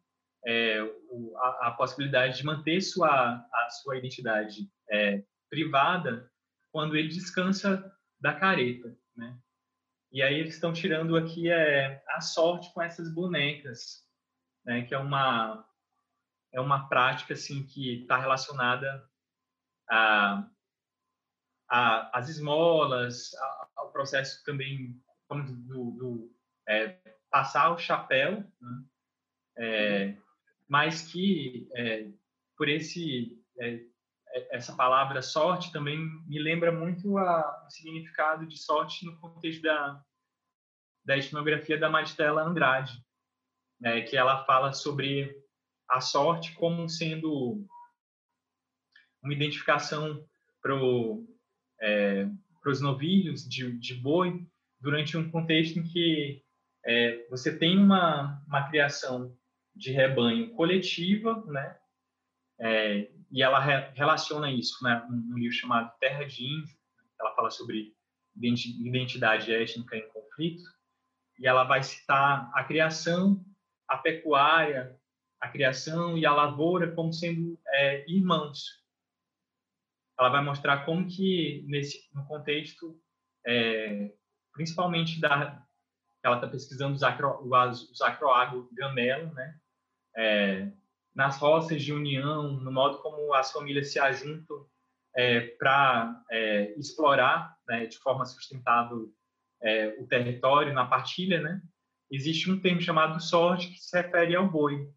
é, 0.46 0.80
o, 1.10 1.36
a, 1.38 1.68
a, 1.68 1.70
possibilidade 1.72 2.38
de 2.38 2.44
manter 2.44 2.80
sua, 2.80 3.44
a 3.52 3.70
sua 3.70 3.98
identidade 3.98 4.70
é, 4.88 5.24
privada 5.50 6.30
quando 6.70 6.96
ele 6.96 7.08
descansa 7.08 7.92
da 8.20 8.32
careta, 8.32 8.96
né? 9.16 9.36
E 10.12 10.22
aí 10.22 10.38
eles 10.38 10.54
estão 10.54 10.72
tirando 10.72 11.16
aqui 11.16 11.50
é, 11.50 12.02
a 12.08 12.20
sorte 12.20 12.72
com 12.72 12.80
essas 12.80 13.12
bonecas, 13.12 14.06
né? 14.64 14.82
Que 14.82 14.94
é 14.94 14.98
uma 14.98 15.66
é 16.52 16.60
uma 16.60 16.88
prática 16.88 17.34
assim 17.34 17.66
que 17.66 18.02
está 18.02 18.16
relacionada 18.16 19.04
a, 19.90 20.48
a 21.68 22.18
as 22.18 22.28
esmolas, 22.28 23.34
a, 23.34 23.68
ao 23.76 23.90
processo 23.90 24.44
também 24.44 25.02
do, 25.28 25.90
do 25.90 26.36
é, 26.68 26.98
passar 27.30 27.70
o 27.72 27.78
chapéu, 27.78 28.44
né? 28.60 28.84
é, 29.58 30.16
mas 30.68 31.02
que 31.02 31.68
é, 31.74 32.08
por 32.56 32.68
esse 32.68 33.38
é, 33.58 33.80
é, 34.36 34.56
essa 34.56 34.74
palavra 34.74 35.22
sorte 35.22 35.72
também 35.72 35.98
me 36.26 36.38
lembra 36.38 36.72
muito 36.72 37.16
a, 37.18 37.64
o 37.66 37.70
significado 37.70 38.46
de 38.46 38.58
sorte 38.58 39.06
no 39.06 39.18
contexto 39.18 39.62
da, 39.62 40.02
da 41.04 41.16
etnografia 41.16 41.78
da 41.78 41.88
Maristela 41.88 42.42
Andrade, 42.42 42.92
né, 43.80 44.02
que 44.02 44.16
ela 44.16 44.44
fala 44.44 44.72
sobre 44.72 45.34
a 45.88 46.00
sorte 46.00 46.54
como 46.54 46.88
sendo 46.88 47.64
uma 49.22 49.32
identificação 49.32 50.24
para 50.60 50.74
é, 51.80 52.28
os 52.66 52.80
novilhos 52.80 53.48
de, 53.48 53.78
de 53.78 53.94
boi 53.94 54.44
durante 54.80 55.16
um 55.16 55.30
contexto 55.30 55.78
em 55.78 55.82
que 55.84 56.42
é, 56.84 57.26
você 57.28 57.56
tem 57.56 57.78
uma, 57.78 58.42
uma 58.46 58.68
criação 58.68 59.36
de 59.76 59.92
rebanho 59.92 60.50
coletiva, 60.54 61.44
né? 61.46 61.78
É, 62.58 63.10
e 63.30 63.42
ela 63.42 63.60
re, 63.60 63.92
relaciona 63.94 64.50
isso, 64.50 64.82
né? 64.82 65.06
Um, 65.10 65.36
livro 65.36 65.54
chamado 65.54 65.92
Terra 66.00 66.24
de 66.24 66.44
Índio, 66.44 66.74
ela 67.20 67.34
fala 67.34 67.50
sobre 67.50 67.94
identidade 68.34 69.52
étnica 69.52 69.96
em 69.96 70.08
conflito, 70.08 70.64
e 71.38 71.46
ela 71.46 71.64
vai 71.64 71.82
citar 71.82 72.50
a 72.54 72.64
criação, 72.64 73.44
a 73.86 73.98
pecuária, 73.98 74.98
a 75.40 75.48
criação 75.48 76.16
e 76.16 76.24
a 76.24 76.32
lavoura 76.32 76.94
como 76.94 77.12
sendo 77.12 77.58
é, 77.68 78.10
irmãos. 78.10 78.64
Ela 80.18 80.30
vai 80.30 80.42
mostrar 80.42 80.86
como 80.86 81.06
que 81.06 81.62
nesse 81.68 82.08
no 82.14 82.26
contexto, 82.26 82.98
é, 83.46 84.14
principalmente 84.52 85.20
da 85.20 85.62
ela 86.24 86.36
está 86.36 86.48
pesquisando 86.48 86.94
os, 86.94 87.04
acro, 87.04 87.46
os 87.46 88.00
acroagro 88.02 88.68
gramelo, 88.72 89.32
né? 89.32 89.60
É, 90.16 90.70
nas 91.14 91.38
roças 91.38 91.82
de 91.82 91.92
união, 91.92 92.52
no 92.52 92.72
modo 92.72 92.98
como 92.98 93.32
as 93.34 93.52
famílias 93.52 93.92
se 93.92 93.98
ajuntam 93.98 94.66
é, 95.16 95.40
para 95.40 96.22
é, 96.30 96.78
explorar 96.78 97.56
né, 97.66 97.86
de 97.86 97.98
forma 97.98 98.24
sustentável 98.24 99.12
é, 99.62 99.96
o 99.98 100.06
território 100.06 100.72
na 100.74 100.86
partilha, 100.86 101.40
né? 101.40 101.60
existe 102.10 102.50
um 102.50 102.60
termo 102.60 102.80
chamado 102.80 103.20
sorte 103.20 103.68
que 103.68 103.78
se 103.78 103.96
refere 103.96 104.36
ao 104.36 104.48
boi. 104.48 104.88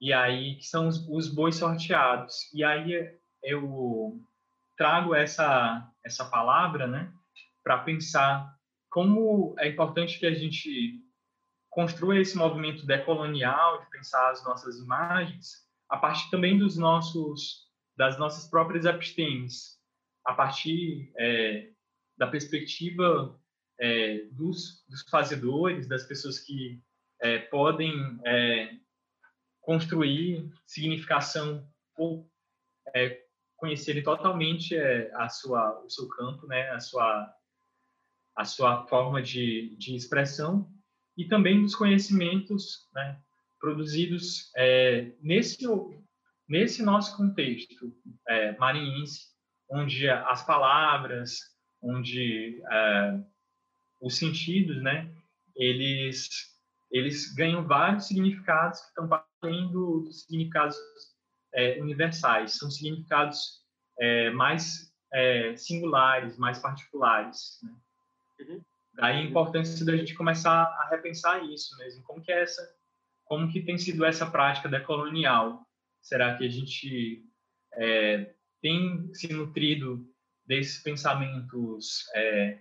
E 0.00 0.12
aí, 0.12 0.56
que 0.56 0.64
são 0.64 0.88
os, 0.88 1.06
os 1.08 1.28
bois 1.28 1.56
sorteados. 1.56 2.50
E 2.54 2.64
aí 2.64 3.18
eu 3.42 4.18
trago 4.76 5.14
essa, 5.14 5.90
essa 6.04 6.24
palavra 6.24 6.86
né, 6.86 7.12
para 7.62 7.78
pensar 7.78 8.54
como 8.88 9.54
é 9.58 9.68
importante 9.68 10.18
que 10.18 10.26
a 10.26 10.34
gente 10.34 11.02
construa 11.70 12.20
esse 12.20 12.36
movimento 12.36 12.84
decolonial 12.84 13.80
de 13.80 13.90
pensar 13.90 14.30
as 14.30 14.44
nossas 14.44 14.78
imagens 14.78 15.64
a 15.88 15.96
partir 15.96 16.28
também 16.30 16.58
dos 16.58 16.76
nossos 16.76 17.68
das 17.96 18.18
nossas 18.18 18.48
próprias 18.48 18.86
epistemes, 18.86 19.78
a 20.24 20.32
partir 20.32 21.12
é, 21.18 21.70
da 22.16 22.26
perspectiva 22.26 23.38
é, 23.78 24.24
dos, 24.32 24.82
dos, 24.88 25.02
fazedores, 25.02 25.86
das 25.86 26.04
pessoas 26.04 26.38
que 26.38 26.80
é, 27.20 27.38
podem 27.38 28.18
é, 28.24 28.74
construir 29.60 30.50
significação 30.66 31.68
ou 31.94 32.26
é, 32.94 33.22
conhecerem 33.56 34.02
totalmente 34.02 34.74
é, 34.74 35.10
a 35.16 35.28
sua, 35.28 35.78
o 35.84 35.90
seu 35.90 36.08
campo, 36.08 36.46
né, 36.46 36.70
a 36.70 36.80
sua 36.80 37.34
a 38.34 38.44
sua 38.44 38.86
forma 38.86 39.20
de, 39.20 39.76
de 39.76 39.94
expressão 39.94 40.72
e 41.16 41.26
também 41.26 41.62
dos 41.62 41.74
conhecimentos 41.74 42.88
né, 42.94 43.20
produzidos 43.58 44.50
é, 44.56 45.12
nesse, 45.20 45.58
nesse 46.48 46.82
nosso 46.82 47.16
contexto 47.16 47.92
é, 48.28 48.56
onde 49.70 50.08
as 50.08 50.44
palavras, 50.44 51.38
onde 51.82 52.62
é, 52.70 53.20
os 54.00 54.16
sentidos, 54.16 54.82
né, 54.82 55.12
eles, 55.54 56.28
eles 56.90 57.34
ganham 57.34 57.66
vários 57.66 58.06
significados 58.06 58.80
que 58.80 58.88
estão 58.88 59.24
além 59.42 59.70
dos 59.70 60.22
significados 60.22 60.76
é, 61.54 61.80
universais, 61.80 62.56
são 62.58 62.70
significados 62.70 63.60
é, 63.98 64.30
mais 64.30 64.92
é, 65.12 65.56
singulares, 65.56 66.38
mais 66.38 66.58
particulares. 66.58 67.58
Né? 67.62 67.74
Uhum. 68.40 68.64
Daí 69.00 69.16
a 69.16 69.22
importância 69.22 69.84
da 69.86 69.96
gente 69.96 70.12
começar 70.14 70.62
a 70.62 70.88
repensar 70.90 71.42
isso 71.44 71.74
mesmo, 71.78 72.02
como 72.02 72.20
que 72.20 72.30
é 72.30 72.42
essa, 72.42 72.62
como 73.24 73.50
que 73.50 73.62
tem 73.62 73.78
sido 73.78 74.04
essa 74.04 74.30
prática 74.30 74.68
decolonial? 74.68 75.66
Será 76.02 76.36
que 76.36 76.44
a 76.44 76.48
gente 76.50 77.24
é, 77.76 78.34
tem 78.60 79.10
se 79.14 79.32
nutrido 79.32 80.06
desses 80.46 80.82
pensamentos, 80.82 82.04
é, 82.14 82.58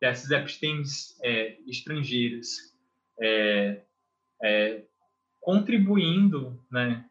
dessas 0.00 0.30
epistemes 0.30 1.20
é, 1.22 1.60
estrangeiras, 1.66 2.48
é, 3.20 3.84
é, 4.42 4.84
contribuindo, 5.40 6.64
né, 6.72 7.04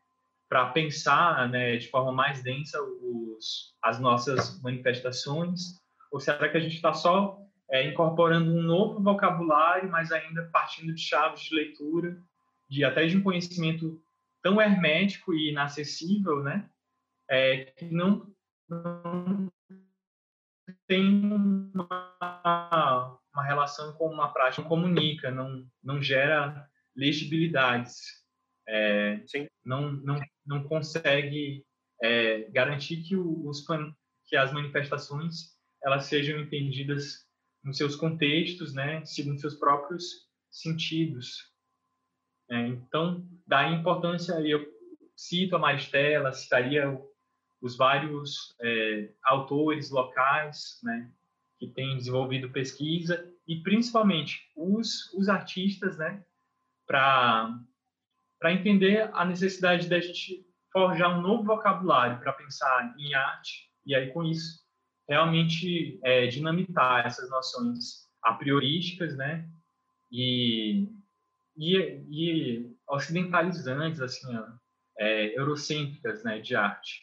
para 0.50 0.72
pensar, 0.72 1.48
né, 1.50 1.78
de 1.78 1.88
forma 1.88 2.12
mais 2.12 2.42
densa 2.42 2.82
os, 2.82 3.76
as 3.80 4.00
nossas 4.00 4.60
manifestações? 4.64 5.80
Ou 6.12 6.20
será 6.20 6.50
que 6.50 6.58
a 6.58 6.60
gente 6.60 6.76
está 6.76 6.94
só 6.94 7.43
é, 7.74 7.88
incorporando 7.88 8.52
um 8.52 8.62
novo 8.62 9.02
vocabulário, 9.02 9.90
mas 9.90 10.12
ainda 10.12 10.48
partindo 10.54 10.94
de 10.94 11.02
chaves 11.02 11.42
de 11.42 11.56
leitura, 11.56 12.22
de 12.70 12.86
até 12.86 13.08
de 13.08 13.18
um 13.18 13.24
conhecimento 13.24 14.00
tão 14.44 14.62
hermético 14.62 15.34
e 15.34 15.50
inacessível, 15.50 16.44
né? 16.44 16.70
É, 17.28 17.66
que 17.66 17.86
não, 17.86 18.32
não 18.70 19.52
tem 20.88 21.04
uma, 21.26 23.20
uma 23.34 23.44
relação 23.44 23.94
com 23.94 24.06
uma 24.06 24.32
prática, 24.32 24.62
não 24.62 24.70
comunica, 24.70 25.32
não, 25.32 25.68
não 25.84 26.00
gera 26.00 26.70
legibilidades, 26.96 28.24
é, 28.70 29.20
não, 29.66 29.94
não, 29.94 30.22
não 30.46 30.64
consegue 30.66 31.66
é, 32.04 32.52
garantir 32.52 32.98
que, 32.98 33.16
os, 33.16 33.66
que 34.28 34.36
as 34.36 34.54
manifestações 34.54 35.58
elas 35.84 36.06
sejam 36.06 36.40
entendidas 36.40 37.26
nos 37.64 37.78
seus 37.78 37.96
contextos, 37.96 38.74
né, 38.74 39.04
segundo 39.06 39.40
seus 39.40 39.56
próprios 39.56 40.28
sentidos. 40.52 41.52
É, 42.50 42.68
então, 42.68 43.26
da 43.48 43.70
importância, 43.70 44.34
eu 44.42 44.66
cito 45.16 45.56
a 45.56 45.60
Maristela, 45.60 46.34
citaria 46.34 47.00
os 47.62 47.78
vários 47.78 48.54
é, 48.62 49.10
autores 49.24 49.90
locais, 49.90 50.80
né, 50.84 51.10
que 51.58 51.68
têm 51.68 51.96
desenvolvido 51.96 52.52
pesquisa 52.52 53.32
e 53.48 53.62
principalmente 53.62 54.52
os, 54.56 55.14
os 55.14 55.30
artistas, 55.30 55.98
né, 55.98 56.24
para 56.86 57.64
entender 58.46 59.10
a 59.14 59.24
necessidade 59.24 59.88
da 59.88 60.00
gente 60.02 60.46
forjar 60.72 61.18
um 61.18 61.22
novo 61.22 61.44
vocabulário 61.44 62.20
para 62.20 62.34
pensar 62.34 62.94
em 62.98 63.14
arte 63.14 63.72
e 63.86 63.96
aí 63.96 64.12
com 64.12 64.24
isso 64.24 64.63
realmente 65.08 66.00
é, 66.04 66.28
dinamitar 66.28 67.06
essas 67.06 67.30
noções 67.30 68.08
a 68.24 68.34
priorísticas, 68.34 69.18
né, 69.18 69.50
e, 70.12 70.88
e, 71.58 71.78
e 72.10 72.76
ocidentalizantes, 72.88 74.00
assim, 74.00 74.28
é, 74.98 75.38
eurocêntricas, 75.38 76.24
né, 76.24 76.40
de 76.40 76.56
arte. 76.56 77.02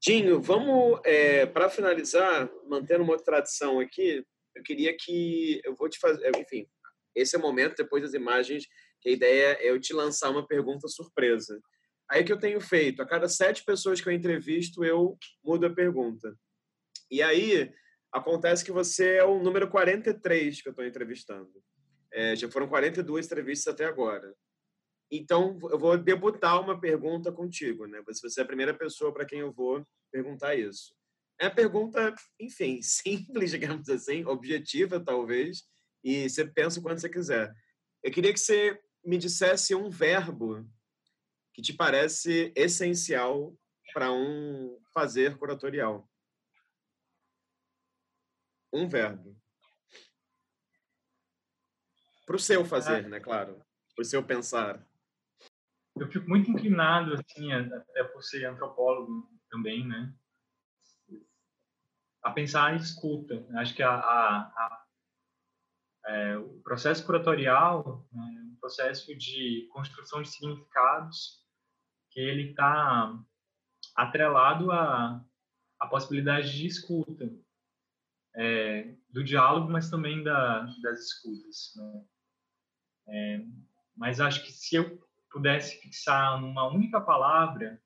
Dinho, 0.00 0.42
vamos, 0.42 1.00
é, 1.04 1.46
para 1.46 1.70
finalizar, 1.70 2.50
mantendo 2.68 3.04
uma 3.04 3.16
tradição 3.16 3.78
aqui, 3.78 4.24
eu 4.54 4.62
queria 4.62 4.94
que, 4.98 5.60
eu 5.64 5.74
vou 5.74 5.88
te 5.88 5.98
fazer, 5.98 6.30
enfim, 6.36 6.66
esse 7.14 7.36
é 7.36 7.38
o 7.38 7.42
momento, 7.42 7.76
depois 7.76 8.02
das 8.02 8.12
imagens, 8.12 8.66
que 9.00 9.08
a 9.08 9.12
ideia 9.12 9.58
é 9.60 9.70
eu 9.70 9.80
te 9.80 9.92
lançar 9.92 10.30
uma 10.30 10.46
pergunta 10.46 10.88
surpresa. 10.88 11.60
Aí 12.10 12.24
que 12.24 12.32
eu 12.32 12.38
tenho 12.38 12.60
feito, 12.60 13.00
a 13.00 13.06
cada 13.06 13.28
sete 13.28 13.64
pessoas 13.64 14.00
que 14.00 14.08
eu 14.08 14.12
entrevisto, 14.12 14.84
eu 14.84 15.16
mudo 15.42 15.66
a 15.66 15.70
pergunta. 15.70 16.36
E 17.12 17.22
aí, 17.22 17.70
acontece 18.10 18.64
que 18.64 18.72
você 18.72 19.16
é 19.16 19.24
o 19.24 19.38
número 19.38 19.68
43 19.68 20.62
que 20.62 20.66
eu 20.66 20.70
estou 20.70 20.86
entrevistando. 20.86 21.52
É, 22.10 22.34
já 22.34 22.50
foram 22.50 22.66
42 22.66 23.26
entrevistas 23.26 23.74
até 23.74 23.84
agora. 23.84 24.34
Então, 25.10 25.58
eu 25.70 25.78
vou 25.78 25.98
debutar 25.98 26.58
uma 26.58 26.80
pergunta 26.80 27.30
contigo, 27.30 27.86
né? 27.86 28.02
Você 28.06 28.40
é 28.40 28.42
a 28.42 28.46
primeira 28.46 28.72
pessoa 28.72 29.12
para 29.12 29.26
quem 29.26 29.40
eu 29.40 29.52
vou 29.52 29.86
perguntar 30.10 30.54
isso. 30.54 30.96
É 31.38 31.48
uma 31.48 31.54
pergunta, 31.54 32.14
enfim, 32.40 32.80
simples, 32.80 33.50
digamos 33.50 33.90
assim, 33.90 34.24
objetiva, 34.24 34.98
talvez, 34.98 35.64
e 36.02 36.30
você 36.30 36.46
pensa 36.46 36.80
quando 36.80 36.98
você 36.98 37.10
quiser. 37.10 37.52
Eu 38.02 38.10
queria 38.10 38.32
que 38.32 38.40
você 38.40 38.80
me 39.04 39.18
dissesse 39.18 39.74
um 39.74 39.90
verbo 39.90 40.66
que 41.52 41.60
te 41.60 41.74
parece 41.74 42.54
essencial 42.56 43.54
para 43.92 44.10
um 44.10 44.78
fazer 44.94 45.36
curatorial. 45.36 46.08
Um 48.72 48.88
verbo. 48.88 49.36
Para 52.26 52.36
o 52.36 52.38
seu 52.38 52.64
fazer, 52.64 53.08
né? 53.08 53.20
Claro. 53.20 53.62
Para 53.94 54.02
o 54.02 54.04
seu 54.04 54.24
pensar. 54.24 54.86
Eu 55.96 56.08
fico 56.08 56.28
muito 56.28 56.50
inclinado, 56.50 57.14
assim, 57.14 57.52
até 57.52 58.04
por 58.04 58.22
ser 58.22 58.46
antropólogo 58.46 59.30
também, 59.50 59.86
né? 59.86 60.14
A 62.22 62.30
pensar 62.30 62.72
em 62.72 62.76
escuta. 62.76 63.46
Acho 63.58 63.74
que 63.74 63.82
a, 63.82 63.94
a, 63.94 64.38
a 64.38 64.82
é, 66.06 66.36
o 66.36 66.60
processo 66.62 67.04
curatorial 67.06 68.06
né, 68.12 68.34
é 68.38 68.42
um 68.42 68.56
processo 68.56 69.16
de 69.16 69.68
construção 69.72 70.22
de 70.22 70.28
significados 70.28 71.40
que 72.10 72.20
ele 72.20 72.50
está 72.50 73.18
atrelado 73.94 74.70
à, 74.72 75.24
à 75.80 75.86
possibilidade 75.86 76.52
de 76.52 76.66
escuta, 76.66 77.30
é, 78.34 78.94
do 79.10 79.22
diálogo, 79.22 79.70
mas 79.70 79.90
também 79.90 80.22
da, 80.22 80.60
das 80.82 81.00
escutas. 81.00 81.72
Né? 81.76 82.04
É, 83.08 83.44
mas 83.96 84.20
acho 84.20 84.42
que 84.44 84.52
se 84.52 84.76
eu 84.76 85.00
pudesse 85.30 85.80
fixar 85.80 86.40
numa 86.40 86.68
única 86.68 87.00
palavra, 87.00 87.80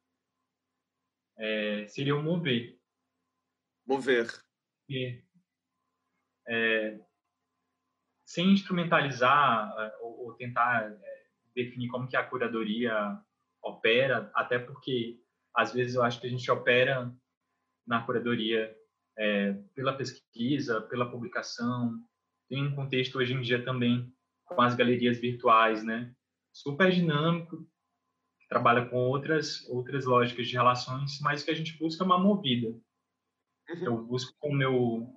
é, 1.39 1.87
seria 1.89 2.17
o 2.17 2.23
mover. 2.23 2.79
Mover. 3.87 4.27
É, 6.49 7.01
sem 8.25 8.53
instrumentalizar 8.53 9.75
é, 9.79 9.97
ou, 10.01 10.27
ou 10.27 10.35
tentar 10.35 10.91
é, 10.91 11.27
definir 11.55 11.89
como 11.89 12.09
que 12.09 12.17
a 12.17 12.25
curadoria 12.25 13.21
opera, 13.63 14.31
até 14.35 14.59
porque 14.59 15.21
às 15.55 15.73
vezes 15.73 15.95
eu 15.95 16.03
acho 16.03 16.21
que 16.21 16.27
a 16.27 16.31
gente 16.31 16.49
opera 16.51 17.13
na 17.87 18.05
curadoria 18.05 18.77
é, 19.19 19.53
pela 19.75 19.93
pesquisa, 19.93 20.81
pela 20.83 21.11
publicação. 21.11 21.95
Tem 22.49 22.67
um 22.67 22.75
contexto 22.75 23.19
hoje 23.19 23.35
em 23.35 23.41
dia 23.41 23.65
também 23.65 24.13
com 24.45 24.61
as 24.63 24.75
galerias 24.75 25.19
virtuais, 25.19 25.85
né? 25.85 26.13
Super 26.53 26.91
dinâmico, 26.91 27.67
que 28.41 28.49
trabalha 28.49 28.87
com 28.87 28.97
outras 28.97 29.69
outras 29.69 30.05
lógicas 30.05 30.47
de 30.47 30.55
relações, 30.55 31.19
mas 31.21 31.43
que 31.43 31.51
a 31.51 31.55
gente 31.55 31.77
busca 31.79 32.05
uma 32.05 32.19
movida. 32.19 32.69
Uhum. 33.69 33.85
Eu 33.85 34.05
busco 34.05 34.35
com 34.39 34.51
o 34.51 34.55
meu 34.55 35.13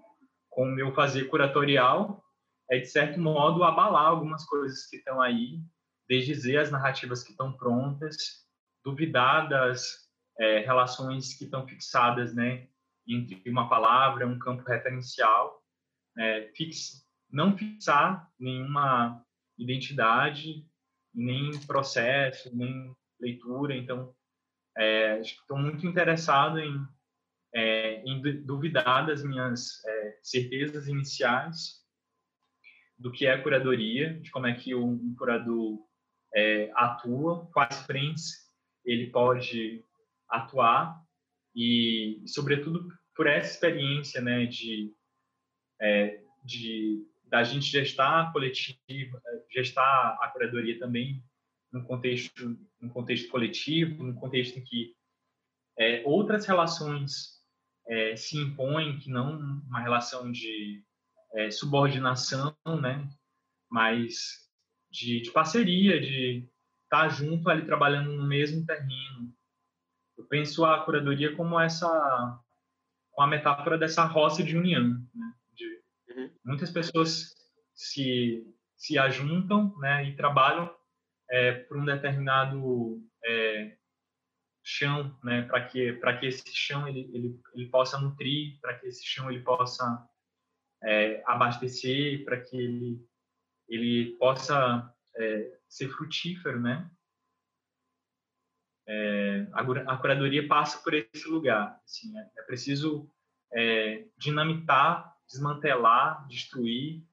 com 0.50 0.64
o 0.64 0.72
meu 0.72 0.92
fazer 0.94 1.26
curatorial 1.26 2.24
é 2.70 2.78
de 2.80 2.86
certo 2.86 3.20
modo 3.20 3.64
abalar 3.64 4.06
algumas 4.06 4.46
coisas 4.46 4.86
que 4.88 4.98
estão 4.98 5.20
aí, 5.22 5.60
desdizer 6.08 6.60
as 6.60 6.72
narrativas 6.72 7.24
que 7.24 7.32
estão 7.32 7.52
prontas, 7.54 8.46
duvidar 8.84 9.50
das 9.50 10.08
é, 10.40 10.60
relações 10.60 11.34
que 11.34 11.46
estão 11.46 11.68
fixadas, 11.68 12.34
né, 12.34 12.68
entre 13.10 13.50
uma 13.50 13.68
palavra, 13.68 14.28
um 14.28 14.38
campo 14.38 14.64
referencial, 14.64 15.64
é, 16.18 16.52
não 17.32 17.58
fixar 17.58 18.30
nenhuma 18.40 19.26
identidade, 19.58 20.66
nem 21.14 21.60
processo, 21.66 22.56
nem 22.56 22.96
leitura. 23.20 23.76
Então, 23.76 24.14
é, 24.78 25.20
estou 25.20 25.58
muito 25.58 25.86
interessado 25.86 26.60
em, 26.60 26.88
é, 27.54 28.02
em 28.04 28.22
duvidar 28.44 29.06
das 29.08 29.24
minhas 29.24 29.84
é, 29.86 30.20
certezas 30.22 30.88
iniciais 30.88 31.80
do 32.98 33.12
que 33.12 33.26
é 33.26 33.38
curadoria, 33.38 34.20
de 34.20 34.30
como 34.30 34.48
é 34.48 34.54
que 34.54 34.76
um, 34.76 34.92
um 34.92 35.16
curador 35.16 35.80
é, 36.36 36.72
atua, 36.76 37.50
quais 37.54 37.80
frentes 37.86 38.50
ele 38.86 39.10
pode 39.10 39.84
atuar 40.30 41.02
e, 41.56 42.24
sobretudo, 42.28 42.88
por 43.20 43.28
essa 43.28 43.52
experiência, 43.52 44.22
né, 44.22 44.46
de, 44.46 44.94
é, 45.82 46.22
de 46.42 47.06
da 47.26 47.44
gente 47.44 47.66
gestar 47.66 48.32
coletiva, 48.32 49.22
gestar 49.52 50.18
a 50.22 50.30
curadoria 50.30 50.80
também 50.80 51.22
num 51.70 51.84
contexto, 51.84 52.58
num 52.80 52.88
contexto 52.88 53.30
coletivo, 53.30 54.06
num 54.06 54.16
contexto 54.16 54.58
em 54.58 54.64
que 54.64 54.96
é, 55.78 56.02
outras 56.06 56.46
relações 56.46 57.44
é, 57.90 58.16
se 58.16 58.38
impõem, 58.38 58.98
que 59.00 59.10
não 59.10 59.38
uma 59.68 59.82
relação 59.82 60.32
de 60.32 60.82
é, 61.34 61.52
subordinação, 61.52 62.56
né, 62.82 63.06
mas 63.70 64.50
de, 64.90 65.20
de 65.24 65.32
parceria, 65.32 66.00
de 66.00 66.50
estar 66.86 67.04
tá 67.04 67.10
junto 67.10 67.50
ali 67.50 67.66
trabalhando 67.66 68.14
no 68.14 68.26
mesmo 68.26 68.66
terreno. 68.66 69.36
Eu 70.18 70.24
penso 70.24 70.64
a 70.64 70.86
curadoria 70.86 71.36
como 71.36 71.60
essa 71.60 72.42
com 73.20 73.24
a 73.24 73.28
metáfora 73.28 73.78
dessa 73.78 74.06
roça 74.06 74.42
de 74.42 74.58
união, 74.58 74.98
né? 75.14 75.34
de 75.54 75.82
uhum. 76.10 76.32
muitas 76.46 76.72
pessoas 76.72 77.36
se 77.76 78.48
se 78.78 78.98
ajuntam, 78.98 79.78
né, 79.78 80.06
e 80.06 80.16
trabalham 80.16 80.74
é, 81.30 81.52
por 81.52 81.76
um 81.76 81.84
determinado 81.84 83.04
é, 83.26 83.76
chão, 84.64 85.20
né, 85.22 85.42
para 85.42 85.66
que 85.68 85.92
para 85.92 86.18
que 86.18 86.28
esse 86.28 86.50
chão 86.56 86.88
ele, 86.88 87.12
ele, 87.14 87.38
ele 87.54 87.66
possa 87.66 88.00
nutrir, 88.00 88.58
para 88.62 88.80
que 88.80 88.88
esse 88.88 89.06
chão 89.06 89.30
ele 89.30 89.42
possa 89.42 90.08
é, 90.82 91.22
abastecer, 91.26 92.24
para 92.24 92.40
que 92.40 92.56
ele 92.56 93.06
ele 93.68 94.16
possa 94.18 94.96
é, 95.18 95.60
ser 95.68 95.90
frutífero, 95.90 96.62
né? 96.62 96.90
É, 98.92 99.48
a, 99.54 99.62
a, 99.62 99.98
curadoria 99.98 100.48
passa 100.48 100.82
por 100.84 100.96
esse 100.96 101.28
lugar. 101.30 101.80
Assim, 101.86 102.18
é, 102.18 102.30
é 102.40 102.42
preciso 102.42 103.08
é, 103.54 104.06
dinamitar, 104.18 105.16
desmantelar, 105.28 106.28
destruir, 106.28 107.04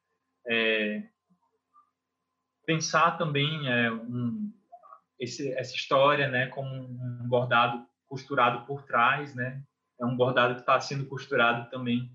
é, 0.46 1.06
pensar 2.64 3.18
também 3.18 3.68
é, 3.68 3.92
um, 3.92 4.50
esse, 5.20 5.52
essa 5.52 5.74
história, 5.74 6.28
né, 6.28 6.46
como 6.46 6.68
um 6.68 7.28
bordado 7.28 7.86
costurado 8.06 8.64
por 8.66 8.84
trás, 8.84 9.34
né? 9.34 9.62
É 10.00 10.06
um 10.06 10.16
bordado 10.16 10.54
que 10.54 10.60
está 10.60 10.80
sendo 10.80 11.06
costurado 11.06 11.68
também, 11.70 12.10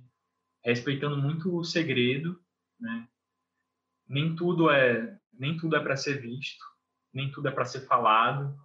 respeitando 0.63 1.17
muito 1.17 1.55
o 1.55 1.63
segredo, 1.63 2.39
né? 2.79 3.07
Nem 4.07 4.35
tudo 4.35 4.69
é 4.71 5.17
nem 5.33 5.57
tudo 5.57 5.75
é 5.75 5.79
para 5.79 5.97
ser 5.97 6.21
visto, 6.21 6.63
nem 7.13 7.31
tudo 7.31 7.47
é 7.47 7.51
para 7.51 7.65
ser 7.65 7.81
falado, 7.87 8.55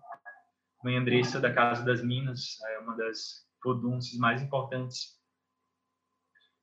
mãe 0.87 0.97
Andressa 0.97 1.41
da 1.41 1.53
Casa 1.53 1.85
das 1.85 2.01
Minas, 2.01 2.61
é 2.63 2.79
uma 2.79 2.97
das 2.97 3.45
podunces 3.61 4.17
mais 4.19 4.41
importantes. 4.41 5.21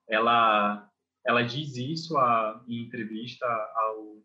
Ela 0.08 0.90
ela 1.26 1.42
diz 1.42 1.76
isso 1.76 2.16
a, 2.16 2.64
em 2.66 2.86
entrevista 2.86 3.46
ao 3.46 4.22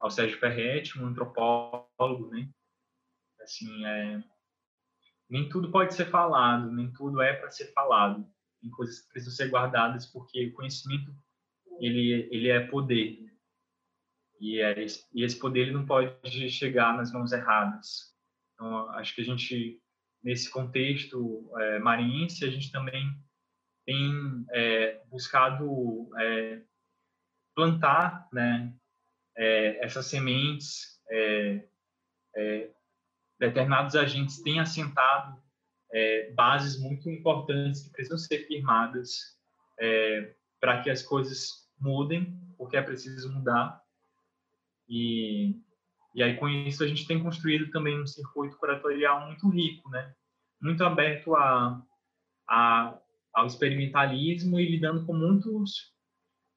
ao 0.00 0.10
Sérgio 0.10 0.38
Ferretti, 0.38 0.98
um 0.98 1.06
antropólogo, 1.06 2.28
né? 2.30 2.50
Assim, 3.40 3.86
é, 3.86 4.22
nem 5.30 5.48
tudo 5.48 5.70
pode 5.70 5.94
ser 5.94 6.06
falado, 6.06 6.70
nem 6.72 6.92
tudo 6.92 7.22
é 7.22 7.34
para 7.34 7.50
ser 7.50 7.72
falado. 7.72 8.28
Tem 8.60 8.70
coisas 8.70 9.00
que 9.00 9.08
precisam 9.10 9.34
ser 9.34 9.48
guardadas 9.48 10.06
porque 10.06 10.48
o 10.48 10.52
conhecimento 10.54 11.14
ele 11.78 12.28
ele 12.32 12.48
é 12.48 12.66
poder 12.66 13.32
e, 14.40 14.60
é, 14.60 14.86
e 15.12 15.22
esse 15.22 15.38
poder 15.38 15.60
ele 15.60 15.72
não 15.72 15.86
pode 15.86 16.50
chegar 16.50 16.96
nas 16.96 17.12
mãos 17.12 17.30
erradas. 17.30 18.13
Então, 18.54 18.90
acho 18.90 19.14
que 19.14 19.20
a 19.20 19.24
gente 19.24 19.80
nesse 20.24 20.50
contexto 20.50 21.50
é, 21.60 21.78
a 22.46 22.50
gente 22.50 22.72
também 22.72 23.14
tem 23.84 24.46
é, 24.52 25.02
buscado 25.10 26.08
é, 26.18 26.62
plantar, 27.54 28.26
né, 28.32 28.74
é, 29.36 29.84
essas 29.84 30.06
sementes. 30.06 31.00
É, 31.10 31.68
é, 32.36 32.70
determinados 33.38 33.94
agentes 33.94 34.42
têm 34.42 34.58
assentado 34.58 35.42
bases 36.34 36.80
muito 36.80 37.08
importantes 37.08 37.82
que 37.82 37.90
precisam 37.90 38.18
ser 38.18 38.46
firmadas 38.46 39.38
para 40.60 40.82
que 40.82 40.90
as 40.90 41.02
coisas 41.02 41.70
mudem, 41.78 42.36
porque 42.56 42.76
é 42.76 42.82
preciso 42.82 43.32
mudar. 43.32 43.80
E, 44.88 45.60
e 46.14 46.22
aí, 46.22 46.36
com 46.36 46.48
isso, 46.48 46.84
a 46.84 46.86
gente 46.86 47.06
tem 47.06 47.22
construído 47.22 47.70
também 47.70 48.00
um 48.00 48.06
circuito 48.06 48.56
curatorial 48.56 49.26
muito 49.26 49.48
rico, 49.48 49.88
né? 49.90 50.14
muito 50.60 50.82
aberto 50.82 51.34
a, 51.34 51.82
a, 52.48 52.98
ao 53.34 53.46
experimentalismo 53.46 54.58
e 54.58 54.70
lidando 54.70 55.04
com 55.04 55.12
muitos, 55.12 55.92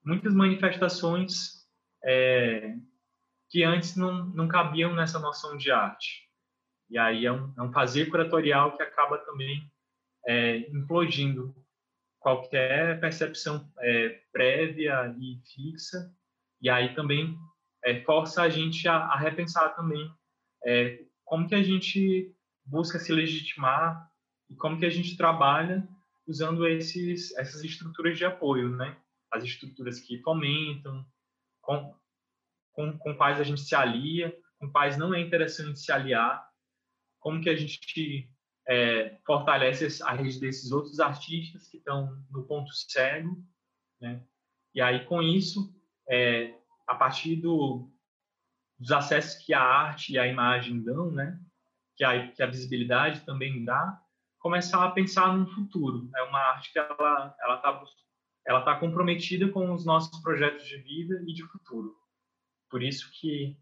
muitas 0.05 0.33
manifestações 0.33 1.65
é, 2.05 2.75
que 3.49 3.63
antes 3.63 3.95
não, 3.95 4.25
não 4.27 4.47
cabiam 4.47 4.93
nessa 4.93 5.19
noção 5.19 5.57
de 5.57 5.71
arte. 5.71 6.27
E 6.89 6.97
aí 6.97 7.25
é 7.25 7.31
um, 7.31 7.53
é 7.57 7.61
um 7.61 7.71
fazer 7.73 8.05
curatorial 8.05 8.77
que 8.77 8.83
acaba 8.83 9.17
também 9.17 9.69
é, 10.25 10.59
implodindo 10.71 11.53
qualquer 12.19 12.99
percepção 12.99 13.69
é, 13.79 14.21
prévia 14.31 15.13
e 15.19 15.41
fixa, 15.53 16.13
e 16.61 16.69
aí 16.69 16.95
também 16.95 17.37
é, 17.87 18.01
força 18.03 18.41
a 18.41 18.49
gente 18.49 18.85
a, 18.85 18.97
a 18.97 19.17
repensar 19.17 19.73
também 19.73 20.11
é, 20.65 21.05
como 21.23 21.47
que 21.47 21.55
a 21.55 21.63
gente 21.63 22.35
busca 22.65 22.99
se 22.99 23.13
legitimar 23.13 24.11
e 24.49 24.55
como 24.55 24.77
que 24.77 24.85
a 24.85 24.89
gente 24.89 25.15
trabalha 25.15 25.87
usando 26.27 26.67
esses, 26.67 27.33
essas 27.37 27.63
estruturas 27.63 28.17
de 28.17 28.25
apoio, 28.25 28.75
né? 28.75 28.97
As 29.31 29.45
estruturas 29.45 30.01
que 30.01 30.21
fomentam, 30.21 31.05
com, 31.61 31.95
com, 32.73 32.97
com 32.97 33.15
quais 33.15 33.39
a 33.39 33.43
gente 33.43 33.61
se 33.61 33.73
alia, 33.73 34.37
com 34.59 34.69
quais 34.69 34.97
não 34.97 35.13
é 35.13 35.21
interessante 35.21 35.79
se 35.79 35.89
aliar, 35.89 36.45
como 37.19 37.39
que 37.39 37.49
a 37.49 37.55
gente 37.55 38.29
é, 38.67 39.17
fortalece 39.25 40.03
a 40.03 40.11
rede 40.11 40.41
desses 40.41 40.73
outros 40.73 40.99
artistas 40.99 41.69
que 41.69 41.77
estão 41.77 42.21
no 42.29 42.43
ponto 42.43 42.69
cego, 42.73 43.41
né? 44.01 44.21
E 44.75 44.81
aí, 44.81 45.05
com 45.05 45.21
isso, 45.21 45.73
é, 46.09 46.53
a 46.87 46.95
partir 46.95 47.35
do, 47.35 47.91
dos 48.79 48.91
acessos 48.91 49.43
que 49.43 49.53
a 49.53 49.61
arte 49.61 50.13
e 50.13 50.19
a 50.19 50.25
imagem 50.25 50.81
dão, 50.81 51.11
né? 51.11 51.39
Que 51.95 52.03
a, 52.03 52.31
que 52.31 52.41
a 52.41 52.47
visibilidade 52.47 53.25
também 53.25 53.65
dá, 53.65 54.01
começar 54.39 54.85
a 54.85 54.91
pensar 54.91 55.35
no 55.35 55.47
futuro. 55.47 56.09
É 56.15 56.23
uma 56.23 56.39
arte 56.39 56.71
que 56.71 56.79
ela 56.79 57.35
ela 57.39 57.55
está 57.55 57.83
ela 58.45 58.61
tá 58.61 58.79
comprometida 58.79 59.49
com 59.49 59.73
os 59.73 59.85
nossos 59.85 60.21
projetos 60.21 60.65
de 60.65 60.77
vida 60.77 61.21
e 61.27 61.33
de 61.33 61.43
futuro. 61.43 61.95
Por 62.69 62.81
isso 62.81 63.11
que 63.19 63.57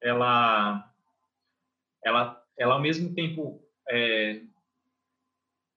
ela 0.00 0.88
ela 2.04 2.44
ela 2.56 2.74
ao 2.74 2.80
mesmo 2.80 3.12
tempo 3.14 3.60
é, 3.90 4.42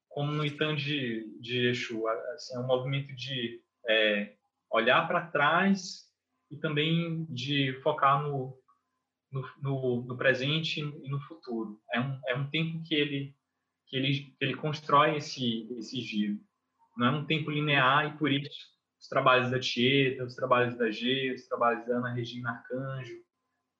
como 0.10 0.32
no 0.32 0.45
Itan 0.45 0.76
de, 0.76 1.32
de 1.40 1.68
Exu, 1.68 2.08
assim, 2.08 2.56
é 2.56 2.60
um 2.60 2.68
movimento 2.68 3.14
de 3.16 3.62
é, 3.88 4.36
olhar 4.70 5.08
para 5.08 5.28
trás 5.28 6.06
e 6.49 6.57
também 6.57 7.26
de 7.30 7.74
focar 7.82 8.22
no, 8.24 8.57
no, 9.32 9.49
no, 9.61 10.02
no, 10.03 10.18
presente 10.18 10.80
e 10.80 11.10
no 11.10 11.19
futuro. 11.22 11.80
É 11.94 11.99
um, 11.99 12.19
é 12.28 12.36
um 12.36 12.49
tempo 12.49 12.82
que 12.84 12.95
ele, 12.95 13.36
que 13.88 13.98
ele, 13.98 14.36
que 14.38 14.45
ele 14.45 14.56
constrói 14.56 15.18
esse, 15.18 15.68
esse 15.78 16.02
giro. 16.02 16.40
Não 16.95 17.07
é 17.07 17.11
um 17.11 17.26
tempo 17.26 17.52
linear 17.52 18.07
e 18.07 18.18
por 18.18 18.32
isso 18.32 18.78
os 18.99 19.07
trabalhos 19.07 19.52
da 19.52 19.60
Tieta, 19.60 20.24
os 20.24 20.36
trabalhos 20.36 20.76
da 20.78 20.90
G, 20.90 21.34
os 21.34 21.48
trabalhos 21.48 21.86
da 21.86 21.98
Ana 21.98 22.14
Regina 22.14 22.52
Arcanjo, 22.52 23.15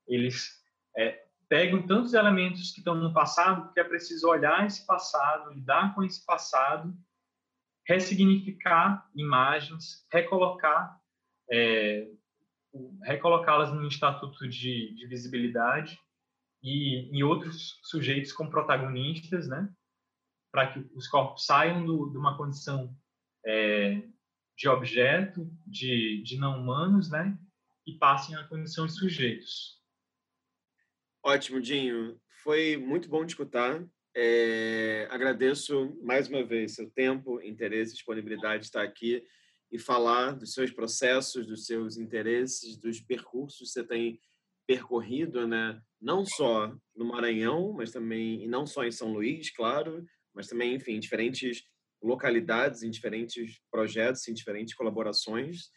eles 0.08 0.64
é, 0.96 1.26
pegam 1.50 1.86
tantos 1.86 2.14
elementos 2.14 2.72
que 2.72 2.80
estão 2.80 2.96
no 2.96 3.14
passado 3.14 3.74
que 3.74 3.80
é 3.80 3.84
preciso 3.84 4.28
olhar 4.28 4.66
esse 4.66 4.86
passado, 4.86 5.52
lidar 5.54 5.96
com 5.96 6.04
esse 6.04 6.26
passado, 6.26 6.96
ressignificar 7.88 9.10
imagens, 9.16 10.06
recolocar 10.12 11.00
é, 11.50 12.08
recolocá-las 13.04 13.74
no 13.74 13.88
estatuto 13.88 14.48
de, 14.48 14.94
de 14.96 15.08
visibilidade 15.08 16.00
e 16.64 17.10
em 17.16 17.24
outros 17.24 17.80
sujeitos 17.84 18.32
como 18.32 18.50
protagonistas, 18.50 19.48
né? 19.48 19.70
Para 20.52 20.74
que 20.74 20.80
os 20.96 21.08
corpos 21.08 21.46
saiam 21.46 21.86
do, 21.86 22.10
de 22.10 22.18
uma 22.18 22.38
condição 22.38 22.96
é, 23.46 24.02
de 24.58 24.68
objeto, 24.68 25.50
de, 25.66 26.22
de 26.24 26.38
não 26.38 26.60
humanos, 26.60 27.10
né? 27.10 27.38
E 27.86 27.94
passem 27.94 28.36
à 28.36 28.44
condição 28.48 28.86
de 28.86 28.94
sujeitos. 28.94 29.78
Ótimo, 31.24 31.62
Dinho. 31.62 32.20
Foi 32.44 32.78
muito 32.78 33.10
bom 33.10 33.26
te 33.26 33.30
escutar. 33.30 33.86
É, 34.16 35.08
agradeço 35.12 35.96
mais 36.04 36.28
uma 36.28 36.44
vez 36.44 36.74
seu 36.74 36.90
tempo, 36.90 37.42
interesse, 37.42 37.94
disponibilidade 37.94 38.62
de 38.62 38.66
estar 38.66 38.82
aqui 38.82 39.24
e 39.72 39.78
falar 39.78 40.32
dos 40.32 40.54
seus 40.54 40.72
processos, 40.72 41.46
dos 41.46 41.66
seus 41.66 41.98
interesses, 41.98 42.78
dos 42.78 43.02
percursos 43.02 43.60
que 43.60 43.74
você 43.74 43.84
tem 43.84 44.20
percorrido, 44.66 45.48
né? 45.48 45.82
Não 46.00 46.26
só 46.26 46.74
no 46.96 47.06
Maranhão, 47.06 47.74
mas 47.74 47.92
também 47.92 48.44
e 48.44 48.48
não 48.48 48.66
só 48.66 48.84
em 48.84 48.92
São 48.92 49.14
Luís, 49.14 49.50
claro, 49.50 50.06
mas 50.34 50.48
também, 50.48 50.76
enfim, 50.76 50.94
em 50.94 51.00
diferentes 51.00 51.64
localidades, 52.02 52.84
em 52.84 52.90
diferentes 52.90 53.60
projetos, 53.72 54.28
em 54.28 54.34
diferentes 54.34 54.76
colaborações. 54.76 55.70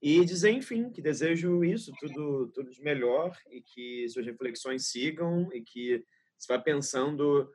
E 0.00 0.24
dizer, 0.24 0.50
enfim, 0.50 0.90
que 0.90 1.00
desejo 1.00 1.64
isso, 1.64 1.90
tudo, 1.98 2.50
tudo 2.54 2.70
de 2.70 2.82
melhor 2.82 3.34
e 3.50 3.62
que 3.62 4.08
suas 4.08 4.26
reflexões 4.26 4.90
sigam 4.90 5.48
e 5.52 5.62
que 5.62 6.04
você 6.38 6.52
vá 6.52 6.60
pensando 6.60 7.50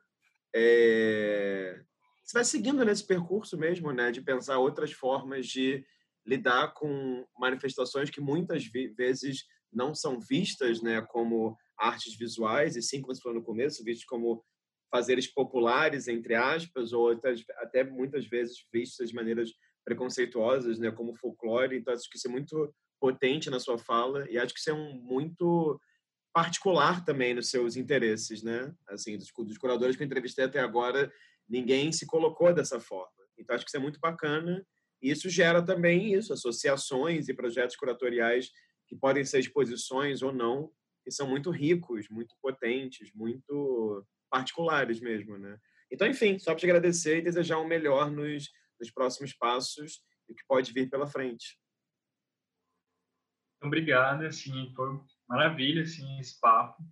é, 0.54 1.80
você 2.32 2.38
vai 2.38 2.44
seguindo 2.44 2.82
nesse 2.82 3.06
percurso 3.06 3.58
mesmo, 3.58 3.92
né, 3.92 4.10
de 4.10 4.22
pensar 4.22 4.58
outras 4.58 4.90
formas 4.90 5.46
de 5.46 5.84
lidar 6.26 6.72
com 6.72 7.26
manifestações 7.38 8.08
que 8.08 8.22
muitas 8.22 8.64
vezes 8.64 9.44
não 9.70 9.94
são 9.94 10.18
vistas, 10.18 10.80
né, 10.80 11.02
como 11.02 11.56
artes 11.76 12.16
visuais, 12.16 12.74
e 12.74 12.82
sim, 12.82 13.02
como 13.02 13.14
você 13.14 13.20
falou 13.20 13.38
no 13.38 13.44
começo, 13.44 13.84
vistas 13.84 14.06
como 14.06 14.42
fazeres 14.90 15.26
populares, 15.26 16.08
entre 16.08 16.34
aspas, 16.34 16.92
ou 16.92 17.10
até 17.58 17.84
muitas 17.84 18.26
vezes 18.26 18.64
vistas 18.72 19.10
de 19.10 19.14
maneiras 19.14 19.50
preconceituosas, 19.84 20.78
né, 20.78 20.90
como 20.90 21.16
folclore. 21.16 21.76
Então, 21.76 21.92
acho 21.92 22.08
que 22.08 22.16
isso 22.16 22.28
é 22.28 22.30
muito 22.30 22.74
potente 22.98 23.50
na 23.50 23.60
sua 23.60 23.76
fala 23.76 24.26
e 24.30 24.38
acho 24.38 24.54
que 24.54 24.60
isso 24.60 24.70
é 24.70 24.74
um 24.74 24.94
muito 24.94 25.78
particular 26.32 27.04
também 27.04 27.34
nos 27.34 27.50
seus 27.50 27.76
interesses, 27.76 28.42
né? 28.42 28.74
Assim, 28.88 29.18
dos, 29.18 29.30
dos 29.36 29.58
curadores 29.58 29.96
que 29.96 30.02
eu 30.02 30.06
entrevistei 30.06 30.44
até 30.44 30.60
agora, 30.60 31.12
ninguém 31.48 31.92
se 31.92 32.06
colocou 32.06 32.52
dessa 32.52 32.80
forma. 32.80 33.12
Então, 33.38 33.54
acho 33.54 33.64
que 33.64 33.70
isso 33.70 33.76
é 33.76 33.80
muito 33.80 34.00
bacana. 34.00 34.64
E 35.00 35.10
isso 35.10 35.28
gera 35.28 35.64
também 35.64 36.14
isso, 36.14 36.32
associações 36.32 37.28
e 37.28 37.34
projetos 37.34 37.76
curatoriais 37.76 38.50
que 38.86 38.94
podem 38.94 39.24
ser 39.24 39.40
exposições 39.40 40.22
ou 40.22 40.32
não, 40.32 40.70
que 41.02 41.10
são 41.10 41.28
muito 41.28 41.50
ricos, 41.50 42.08
muito 42.08 42.36
potentes, 42.40 43.10
muito 43.12 44.06
particulares 44.30 45.00
mesmo, 45.00 45.36
né? 45.36 45.58
Então, 45.90 46.06
enfim, 46.06 46.38
só 46.38 46.52
para 46.52 46.60
te 46.60 46.66
agradecer 46.66 47.18
e 47.18 47.22
desejar 47.22 47.58
o 47.58 47.64
um 47.64 47.68
melhor 47.68 48.10
nos, 48.10 48.48
nos 48.78 48.90
próximos 48.90 49.34
passos 49.34 50.02
e 50.28 50.32
o 50.32 50.34
que 50.34 50.44
pode 50.46 50.72
vir 50.72 50.88
pela 50.88 51.06
frente. 51.06 51.58
Obrigado, 53.62 54.24
assim, 54.24 54.72
foi 54.74 54.88
maravilha, 55.28 55.82
assim, 55.82 56.18
esse 56.18 56.40
papo. 56.40 56.82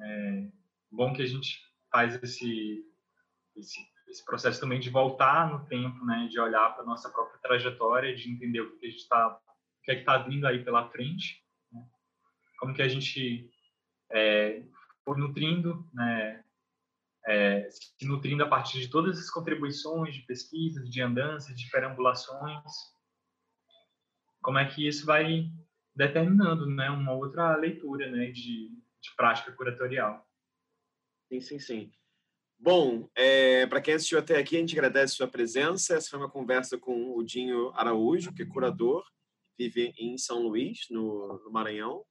É 0.00 0.48
bom 0.90 1.12
que 1.12 1.22
a 1.22 1.26
gente 1.26 1.60
faz 1.90 2.14
esse 2.22 2.84
esse, 3.56 3.80
esse 4.08 4.24
processo 4.24 4.60
também 4.60 4.80
de 4.80 4.90
voltar 4.90 5.50
no 5.50 5.66
tempo, 5.66 6.04
né, 6.04 6.28
de 6.30 6.38
olhar 6.38 6.74
para 6.74 6.84
nossa 6.84 7.10
própria 7.10 7.40
trajetória, 7.40 8.14
de 8.14 8.30
entender 8.30 8.60
o 8.60 8.78
que 8.78 8.86
a 8.86 8.90
gente 8.90 9.00
está, 9.00 9.28
o 9.28 9.82
que 9.82 9.92
é 9.92 9.98
está 9.98 10.18
vindo 10.18 10.46
aí 10.46 10.64
pela 10.64 10.88
frente, 10.90 11.42
né? 11.72 11.82
como 12.58 12.74
que 12.74 12.82
a 12.82 12.88
gente 12.88 13.50
é, 14.10 14.62
foi 15.04 15.18
nutrindo, 15.18 15.88
né, 15.92 16.44
é, 17.26 17.68
se 17.70 18.06
nutrindo 18.06 18.44
a 18.44 18.48
partir 18.48 18.80
de 18.80 18.88
todas 18.88 19.18
as 19.18 19.30
contribuições 19.30 20.14
de 20.14 20.22
pesquisas, 20.22 20.90
de 20.90 21.00
andanças, 21.00 21.56
de 21.56 21.70
perambulações, 21.70 22.72
como 24.42 24.58
é 24.58 24.66
que 24.66 24.86
isso 24.86 25.06
vai 25.06 25.50
determinando 25.94 26.66
né, 26.66 26.90
uma 26.90 27.12
outra 27.12 27.56
leitura 27.56 28.10
né, 28.10 28.26
de, 28.26 28.68
de 29.00 29.16
prática 29.16 29.52
curatorial. 29.52 30.26
Sim, 31.28 31.40
sim, 31.40 31.58
sim. 31.58 31.92
Bom, 32.58 33.08
é, 33.14 33.66
para 33.66 33.80
quem 33.80 33.94
assistiu 33.94 34.18
até 34.18 34.38
aqui, 34.38 34.56
a 34.56 34.60
gente 34.60 34.74
agradece 34.74 35.14
a 35.14 35.16
sua 35.16 35.28
presença. 35.28 35.94
Essa 35.94 36.10
foi 36.10 36.18
uma 36.18 36.30
conversa 36.30 36.78
com 36.78 37.16
o 37.16 37.22
Dinho 37.22 37.70
Araújo, 37.74 38.32
que 38.32 38.42
é 38.42 38.46
curador, 38.46 39.04
vive 39.58 39.92
em 39.98 40.16
São 40.16 40.42
Luís, 40.42 40.86
no, 40.90 41.42
no 41.44 41.50
Maranhão. 41.50 42.04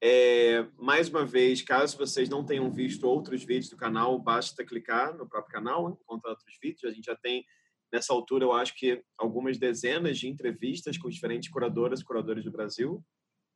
É, 0.00 0.62
mais 0.76 1.08
uma 1.08 1.26
vez, 1.26 1.60
caso 1.60 1.98
vocês 1.98 2.28
não 2.28 2.44
tenham 2.44 2.70
visto 2.70 3.02
outros 3.04 3.42
vídeos 3.42 3.68
do 3.68 3.76
canal, 3.76 4.16
basta 4.16 4.64
clicar 4.64 5.16
no 5.16 5.28
próprio 5.28 5.52
canal, 5.52 5.90
encontrar 5.90 6.30
outros 6.30 6.56
vídeos. 6.62 6.84
A 6.84 6.94
gente 6.94 7.06
já 7.06 7.16
tem, 7.16 7.44
nessa 7.92 8.12
altura, 8.12 8.44
eu 8.44 8.52
acho 8.52 8.76
que 8.76 9.02
algumas 9.18 9.58
dezenas 9.58 10.16
de 10.16 10.28
entrevistas 10.28 10.96
com 10.96 11.08
diferentes 11.08 11.50
curadoras 11.50 12.00
e 12.00 12.04
curadores 12.04 12.44
do 12.44 12.52
Brasil. 12.52 13.04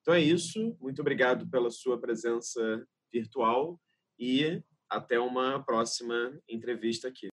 Então 0.01 0.15
é 0.15 0.21
isso. 0.21 0.77
Muito 0.81 1.01
obrigado 1.01 1.49
pela 1.49 1.71
sua 1.71 2.01
presença 2.01 2.85
virtual 3.13 3.81
e 4.19 4.61
até 4.93 5.19
uma 5.19 5.63
próxima 5.63 6.39
entrevista 6.49 7.09
aqui. 7.09 7.31